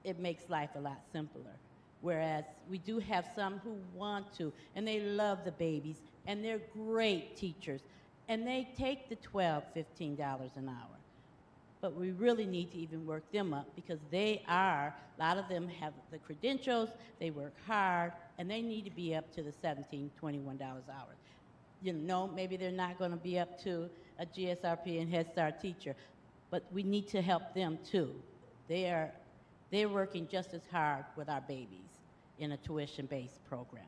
It 0.04 0.18
makes 0.18 0.48
life 0.48 0.70
a 0.76 0.80
lot 0.80 1.00
simpler. 1.12 1.56
Whereas 2.02 2.44
we 2.70 2.78
do 2.78 2.98
have 2.98 3.26
some 3.34 3.58
who 3.64 3.76
want 3.94 4.32
to, 4.36 4.52
and 4.76 4.86
they 4.86 5.00
love 5.00 5.38
the 5.44 5.52
babies, 5.52 5.96
and 6.26 6.44
they're 6.44 6.60
great 6.74 7.36
teachers, 7.36 7.80
and 8.28 8.46
they 8.46 8.68
take 8.76 9.08
the 9.08 9.16
12 9.16 9.64
$15 9.74 10.56
an 10.56 10.68
hour. 10.68 10.98
but 11.84 11.94
we 11.94 12.12
really 12.12 12.46
need 12.46 12.72
to 12.72 12.78
even 12.78 13.04
work 13.06 13.30
them 13.30 13.52
up 13.52 13.66
because 13.76 13.98
they 14.10 14.42
are, 14.48 14.94
a 15.18 15.22
lot 15.22 15.36
of 15.36 15.46
them 15.50 15.68
have 15.68 15.92
the 16.10 16.16
credentials, 16.16 16.88
they 17.20 17.28
work 17.28 17.52
hard, 17.66 18.10
and 18.38 18.50
they 18.50 18.62
need 18.62 18.86
to 18.86 18.90
be 18.90 19.14
up 19.14 19.30
to 19.34 19.42
the 19.42 19.52
$17, 19.62 20.08
$21 20.18 20.48
an 20.48 20.62
hour. 20.62 21.14
You 21.82 21.92
know, 21.92 22.26
maybe 22.26 22.56
they're 22.56 22.70
not 22.70 22.98
going 22.98 23.10
to 23.10 23.18
be 23.18 23.38
up 23.38 23.62
to 23.64 23.90
a 24.18 24.24
GSRP 24.24 25.02
and 25.02 25.10
Head 25.12 25.30
Start 25.30 25.60
teacher, 25.60 25.94
but 26.50 26.64
we 26.72 26.82
need 26.82 27.06
to 27.08 27.20
help 27.20 27.52
them 27.54 27.78
too. 27.84 28.14
They 28.66 28.86
are, 28.86 29.10
they're 29.70 29.88
working 29.88 30.28
just 30.30 30.54
as 30.54 30.62
hard 30.70 31.04
with 31.16 31.28
our 31.28 31.40
babies 31.40 31.90
in 32.38 32.52
a 32.52 32.56
tuition-based 32.58 33.44
program. 33.48 33.84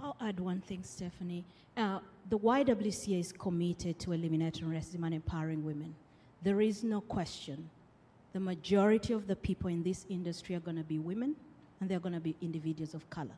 I'll 0.00 0.16
add 0.20 0.40
one 0.40 0.60
thing, 0.60 0.82
Stephanie. 0.82 1.44
Uh, 1.76 2.00
the 2.28 2.38
YWCA 2.38 3.20
is 3.20 3.32
committed 3.32 3.98
to 4.00 4.12
eliminating 4.12 4.66
racism 4.66 5.04
and 5.04 5.14
empowering 5.14 5.64
women. 5.64 5.94
There 6.42 6.60
is 6.60 6.84
no 6.84 7.00
question. 7.00 7.70
The 8.32 8.40
majority 8.40 9.12
of 9.12 9.26
the 9.26 9.36
people 9.36 9.70
in 9.70 9.82
this 9.82 10.04
industry 10.08 10.54
are 10.56 10.60
going 10.60 10.76
to 10.76 10.84
be 10.84 10.98
women, 10.98 11.36
and 11.80 11.88
they're 11.88 12.00
going 12.00 12.14
to 12.14 12.20
be 12.20 12.36
individuals 12.42 12.94
of 12.94 13.08
color. 13.10 13.36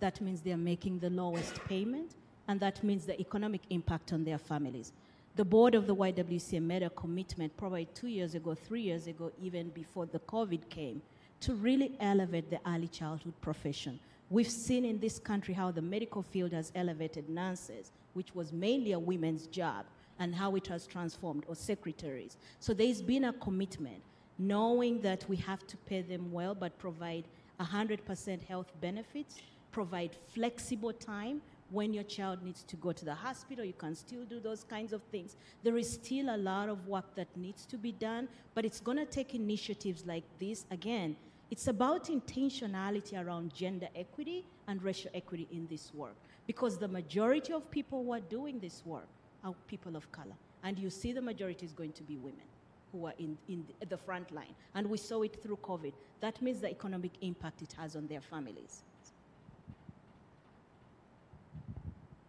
That 0.00 0.20
means 0.20 0.40
they're 0.40 0.56
making 0.56 1.00
the 1.00 1.10
lowest 1.10 1.54
payment, 1.64 2.14
and 2.48 2.60
that 2.60 2.82
means 2.82 3.06
the 3.06 3.20
economic 3.20 3.62
impact 3.70 4.12
on 4.12 4.24
their 4.24 4.38
families. 4.38 4.92
The 5.36 5.44
board 5.44 5.74
of 5.74 5.88
the 5.88 5.96
YWCA 5.96 6.62
made 6.62 6.84
a 6.84 6.90
commitment 6.90 7.56
probably 7.56 7.86
two 7.86 8.06
years 8.06 8.36
ago, 8.36 8.54
three 8.54 8.82
years 8.82 9.08
ago, 9.08 9.32
even 9.42 9.70
before 9.70 10.06
the 10.06 10.20
COVID 10.20 10.68
came, 10.68 11.02
to 11.40 11.54
really 11.54 11.96
elevate 11.98 12.50
the 12.50 12.60
early 12.64 12.86
childhood 12.86 13.34
profession. 13.40 13.98
We've 14.30 14.48
seen 14.48 14.84
in 14.84 15.00
this 15.00 15.18
country 15.18 15.52
how 15.52 15.72
the 15.72 15.82
medical 15.82 16.22
field 16.22 16.52
has 16.52 16.70
elevated 16.76 17.28
nurses, 17.28 17.90
which 18.12 18.32
was 18.32 18.52
mainly 18.52 18.92
a 18.92 18.98
women's 18.98 19.48
job, 19.48 19.86
and 20.20 20.32
how 20.32 20.54
it 20.54 20.68
has 20.68 20.86
transformed, 20.86 21.42
or 21.48 21.56
secretaries. 21.56 22.36
So 22.60 22.72
there's 22.72 23.02
been 23.02 23.24
a 23.24 23.32
commitment, 23.32 24.02
knowing 24.38 25.00
that 25.00 25.28
we 25.28 25.36
have 25.38 25.66
to 25.66 25.76
pay 25.78 26.02
them 26.02 26.30
well, 26.30 26.54
but 26.54 26.78
provide 26.78 27.24
100% 27.60 28.42
health 28.44 28.70
benefits, 28.80 29.40
provide 29.72 30.16
flexible 30.32 30.92
time. 30.92 31.42
When 31.70 31.92
your 31.92 32.04
child 32.04 32.42
needs 32.42 32.62
to 32.64 32.76
go 32.76 32.92
to 32.92 33.04
the 33.04 33.14
hospital, 33.14 33.64
you 33.64 33.72
can 33.72 33.94
still 33.94 34.24
do 34.24 34.38
those 34.38 34.64
kinds 34.64 34.92
of 34.92 35.02
things. 35.04 35.36
There 35.62 35.76
is 35.76 35.92
still 35.92 36.34
a 36.34 36.36
lot 36.36 36.68
of 36.68 36.86
work 36.86 37.14
that 37.16 37.28
needs 37.36 37.66
to 37.66 37.78
be 37.78 37.92
done, 37.92 38.28
but 38.54 38.64
it's 38.64 38.80
going 38.80 38.98
to 38.98 39.06
take 39.06 39.34
initiatives 39.34 40.04
like 40.06 40.24
this. 40.38 40.66
Again, 40.70 41.16
it's 41.50 41.68
about 41.68 42.06
intentionality 42.06 43.22
around 43.24 43.54
gender 43.54 43.88
equity 43.94 44.44
and 44.66 44.82
racial 44.82 45.10
equity 45.14 45.46
in 45.50 45.66
this 45.66 45.92
work 45.94 46.16
because 46.46 46.78
the 46.78 46.88
majority 46.88 47.52
of 47.52 47.70
people 47.70 48.04
who 48.04 48.12
are 48.12 48.20
doing 48.20 48.58
this 48.58 48.82
work 48.84 49.08
are 49.44 49.54
people 49.66 49.96
of 49.96 50.10
color. 50.12 50.36
And 50.62 50.78
you 50.78 50.90
see 50.90 51.12
the 51.12 51.22
majority 51.22 51.66
is 51.66 51.72
going 51.72 51.92
to 51.92 52.02
be 52.02 52.16
women 52.16 52.46
who 52.92 53.06
are 53.06 53.14
in, 53.18 53.36
in 53.48 53.64
the 53.88 53.96
front 53.96 54.30
line. 54.30 54.54
And 54.74 54.88
we 54.88 54.98
saw 54.98 55.22
it 55.22 55.42
through 55.42 55.58
COVID. 55.62 55.92
That 56.20 56.40
means 56.40 56.60
the 56.60 56.70
economic 56.70 57.12
impact 57.20 57.62
it 57.62 57.74
has 57.78 57.96
on 57.96 58.06
their 58.06 58.20
families. 58.20 58.82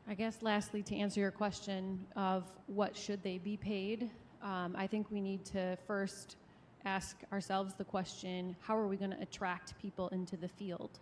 I 0.07 0.14
guess 0.14 0.44
lastly, 0.44 0.84
to 0.84 0.95
answer 0.95 1.19
your 1.19 1.32
question 1.32 2.06
of 2.15 2.44
what 2.68 2.95
should 2.95 3.23
they 3.23 3.40
be 3.40 3.57
paid, 3.57 4.11
um, 4.44 4.76
I 4.77 4.86
think 4.86 5.10
we 5.10 5.19
need 5.19 5.44
to 5.45 5.77
first 5.88 6.36
ask 6.86 7.18
ourselves 7.32 7.73
the 7.73 7.86
question, 7.86 8.56
how 8.60 8.77
are 8.77 8.86
we 8.86 8.98
going 8.98 9.10
to 9.10 9.19
attract 9.19 9.76
people 9.80 10.10
into 10.10 10.38
the 10.38 10.48
field? 10.48 10.99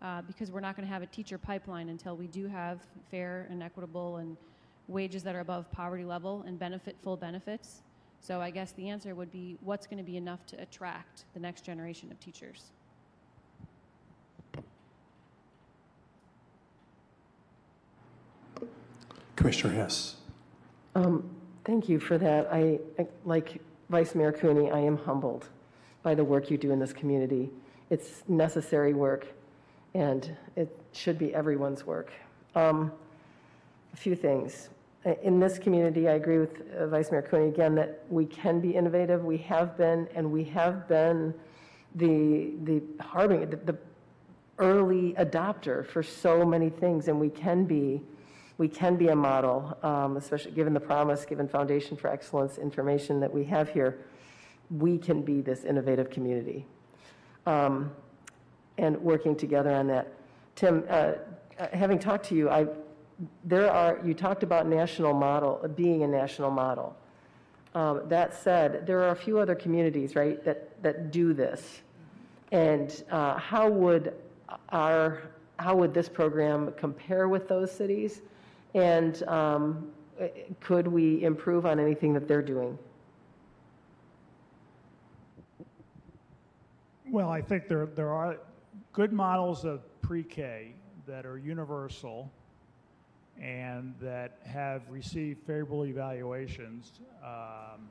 Uh, 0.00 0.22
because 0.22 0.50
we're 0.50 0.60
not 0.60 0.74
going 0.74 0.88
to 0.88 0.92
have 0.92 1.02
a 1.02 1.06
teacher 1.06 1.36
pipeline 1.36 1.90
until 1.90 2.16
we 2.16 2.28
do 2.28 2.46
have 2.46 2.80
fair 3.10 3.46
and 3.50 3.62
equitable 3.62 4.16
and 4.16 4.38
wages 4.88 5.22
that 5.22 5.34
are 5.34 5.40
above 5.40 5.70
poverty 5.70 6.04
level 6.04 6.42
and 6.46 6.58
benefit 6.58 6.96
full 7.02 7.16
benefits. 7.16 7.82
So 8.20 8.40
I 8.40 8.48
guess 8.48 8.72
the 8.72 8.88
answer 8.88 9.14
would 9.14 9.30
be 9.30 9.58
what's 9.60 9.86
going 9.86 9.98
to 9.98 10.04
be 10.04 10.16
enough 10.16 10.46
to 10.46 10.60
attract 10.62 11.24
the 11.34 11.40
next 11.40 11.62
generation 11.62 12.10
of 12.10 12.18
teachers? 12.20 12.72
Commissioner 19.36 19.74
Hess. 19.74 20.16
Um, 20.94 21.28
thank 21.64 21.88
you 21.88 22.00
for 22.00 22.18
that. 22.18 22.48
I, 22.50 22.80
I, 22.98 23.06
like 23.24 23.60
Vice 23.90 24.14
Mayor 24.14 24.32
Cooney, 24.32 24.70
I 24.70 24.80
am 24.80 24.96
humbled 24.96 25.48
by 26.02 26.14
the 26.14 26.24
work 26.24 26.50
you 26.50 26.58
do 26.58 26.72
in 26.72 26.78
this 26.78 26.92
community. 26.92 27.50
It's 27.90 28.24
necessary 28.28 28.94
work, 28.94 29.26
and 29.94 30.36
it 30.56 30.74
should 30.92 31.18
be 31.18 31.34
everyone's 31.34 31.86
work. 31.86 32.10
Um, 32.54 32.90
a 33.92 33.96
few 33.96 34.16
things. 34.16 34.70
In 35.22 35.38
this 35.38 35.58
community, 35.58 36.08
I 36.08 36.12
agree 36.14 36.38
with 36.38 36.62
uh, 36.72 36.88
Vice 36.88 37.12
Mayor 37.12 37.22
Cooney 37.22 37.48
again 37.48 37.76
that 37.76 38.02
we 38.08 38.26
can 38.26 38.58
be 38.58 38.70
innovative. 38.74 39.24
We 39.24 39.36
have 39.38 39.76
been, 39.76 40.08
and 40.14 40.32
we 40.32 40.42
have 40.44 40.88
been 40.88 41.32
the 41.94 42.52
the 42.64 42.82
harbinger, 43.00 43.46
the, 43.46 43.56
the 43.72 43.78
early 44.58 45.14
adopter 45.18 45.86
for 45.86 46.02
so 46.02 46.44
many 46.44 46.70
things, 46.70 47.08
and 47.08 47.20
we 47.20 47.30
can 47.30 47.64
be 47.64 48.02
we 48.58 48.68
can 48.68 48.96
be 48.96 49.08
a 49.08 49.16
model, 49.16 49.76
um, 49.82 50.16
especially 50.16 50.52
given 50.52 50.72
the 50.72 50.80
promise, 50.80 51.24
given 51.24 51.46
Foundation 51.46 51.96
for 51.96 52.08
Excellence 52.08 52.58
information 52.58 53.20
that 53.20 53.32
we 53.32 53.44
have 53.44 53.68
here. 53.68 53.98
We 54.70 54.98
can 54.98 55.22
be 55.22 55.42
this 55.42 55.64
innovative 55.64 56.10
community. 56.10 56.66
Um, 57.44 57.90
and 58.78 58.96
working 59.00 59.36
together 59.36 59.72
on 59.72 59.86
that. 59.88 60.12
Tim, 60.54 60.84
uh, 60.88 61.12
uh 61.58 61.68
having 61.72 61.98
talked 61.98 62.26
to 62.26 62.34
you, 62.34 62.50
I, 62.50 62.66
there 63.44 63.70
are, 63.70 64.00
you 64.04 64.14
talked 64.14 64.42
about 64.42 64.66
national 64.66 65.14
model, 65.14 65.66
being 65.74 66.02
a 66.02 66.06
national 66.06 66.50
model. 66.50 66.96
Um, 67.74 68.08
that 68.08 68.34
said, 68.34 68.86
there 68.86 69.02
are 69.02 69.10
a 69.10 69.16
few 69.16 69.38
other 69.38 69.54
communities, 69.54 70.16
right, 70.16 70.42
that, 70.44 70.82
that 70.82 71.10
do 71.10 71.34
this. 71.34 71.82
And 72.52 73.04
uh, 73.10 73.38
how 73.38 73.68
would 73.68 74.14
our, 74.70 75.22
how 75.58 75.76
would 75.76 75.92
this 75.92 76.08
program 76.08 76.72
compare 76.76 77.28
with 77.28 77.48
those 77.48 77.70
cities? 77.70 78.22
And 78.76 79.22
um, 79.22 79.88
could 80.60 80.86
we 80.86 81.24
improve 81.24 81.64
on 81.64 81.80
anything 81.80 82.12
that 82.12 82.28
they're 82.28 82.42
doing? 82.42 82.78
Well, 87.10 87.30
I 87.30 87.40
think 87.40 87.68
there, 87.68 87.86
there 87.86 88.10
are 88.10 88.36
good 88.92 89.14
models 89.14 89.64
of 89.64 89.80
pre-K 90.02 90.74
that 91.06 91.24
are 91.24 91.38
universal 91.38 92.30
and 93.40 93.94
that 93.98 94.40
have 94.44 94.82
received 94.90 95.46
favorable 95.46 95.86
evaluations, 95.86 97.00
um, 97.24 97.88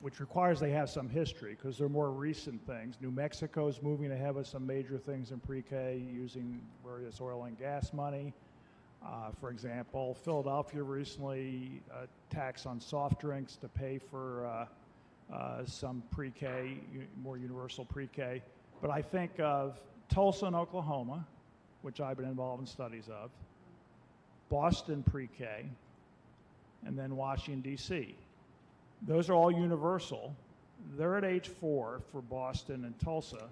which 0.00 0.20
requires 0.20 0.60
they 0.60 0.70
have 0.70 0.88
some 0.88 1.08
history 1.08 1.56
because 1.60 1.76
they're 1.76 1.88
more 1.88 2.12
recent 2.12 2.64
things. 2.68 2.96
New 3.00 3.10
Mexico 3.10 3.66
is 3.66 3.82
moving 3.82 4.12
ahead 4.12 4.36
with 4.36 4.46
some 4.46 4.64
major 4.64 4.96
things 4.96 5.32
in 5.32 5.40
pre-K 5.40 6.00
using 6.08 6.60
various 6.84 7.20
oil 7.20 7.44
and 7.44 7.58
gas 7.58 7.92
money. 7.92 8.32
Uh, 9.04 9.30
for 9.40 9.50
example, 9.50 10.14
Philadelphia 10.14 10.82
recently 10.82 11.80
uh, 11.92 12.06
on 12.66 12.80
soft 12.80 13.20
drinks 13.20 13.56
to 13.56 13.68
pay 13.68 13.98
for 13.98 14.46
uh, 14.46 14.66
uh 15.34 15.64
some 15.64 16.02
pre-K, 16.10 16.78
more 17.22 17.36
universal 17.36 17.84
pre-K. 17.84 18.42
But 18.80 18.90
I 18.90 19.02
think 19.02 19.32
of 19.40 19.80
Tulsa 20.08 20.46
and 20.46 20.56
Oklahoma, 20.56 21.26
which 21.82 22.00
I've 22.00 22.16
been 22.16 22.28
involved 22.28 22.60
in 22.60 22.66
studies 22.66 23.08
of, 23.08 23.30
Boston 24.48 25.02
pre-K, 25.02 25.66
and 26.84 26.98
then 26.98 27.16
Washington, 27.16 27.60
D.C. 27.60 28.14
Those 29.06 29.30
are 29.30 29.34
all 29.34 29.50
universal. 29.50 30.34
They're 30.96 31.16
at 31.16 31.24
age 31.24 31.48
four 31.48 32.00
for 32.10 32.20
Boston 32.22 32.84
and 32.84 32.98
Tulsa. 32.98 33.48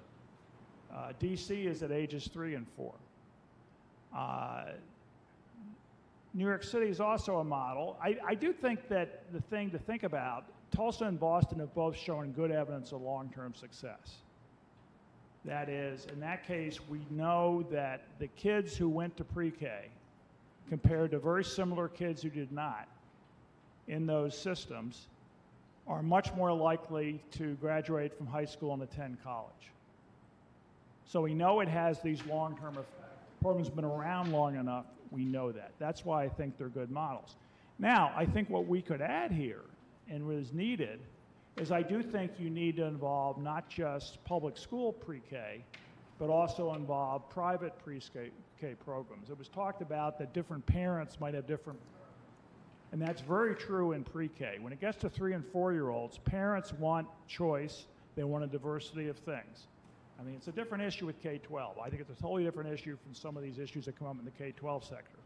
Uh, 0.94 1.12
D.C. 1.18 1.66
is 1.66 1.82
at 1.82 1.92
ages 1.92 2.28
three 2.32 2.54
and 2.54 2.66
four. 2.76 2.94
New 6.34 6.44
York 6.44 6.62
City 6.62 6.86
is 6.88 7.00
also 7.00 7.38
a 7.38 7.44
model. 7.44 7.96
I, 8.02 8.16
I 8.26 8.34
do 8.34 8.52
think 8.52 8.88
that 8.88 9.32
the 9.32 9.40
thing 9.40 9.70
to 9.70 9.78
think 9.78 10.02
about, 10.02 10.44
Tulsa 10.70 11.04
and 11.04 11.18
Boston 11.18 11.58
have 11.60 11.74
both 11.74 11.96
shown 11.96 12.32
good 12.32 12.50
evidence 12.50 12.92
of 12.92 13.00
long-term 13.00 13.54
success. 13.54 14.18
That 15.44 15.68
is, 15.68 16.06
in 16.12 16.20
that 16.20 16.46
case, 16.46 16.78
we 16.88 17.00
know 17.10 17.64
that 17.70 18.02
the 18.18 18.26
kids 18.28 18.76
who 18.76 18.88
went 18.88 19.16
to 19.16 19.24
pre-K 19.24 19.86
compared 20.68 21.12
to 21.12 21.18
very 21.18 21.44
similar 21.44 21.88
kids 21.88 22.22
who 22.22 22.28
did 22.28 22.52
not 22.52 22.86
in 23.86 24.06
those 24.06 24.36
systems 24.36 25.06
are 25.86 26.02
much 26.02 26.34
more 26.34 26.52
likely 26.52 27.22
to 27.30 27.54
graduate 27.54 28.14
from 28.14 28.26
high 28.26 28.44
school 28.44 28.74
and 28.74 28.82
attend 28.82 29.16
college. 29.24 29.72
So 31.06 31.22
we 31.22 31.32
know 31.32 31.60
it 31.60 31.68
has 31.68 32.02
these 32.02 32.22
long-term 32.26 32.74
effects. 32.74 33.24
The 33.38 33.42
program's 33.42 33.70
been 33.70 33.86
around 33.86 34.30
long 34.30 34.56
enough 34.56 34.84
we 35.10 35.24
know 35.24 35.52
that. 35.52 35.72
That's 35.78 36.04
why 36.04 36.24
I 36.24 36.28
think 36.28 36.58
they're 36.58 36.68
good 36.68 36.90
models. 36.90 37.36
Now, 37.78 38.12
I 38.16 38.24
think 38.26 38.50
what 38.50 38.66
we 38.66 38.82
could 38.82 39.00
add 39.00 39.30
here 39.30 39.62
and 40.08 40.26
what 40.26 40.36
is 40.36 40.52
needed 40.52 41.00
is 41.56 41.70
I 41.72 41.82
do 41.82 42.02
think 42.02 42.32
you 42.38 42.50
need 42.50 42.76
to 42.76 42.84
involve 42.84 43.38
not 43.38 43.68
just 43.68 44.22
public 44.24 44.56
school 44.56 44.92
pre-K, 44.92 45.64
but 46.18 46.30
also 46.30 46.74
involve 46.74 47.28
private 47.30 47.78
pre-K 47.78 48.74
programs. 48.84 49.30
It 49.30 49.38
was 49.38 49.48
talked 49.48 49.82
about 49.82 50.18
that 50.18 50.32
different 50.34 50.66
parents 50.66 51.20
might 51.20 51.34
have 51.34 51.46
different 51.46 51.78
And 52.90 53.02
that's 53.02 53.20
very 53.20 53.54
true 53.54 53.92
in 53.92 54.02
pre-K. 54.02 54.58
When 54.60 54.72
it 54.72 54.80
gets 54.80 54.96
to 54.98 55.10
three 55.10 55.34
and 55.34 55.44
four-year-olds, 55.52 56.18
parents 56.18 56.72
want 56.72 57.06
choice. 57.26 57.86
They 58.16 58.24
want 58.24 58.44
a 58.44 58.46
diversity 58.46 59.08
of 59.08 59.18
things. 59.18 59.66
I 60.18 60.24
mean, 60.24 60.34
it's 60.34 60.48
a 60.48 60.52
different 60.52 60.82
issue 60.82 61.06
with 61.06 61.22
K-12. 61.22 61.80
I 61.80 61.88
think 61.88 62.00
it's 62.00 62.10
a 62.10 62.20
totally 62.20 62.42
different 62.42 62.72
issue 62.72 62.96
from 63.02 63.14
some 63.14 63.36
of 63.36 63.42
these 63.42 63.58
issues 63.58 63.84
that 63.84 63.96
come 63.96 64.08
up 64.08 64.18
in 64.18 64.24
the 64.24 64.32
K-12 64.32 64.88
sector. 64.88 65.18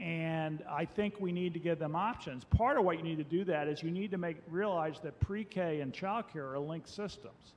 And 0.00 0.62
I 0.70 0.84
think 0.84 1.20
we 1.20 1.32
need 1.32 1.52
to 1.54 1.60
give 1.60 1.78
them 1.78 1.94
options. 1.94 2.44
Part 2.44 2.78
of 2.78 2.84
what 2.84 2.96
you 2.96 3.02
need 3.02 3.18
to 3.18 3.24
do 3.24 3.44
that 3.44 3.68
is 3.68 3.82
you 3.82 3.90
need 3.90 4.10
to 4.10 4.18
make 4.18 4.36
realize 4.48 5.00
that 5.02 5.18
pre-K 5.20 5.80
and 5.80 5.92
childcare 5.92 6.52
are 6.52 6.58
linked 6.58 6.88
systems. 6.88 7.54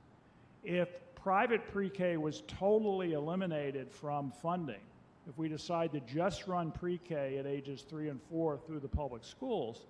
If 0.64 0.88
private 1.14 1.66
pre-K 1.72 2.16
was 2.16 2.42
totally 2.46 3.12
eliminated 3.12 3.90
from 3.90 4.32
funding, 4.42 4.80
if 5.28 5.36
we 5.38 5.48
decide 5.48 5.92
to 5.92 6.00
just 6.00 6.46
run 6.46 6.72
pre-K 6.72 7.38
at 7.38 7.46
ages 7.46 7.84
three 7.88 8.08
and 8.08 8.20
four 8.30 8.58
through 8.66 8.80
the 8.80 8.88
public 8.88 9.24
schools, 9.24 9.86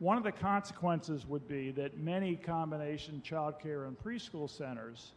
one 0.00 0.16
of 0.16 0.24
the 0.24 0.32
consequences 0.32 1.26
would 1.26 1.46
be 1.46 1.70
that 1.72 1.96
many 1.98 2.34
combination 2.34 3.22
childcare 3.24 3.86
and 3.86 3.96
preschool 3.98 4.50
centers 4.50 5.12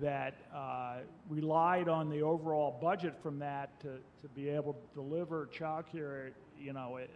that 0.00 0.34
uh, 0.54 0.96
relied 1.28 1.88
on 1.88 2.08
the 2.10 2.20
overall 2.20 2.76
budget 2.80 3.14
from 3.22 3.38
that 3.38 3.78
to, 3.80 3.98
to 4.20 4.28
be 4.34 4.48
able 4.48 4.72
to 4.72 4.94
deliver 4.94 5.48
childcare, 5.56 6.30
you 6.60 6.72
know, 6.72 6.98
uh, 6.98 7.06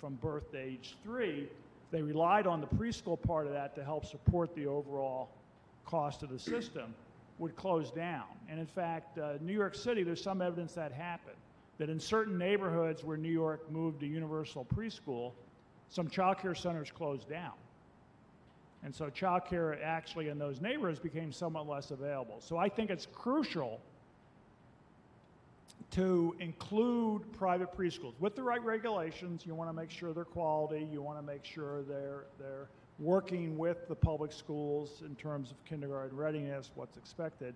from 0.00 0.14
birth 0.16 0.50
to 0.52 0.58
age 0.58 0.96
three, 1.02 1.48
they 1.90 2.00
relied 2.00 2.46
on 2.46 2.60
the 2.60 2.66
preschool 2.66 3.20
part 3.20 3.46
of 3.46 3.52
that 3.52 3.74
to 3.74 3.84
help 3.84 4.04
support 4.04 4.54
the 4.54 4.66
overall 4.66 5.30
cost 5.84 6.22
of 6.22 6.30
the 6.30 6.38
system, 6.38 6.94
would 7.38 7.56
close 7.56 7.90
down. 7.90 8.24
And 8.48 8.60
in 8.60 8.66
fact, 8.66 9.18
uh, 9.18 9.34
New 9.40 9.52
York 9.52 9.74
City, 9.74 10.02
there's 10.02 10.22
some 10.22 10.40
evidence 10.40 10.72
that 10.74 10.92
happened. 10.92 11.36
That 11.78 11.90
in 11.90 11.98
certain 11.98 12.38
neighborhoods 12.38 13.02
where 13.02 13.16
New 13.16 13.32
York 13.32 13.68
moved 13.70 14.00
to 14.00 14.06
universal 14.06 14.64
preschool, 14.64 15.32
some 15.88 16.08
childcare 16.08 16.56
centers 16.56 16.90
closed 16.90 17.28
down. 17.28 17.52
And 18.84 18.94
so 18.94 19.06
childcare 19.06 19.80
actually 19.82 20.28
in 20.28 20.38
those 20.38 20.60
neighborhoods 20.60 20.98
became 20.98 21.32
somewhat 21.32 21.68
less 21.68 21.90
available. 21.90 22.40
So 22.40 22.56
I 22.56 22.68
think 22.68 22.90
it's 22.90 23.06
crucial 23.12 23.80
to 25.92 26.34
include 26.40 27.30
private 27.32 27.76
preschools 27.76 28.14
with 28.18 28.34
the 28.34 28.42
right 28.42 28.62
regulations. 28.64 29.44
You 29.46 29.54
want 29.54 29.68
to 29.68 29.74
make 29.74 29.90
sure 29.90 30.12
they're 30.12 30.24
quality. 30.24 30.86
You 30.90 31.02
want 31.02 31.18
to 31.18 31.22
make 31.22 31.44
sure 31.44 31.82
they're 31.82 32.24
they're 32.38 32.68
working 32.98 33.58
with 33.58 33.88
the 33.88 33.94
public 33.94 34.32
schools 34.32 35.02
in 35.04 35.14
terms 35.16 35.50
of 35.50 35.64
kindergarten 35.64 36.16
readiness, 36.16 36.70
what's 36.74 36.96
expected. 36.96 37.54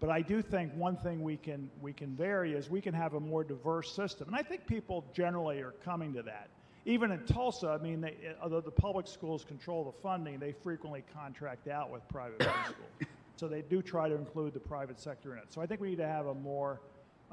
But 0.00 0.10
I 0.10 0.20
do 0.20 0.42
think 0.42 0.72
one 0.74 0.96
thing 0.96 1.22
we 1.22 1.36
can 1.36 1.70
we 1.80 1.92
can 1.92 2.14
vary 2.16 2.52
is 2.54 2.68
we 2.68 2.80
can 2.80 2.92
have 2.92 3.14
a 3.14 3.20
more 3.20 3.44
diverse 3.44 3.92
system, 3.92 4.28
and 4.28 4.36
I 4.36 4.42
think 4.42 4.66
people 4.66 5.04
generally 5.14 5.60
are 5.60 5.74
coming 5.84 6.12
to 6.14 6.22
that. 6.22 6.48
Even 6.88 7.10
in 7.10 7.18
Tulsa, 7.24 7.68
I 7.68 7.82
mean, 7.82 8.00
they, 8.00 8.14
although 8.40 8.60
the 8.60 8.70
public 8.70 9.08
schools 9.08 9.44
control 9.44 9.84
the 9.84 10.00
funding, 10.02 10.38
they 10.38 10.52
frequently 10.52 11.02
contract 11.12 11.66
out 11.66 11.90
with 11.90 12.08
private 12.08 12.40
schools. 12.64 13.10
So 13.34 13.48
they 13.48 13.62
do 13.62 13.82
try 13.82 14.08
to 14.08 14.14
include 14.14 14.54
the 14.54 14.60
private 14.60 15.00
sector 15.00 15.32
in 15.32 15.38
it. 15.38 15.46
So 15.52 15.60
I 15.60 15.66
think 15.66 15.80
we 15.80 15.90
need 15.90 15.98
to 15.98 16.06
have 16.06 16.26
a 16.26 16.34
more 16.34 16.80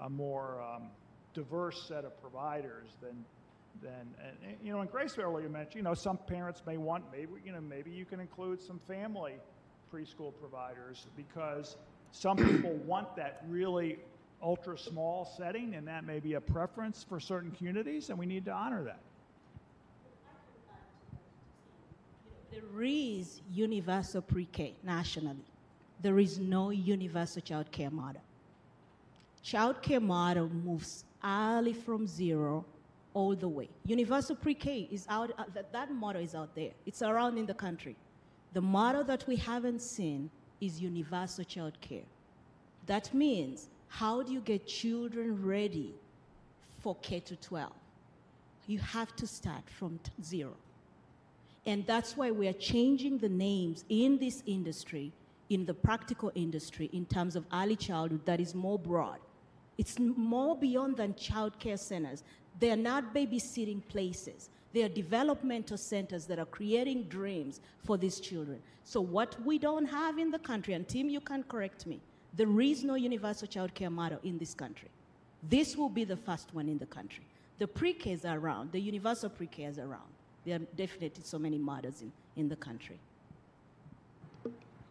a 0.02 0.10
more 0.10 0.60
um, 0.60 0.88
diverse 1.36 1.86
set 1.88 2.04
of 2.04 2.20
providers 2.20 2.90
than 3.00 3.24
than 3.82 4.08
and, 4.26 4.58
you 4.64 4.74
know. 4.74 4.82
In 4.82 4.88
Grace 4.88 5.20
earlier 5.20 5.48
mentioned, 5.48 5.76
you 5.76 5.82
know, 5.84 5.94
some 5.94 6.18
parents 6.18 6.64
may 6.66 6.78
want 6.78 7.04
maybe 7.12 7.34
you 7.46 7.52
know 7.52 7.62
maybe 7.62 7.92
you 7.92 8.06
can 8.06 8.20
include 8.20 8.60
some 8.60 8.80
family 8.80 9.36
preschool 9.94 10.34
providers 10.40 11.06
because 11.16 11.78
some 12.12 12.38
people 12.38 12.72
want 12.86 13.16
that 13.16 13.44
really 13.48 14.00
ultra 14.42 14.78
small 14.78 15.32
setting, 15.38 15.76
and 15.76 15.88
that 15.88 16.06
may 16.06 16.20
be 16.20 16.34
a 16.34 16.42
preference 16.42 17.06
for 17.08 17.20
certain 17.20 17.52
communities, 17.52 18.10
and 18.10 18.18
we 18.18 18.26
need 18.26 18.46
to 18.46 18.52
honor 18.52 18.84
that. 18.84 19.00
There 22.54 22.84
is 22.84 23.42
universal 23.52 24.22
pre-K 24.22 24.76
nationally. 24.84 25.46
There 26.02 26.20
is 26.20 26.38
no 26.38 26.70
universal 26.70 27.42
child 27.42 27.72
care 27.72 27.90
model. 27.90 28.22
Child 29.42 29.82
care 29.82 30.00
model 30.00 30.50
moves 30.50 31.04
early 31.24 31.74
from 31.74 32.06
zero 32.06 32.64
all 33.16 33.36
the 33.36 33.48
way. 33.48 33.70
Universal 33.86 34.36
pre-K 34.36 34.88
is 34.92 35.08
out, 35.10 35.32
uh, 35.40 35.46
that, 35.56 35.72
that 35.74 35.92
model 35.92 36.22
is 36.22 36.36
out 36.36 36.54
there. 36.54 36.72
It's 36.86 37.02
around 37.02 37.40
in 37.40 37.48
the 37.48 37.56
country. 37.56 37.96
The 38.54 38.62
model 38.62 39.04
that 39.06 39.26
we 39.28 39.36
haven't 39.36 39.82
seen 39.82 40.30
is 40.62 40.80
universal 40.80 41.46
child 41.46 41.74
care. 41.82 42.08
That 42.86 43.12
means 43.16 43.70
how 43.88 44.22
do 44.22 44.32
you 44.32 44.42
get 44.42 44.68
children 44.68 45.44
ready 45.44 45.96
for 46.82 46.96
K 47.02 47.20
to 47.22 47.36
12? 47.36 47.72
You 48.68 48.78
have 48.78 49.16
to 49.16 49.26
start 49.26 49.64
from 49.68 50.00
zero. 50.22 50.54
And 51.66 51.86
that's 51.86 52.18
why 52.18 52.32
we 52.32 52.48
are 52.48 52.54
changing 52.54 53.20
the 53.20 53.30
names 53.30 53.86
in 53.90 54.18
this 54.18 54.44
industry, 54.46 55.14
in 55.50 55.66
the 55.66 55.74
practical 55.74 56.32
industry, 56.36 56.90
in 56.92 57.06
terms 57.06 57.36
of 57.36 57.46
early 57.54 57.76
childhood 57.76 58.26
that 58.26 58.40
is 58.40 58.54
more 58.54 58.78
broad. 58.78 59.20
It's 59.78 59.98
more 60.00 60.56
beyond 60.56 60.98
than 60.98 61.16
child 61.16 61.58
care 61.60 61.78
centers. 61.78 62.24
They 62.60 62.72
are 62.72 62.78
not 62.78 63.14
babysitting 63.14 63.88
places. 63.88 64.50
They 64.74 64.84
are 64.84 64.90
developmental 64.90 65.78
centers 65.78 66.26
that 66.26 66.40
are 66.40 66.46
creating 66.46 67.04
dreams 67.04 67.62
for 67.86 67.98
these 67.98 68.20
children. 68.20 68.60
So, 68.84 69.00
what 69.02 69.40
we 69.46 69.58
don't 69.58 69.86
have 69.86 70.18
in 70.18 70.32
the 70.32 70.40
country, 70.40 70.74
and 70.74 70.88
Tim, 70.88 71.10
you 71.10 71.22
can 71.22 71.44
correct 71.44 71.86
me, 71.86 72.02
there 72.36 72.62
is 72.62 72.84
no 72.84 72.96
universal 72.96 73.48
child 73.48 73.74
care 73.74 73.90
model 73.92 74.20
in 74.24 74.38
this 74.38 74.54
country. 74.54 74.90
This 75.48 75.78
will 75.78 75.90
be 75.90 76.04
the 76.04 76.18
first 76.18 76.54
one 76.54 76.68
in 76.68 76.78
the 76.78 76.86
country. 76.86 77.24
The 77.60 77.68
pre-Ks 77.68 78.26
are 78.26 78.38
around, 78.38 78.72
the 78.72 78.80
universal 78.80 79.30
pre-K 79.30 79.64
is 79.66 79.78
around. 79.78 80.13
There 80.46 80.56
are 80.56 80.60
definitely 80.76 81.12
so 81.24 81.40
many 81.40 81.58
models 81.58 82.02
in, 82.02 82.12
in 82.36 82.50
the 82.50 82.56
country. 82.56 83.00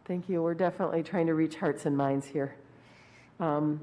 Thank 0.05 0.27
you. 0.27 0.41
We're 0.41 0.53
definitely 0.53 1.03
trying 1.03 1.27
to 1.27 1.33
reach 1.33 1.55
hearts 1.55 1.85
and 1.85 1.95
minds 1.95 2.25
here. 2.25 2.55
Um, 3.39 3.79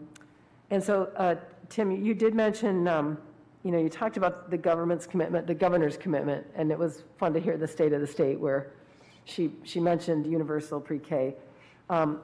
and 0.71 0.83
so, 0.83 1.11
uh, 1.17 1.37
Tim, 1.69 1.91
you 2.05 2.15
did 2.15 2.35
mention, 2.35 2.87
um, 2.89 3.19
you 3.63 3.71
know, 3.71 3.79
you 3.79 3.89
talked 3.89 4.17
about 4.17 4.51
the 4.51 4.59
government's 4.59 5.07
commitment, 5.07 5.47
the 5.47 5.55
governor's 5.55 5.97
commitment, 5.97 6.47
and 6.55 6.71
it 6.71 6.79
was 6.79 7.05
fun 7.19 7.33
to 7.33 7.41
hear 7.41 7.57
the 7.57 7.67
state 7.67 7.93
of 7.93 8.01
the 8.01 8.07
state 8.07 8.39
where 8.39 8.73
she, 9.25 9.53
she 9.63 9.81
mentioned 9.81 10.27
universal 10.27 10.81
pre-K. 10.81 11.35
Um, 11.89 12.21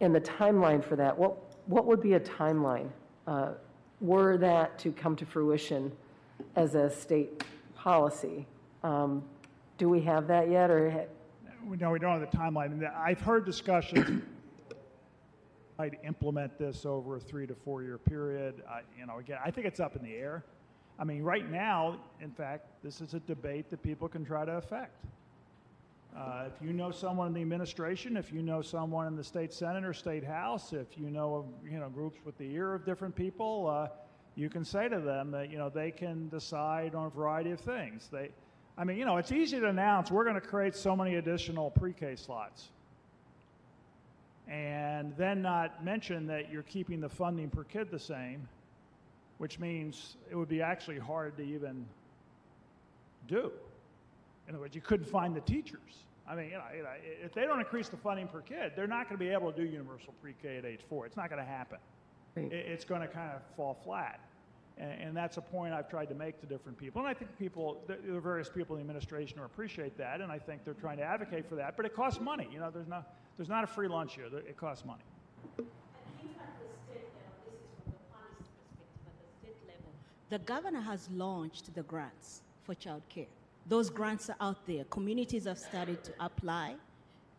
and 0.00 0.14
the 0.14 0.20
timeline 0.20 0.84
for 0.84 0.96
that, 0.96 1.16
what, 1.16 1.36
what 1.66 1.86
would 1.86 2.02
be 2.02 2.14
a 2.14 2.20
timeline? 2.20 2.88
Uh, 3.26 3.52
were 4.00 4.36
that 4.36 4.78
to 4.80 4.92
come 4.92 5.16
to 5.16 5.24
fruition 5.24 5.92
as 6.54 6.74
a 6.74 6.90
state 6.90 7.44
policy? 7.74 8.46
Um, 8.86 9.24
do 9.78 9.88
we 9.88 10.00
have 10.02 10.28
that 10.28 10.48
yet, 10.48 10.70
or 10.70 10.90
ha- 10.90 11.06
No, 11.64 11.90
we 11.90 11.98
don't 11.98 12.20
have 12.20 12.30
the 12.30 12.36
timeline. 12.36 12.88
I've 12.96 13.20
heard 13.20 13.44
discussions 13.44 14.22
might 15.78 15.98
implement 16.04 16.56
this 16.56 16.86
over 16.86 17.16
a 17.16 17.20
three 17.20 17.48
to 17.48 17.54
four 17.54 17.82
year 17.82 17.98
period. 17.98 18.62
I, 18.70 18.82
you 18.96 19.04
know, 19.04 19.18
again, 19.18 19.38
I 19.44 19.50
think 19.50 19.66
it's 19.66 19.80
up 19.80 19.96
in 19.96 20.04
the 20.04 20.14
air. 20.14 20.44
I 21.00 21.04
mean, 21.04 21.24
right 21.24 21.50
now, 21.50 21.98
in 22.20 22.30
fact, 22.30 22.68
this 22.84 23.00
is 23.00 23.14
a 23.14 23.20
debate 23.20 23.70
that 23.70 23.82
people 23.82 24.08
can 24.08 24.24
try 24.24 24.44
to 24.44 24.52
affect. 24.52 25.04
Uh, 26.16 26.44
if 26.46 26.64
you 26.64 26.72
know 26.72 26.92
someone 26.92 27.26
in 27.26 27.34
the 27.34 27.42
administration, 27.42 28.16
if 28.16 28.32
you 28.32 28.40
know 28.40 28.62
someone 28.62 29.08
in 29.08 29.16
the 29.16 29.24
state 29.24 29.52
senate 29.52 29.84
or 29.84 29.92
state 29.92 30.24
house, 30.24 30.72
if 30.72 30.96
you 30.96 31.10
know 31.10 31.44
you 31.68 31.80
know 31.80 31.88
groups 31.88 32.20
with 32.24 32.38
the 32.38 32.54
ear 32.54 32.72
of 32.72 32.86
different 32.86 33.16
people, 33.16 33.66
uh, 33.68 33.88
you 34.36 34.48
can 34.48 34.64
say 34.64 34.88
to 34.88 35.00
them 35.00 35.32
that 35.32 35.50
you 35.50 35.58
know 35.58 35.68
they 35.68 35.90
can 35.90 36.28
decide 36.28 36.94
on 36.94 37.06
a 37.06 37.10
variety 37.10 37.50
of 37.50 37.58
things. 37.58 38.08
They, 38.12 38.30
I 38.78 38.84
mean, 38.84 38.98
you 38.98 39.06
know, 39.06 39.16
it's 39.16 39.32
easy 39.32 39.58
to 39.58 39.68
announce 39.68 40.10
we're 40.10 40.24
going 40.24 40.34
to 40.34 40.40
create 40.40 40.76
so 40.76 40.94
many 40.94 41.16
additional 41.16 41.70
pre-K 41.70 42.16
slots, 42.16 42.68
and 44.48 45.16
then 45.16 45.40
not 45.40 45.84
mention 45.84 46.26
that 46.26 46.52
you're 46.52 46.62
keeping 46.62 47.00
the 47.00 47.08
funding 47.08 47.48
per 47.48 47.64
kid 47.64 47.90
the 47.90 47.98
same, 47.98 48.46
which 49.38 49.58
means 49.58 50.16
it 50.30 50.36
would 50.36 50.48
be 50.48 50.60
actually 50.60 50.98
hard 50.98 51.36
to 51.38 51.42
even 51.42 51.86
do. 53.28 53.50
In 54.46 54.54
other 54.54 54.60
words, 54.60 54.74
you 54.74 54.82
couldn't 54.82 55.08
find 55.08 55.34
the 55.34 55.40
teachers. 55.40 56.04
I 56.28 56.34
mean, 56.34 56.46
you 56.46 56.58
know, 56.58 56.64
you 56.76 56.82
know, 56.82 56.90
if 57.24 57.32
they 57.32 57.42
don't 57.42 57.60
increase 57.60 57.88
the 57.88 57.96
funding 57.96 58.28
per 58.28 58.40
kid, 58.40 58.72
they're 58.76 58.86
not 58.86 59.08
going 59.08 59.18
to 59.18 59.24
be 59.24 59.30
able 59.30 59.52
to 59.52 59.56
do 59.56 59.66
universal 59.66 60.12
pre-K 60.20 60.58
at 60.58 60.64
age 60.64 60.80
four. 60.88 61.06
It's 61.06 61.16
not 61.16 61.30
going 61.30 61.42
to 61.42 61.48
happen. 61.48 61.78
Right. 62.36 62.52
It's 62.52 62.84
going 62.84 63.00
to 63.00 63.08
kind 63.08 63.32
of 63.32 63.40
fall 63.56 63.78
flat. 63.84 64.20
And, 64.78 65.00
and, 65.00 65.16
that's 65.16 65.38
a 65.38 65.40
point 65.40 65.72
I've 65.72 65.88
tried 65.88 66.10
to 66.10 66.14
make 66.14 66.38
to 66.40 66.46
different 66.46 66.76
people. 66.76 67.00
And 67.00 67.08
I 67.08 67.14
think 67.14 67.30
people, 67.38 67.82
the, 67.86 67.96
the 68.06 68.20
various 68.20 68.50
people 68.50 68.76
in 68.76 68.80
the 68.80 68.82
administration 68.82 69.38
appreciate 69.38 69.96
that, 69.96 70.20
and 70.20 70.30
I 70.30 70.38
think 70.38 70.64
they're 70.64 70.74
trying 70.74 70.98
to 70.98 71.02
advocate 71.02 71.48
for 71.48 71.54
that. 71.54 71.78
But 71.78 71.86
it 71.86 71.94
costs 71.94 72.20
money. 72.20 72.46
You 72.52 72.60
know, 72.60 72.70
there's 72.70 72.86
not, 72.86 73.14
there's 73.38 73.48
not 73.48 73.64
a 73.64 73.66
free 73.66 73.88
lunch 73.88 74.16
here. 74.16 74.26
It 74.26 74.58
costs 74.58 74.84
money. 74.84 75.02
The 80.28 80.38
governor 80.40 80.80
has 80.80 81.08
launched 81.10 81.72
the 81.74 81.82
grants 81.84 82.42
for 82.64 82.74
child 82.74 83.02
care. 83.08 83.26
Those 83.68 83.90
grants 83.90 84.28
are 84.28 84.36
out 84.40 84.66
there. 84.66 84.84
Communities 84.84 85.44
have 85.44 85.58
started 85.58 86.02
to 86.04 86.12
apply 86.18 86.74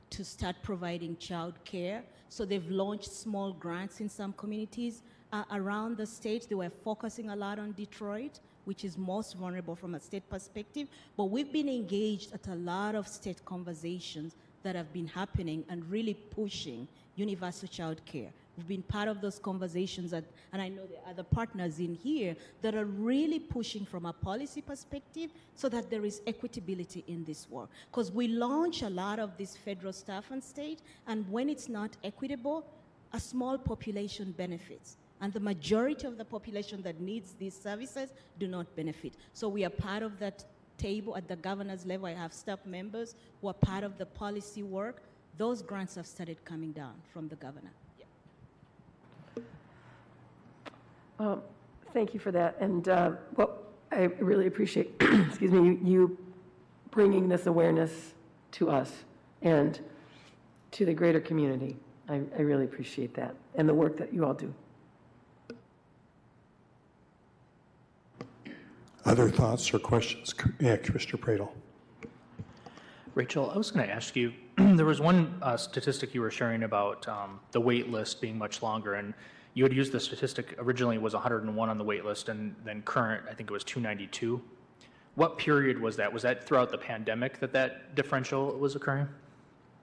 to 0.09 0.23
start 0.23 0.55
providing 0.63 1.17
child 1.17 1.53
care. 1.65 2.03
So 2.29 2.45
they've 2.45 2.69
launched 2.69 3.11
small 3.11 3.51
grants 3.51 3.99
in 3.99 4.09
some 4.09 4.33
communities. 4.33 5.01
Uh, 5.31 5.43
around 5.51 5.97
the 5.97 6.05
state. 6.05 6.47
They 6.47 6.55
were 6.55 6.71
focusing 6.83 7.29
a 7.29 7.35
lot 7.35 7.59
on 7.59 7.73
Detroit, 7.73 8.39
which 8.65 8.83
is 8.83 8.97
most 8.97 9.35
vulnerable 9.35 9.75
from 9.75 9.95
a 9.95 9.99
state 9.99 10.29
perspective. 10.29 10.87
But 11.15 11.25
we've 11.25 11.51
been 11.51 11.69
engaged 11.69 12.33
at 12.33 12.47
a 12.47 12.55
lot 12.55 12.95
of 12.95 13.07
state 13.07 13.43
conversations 13.45 14.35
that 14.63 14.75
have 14.75 14.91
been 14.91 15.07
happening 15.07 15.63
and 15.69 15.89
really 15.89 16.13
pushing 16.13 16.87
universal 17.15 17.67
child 17.67 18.01
care. 18.05 18.29
We've 18.57 18.67
been 18.67 18.81
part 18.81 19.07
of 19.07 19.21
those 19.21 19.37
conversations, 19.37 20.13
and, 20.13 20.25
and 20.51 20.61
I 20.61 20.69
know 20.69 20.85
there 20.87 20.99
are 21.05 21.11
other 21.11 21.23
partners 21.23 21.79
in 21.79 21.93
here 21.93 22.35
that 22.63 22.73
are 22.73 22.85
really 22.85 23.39
pushing 23.39 23.85
from 23.85 24.07
a 24.07 24.13
policy 24.13 24.61
perspective 24.61 25.29
so 25.55 25.69
that 25.69 25.91
there 25.91 26.03
is 26.03 26.21
equitability 26.21 27.03
in 27.07 27.23
this 27.23 27.47
work. 27.49 27.69
Because 27.91 28.11
we 28.11 28.27
launch 28.27 28.81
a 28.81 28.89
lot 28.89 29.19
of 29.19 29.37
this 29.37 29.55
federal 29.55 29.93
stuff 29.93 30.25
and 30.31 30.43
state, 30.43 30.79
and 31.07 31.29
when 31.31 31.49
it's 31.49 31.69
not 31.69 31.91
equitable, 32.03 32.65
a 33.13 33.19
small 33.19 33.57
population 33.57 34.33
benefits. 34.35 34.97
And 35.21 35.33
the 35.33 35.39
majority 35.39 36.05
of 36.05 36.17
the 36.17 36.25
population 36.25 36.81
that 36.83 36.99
needs 36.99 37.33
these 37.39 37.55
services 37.59 38.11
do 38.39 38.47
not 38.47 38.73
benefit. 38.75 39.13
So 39.33 39.47
we 39.49 39.65
are 39.65 39.69
part 39.69 40.03
of 40.03 40.19
that 40.19 40.45
table 40.77 41.17
at 41.17 41.27
the 41.27 41.35
governor's 41.35 41.85
level. 41.85 42.05
I 42.05 42.13
have 42.13 42.31
staff 42.33 42.59
members 42.65 43.15
who 43.41 43.47
are 43.47 43.53
part 43.53 43.83
of 43.83 43.97
the 43.97 44.05
policy 44.05 44.61
work. 44.61 45.01
Those 45.37 45.61
grants 45.61 45.95
have 45.95 46.05
started 46.05 46.43
coming 46.45 46.71
down 46.71 46.93
from 47.11 47.27
the 47.27 47.35
governor. 47.35 47.71
Um, 51.19 51.41
Thank 51.93 52.13
you 52.13 52.19
for 52.19 52.31
that. 52.31 52.57
And, 52.59 52.87
uh, 52.89 53.11
well, 53.35 53.57
I 53.91 54.03
really 54.19 54.45
appreciate, 54.45 54.93
excuse 55.01 55.51
me, 55.51 55.59
you- 55.65 55.79
you 55.83 56.17
bringing 56.91 57.27
this 57.29 57.47
awareness 57.47 58.13
to 58.51 58.69
us 58.69 58.91
and 59.41 59.79
to 60.71 60.85
the 60.85 60.93
greater 60.93 61.19
community. 61.19 61.77
I 62.09 62.21
I 62.37 62.41
really 62.41 62.65
appreciate 62.65 63.13
that 63.15 63.35
and 63.55 63.67
the 63.67 63.73
work 63.73 63.97
that 63.97 64.13
you 64.13 64.25
all 64.25 64.33
do. 64.33 64.53
Other 69.07 69.29
thoughts 69.29 69.73
or 69.73 69.79
questions? 69.79 70.35
Yeah, 70.59 70.75
Commissioner 70.75 71.23
Praedel. 71.23 71.49
Rachel, 73.15 73.49
I 73.49 73.57
was 73.57 73.71
going 73.71 73.87
to 73.87 73.93
ask 73.93 74.17
you, 74.17 74.33
there 74.57 74.85
was 74.85 74.99
one 74.99 75.39
uh, 75.41 75.55
statistic 75.55 76.13
you 76.13 76.19
were 76.19 76.29
sharing 76.29 76.63
about 76.63 77.07
um, 77.07 77.39
the 77.53 77.61
wait 77.61 77.89
list 77.89 78.19
being 78.19 78.37
much 78.37 78.61
longer, 78.61 78.95
and 78.95 79.13
you 79.53 79.63
had 79.63 79.71
used 79.71 79.93
the 79.93 79.99
statistic 80.01 80.55
originally 80.59 80.97
was 80.97 81.13
101 81.13 81.69
on 81.69 81.77
the 81.77 81.83
wait 81.85 82.03
list, 82.03 82.27
and 82.27 82.53
then 82.65 82.81
current, 82.81 83.23
I 83.31 83.33
think 83.33 83.49
it 83.49 83.53
was 83.53 83.63
292. 83.63 84.41
What 85.15 85.37
period 85.37 85.79
was 85.79 85.95
that? 85.95 86.11
Was 86.11 86.23
that 86.23 86.45
throughout 86.45 86.69
the 86.69 86.77
pandemic 86.77 87.39
that 87.39 87.53
that 87.53 87.95
differential 87.95 88.57
was 88.57 88.75
occurring? 88.75 89.07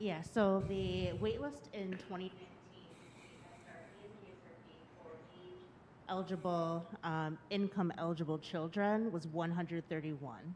Yeah, 0.00 0.20
so 0.20 0.62
the 0.68 1.14
wait 1.14 1.40
list 1.40 1.70
in 1.72 1.92
2019 1.92 2.30
eligible, 6.08 6.86
um, 7.02 7.38
income 7.50 7.92
eligible 7.98 8.38
children 8.38 9.10
was 9.12 9.26
131. 9.28 10.54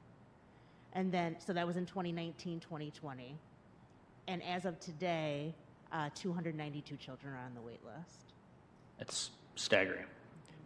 And 0.95 1.13
then, 1.13 1.37
so 1.39 1.53
that 1.53 1.67
was 1.67 1.77
in 1.77 1.87
2019, 1.87 2.61
2020. 2.61 3.37
And 4.27 4.43
as 4.43 4.65
of 4.65 4.79
today, 4.81 5.55
uh, 5.93 6.11
292 6.15 6.97
children 6.97 7.35
are 7.35 7.39
on 7.39 7.55
the 7.55 7.61
wait 7.61 7.81
list. 7.85 8.33
It's 9.01 9.31
staggering. 9.55 10.07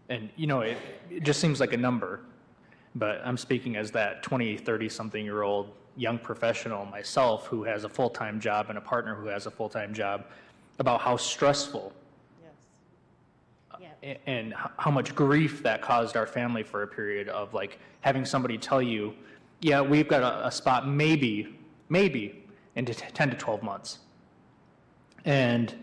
And, 0.09 0.31
you 0.37 0.47
know, 0.47 0.61
it, 0.61 0.79
it 1.11 1.23
just 1.23 1.41
seems 1.41 1.61
like 1.61 1.73
a 1.73 1.77
number, 1.77 2.21
but 2.95 3.21
I'm 3.25 3.37
speaking 3.37 3.77
as 3.77 3.91
that 3.93 4.23
20, 4.23 4.57
30 4.59 4.89
something 4.89 5.25
year 5.25 5.43
old 5.43 5.71
young 5.97 6.19
professional 6.19 6.85
myself 6.87 7.47
who 7.47 7.65
has 7.65 7.85
a 7.85 7.89
full 7.89 8.11
time 8.11 8.41
job 8.41 8.67
and 8.69 8.79
a 8.79 8.81
partner 8.81 9.15
who 9.15 9.27
has 9.27 9.47
a 9.47 9.51
full 9.51 9.69
time 9.69 9.93
job 9.93 10.25
about 10.79 11.01
how 11.01 11.17
stressful 11.17 11.93
and 14.27 14.55
how 14.79 14.91
much 14.91 15.15
grief 15.15 15.62
that 15.62 15.81
caused 15.81 16.16
our 16.16 16.27
family 16.27 16.62
for 16.62 16.83
a 16.83 16.87
period 16.87 17.29
of 17.29 17.55
like 17.55 17.79
having 18.01 18.24
somebody 18.24 18.59
tell 18.59 18.83
you, 18.83 19.15
yeah, 19.61 19.81
we've 19.81 20.09
got 20.09 20.23
a, 20.23 20.47
a 20.49 20.51
spot 20.51 20.89
maybe, 20.89 21.57
maybe 21.89 22.45
in 22.74 22.85
t- 22.85 22.95
10 22.95 23.31
to 23.31 23.37
12 23.37 23.62
months. 23.62 24.01
And, 25.24 25.74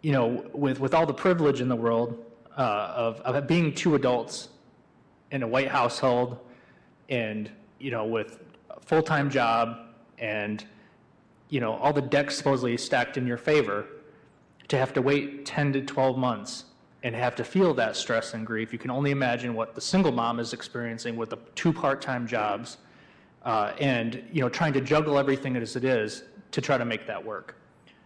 you 0.00 0.12
know, 0.12 0.46
with, 0.54 0.80
with 0.80 0.94
all 0.94 1.04
the 1.04 1.12
privilege 1.12 1.60
in 1.60 1.68
the 1.68 1.76
world 1.76 2.24
uh, 2.56 2.92
of, 2.94 3.20
of 3.20 3.46
being 3.46 3.74
two 3.74 3.94
adults 3.94 4.48
in 5.30 5.42
a 5.42 5.46
white 5.46 5.68
household 5.68 6.38
and, 7.10 7.50
you 7.78 7.90
know, 7.90 8.06
with 8.06 8.40
a 8.70 8.80
full-time 8.80 9.28
job 9.28 9.78
and, 10.18 10.64
you 11.50 11.60
know, 11.60 11.74
all 11.74 11.92
the 11.92 12.00
decks 12.00 12.36
supposedly 12.36 12.78
stacked 12.78 13.18
in 13.18 13.26
your 13.26 13.36
favor, 13.36 13.86
to 14.68 14.76
have 14.76 14.92
to 14.92 15.02
wait 15.02 15.46
10 15.46 15.72
to 15.72 15.80
12 15.82 16.18
months 16.18 16.64
and 17.02 17.14
have 17.14 17.36
to 17.36 17.44
feel 17.44 17.72
that 17.74 17.96
stress 17.96 18.34
and 18.34 18.46
grief, 18.46 18.72
you 18.72 18.78
can 18.78 18.90
only 18.90 19.10
imagine 19.10 19.54
what 19.54 19.74
the 19.74 19.80
single 19.80 20.12
mom 20.12 20.40
is 20.40 20.52
experiencing 20.52 21.16
with 21.16 21.30
the 21.30 21.38
two 21.54 21.72
part-time 21.72 22.26
jobs 22.26 22.78
uh, 23.44 23.72
and 23.78 24.22
you 24.32 24.40
know 24.40 24.48
trying 24.48 24.72
to 24.72 24.80
juggle 24.80 25.18
everything 25.18 25.56
as 25.56 25.76
it 25.76 25.84
is 25.84 26.24
to 26.50 26.60
try 26.60 26.76
to 26.76 26.84
make 26.84 27.06
that 27.06 27.24
work. 27.24 27.56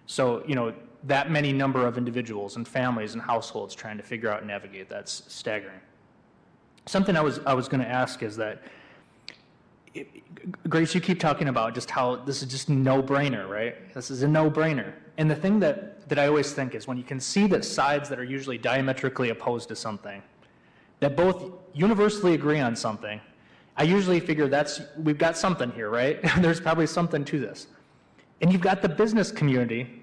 So 0.06 0.44
you 0.46 0.54
know 0.54 0.74
that 1.04 1.30
many 1.30 1.52
number 1.52 1.86
of 1.86 1.98
individuals 1.98 2.56
and 2.56 2.68
families 2.68 3.14
and 3.14 3.22
households 3.22 3.74
trying 3.74 3.96
to 3.96 4.02
figure 4.02 4.30
out 4.30 4.38
and 4.38 4.48
navigate 4.48 4.88
that's 4.88 5.24
staggering. 5.28 5.80
Something 6.86 7.16
I 7.16 7.22
was 7.22 7.40
I 7.46 7.54
was 7.54 7.68
going 7.68 7.82
to 7.82 7.88
ask 7.88 8.22
is 8.22 8.36
that 8.36 8.62
Grace, 10.68 10.94
you 10.94 11.00
keep 11.00 11.20
talking 11.20 11.48
about 11.48 11.74
just 11.74 11.90
how 11.90 12.16
this 12.16 12.42
is 12.42 12.50
just 12.50 12.68
no 12.68 13.02
brainer, 13.02 13.48
right? 13.48 13.92
This 13.94 14.10
is 14.10 14.22
a 14.22 14.28
no 14.28 14.50
brainer. 14.50 14.92
And 15.18 15.30
the 15.30 15.36
thing 15.36 15.60
that, 15.60 16.08
that 16.08 16.18
I 16.18 16.26
always 16.26 16.52
think 16.52 16.74
is 16.74 16.86
when 16.86 16.96
you 16.96 17.04
can 17.04 17.20
see 17.20 17.46
that 17.48 17.64
sides 17.64 18.08
that 18.08 18.18
are 18.18 18.24
usually 18.24 18.58
diametrically 18.58 19.28
opposed 19.28 19.68
to 19.68 19.76
something, 19.76 20.22
that 21.00 21.16
both 21.16 21.52
universally 21.74 22.34
agree 22.34 22.60
on 22.60 22.74
something, 22.74 23.20
I 23.76 23.84
usually 23.84 24.20
figure 24.20 24.48
that's, 24.48 24.80
we've 24.96 25.18
got 25.18 25.36
something 25.36 25.70
here, 25.72 25.90
right? 25.90 26.20
There's 26.38 26.60
probably 26.60 26.86
something 26.86 27.24
to 27.26 27.38
this. 27.38 27.66
And 28.40 28.52
you've 28.52 28.62
got 28.62 28.82
the 28.82 28.88
business 28.88 29.30
community 29.30 30.02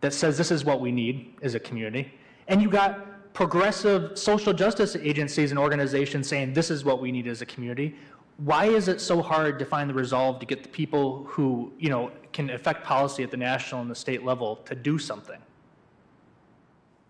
that 0.00 0.12
says 0.12 0.36
this 0.36 0.50
is 0.50 0.64
what 0.64 0.80
we 0.80 0.90
need 0.90 1.34
as 1.42 1.54
a 1.54 1.60
community. 1.60 2.12
And 2.48 2.60
you've 2.60 2.72
got 2.72 3.32
progressive 3.32 4.18
social 4.18 4.52
justice 4.52 4.96
agencies 4.96 5.50
and 5.50 5.58
organizations 5.58 6.26
saying 6.26 6.54
this 6.54 6.70
is 6.70 6.84
what 6.84 7.00
we 7.00 7.12
need 7.12 7.26
as 7.26 7.42
a 7.42 7.46
community 7.46 7.94
why 8.38 8.66
is 8.66 8.88
it 8.88 9.00
so 9.00 9.22
hard 9.22 9.58
to 9.58 9.64
find 9.64 9.88
the 9.88 9.94
resolve 9.94 10.38
to 10.40 10.46
get 10.46 10.62
the 10.62 10.68
people 10.68 11.24
who 11.24 11.72
you 11.78 11.88
know 11.88 12.10
can 12.32 12.50
affect 12.50 12.84
policy 12.84 13.22
at 13.22 13.30
the 13.30 13.36
national 13.36 13.80
and 13.80 13.90
the 13.90 13.94
state 13.94 14.24
level 14.24 14.56
to 14.56 14.74
do 14.74 14.98
something 14.98 15.40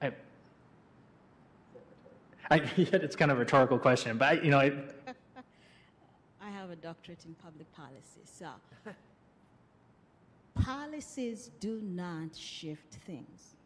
I, 0.00 0.12
I, 2.50 2.56
it's 2.76 3.16
kind 3.16 3.30
of 3.30 3.38
a 3.38 3.40
rhetorical 3.40 3.78
question 3.78 4.18
but 4.18 4.28
I, 4.28 4.32
you 4.40 4.50
know 4.50 4.58
I, 4.58 4.72
I 6.46 6.50
have 6.50 6.70
a 6.70 6.76
doctorate 6.76 7.24
in 7.24 7.34
public 7.34 7.70
policy, 7.72 8.22
so 8.22 8.46
policies 10.54 11.50
do 11.58 11.80
not 11.82 12.36
shift 12.36 12.94
things. 13.04 13.56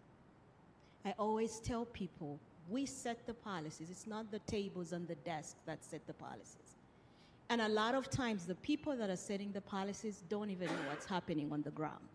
I 1.05 1.15
always 1.19 1.61
tell 1.61 1.85
people 1.85 2.39
we 2.71 2.87
set 2.87 3.27
the 3.27 3.35
policies, 3.35 3.91
it's 3.91 4.07
not 4.07 4.31
the 4.31 4.39
tables 4.41 4.93
and 4.93 5.07
the 5.07 5.17
desks 5.17 5.57
that 5.67 5.85
set 5.85 6.07
the 6.07 6.15
policies. 6.15 6.70
And 7.51 7.61
a 7.61 7.69
lot 7.69 7.97
of 7.97 8.09
times, 8.09 8.47
the 8.47 8.55
people 8.55 8.97
that 8.97 9.11
are 9.11 9.17
setting 9.17 9.51
the 9.51 9.61
policies 9.61 10.23
don't 10.29 10.51
even 10.51 10.69
know 10.69 10.89
what's 10.89 11.05
happening 11.05 11.51
on 11.53 11.63
the 11.63 11.73
ground. 11.73 12.09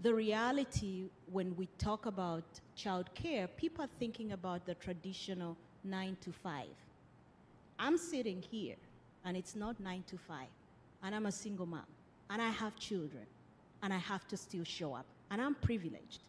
The 0.00 0.12
reality, 0.12 1.04
when 1.30 1.56
we 1.56 1.68
talk 1.78 2.04
about 2.04 2.44
child 2.76 3.08
care, 3.14 3.48
people 3.48 3.82
are 3.82 3.94
thinking 3.98 4.32
about 4.32 4.66
the 4.66 4.74
traditional 4.74 5.56
nine 5.84 6.18
to 6.20 6.32
five. 6.32 6.76
I'm 7.78 7.96
sitting 7.96 8.42
here, 8.42 8.76
and 9.24 9.38
it's 9.38 9.56
not 9.56 9.80
nine 9.80 10.04
to 10.08 10.18
five, 10.18 10.52
and 11.02 11.14
I'm 11.14 11.26
a 11.26 11.32
single 11.32 11.64
mom, 11.64 11.86
and 12.28 12.42
I 12.42 12.50
have 12.50 12.76
children, 12.76 13.24
and 13.82 13.90
I 13.90 13.98
have 13.98 14.28
to 14.28 14.36
still 14.36 14.64
show 14.64 14.92
up, 14.92 15.06
and 15.30 15.40
I'm 15.40 15.54
privileged. 15.54 16.20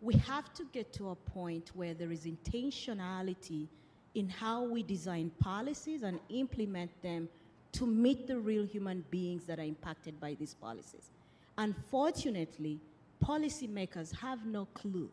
We 0.00 0.14
have 0.18 0.54
to 0.54 0.64
get 0.72 0.92
to 0.92 1.10
a 1.10 1.16
point 1.16 1.72
where 1.74 1.94
there 1.94 2.12
is 2.12 2.26
intentionality 2.26 3.66
in 4.14 4.28
how 4.28 4.62
we 4.64 4.82
design 4.82 5.30
policies 5.40 6.02
and 6.02 6.18
implement 6.28 6.90
them 7.02 7.28
to 7.72 7.86
meet 7.86 8.26
the 8.26 8.38
real 8.38 8.64
human 8.64 9.04
beings 9.10 9.44
that 9.44 9.58
are 9.58 9.64
impacted 9.64 10.18
by 10.20 10.34
these 10.34 10.54
policies. 10.54 11.10
Unfortunately, 11.56 12.80
policymakers 13.22 14.14
have 14.14 14.44
no 14.46 14.66
clue 14.74 15.10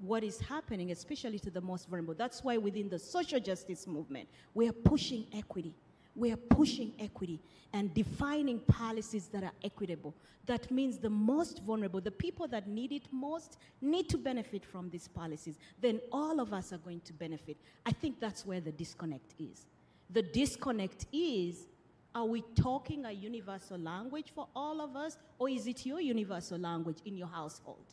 what 0.00 0.24
is 0.24 0.40
happening, 0.40 0.90
especially 0.90 1.38
to 1.38 1.50
the 1.50 1.60
most 1.60 1.88
vulnerable. 1.88 2.14
That's 2.14 2.42
why 2.42 2.56
within 2.56 2.88
the 2.88 2.98
social 2.98 3.38
justice 3.38 3.86
movement, 3.86 4.28
we 4.54 4.68
are 4.68 4.72
pushing 4.72 5.26
equity. 5.32 5.74
We 6.14 6.30
are 6.32 6.36
pushing 6.36 6.92
equity 6.98 7.40
and 7.72 7.92
defining 7.94 8.60
policies 8.60 9.28
that 9.28 9.42
are 9.42 9.52
equitable. 9.64 10.14
That 10.46 10.70
means 10.70 10.98
the 10.98 11.08
most 11.08 11.62
vulnerable, 11.62 12.00
the 12.00 12.10
people 12.10 12.46
that 12.48 12.68
need 12.68 12.92
it 12.92 13.04
most, 13.10 13.58
need 13.80 14.08
to 14.10 14.18
benefit 14.18 14.64
from 14.64 14.90
these 14.90 15.08
policies. 15.08 15.58
Then 15.80 16.00
all 16.10 16.40
of 16.40 16.52
us 16.52 16.72
are 16.72 16.78
going 16.78 17.00
to 17.00 17.12
benefit. 17.12 17.56
I 17.86 17.92
think 17.92 18.20
that's 18.20 18.44
where 18.44 18.60
the 18.60 18.72
disconnect 18.72 19.34
is. 19.38 19.66
The 20.10 20.22
disconnect 20.22 21.06
is 21.12 21.66
are 22.14 22.26
we 22.26 22.42
talking 22.54 23.06
a 23.06 23.12
universal 23.12 23.78
language 23.78 24.32
for 24.34 24.46
all 24.54 24.82
of 24.82 24.96
us, 24.96 25.16
or 25.38 25.48
is 25.48 25.66
it 25.66 25.86
your 25.86 25.98
universal 25.98 26.58
language 26.58 26.98
in 27.06 27.16
your 27.16 27.26
household? 27.26 27.86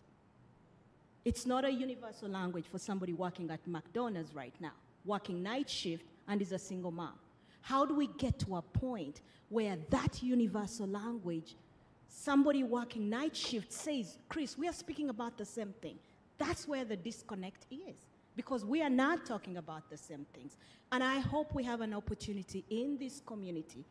It's 1.23 1.45
not 1.45 1.63
a 1.63 1.71
universal 1.71 2.27
language 2.27 2.65
for 2.69 2.79
somebody 2.79 3.13
working 3.13 3.49
at 3.49 3.65
McDonald's 3.65 4.33
right 4.35 4.53
now, 4.59 4.73
working 5.05 5.41
night 5.41 5.69
shift 5.69 6.03
and 6.27 6.41
is 6.41 6.51
a 6.51 6.59
single 6.59 6.91
mom. 6.91 7.13
How 7.61 7.85
do 7.85 7.95
we 7.95 8.07
get 8.17 8.39
to 8.39 8.57
a 8.57 8.61
point 8.61 9.21
where 9.49 9.77
that 9.89 10.21
universal 10.23 10.87
language, 10.87 11.55
somebody 12.07 12.63
working 12.63 13.09
night 13.09 13.35
shift 13.35 13.71
says, 13.71 14.17
Chris, 14.27 14.57
we 14.57 14.67
are 14.67 14.73
speaking 14.73 15.09
about 15.09 15.37
the 15.37 15.45
same 15.45 15.73
thing. 15.81 15.97
That's 16.37 16.67
where 16.67 16.85
the 16.85 16.95
disconnect 16.95 17.65
is 17.69 18.07
because 18.35 18.63
we 18.63 18.81
are 18.81 18.89
not 18.89 19.25
talking 19.25 19.57
about 19.57 19.89
the 19.89 19.97
same 19.97 20.25
things. 20.33 20.55
And 20.91 21.03
I 21.03 21.19
hope 21.19 21.53
we 21.53 21.63
have 21.65 21.81
an 21.81 21.93
opportunity 21.93 22.63
in 22.69 22.97
this 22.97 23.21
community 23.25 23.83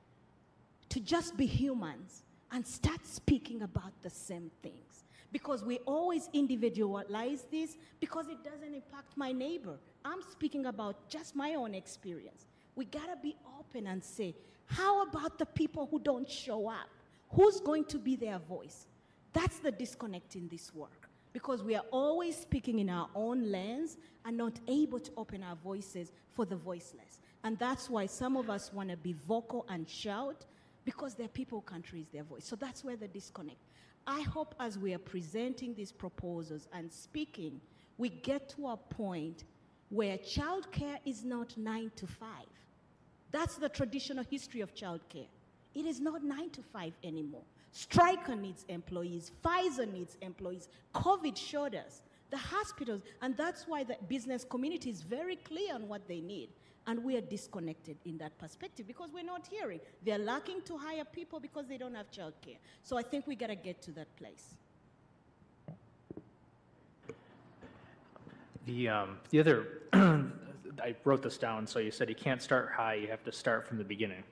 to 0.88 1.00
just 1.00 1.36
be 1.36 1.46
humans 1.46 2.22
and 2.50 2.66
start 2.66 3.06
speaking 3.06 3.62
about 3.62 3.92
the 4.02 4.10
same 4.10 4.50
things. 4.62 5.04
Because 5.30 5.62
we 5.62 5.78
always 5.80 6.30
individualize 6.32 7.44
this 7.50 7.76
because 8.00 8.28
it 8.28 8.42
doesn't 8.42 8.74
impact 8.74 9.14
my 9.16 9.32
neighbor. 9.32 9.78
I'm 10.02 10.22
speaking 10.32 10.64
about 10.64 11.10
just 11.10 11.36
my 11.36 11.54
own 11.54 11.74
experience. 11.74 12.46
We 12.78 12.84
gotta 12.84 13.16
be 13.20 13.34
open 13.58 13.88
and 13.88 14.04
say, 14.04 14.36
how 14.66 15.02
about 15.02 15.36
the 15.36 15.46
people 15.46 15.88
who 15.90 15.98
don't 15.98 16.30
show 16.30 16.68
up? 16.68 16.88
Who's 17.30 17.58
going 17.58 17.86
to 17.86 17.98
be 17.98 18.14
their 18.14 18.38
voice? 18.38 18.86
That's 19.32 19.58
the 19.58 19.72
disconnect 19.72 20.36
in 20.36 20.46
this 20.46 20.72
work 20.72 21.08
because 21.32 21.64
we 21.64 21.74
are 21.74 21.84
always 21.90 22.36
speaking 22.36 22.78
in 22.78 22.88
our 22.88 23.08
own 23.16 23.50
lens 23.50 23.96
and 24.24 24.36
not 24.36 24.60
able 24.68 25.00
to 25.00 25.10
open 25.16 25.42
our 25.42 25.56
voices 25.56 26.12
for 26.34 26.44
the 26.44 26.54
voiceless. 26.54 27.18
And 27.42 27.58
that's 27.58 27.90
why 27.90 28.06
some 28.06 28.36
of 28.36 28.48
us 28.48 28.72
want 28.72 28.90
to 28.90 28.96
be 28.96 29.16
vocal 29.26 29.66
and 29.68 29.88
shout 29.88 30.46
because 30.84 31.16
there 31.16 31.26
are 31.26 31.30
people 31.30 31.58
who 31.66 31.72
can't 31.72 31.92
raise 31.92 32.10
their 32.12 32.22
voice. 32.22 32.44
So 32.44 32.54
that's 32.54 32.84
where 32.84 32.96
the 32.96 33.08
disconnect. 33.08 33.58
I 34.06 34.20
hope 34.20 34.54
as 34.60 34.78
we 34.78 34.94
are 34.94 35.00
presenting 35.00 35.74
these 35.74 35.90
proposals 35.90 36.68
and 36.72 36.92
speaking, 36.92 37.60
we 37.96 38.08
get 38.08 38.48
to 38.50 38.68
a 38.68 38.76
point 38.76 39.42
where 39.88 40.16
childcare 40.18 40.98
is 41.04 41.24
not 41.24 41.56
nine 41.58 41.90
to 41.96 42.06
five. 42.06 42.46
That's 43.30 43.56
the 43.56 43.68
traditional 43.68 44.24
history 44.24 44.60
of 44.60 44.74
childcare. 44.74 45.28
It 45.74 45.86
is 45.86 46.00
not 46.00 46.24
nine 46.24 46.50
to 46.50 46.62
five 46.62 46.94
anymore. 47.04 47.44
Stryker 47.72 48.34
needs 48.34 48.64
employees, 48.68 49.30
Pfizer 49.44 49.90
needs 49.92 50.16
employees, 50.22 50.68
COVID 50.94 51.36
showed 51.36 51.74
us, 51.74 52.02
the 52.30 52.36
hospitals, 52.36 53.02
and 53.22 53.36
that's 53.36 53.66
why 53.66 53.84
the 53.84 53.96
business 54.08 54.44
community 54.44 54.90
is 54.90 55.02
very 55.02 55.36
clear 55.36 55.74
on 55.74 55.86
what 55.86 56.08
they 56.08 56.20
need. 56.20 56.48
And 56.86 57.04
we 57.04 57.16
are 57.18 57.20
disconnected 57.20 57.98
in 58.06 58.16
that 58.18 58.38
perspective 58.38 58.86
because 58.86 59.10
we're 59.12 59.22
not 59.22 59.46
hearing. 59.46 59.80
They're 60.02 60.18
lacking 60.18 60.62
to 60.62 60.78
hire 60.78 61.04
people 61.04 61.38
because 61.38 61.66
they 61.68 61.76
don't 61.76 61.94
have 61.94 62.10
childcare. 62.10 62.56
So 62.82 62.96
I 62.96 63.02
think 63.02 63.26
we 63.26 63.36
got 63.36 63.48
to 63.48 63.56
get 63.56 63.82
to 63.82 63.90
that 63.92 64.16
place. 64.16 64.54
The, 68.64 68.88
um, 68.88 69.18
the 69.30 69.40
other, 69.40 69.66
I 70.82 70.94
wrote 71.04 71.22
this 71.22 71.38
down, 71.38 71.66
so 71.66 71.78
you 71.78 71.90
said 71.90 72.08
you 72.08 72.14
can't 72.14 72.42
start 72.42 72.70
high, 72.74 72.94
you 72.94 73.08
have 73.08 73.24
to 73.24 73.32
start 73.32 73.66
from 73.66 73.78
the 73.78 73.84
beginning. 73.84 74.22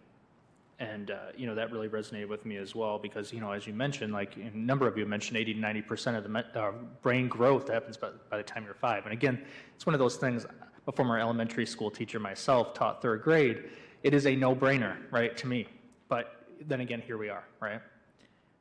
And, 0.79 1.11
uh, 1.11 1.17
you 1.37 1.47
know, 1.47 1.55
that 1.55 1.73
really 1.73 1.89
resonated 1.89 2.29
with 2.29 2.45
me 2.45 2.57
as 2.57 2.75
well 2.75 2.99
because, 2.99 3.33
you 3.33 3.41
know, 3.41 3.53
as 3.53 3.67
you 3.67 3.73
mentioned, 3.73 4.13
like 4.13 4.37
a 4.37 4.55
number 4.55 4.87
of 4.87 4.99
you 4.99 5.07
mentioned 5.07 5.39
80 5.39 5.55
to 5.55 5.61
90% 5.61 6.19
of 6.19 6.23
the 6.23 6.29
me- 6.29 6.43
uh, 6.55 6.73
brain 7.01 7.29
growth 7.29 7.69
happens 7.69 7.97
by, 7.97 8.11
by 8.31 8.37
the 8.37 8.43
time 8.43 8.65
you're 8.65 8.75
five. 8.75 9.05
And 9.05 9.13
again, 9.13 9.43
it's 9.75 9.87
one 9.87 9.95
of 9.95 9.99
those 9.99 10.17
things, 10.17 10.45
a 10.87 10.93
former 10.93 11.19
elementary 11.19 11.65
school 11.65 11.91
teacher 11.91 12.21
myself 12.21 12.75
taught 12.75 13.01
third 13.01 13.23
grade. 13.23 13.71
It 14.03 14.13
is 14.13 14.27
a 14.27 14.37
no 14.37 14.55
brainer, 14.55 14.97
right, 15.11 15.35
to 15.39 15.47
me. 15.47 15.67
But 16.09 16.47
then 16.61 16.81
again, 16.81 17.01
here 17.01 17.17
we 17.17 17.31
are, 17.31 17.45
right? 17.59 17.81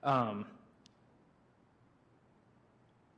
Um, 0.04 0.46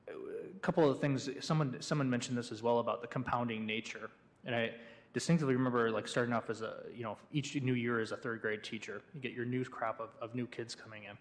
a 0.08 0.60
couple 0.62 0.90
of 0.90 1.00
things, 1.00 1.30
someone, 1.40 1.80
someone 1.82 2.10
mentioned 2.10 2.36
this 2.36 2.52
as 2.52 2.64
well 2.64 2.80
about 2.80 3.02
the 3.02 3.08
compounding 3.08 3.66
nature. 3.66 4.10
And 4.46 4.56
I 4.56 4.72
distinctly 5.14 5.54
remember 5.56 5.90
like 5.92 6.08
starting 6.08 6.34
off 6.34 6.50
as 6.50 6.62
a, 6.62 6.84
you 6.94 7.04
know, 7.04 7.18
each 7.32 7.56
new 7.62 7.74
year 7.74 8.00
as 8.00 8.12
a 8.12 8.18
third 8.18 8.42
grade 8.42 8.64
teacher, 8.64 9.02
you 9.14 9.20
get 9.20 9.32
your 9.32 9.46
new 9.46 9.64
crop 9.66 10.00
of, 10.00 10.10
of 10.22 10.36
new 10.36 10.48
kids 10.48 10.76
coming 10.76 11.04
in. 11.04 11.12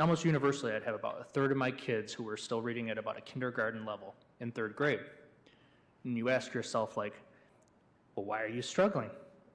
And 0.00 0.02
almost 0.02 0.24
universally, 0.24 0.72
I'd 0.72 0.82
have 0.84 0.94
about 0.94 1.20
a 1.20 1.24
third 1.24 1.50
of 1.50 1.56
my 1.56 1.70
kids 1.70 2.12
who 2.12 2.22
were 2.22 2.36
still 2.36 2.62
reading 2.62 2.90
at 2.90 2.98
about 2.98 3.18
a 3.18 3.20
kindergarten 3.20 3.84
level 3.84 4.14
in 4.40 4.50
third 4.50 4.74
grade. 4.74 5.00
And 6.04 6.16
you 6.16 6.28
ask 6.28 6.54
yourself, 6.54 6.96
like, 6.96 7.14
well, 8.16 8.24
why 8.24 8.42
are 8.42 8.48
you 8.48 8.62
struggling? 8.62 9.10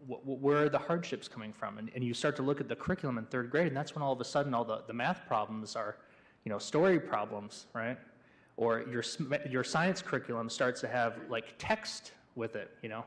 Where 0.07 0.63
are 0.63 0.69
the 0.69 0.77
hardships 0.77 1.27
coming 1.27 1.51
from? 1.51 1.79
And, 1.79 1.89
and 1.95 2.03
you 2.03 2.13
start 2.13 2.35
to 2.35 2.43
look 2.43 2.61
at 2.61 2.69
the 2.69 2.75
curriculum 2.75 3.17
in 3.17 3.25
third 3.25 3.49
grade, 3.49 3.67
and 3.67 3.75
that's 3.75 3.95
when 3.95 4.03
all 4.03 4.13
of 4.13 4.21
a 4.21 4.25
sudden 4.25 4.53
all 4.53 4.63
the, 4.63 4.83
the 4.85 4.93
math 4.93 5.25
problems 5.25 5.75
are, 5.75 5.97
you 6.43 6.51
know, 6.51 6.59
story 6.59 6.99
problems, 6.99 7.65
right? 7.73 7.97
Or 8.57 8.85
your, 8.89 9.03
your 9.49 9.63
science 9.63 10.01
curriculum 10.01 10.49
starts 10.49 10.79
to 10.81 10.87
have 10.87 11.17
like 11.27 11.55
text 11.57 12.11
with 12.35 12.55
it, 12.55 12.71
you 12.81 12.89
know? 12.89 13.05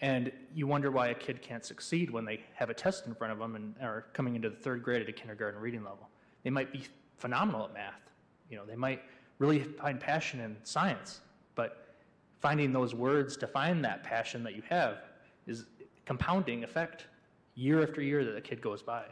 And 0.00 0.32
you 0.54 0.66
wonder 0.66 0.90
why 0.90 1.08
a 1.08 1.14
kid 1.14 1.40
can't 1.40 1.64
succeed 1.64 2.10
when 2.10 2.24
they 2.24 2.40
have 2.54 2.68
a 2.68 2.74
test 2.74 3.06
in 3.06 3.14
front 3.14 3.32
of 3.32 3.38
them 3.38 3.56
and 3.56 3.74
are 3.80 4.06
coming 4.12 4.34
into 4.34 4.50
the 4.50 4.56
third 4.56 4.82
grade 4.82 5.02
at 5.02 5.08
a 5.08 5.12
kindergarten 5.12 5.60
reading 5.60 5.82
level. 5.82 6.08
They 6.42 6.50
might 6.50 6.72
be 6.72 6.84
phenomenal 7.16 7.64
at 7.64 7.72
math. 7.72 8.10
You 8.50 8.58
know, 8.58 8.64
they 8.66 8.76
might 8.76 9.02
really 9.38 9.60
find 9.60 9.98
passion 9.98 10.40
in 10.40 10.56
science, 10.62 11.20
but 11.54 11.94
finding 12.40 12.72
those 12.72 12.94
words 12.94 13.36
to 13.38 13.46
find 13.46 13.84
that 13.84 14.02
passion 14.02 14.42
that 14.44 14.54
you 14.54 14.62
have 14.68 14.98
is 15.46 15.64
compounding 16.04 16.64
effect 16.64 17.06
year 17.54 17.82
after 17.82 18.02
year 18.02 18.24
that 18.24 18.36
a 18.36 18.40
kid 18.40 18.60
goes 18.60 18.82
by. 18.82 19.04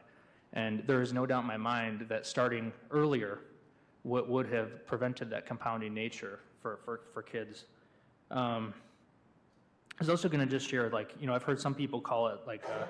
And 0.53 0.83
there 0.87 1.01
is 1.01 1.13
no 1.13 1.25
doubt 1.25 1.43
in 1.43 1.47
my 1.47 1.57
mind 1.57 2.07
that 2.09 2.27
starting 2.27 2.73
earlier 2.91 3.39
would, 4.05 4.29
would 4.29 4.53
have 4.53 4.87
prevented 4.87 5.31
that 5.31 5.47
compounding 5.47 5.95
nature 5.95 6.41
for, 6.61 6.81
for, 6.85 7.01
for 7.15 7.23
kids. 7.23 7.65
Um, 8.31 8.75
I 9.99 9.99
was 9.99 10.09
also 10.09 10.29
going 10.29 10.41
to 10.41 10.51
just 10.51 10.69
share, 10.69 10.89
like, 10.91 11.15
you 11.21 11.27
know, 11.27 11.35
I've 11.35 11.43
heard 11.43 11.61
some 11.61 11.75
people 11.75 12.01
call 12.01 12.29
it 12.29 12.41
like 12.47 12.65
uh, 12.65 12.87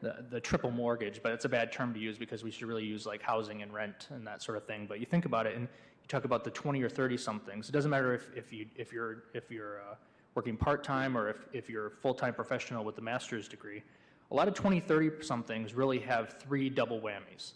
the, 0.00 0.24
the 0.30 0.40
triple 0.40 0.70
mortgage, 0.70 1.22
but 1.22 1.32
it's 1.32 1.44
a 1.44 1.48
bad 1.48 1.70
term 1.70 1.92
to 1.94 2.00
use 2.00 2.18
because 2.18 2.42
we 2.42 2.50
should 2.50 2.66
really 2.66 2.84
use 2.84 3.06
like 3.06 3.22
housing 3.22 3.62
and 3.62 3.72
rent 3.72 4.08
and 4.10 4.26
that 4.26 4.42
sort 4.42 4.56
of 4.56 4.66
thing. 4.66 4.86
But 4.88 5.00
you 5.00 5.06
think 5.06 5.26
about 5.26 5.46
it, 5.46 5.54
and 5.56 5.62
you 5.62 6.08
talk 6.08 6.24
about 6.24 6.44
the 6.44 6.50
20 6.50 6.82
or 6.82 6.88
30 6.88 7.16
somethings. 7.16 7.68
It 7.68 7.72
doesn't 7.72 7.90
matter 7.90 8.14
if, 8.14 8.30
if 8.34 8.52
you 8.52 8.66
if 8.76 8.92
you're 8.92 9.24
if 9.34 9.50
you're 9.50 9.80
uh, 9.80 9.94
working 10.36 10.56
part 10.56 10.84
time 10.84 11.16
or 11.16 11.30
if, 11.30 11.36
if 11.52 11.68
you're 11.68 11.86
a 11.86 11.90
full 11.90 12.14
time 12.14 12.34
professional 12.34 12.84
with 12.84 12.98
a 12.98 13.00
master's 13.00 13.48
degree. 13.48 13.82
A 14.30 14.34
lot 14.34 14.48
of 14.48 14.54
20, 14.54 14.80
30 14.80 15.22
somethings 15.22 15.74
really 15.74 15.98
have 16.00 16.36
three 16.40 16.68
double 16.68 17.00
whammies. 17.00 17.52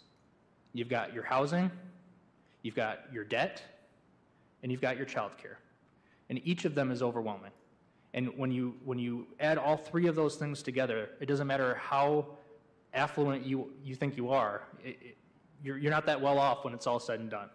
You've 0.73 0.89
got 0.89 1.13
your 1.13 1.23
housing, 1.23 1.69
you've 2.63 2.75
got 2.75 3.01
your 3.11 3.23
debt, 3.23 3.61
and 4.63 4.71
you've 4.71 4.81
got 4.81 4.97
your 4.97 5.05
child 5.05 5.37
care. 5.37 5.59
And 6.29 6.39
each 6.45 6.65
of 6.65 6.75
them 6.75 6.91
is 6.91 7.01
overwhelming. 7.01 7.51
And 8.13 8.37
when 8.37 8.51
you, 8.51 8.75
when 8.83 8.99
you 8.99 9.27
add 9.39 9.57
all 9.57 9.77
three 9.77 10.07
of 10.07 10.15
those 10.15 10.35
things 10.35 10.61
together, 10.61 11.09
it 11.19 11.27
doesn't 11.27 11.47
matter 11.47 11.75
how 11.75 12.25
affluent 12.93 13.45
you, 13.45 13.71
you 13.83 13.95
think 13.95 14.17
you 14.17 14.29
are, 14.31 14.63
it, 14.83 14.97
it, 15.01 15.17
you're, 15.63 15.77
you're 15.77 15.91
not 15.91 16.05
that 16.07 16.19
well 16.19 16.37
off 16.37 16.65
when 16.65 16.73
it's 16.73 16.87
all 16.87 16.99
said 16.99 17.19
and 17.19 17.29
done. 17.29 17.49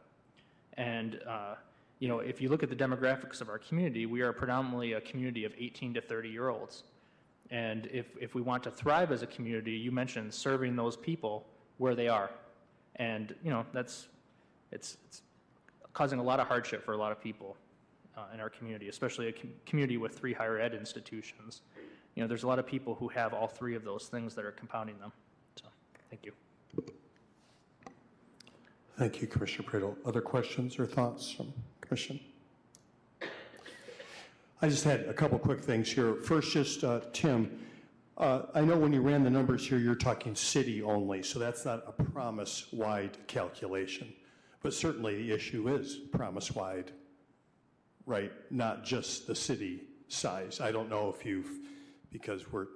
And, 0.74 1.20
uh, 1.28 1.54
you 1.98 2.08
know, 2.08 2.20
if 2.20 2.40
you 2.40 2.48
look 2.48 2.62
at 2.62 2.70
the 2.70 2.76
demographics 2.76 3.40
of 3.40 3.48
our 3.48 3.58
community, 3.58 4.06
we 4.06 4.20
are 4.22 4.32
predominantly 4.32 4.94
a 4.94 5.00
community 5.00 5.44
of 5.44 5.52
18 5.58 5.94
to 5.94 6.00
30 6.00 6.28
year 6.28 6.48
olds. 6.48 6.84
And 7.50 7.86
if, 7.92 8.06
if 8.20 8.34
we 8.34 8.42
want 8.42 8.62
to 8.64 8.70
thrive 8.70 9.12
as 9.12 9.22
a 9.22 9.26
community, 9.26 9.72
you 9.72 9.92
mentioned 9.92 10.32
serving 10.32 10.76
those 10.76 10.96
people 10.96 11.46
where 11.78 11.94
they 11.94 12.08
are. 12.08 12.30
And, 12.96 13.34
you 13.42 13.50
know, 13.50 13.66
that's, 13.72 14.08
it's, 14.72 14.96
it's 15.06 15.22
causing 15.92 16.18
a 16.18 16.22
lot 16.22 16.40
of 16.40 16.48
hardship 16.48 16.84
for 16.84 16.92
a 16.92 16.96
lot 16.96 17.12
of 17.12 17.20
people 17.20 17.56
uh, 18.16 18.22
in 18.32 18.40
our 18.40 18.50
community, 18.50 18.88
especially 18.88 19.28
a 19.28 19.32
com- 19.32 19.50
community 19.64 19.96
with 19.96 20.18
three 20.18 20.32
higher 20.32 20.58
ed 20.58 20.74
institutions. 20.74 21.62
You 22.14 22.22
know, 22.22 22.26
there's 22.26 22.44
a 22.44 22.46
lot 22.48 22.58
of 22.58 22.66
people 22.66 22.94
who 22.94 23.08
have 23.08 23.34
all 23.34 23.46
three 23.46 23.74
of 23.74 23.84
those 23.84 24.06
things 24.06 24.34
that 24.34 24.44
are 24.44 24.52
compounding 24.52 24.98
them. 24.98 25.12
So, 25.56 25.66
thank 26.10 26.24
you. 26.24 26.32
Thank 28.96 29.20
you, 29.20 29.26
Commissioner 29.26 29.68
Praedel. 29.68 29.96
Other 30.06 30.22
questions 30.22 30.78
or 30.78 30.86
thoughts 30.86 31.30
from 31.30 31.52
Commission? 31.82 32.18
I 34.62 34.68
just 34.70 34.84
had 34.84 35.00
a 35.00 35.12
couple 35.12 35.38
quick 35.38 35.60
things 35.60 35.92
here. 35.92 36.14
First, 36.14 36.52
just 36.52 36.82
uh, 36.82 37.00
Tim, 37.12 37.58
uh, 38.16 38.44
I 38.54 38.62
know 38.62 38.78
when 38.78 38.90
you 38.94 39.02
ran 39.02 39.22
the 39.22 39.28
numbers 39.28 39.68
here, 39.68 39.76
you're 39.76 39.94
talking 39.94 40.34
city 40.34 40.82
only, 40.82 41.22
so 41.22 41.38
that's 41.38 41.66
not 41.66 41.84
a 41.86 41.92
promise-wide 41.92 43.18
calculation. 43.26 44.10
But 44.62 44.72
certainly 44.72 45.16
the 45.16 45.30
issue 45.30 45.68
is 45.68 45.96
promise-wide, 46.10 46.92
right? 48.06 48.32
Not 48.50 48.84
just 48.84 49.26
the 49.26 49.34
city 49.34 49.82
size. 50.08 50.60
I 50.60 50.70
don't 50.70 50.88
know 50.88 51.12
if 51.14 51.26
you've, 51.26 51.50
because 52.10 52.50
we're, 52.50 52.68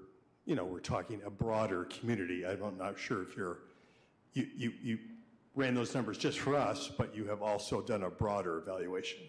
you 0.44 0.57
know, 0.57 0.65
we're 0.65 0.81
talking 0.81 1.20
a 1.24 1.31
broader 1.31 1.85
community. 1.85 2.44
I'm 2.44 2.77
not 2.77 2.98
sure 2.98 3.23
if 3.23 3.36
you're, 3.36 3.59
you, 4.35 4.48
you, 4.57 4.73
you 4.82 4.98
ran 5.55 5.74
those 5.74 5.94
numbers 5.94 6.19
just 6.19 6.40
for 6.40 6.57
us, 6.57 6.90
but 6.98 7.15
you 7.15 7.24
have 7.27 7.43
also 7.43 7.81
done 7.81 8.02
a 8.02 8.11
broader 8.11 8.59
evaluation. 8.59 9.20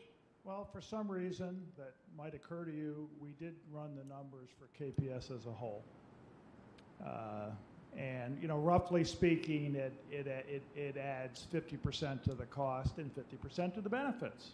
Well, 0.43 0.67
for 0.71 0.81
some 0.81 1.09
reason 1.09 1.61
that 1.77 1.93
might 2.17 2.33
occur 2.33 2.65
to 2.65 2.71
you, 2.71 3.07
we 3.19 3.33
did 3.39 3.53
run 3.71 3.95
the 3.95 4.03
numbers 4.03 4.49
for 4.57 4.83
KPS 4.83 5.35
as 5.35 5.45
a 5.45 5.51
whole. 5.51 5.83
Uh, 7.05 7.51
and, 7.95 8.37
you 8.41 8.47
know, 8.47 8.57
roughly 8.57 9.03
speaking, 9.03 9.75
it, 9.75 9.93
it, 10.09 10.25
it, 10.25 10.63
it 10.75 10.97
adds 10.97 11.45
50% 11.53 12.23
to 12.23 12.33
the 12.33 12.45
cost 12.45 12.97
and 12.97 13.11
50% 13.13 13.75
to 13.75 13.81
the 13.81 13.89
benefits. 13.89 14.51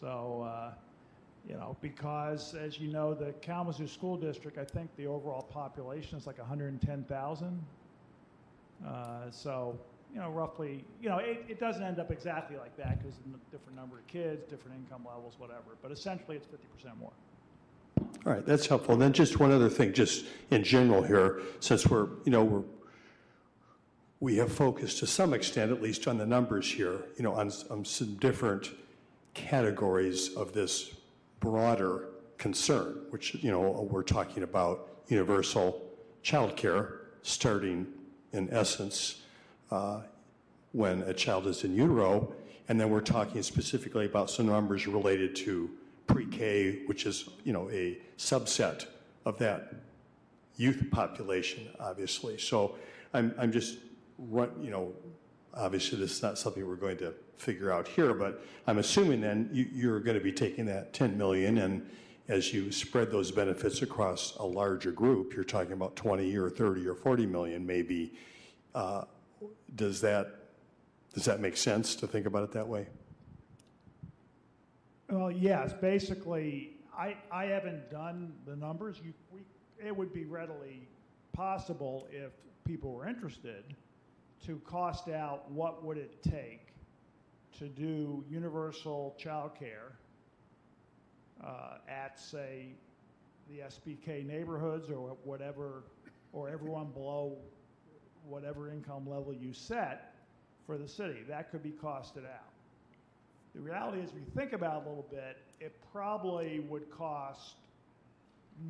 So, 0.00 0.46
uh, 0.48 0.72
you 1.48 1.54
know, 1.54 1.76
because 1.80 2.54
as 2.54 2.78
you 2.78 2.88
know, 2.88 3.14
the 3.14 3.32
Kalamazoo 3.40 3.86
School 3.86 4.16
District, 4.16 4.58
I 4.58 4.64
think 4.64 4.90
the 4.96 5.06
overall 5.06 5.42
population 5.42 6.18
is 6.18 6.26
like 6.26 6.38
110,000. 6.38 7.64
Uh, 8.86 9.30
so, 9.30 9.78
you 10.12 10.20
know, 10.20 10.30
roughly, 10.30 10.84
you 11.00 11.08
know, 11.08 11.18
it, 11.18 11.44
it 11.48 11.60
doesn't 11.60 11.82
end 11.82 11.98
up 11.98 12.10
exactly 12.10 12.56
like 12.56 12.76
that 12.76 12.98
because 12.98 13.14
different 13.50 13.76
number 13.76 13.98
of 13.98 14.06
kids, 14.06 14.44
different 14.50 14.76
income 14.76 15.04
levels, 15.06 15.34
whatever. 15.38 15.76
But 15.82 15.92
essentially, 15.92 16.36
it's 16.36 16.46
50% 16.46 16.98
more. 16.98 17.12
All 18.26 18.32
right, 18.32 18.44
that's 18.44 18.66
helpful. 18.66 18.94
And 18.94 19.02
then 19.02 19.12
just 19.12 19.38
one 19.38 19.52
other 19.52 19.68
thing, 19.68 19.92
just 19.92 20.26
in 20.50 20.64
general 20.64 21.02
here, 21.02 21.40
since 21.60 21.86
we're, 21.86 22.08
you 22.24 22.32
know, 22.32 22.44
we're, 22.44 22.62
we 24.20 24.36
have 24.36 24.52
focused 24.52 24.98
to 24.98 25.06
some 25.06 25.32
extent, 25.32 25.70
at 25.70 25.80
least 25.80 26.08
on 26.08 26.18
the 26.18 26.26
numbers 26.26 26.70
here, 26.70 27.04
you 27.16 27.22
know, 27.22 27.32
on, 27.32 27.52
on 27.70 27.84
some 27.84 28.14
different 28.14 28.70
categories 29.36 30.34
of 30.34 30.52
this 30.52 30.94
broader 31.40 32.08
concern, 32.38 33.02
which, 33.10 33.34
you 33.34 33.50
know, 33.50 33.86
we're 33.90 34.02
talking 34.02 34.42
about 34.42 34.88
universal 35.08 35.82
child 36.22 36.56
care 36.56 37.02
starting 37.22 37.86
in 38.32 38.48
essence 38.50 39.22
uh, 39.70 40.00
when 40.72 41.02
a 41.02 41.14
child 41.14 41.46
is 41.46 41.64
in 41.64 41.74
utero. 41.74 42.32
And 42.68 42.80
then 42.80 42.90
we're 42.90 43.00
talking 43.00 43.42
specifically 43.42 44.06
about 44.06 44.30
some 44.30 44.46
numbers 44.46 44.86
related 44.86 45.36
to 45.36 45.70
pre-K, 46.06 46.82
which 46.86 47.06
is, 47.06 47.28
you 47.44 47.52
know, 47.52 47.70
a 47.70 47.98
subset 48.18 48.86
of 49.24 49.38
that 49.38 49.74
youth 50.56 50.82
population, 50.90 51.68
obviously. 51.78 52.38
So 52.38 52.76
I'm, 53.12 53.34
I'm 53.38 53.52
just, 53.52 53.78
you 54.18 54.70
know, 54.70 54.92
obviously 55.54 55.98
this 55.98 56.12
is 56.12 56.22
not 56.22 56.38
something 56.38 56.66
we're 56.66 56.76
going 56.76 56.96
to 56.98 57.14
figure 57.36 57.70
out 57.70 57.86
here, 57.86 58.14
but 58.14 58.44
I'm 58.66 58.78
assuming 58.78 59.20
then 59.20 59.48
you, 59.52 59.66
you're 59.72 60.00
going 60.00 60.16
to 60.16 60.24
be 60.24 60.32
taking 60.32 60.66
that 60.66 60.92
10 60.92 61.16
million 61.16 61.58
and 61.58 61.88
as 62.28 62.52
you 62.52 62.72
spread 62.72 63.10
those 63.10 63.30
benefits 63.30 63.82
across 63.82 64.34
a 64.38 64.44
larger 64.44 64.90
group, 64.90 65.32
you're 65.32 65.44
talking 65.44 65.72
about 65.72 65.94
20 65.94 66.36
or 66.36 66.50
30 66.50 66.86
or 66.86 66.94
40 66.94 67.26
million 67.26 67.64
maybe. 67.64 68.14
Uh, 68.74 69.04
does 69.74 70.00
that 70.00 70.34
does 71.14 71.24
that 71.24 71.40
make 71.40 71.56
sense 71.56 71.94
to 71.96 72.06
think 72.06 72.26
about 72.26 72.42
it 72.42 72.52
that 72.52 72.66
way? 72.68 72.86
Well, 75.08 75.30
yes, 75.30 75.72
basically, 75.72 76.74
I, 76.94 77.16
I 77.30 77.46
haven't 77.46 77.90
done 77.90 78.34
the 78.44 78.54
numbers. 78.54 79.00
You, 79.02 79.14
we, 79.30 79.40
it 79.82 79.96
would 79.96 80.12
be 80.12 80.26
readily 80.26 80.88
possible 81.32 82.06
if 82.10 82.32
people 82.64 82.92
were 82.92 83.08
interested 83.08 83.64
to 84.44 84.60
cost 84.66 85.08
out 85.08 85.50
what 85.50 85.82
would 85.84 85.96
it 85.96 86.22
take 86.22 86.65
to 87.58 87.68
do 87.68 88.24
universal 88.28 89.14
child 89.18 89.52
care 89.58 89.92
uh, 91.44 91.78
at, 91.88 92.18
say, 92.18 92.66
the 93.48 93.60
SBK 93.60 94.26
neighborhoods 94.26 94.90
or 94.90 95.16
whatever, 95.24 95.84
or 96.32 96.48
everyone 96.48 96.86
below 96.86 97.36
whatever 98.28 98.70
income 98.70 99.08
level 99.08 99.32
you 99.32 99.52
set 99.52 100.14
for 100.66 100.76
the 100.76 100.88
city. 100.88 101.20
That 101.28 101.50
could 101.50 101.62
be 101.62 101.70
costed 101.70 102.24
out. 102.24 102.52
The 103.54 103.60
reality 103.60 104.00
is, 104.00 104.10
if 104.10 104.16
you 104.16 104.26
think 104.36 104.52
about 104.52 104.82
it 104.82 104.86
a 104.86 104.88
little 104.88 105.06
bit, 105.10 105.38
it 105.60 105.74
probably 105.92 106.60
would 106.68 106.90
cost 106.90 107.56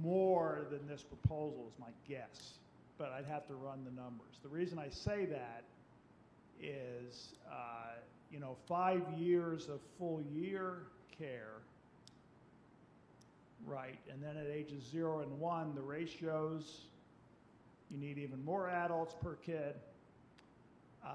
more 0.02 0.66
than 0.70 0.86
this 0.86 1.02
proposal, 1.02 1.66
is 1.72 1.78
my 1.80 1.90
guess. 2.08 2.58
But 2.98 3.12
I'd 3.12 3.26
have 3.26 3.46
to 3.48 3.54
run 3.54 3.84
the 3.84 3.90
numbers. 3.90 4.36
The 4.42 4.48
reason 4.48 4.78
I 4.78 4.88
say 4.88 5.26
that 5.26 5.64
is, 6.60 7.34
uh, 7.50 7.96
you 8.36 8.42
know, 8.42 8.54
five 8.68 9.00
years 9.16 9.70
of 9.70 9.80
full 9.98 10.20
year 10.30 10.82
care, 11.18 11.62
right? 13.64 13.98
And 14.12 14.22
then 14.22 14.36
at 14.36 14.46
ages 14.46 14.84
zero 14.92 15.20
and 15.20 15.40
one, 15.40 15.74
the 15.74 15.80
ratios, 15.80 16.82
you 17.90 17.96
need 17.96 18.18
even 18.18 18.44
more 18.44 18.68
adults 18.68 19.14
per 19.22 19.36
kid. 19.36 19.76
Uh, 21.02 21.08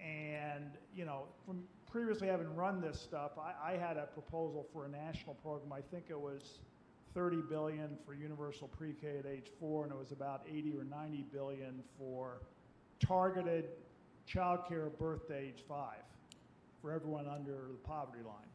and, 0.00 0.70
you 0.94 1.04
know, 1.04 1.24
from 1.44 1.64
previously 1.90 2.28
having 2.28 2.54
run 2.54 2.80
this 2.80 3.00
stuff, 3.00 3.32
I, 3.36 3.72
I 3.72 3.76
had 3.76 3.96
a 3.96 4.06
proposal 4.06 4.68
for 4.72 4.84
a 4.84 4.88
national 4.88 5.34
program. 5.34 5.72
I 5.72 5.80
think 5.80 6.04
it 6.10 6.20
was 6.20 6.60
30 7.12 7.38
billion 7.50 7.98
for 8.06 8.14
universal 8.14 8.68
pre-K 8.68 9.18
at 9.18 9.26
age 9.26 9.50
four, 9.58 9.82
and 9.82 9.92
it 9.92 9.98
was 9.98 10.12
about 10.12 10.42
80 10.48 10.76
or 10.76 10.84
90 10.84 11.24
billion 11.32 11.82
for 11.98 12.42
targeted 13.04 13.70
child 14.28 14.60
care 14.68 14.90
birth 14.98 15.26
to 15.28 15.36
age 15.36 15.64
five 15.66 16.04
for 16.82 16.92
everyone 16.92 17.26
under 17.26 17.68
the 17.70 17.78
poverty 17.84 18.22
line. 18.24 18.48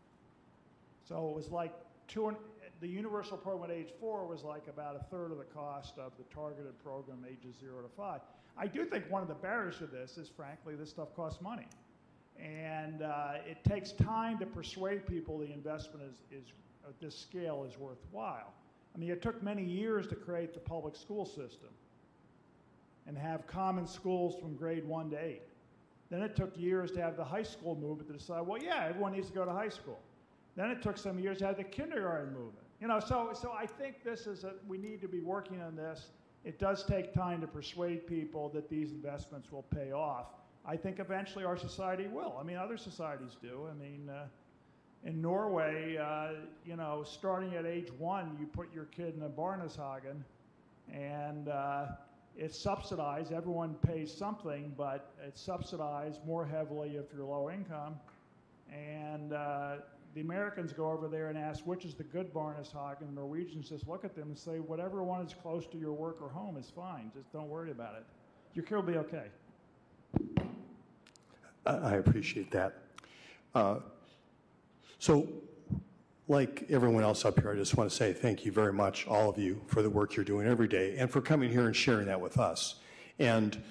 So 1.08 1.30
it 1.30 1.36
was 1.36 1.50
like 1.50 1.74
two, 2.08 2.36
the 2.80 2.88
universal 2.88 3.38
program 3.38 3.72
at 3.72 3.76
age 3.76 3.90
four 4.00 4.26
was 4.26 4.44
like 4.44 4.68
about 4.68 4.96
a 4.96 5.04
third 5.06 5.32
of 5.32 5.38
the 5.38 5.44
cost 5.46 5.98
of 5.98 6.12
the 6.18 6.24
targeted 6.34 6.82
program 6.84 7.26
ages 7.28 7.56
zero 7.60 7.82
to 7.82 7.90
five. 7.98 8.22
I 8.56 8.68
do 8.68 8.86
think 8.86 9.10
one 9.10 9.24
of 9.24 9.28
the 9.28 9.34
barriers 9.34 9.78
to 9.80 9.88
this 9.88 10.18
is, 10.18 10.30
frankly, 10.30 10.76
this 10.76 10.92
stuff 10.92 11.16
costs 11.16 11.42
money. 11.42 11.68
And 12.40 13.02
uh, 13.02 13.34
it 13.48 13.58
takes 13.68 13.92
time 13.94 14.38
to 14.40 14.46
persuade 14.46 15.08
people 15.08 15.40
the 15.40 15.52
investment 15.52 16.04
is, 16.08 16.40
is 16.40 16.46
at 16.88 17.00
this 17.00 17.18
scale 17.18 17.66
is 17.68 17.78
worthwhile. 17.80 18.54
I 18.96 19.00
mean, 19.00 19.10
it 19.10 19.22
took 19.22 19.42
many 19.42 19.64
years 19.64 20.06
to 20.08 20.16
create 20.16 20.54
the 20.54 20.60
public 20.60 20.96
school 20.96 21.26
system 21.26 21.70
and 23.08 23.18
have 23.18 23.48
common 23.48 23.88
schools 23.88 24.36
from 24.40 24.56
grade 24.56 24.86
one 24.86 25.10
to 25.12 25.18
eight. 25.18 25.42
Then 26.14 26.22
it 26.22 26.36
took 26.36 26.56
years 26.56 26.92
to 26.92 27.02
have 27.02 27.18
the 27.18 27.24
high 27.24 27.42
school 27.42 27.76
movement 27.76 28.08
to 28.10 28.14
decide, 28.14 28.42
well, 28.46 28.62
yeah, 28.62 28.86
everyone 28.88 29.14
needs 29.14 29.30
to 29.30 29.34
go 29.34 29.46
to 29.46 29.52
high 29.52 29.70
school. 29.70 29.98
Then 30.56 30.70
it 30.70 30.80
took 30.80 30.96
some 30.96 31.18
years 31.18 31.40
to 31.40 31.48
have 31.48 31.58
the 31.58 31.64
kindergarten 31.64 32.32
movement. 32.36 32.68
You 32.80 32.88
know, 32.88 33.00
so, 33.00 33.32
so 33.34 33.52
I 33.52 33.66
think 33.66 34.04
this 34.04 34.28
is 34.28 34.44
a, 34.44 34.54
we 34.68 34.78
need 34.78 35.02
to 35.02 35.08
be 35.08 35.22
working 35.22 35.60
on 35.60 35.76
this. 35.76 36.10
It 36.46 36.60
does 36.60 36.84
take 36.84 37.16
time 37.16 37.42
to 37.42 37.48
persuade 37.48 38.06
people 38.06 38.50
that 38.50 38.70
these 38.70 38.92
investments 38.92 39.52
will 39.52 39.64
pay 39.64 39.92
off. 39.92 40.28
I 40.68 40.78
think 40.78 41.00
eventually 41.00 41.46
our 41.46 41.58
society 41.58 42.06
will. 42.06 42.38
I 42.40 42.44
mean, 42.44 42.58
other 42.58 42.78
societies 42.78 43.36
do. 43.42 43.68
I 43.68 43.74
mean, 43.74 44.08
uh, 44.08 44.26
in 45.06 45.20
Norway, 45.20 45.98
uh, 45.98 46.34
you 46.64 46.76
know, 46.76 47.04
starting 47.04 47.56
at 47.56 47.66
age 47.66 47.90
one, 47.98 48.38
you 48.40 48.46
put 48.46 48.72
your 48.72 48.86
kid 48.86 49.16
in 49.18 49.24
a 49.24 49.30
Barnehagen, 49.30 50.22
and 50.94 51.48
uh, 51.48 51.88
it's 52.38 52.58
subsidized. 52.58 53.32
Everyone 53.32 53.76
pays 53.76 54.16
something, 54.16 54.74
but 54.78 55.12
it's 55.26 55.42
subsidized 55.42 56.26
more 56.26 56.46
heavily 56.46 56.98
if 56.98 57.06
you're 57.16 57.26
low 57.26 57.50
income. 57.50 57.96
And 58.72 59.34
uh, 59.34 59.76
the 60.16 60.22
Americans 60.22 60.74
go 60.74 60.90
over 60.90 61.08
there 61.08 61.30
and 61.30 61.38
ask, 61.38 61.66
which 61.66 61.86
is 61.86 61.94
the 61.94 62.04
good 62.04 62.34
Barnehagen? 62.34 63.08
The 63.08 63.14
Norwegians 63.14 63.70
just 63.70 63.88
look 63.88 64.04
at 64.04 64.16
them 64.16 64.30
and 64.30 64.38
say, 64.38 64.58
whatever 64.58 65.04
one 65.04 65.26
is 65.26 65.34
close 65.34 65.66
to 65.68 65.78
your 65.78 65.94
work 65.94 66.18
or 66.22 66.30
home 66.30 66.58
is 66.58 66.72
fine. 66.76 67.12
Just 67.16 67.32
don't 67.32 67.50
worry 67.50 67.72
about 67.72 67.96
it. 67.96 68.06
Your 68.54 68.66
kid 68.66 68.76
will 68.76 68.84
be 68.84 68.98
okay. 68.98 69.28
I 71.66 71.96
appreciate 71.96 72.52
that. 72.52 72.74
Uh, 73.56 73.80
so, 75.00 75.28
like 76.28 76.66
everyone 76.70 77.04
else 77.04 77.26
up 77.26 77.40
here, 77.40 77.52
I 77.52 77.56
just 77.56 77.76
want 77.76 77.90
to 77.90 77.96
say 77.96 78.14
thank 78.14 78.46
you 78.46 78.52
very 78.52 78.72
much, 78.72 79.08
all 79.08 79.30
of 79.30 79.38
you, 79.38 79.62
for 79.68 79.82
the 79.82 79.90
work 79.90 80.16
you're 80.16 80.26
doing 80.26 80.48
every 80.48 80.68
day 80.68 80.96
and 80.98 81.10
for 81.10 81.22
coming 81.22 81.50
here 81.50 81.66
and 81.66 81.76
sharing 81.76 82.08
that 82.08 82.20
with 82.20 82.40
us. 82.40 82.76
And 83.20 83.62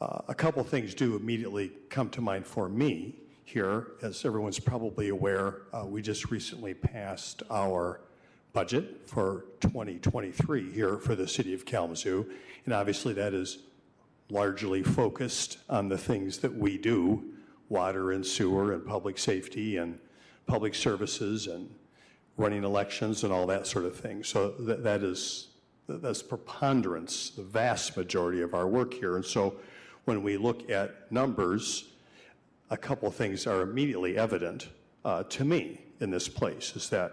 uh, 0.00 0.22
a 0.28 0.34
couple 0.34 0.62
things 0.64 0.94
do 0.94 1.14
immediately 1.14 1.72
come 1.88 2.10
to 2.10 2.20
mind 2.20 2.46
for 2.46 2.68
me 2.68 3.16
here. 3.44 3.92
As 4.02 4.24
everyone's 4.24 4.58
probably 4.58 5.10
aware, 5.10 5.62
uh, 5.72 5.84
we 5.86 6.02
just 6.02 6.30
recently 6.30 6.74
passed 6.74 7.42
our 7.50 8.00
budget 8.52 9.02
for 9.06 9.44
2023 9.60 10.72
here 10.72 10.98
for 10.98 11.14
the 11.14 11.28
city 11.28 11.54
of 11.54 11.64
Kalamazoo. 11.64 12.28
And 12.64 12.74
obviously, 12.74 13.12
that 13.14 13.34
is 13.34 13.58
largely 14.28 14.82
focused 14.82 15.58
on 15.68 15.88
the 15.88 15.98
things 15.98 16.38
that 16.38 16.54
we 16.54 16.76
do 16.76 17.24
water 17.68 18.10
and 18.10 18.26
sewer 18.26 18.72
and 18.72 18.84
public 18.84 19.16
safety 19.16 19.76
and 19.76 19.98
public 20.46 20.74
services 20.74 21.46
and 21.46 21.70
running 22.40 22.64
elections 22.64 23.22
and 23.22 23.32
all 23.32 23.46
that 23.46 23.66
sort 23.66 23.84
of 23.84 23.94
thing. 23.94 24.24
So 24.24 24.52
that, 24.60 24.82
that 24.82 25.02
is 25.02 25.48
that's 25.88 26.22
preponderance, 26.22 27.30
the 27.30 27.42
vast 27.42 27.96
majority 27.96 28.40
of 28.40 28.54
our 28.54 28.66
work 28.66 28.94
here. 28.94 29.16
And 29.16 29.24
so 29.24 29.56
when 30.04 30.22
we 30.22 30.36
look 30.36 30.70
at 30.70 31.10
numbers, 31.12 31.88
a 32.70 32.76
couple 32.76 33.08
of 33.08 33.14
things 33.14 33.46
are 33.46 33.62
immediately 33.62 34.16
evident 34.16 34.68
uh, 35.04 35.24
to 35.24 35.44
me 35.44 35.80
in 36.00 36.10
this 36.10 36.28
place 36.28 36.76
is 36.76 36.88
that 36.90 37.12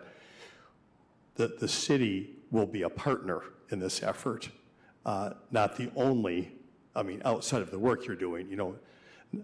the, 1.36 1.48
the 1.60 1.68
city 1.68 2.30
will 2.52 2.68
be 2.68 2.84
a 2.84 2.90
partner 2.90 3.42
in 3.72 3.80
this 3.80 4.04
effort, 4.04 4.50
uh, 5.06 5.32
not 5.52 5.76
the 5.76 5.92
only, 5.96 6.52
I 6.96 7.04
mean, 7.04 7.22
outside 7.26 7.62
of 7.62 7.72
the 7.72 7.80
work 7.80 8.06
you're 8.06 8.16
doing, 8.16 8.50
you 8.50 8.56
know, 8.56 8.76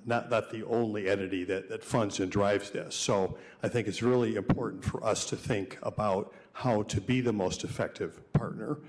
not, 0.06 0.30
not 0.30 0.52
the 0.52 0.64
only 0.65 1.10
entity 1.10 1.44
that, 1.45 1.70
that 1.70 1.84
funds 1.84 2.20
and 2.20 2.32
drives 2.32 2.70
this. 2.70 2.95
So 2.95 3.38
I 3.61 3.68
think 3.68 3.88
it's 3.88 4.02
really 4.02 4.36
important 4.36 4.84
for 4.84 5.03
us 5.03 5.26
to 5.26 5.36
think 5.36 5.78
about 5.84 6.34
how 6.53 6.84
to 6.84 7.02
be 7.02 7.22
the 7.22 7.34
most 7.34 7.64
effective 7.64 8.32
partner. 8.34 8.80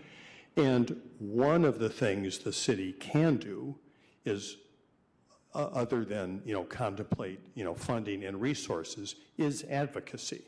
And 0.57 1.01
one 1.19 1.65
of 1.65 1.79
the 1.79 1.89
things 1.89 2.39
the 2.39 2.53
city 2.53 2.93
can 2.93 3.37
do 3.37 3.77
is, 4.25 4.57
uh, 5.55 5.69
other 5.73 6.05
than 6.05 6.43
you 6.45 6.53
know 6.53 6.65
contemplate 6.65 7.41
you 7.55 7.65
know 7.65 7.75
funding 7.75 8.25
and 8.25 8.41
resources, 8.41 9.17
is 9.37 9.65
advocacy. 9.65 10.45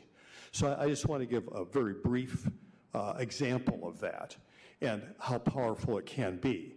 So 0.51 0.67
I, 0.67 0.83
I 0.83 0.89
just 0.89 1.07
want 1.07 1.21
to 1.21 1.25
give 1.25 1.47
a 1.53 1.65
very 1.65 1.93
brief 1.93 2.47
uh, 2.93 3.15
example 3.17 3.87
of 3.87 3.99
that 3.99 4.35
and 4.81 5.01
how 5.19 5.39
powerful 5.39 5.97
it 5.97 6.05
can 6.05 6.37
be. 6.37 6.76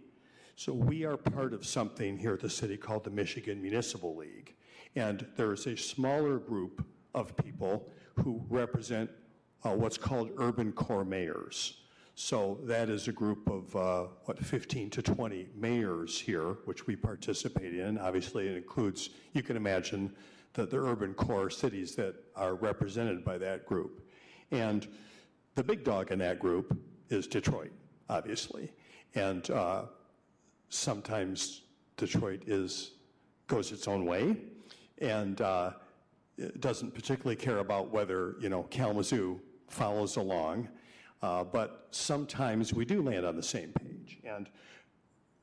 So 0.61 0.73
we 0.73 1.05
are 1.05 1.17
part 1.17 1.55
of 1.55 1.65
something 1.65 2.19
here 2.19 2.33
at 2.33 2.39
the 2.39 2.47
city 2.47 2.77
called 2.77 3.03
the 3.03 3.09
Michigan 3.09 3.59
Municipal 3.59 4.15
League. 4.15 4.53
And 4.95 5.25
there 5.35 5.53
is 5.53 5.65
a 5.65 5.75
smaller 5.75 6.37
group 6.37 6.85
of 7.15 7.35
people 7.35 7.89
who 8.23 8.45
represent 8.47 9.09
uh, 9.63 9.71
what's 9.71 9.97
called 9.97 10.29
urban 10.37 10.71
core 10.71 11.03
mayors. 11.03 11.81
So 12.13 12.59
that 12.65 12.89
is 12.89 13.07
a 13.07 13.11
group 13.11 13.49
of, 13.49 13.75
uh, 13.75 14.07
what, 14.25 14.37
15 14.37 14.91
to 14.91 15.01
20 15.01 15.47
mayors 15.55 16.19
here, 16.21 16.57
which 16.65 16.85
we 16.85 16.95
participate 16.95 17.73
in. 17.73 17.97
Obviously, 17.97 18.47
it 18.47 18.55
includes, 18.55 19.09
you 19.33 19.41
can 19.41 19.57
imagine, 19.57 20.13
the, 20.53 20.67
the 20.67 20.77
urban 20.77 21.15
core 21.15 21.49
cities 21.49 21.95
that 21.95 22.13
are 22.35 22.53
represented 22.53 23.25
by 23.25 23.39
that 23.39 23.65
group. 23.65 24.07
And 24.51 24.87
the 25.55 25.63
big 25.63 25.83
dog 25.83 26.11
in 26.11 26.19
that 26.19 26.37
group 26.37 26.77
is 27.09 27.25
Detroit, 27.25 27.71
obviously. 28.07 28.71
And 29.15 29.49
uh, 29.49 29.85
sometimes 30.71 31.61
Detroit 31.97 32.43
is, 32.47 32.91
goes 33.47 33.71
its 33.71 33.87
own 33.87 34.05
way 34.05 34.37
and 34.99 35.41
uh, 35.41 35.71
doesn't 36.59 36.93
particularly 36.93 37.35
care 37.35 37.59
about 37.59 37.91
whether, 37.91 38.35
you 38.39 38.49
know, 38.49 38.63
Kalamazoo 38.63 39.39
follows 39.67 40.15
along. 40.15 40.69
Uh, 41.21 41.43
but 41.43 41.87
sometimes 41.91 42.73
we 42.73 42.85
do 42.85 43.01
land 43.01 43.25
on 43.25 43.35
the 43.35 43.43
same 43.43 43.71
page. 43.73 44.19
And 44.23 44.49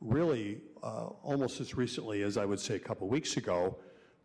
really, 0.01 0.61
uh, 0.83 1.07
almost 1.23 1.61
as 1.61 1.77
recently 1.77 2.23
as 2.23 2.37
I 2.37 2.45
would 2.45 2.59
say 2.59 2.75
a 2.77 2.81
couple 2.81 3.07
weeks 3.09 3.37
ago, 3.37 3.77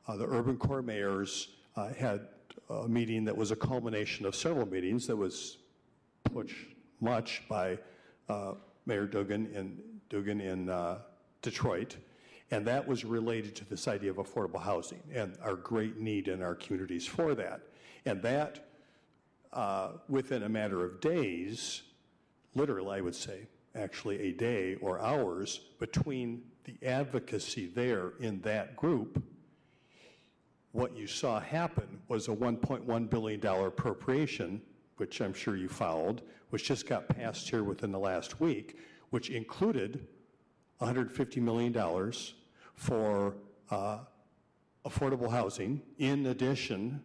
uh, 0.08 0.18
the 0.18 0.26
urban 0.26 0.58
core 0.58 0.82
mayors 0.82 1.50
uh, 1.76 1.94
had 1.94 2.28
a 2.70 2.88
meeting 2.88 3.26
that 3.26 3.36
was 3.36 3.52
a 3.52 3.56
culmination 3.56 4.26
of 4.26 4.36
several 4.36 4.66
meetings 4.66 5.06
that 5.08 5.16
was 5.16 5.58
pushed 6.24 6.56
much 7.02 7.44
by 7.50 7.78
uh, 8.30 8.54
Mayor 8.86 9.06
Duggan 9.06 9.48
in, 9.54 9.78
Duggan 10.14 10.42
in 10.42 10.70
uh, 10.70 11.00
Detroit. 11.42 11.98
And 12.52 12.68
that 12.68 12.88
was 12.88 13.04
related 13.04 13.56
to 13.56 13.66
this 13.66 13.88
idea 13.88 14.12
of 14.12 14.18
affordable 14.18 14.62
housing 14.62 15.02
and 15.12 15.36
our 15.42 15.56
great 15.56 16.00
need 16.00 16.28
in 16.28 16.44
our 16.44 16.54
communities 16.54 17.08
for 17.08 17.34
that. 17.34 17.62
And 18.06 18.22
that, 18.22 18.70
uh, 19.52 19.94
within 20.08 20.44
a 20.44 20.50
matter 20.50 20.86
of 20.86 21.02
days, 21.02 21.82
literally, 22.54 22.98
I 22.98 23.02
would 23.02 23.16
say, 23.16 23.48
actually 23.74 24.20
a 24.22 24.32
day 24.34 24.76
or 24.82 25.00
hours 25.00 25.62
between 25.80 26.44
the 26.66 26.76
advocacy 26.86 27.66
there 27.66 28.14
in 28.20 28.40
that 28.42 28.76
group, 28.76 29.24
what 30.74 30.96
you 30.96 31.08
saw 31.08 31.40
happen 31.40 31.88
was 32.08 32.28
a 32.28 32.32
$1.1 32.32 33.10
billion 33.10 33.46
appropriation, 33.46 34.62
which 34.98 35.22
I'm 35.22 35.34
sure 35.34 35.56
you 35.56 35.70
followed, 35.70 36.22
which 36.52 36.66
just 36.66 36.88
got 36.88 37.10
passed 37.10 37.50
here 37.50 37.64
within 37.64 37.92
the 37.92 38.00
last 38.00 38.40
week, 38.40 38.78
which 39.14 39.30
included 39.30 40.08
$150 40.82 41.38
million 41.38 41.72
for 42.74 43.36
uh, 43.70 44.00
affordable 44.88 45.30
housing 45.30 45.80
in 46.00 46.26
addition 46.26 47.00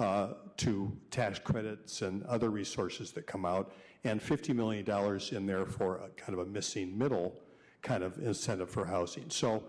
uh, 0.00 0.30
to 0.56 0.90
tax 1.12 1.38
credits 1.38 2.02
and 2.02 2.24
other 2.24 2.50
resources 2.50 3.12
that 3.12 3.28
come 3.28 3.44
out, 3.44 3.72
and 4.02 4.20
$50 4.20 4.56
million 4.56 4.84
in 5.30 5.46
there 5.46 5.64
for 5.64 5.98
a 5.98 6.08
kind 6.20 6.36
of 6.36 6.40
a 6.44 6.50
missing 6.50 6.98
middle 6.98 7.38
kind 7.80 8.02
of 8.02 8.18
incentive 8.18 8.68
for 8.68 8.84
housing. 8.84 9.30
So, 9.30 9.62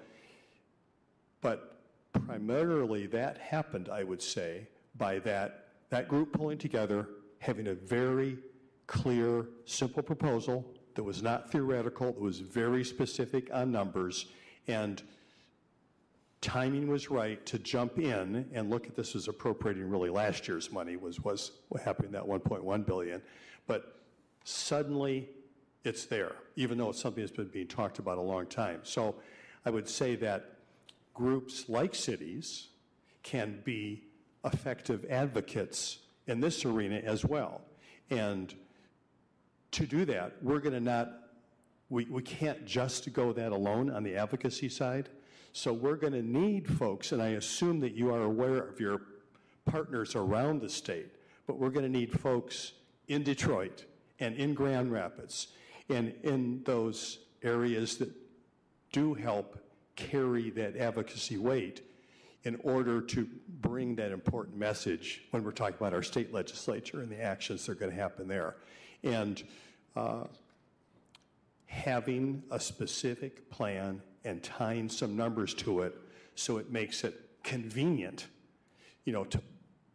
but 1.41 1.77
primarily 2.25 3.05
that 3.05 3.37
happened, 3.37 3.87
I 3.87 4.03
would 4.03 4.23
say, 4.23 4.67
by 4.97 5.19
that, 5.19 5.67
that 5.91 6.07
group 6.07 6.33
pulling 6.33 6.57
together, 6.57 7.07
having 7.37 7.67
a 7.67 7.75
very 7.75 8.39
clear, 8.87 9.45
simple 9.65 10.01
proposal 10.01 10.65
that 10.95 11.03
was 11.03 11.21
not 11.23 11.51
theoretical, 11.51 12.07
that 12.07 12.21
was 12.21 12.39
very 12.39 12.83
specific 12.83 13.49
on 13.53 13.71
numbers, 13.71 14.27
and 14.67 15.01
timing 16.41 16.87
was 16.87 17.09
right 17.09 17.45
to 17.45 17.57
jump 17.57 17.97
in 17.97 18.45
and 18.53 18.69
look 18.69 18.85
at 18.85 18.95
this 18.95 19.15
as 19.15 19.27
appropriating 19.27 19.89
really 19.89 20.09
last 20.09 20.47
year's 20.47 20.71
money 20.71 20.97
was, 20.97 21.19
was 21.21 21.51
what 21.69 21.81
happened 21.81 22.13
that 22.13 22.23
1.1 22.23 22.85
billion. 22.85 23.21
But 23.65 23.95
suddenly 24.43 25.29
it's 25.85 26.05
there, 26.05 26.35
even 26.55 26.77
though 26.77 26.89
it's 26.89 27.01
something 27.01 27.23
that's 27.23 27.35
been 27.35 27.47
being 27.47 27.67
talked 27.67 27.99
about 27.99 28.17
a 28.17 28.21
long 28.21 28.45
time. 28.45 28.81
So 28.83 29.15
I 29.65 29.69
would 29.69 29.87
say 29.87 30.15
that 30.17 30.57
groups 31.13 31.69
like 31.69 31.95
cities 31.95 32.67
can 33.23 33.61
be 33.63 34.03
effective 34.43 35.05
advocates 35.09 35.99
in 36.27 36.41
this 36.41 36.65
arena 36.65 36.97
as 36.97 37.23
well. 37.23 37.61
And 38.09 38.53
to 39.73 39.85
do 39.85 40.05
that, 40.05 40.35
we're 40.41 40.59
going 40.59 40.73
to 40.73 40.79
not, 40.79 41.11
we, 41.89 42.05
we 42.05 42.21
can't 42.21 42.65
just 42.65 43.11
go 43.13 43.33
that 43.33 43.51
alone 43.51 43.89
on 43.89 44.03
the 44.03 44.15
advocacy 44.15 44.69
side. 44.69 45.09
So 45.51 45.71
we're 45.71 45.95
going 45.95 46.13
to 46.13 46.23
need 46.23 46.67
folks, 46.67 47.11
and 47.11 47.21
I 47.21 47.29
assume 47.29 47.79
that 47.81 47.93
you 47.93 48.13
are 48.13 48.23
aware 48.23 48.57
of 48.57 48.79
your 48.79 49.01
partners 49.65 50.15
around 50.15 50.61
the 50.61 50.69
state, 50.69 51.13
but 51.45 51.59
we're 51.59 51.69
going 51.69 51.85
to 51.85 51.91
need 51.91 52.19
folks 52.19 52.73
in 53.07 53.23
Detroit 53.23 53.85
and 54.19 54.35
in 54.35 54.53
Grand 54.53 54.91
Rapids 54.91 55.49
and 55.89 56.13
in 56.23 56.63
those 56.63 57.19
areas 57.43 57.97
that 57.97 58.09
do 58.91 59.13
help 59.13 59.59
carry 59.95 60.49
that 60.51 60.77
advocacy 60.77 61.37
weight 61.37 61.81
in 62.43 62.59
order 62.63 63.01
to 63.01 63.27
bring 63.61 63.95
that 63.95 64.11
important 64.11 64.57
message 64.57 65.23
when 65.31 65.43
we're 65.43 65.51
talking 65.51 65.77
about 65.79 65.93
our 65.93 66.03
state 66.03 66.33
legislature 66.33 67.01
and 67.01 67.09
the 67.09 67.21
actions 67.21 67.65
that 67.65 67.71
are 67.71 67.75
going 67.75 67.91
to 67.91 67.97
happen 67.97 68.27
there. 68.27 68.55
And 69.03 69.43
uh, 69.95 70.25
having 71.65 72.43
a 72.51 72.59
specific 72.59 73.49
plan 73.49 74.01
and 74.23 74.41
tying 74.43 74.89
some 74.89 75.15
numbers 75.15 75.53
to 75.53 75.81
it 75.81 75.95
so 76.35 76.57
it 76.57 76.71
makes 76.71 77.03
it 77.03 77.19
convenient, 77.43 78.27
you 79.05 79.13
know, 79.13 79.23
to 79.25 79.41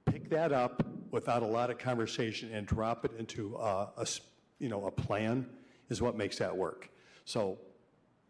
pick 0.07 0.29
that 0.31 0.53
up 0.53 0.85
without 1.11 1.43
a 1.43 1.47
lot 1.47 1.71
of 1.71 1.79
conversation 1.79 2.53
and 2.53 2.67
drop 2.67 3.05
it 3.05 3.13
into 3.19 3.57
a, 3.57 4.07
you 4.59 4.69
know, 4.69 4.87
a 4.87 4.91
plan 4.91 5.47
is 5.89 6.03
what 6.03 6.17
makes 6.17 6.39
that 6.39 6.55
work. 6.55 6.91
So 7.25 7.59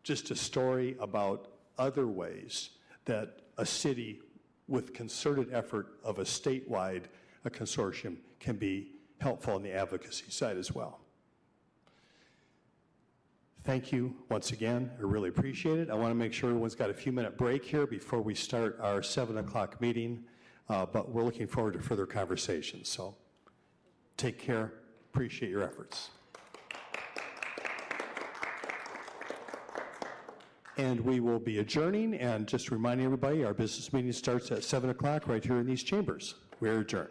just 0.03 0.31
a 0.31 0.37
story 0.37 0.97
about 1.01 1.49
other 1.77 2.07
ways 2.07 2.71
that 3.05 3.41
a 3.57 3.67
city 3.67 4.21
with 4.69 4.93
concerted 4.95 5.53
effort 5.53 5.99
of 6.05 6.19
a 6.19 6.25
statewide 6.25 7.05
a 7.45 7.51
consortium 7.51 8.17
can 8.41 8.57
be 8.57 8.93
helpful 9.19 9.55
on 9.55 9.63
the 9.63 9.73
advocacy 9.73 10.31
side 10.31 10.57
as 10.57 10.73
well. 10.73 11.01
Thank 13.65 13.93
you 13.93 14.15
once 14.31 14.53
again. 14.53 14.91
I 14.99 15.03
really 15.03 15.29
appreciate 15.29 15.79
it. 15.79 15.91
I 15.91 15.95
want 15.95 16.11
to 16.11 16.15
make 16.15 16.33
sure 16.33 16.49
everyone's 16.49 16.75
got 16.75 16.89
a 16.89 16.95
few 16.95 17.13
minute 17.13 17.37
break 17.37 17.65
here 17.65 17.87
before 17.87 18.23
we 18.23 18.35
start 18.35 18.79
our 18.81 19.03
7 19.03 19.37
o'clock 19.37 19.81
meeting, 19.81 20.25
uh, 20.71 20.87
but 20.87 21.11
we're 21.11 21.23
looking 21.23 21.47
forward 21.47 21.75
to 21.75 21.81
further 21.81 22.07
conversations. 22.07 22.89
So 22.89 23.15
take 24.17 24.39
care. 24.39 24.73
Appreciate 25.13 25.51
your 25.51 25.63
efforts. 25.63 26.11
And 30.79 31.01
we 31.01 31.19
will 31.21 31.41
be 31.41 31.59
adjourning 31.59 32.15
and 32.15 32.47
just 32.47 32.71
reminding 32.71 33.05
everybody 33.05 33.45
our 33.45 33.53
business 33.53 33.93
meeting 33.93 34.13
starts 34.13 34.51
at 34.53 34.65
7 34.65 34.89
o'clock 34.89 35.27
right 35.27 35.45
here 35.45 35.59
in 35.59 35.67
these 35.67 35.83
chambers. 35.83 36.37
We're 36.61 36.81
adjourned. 36.81 37.11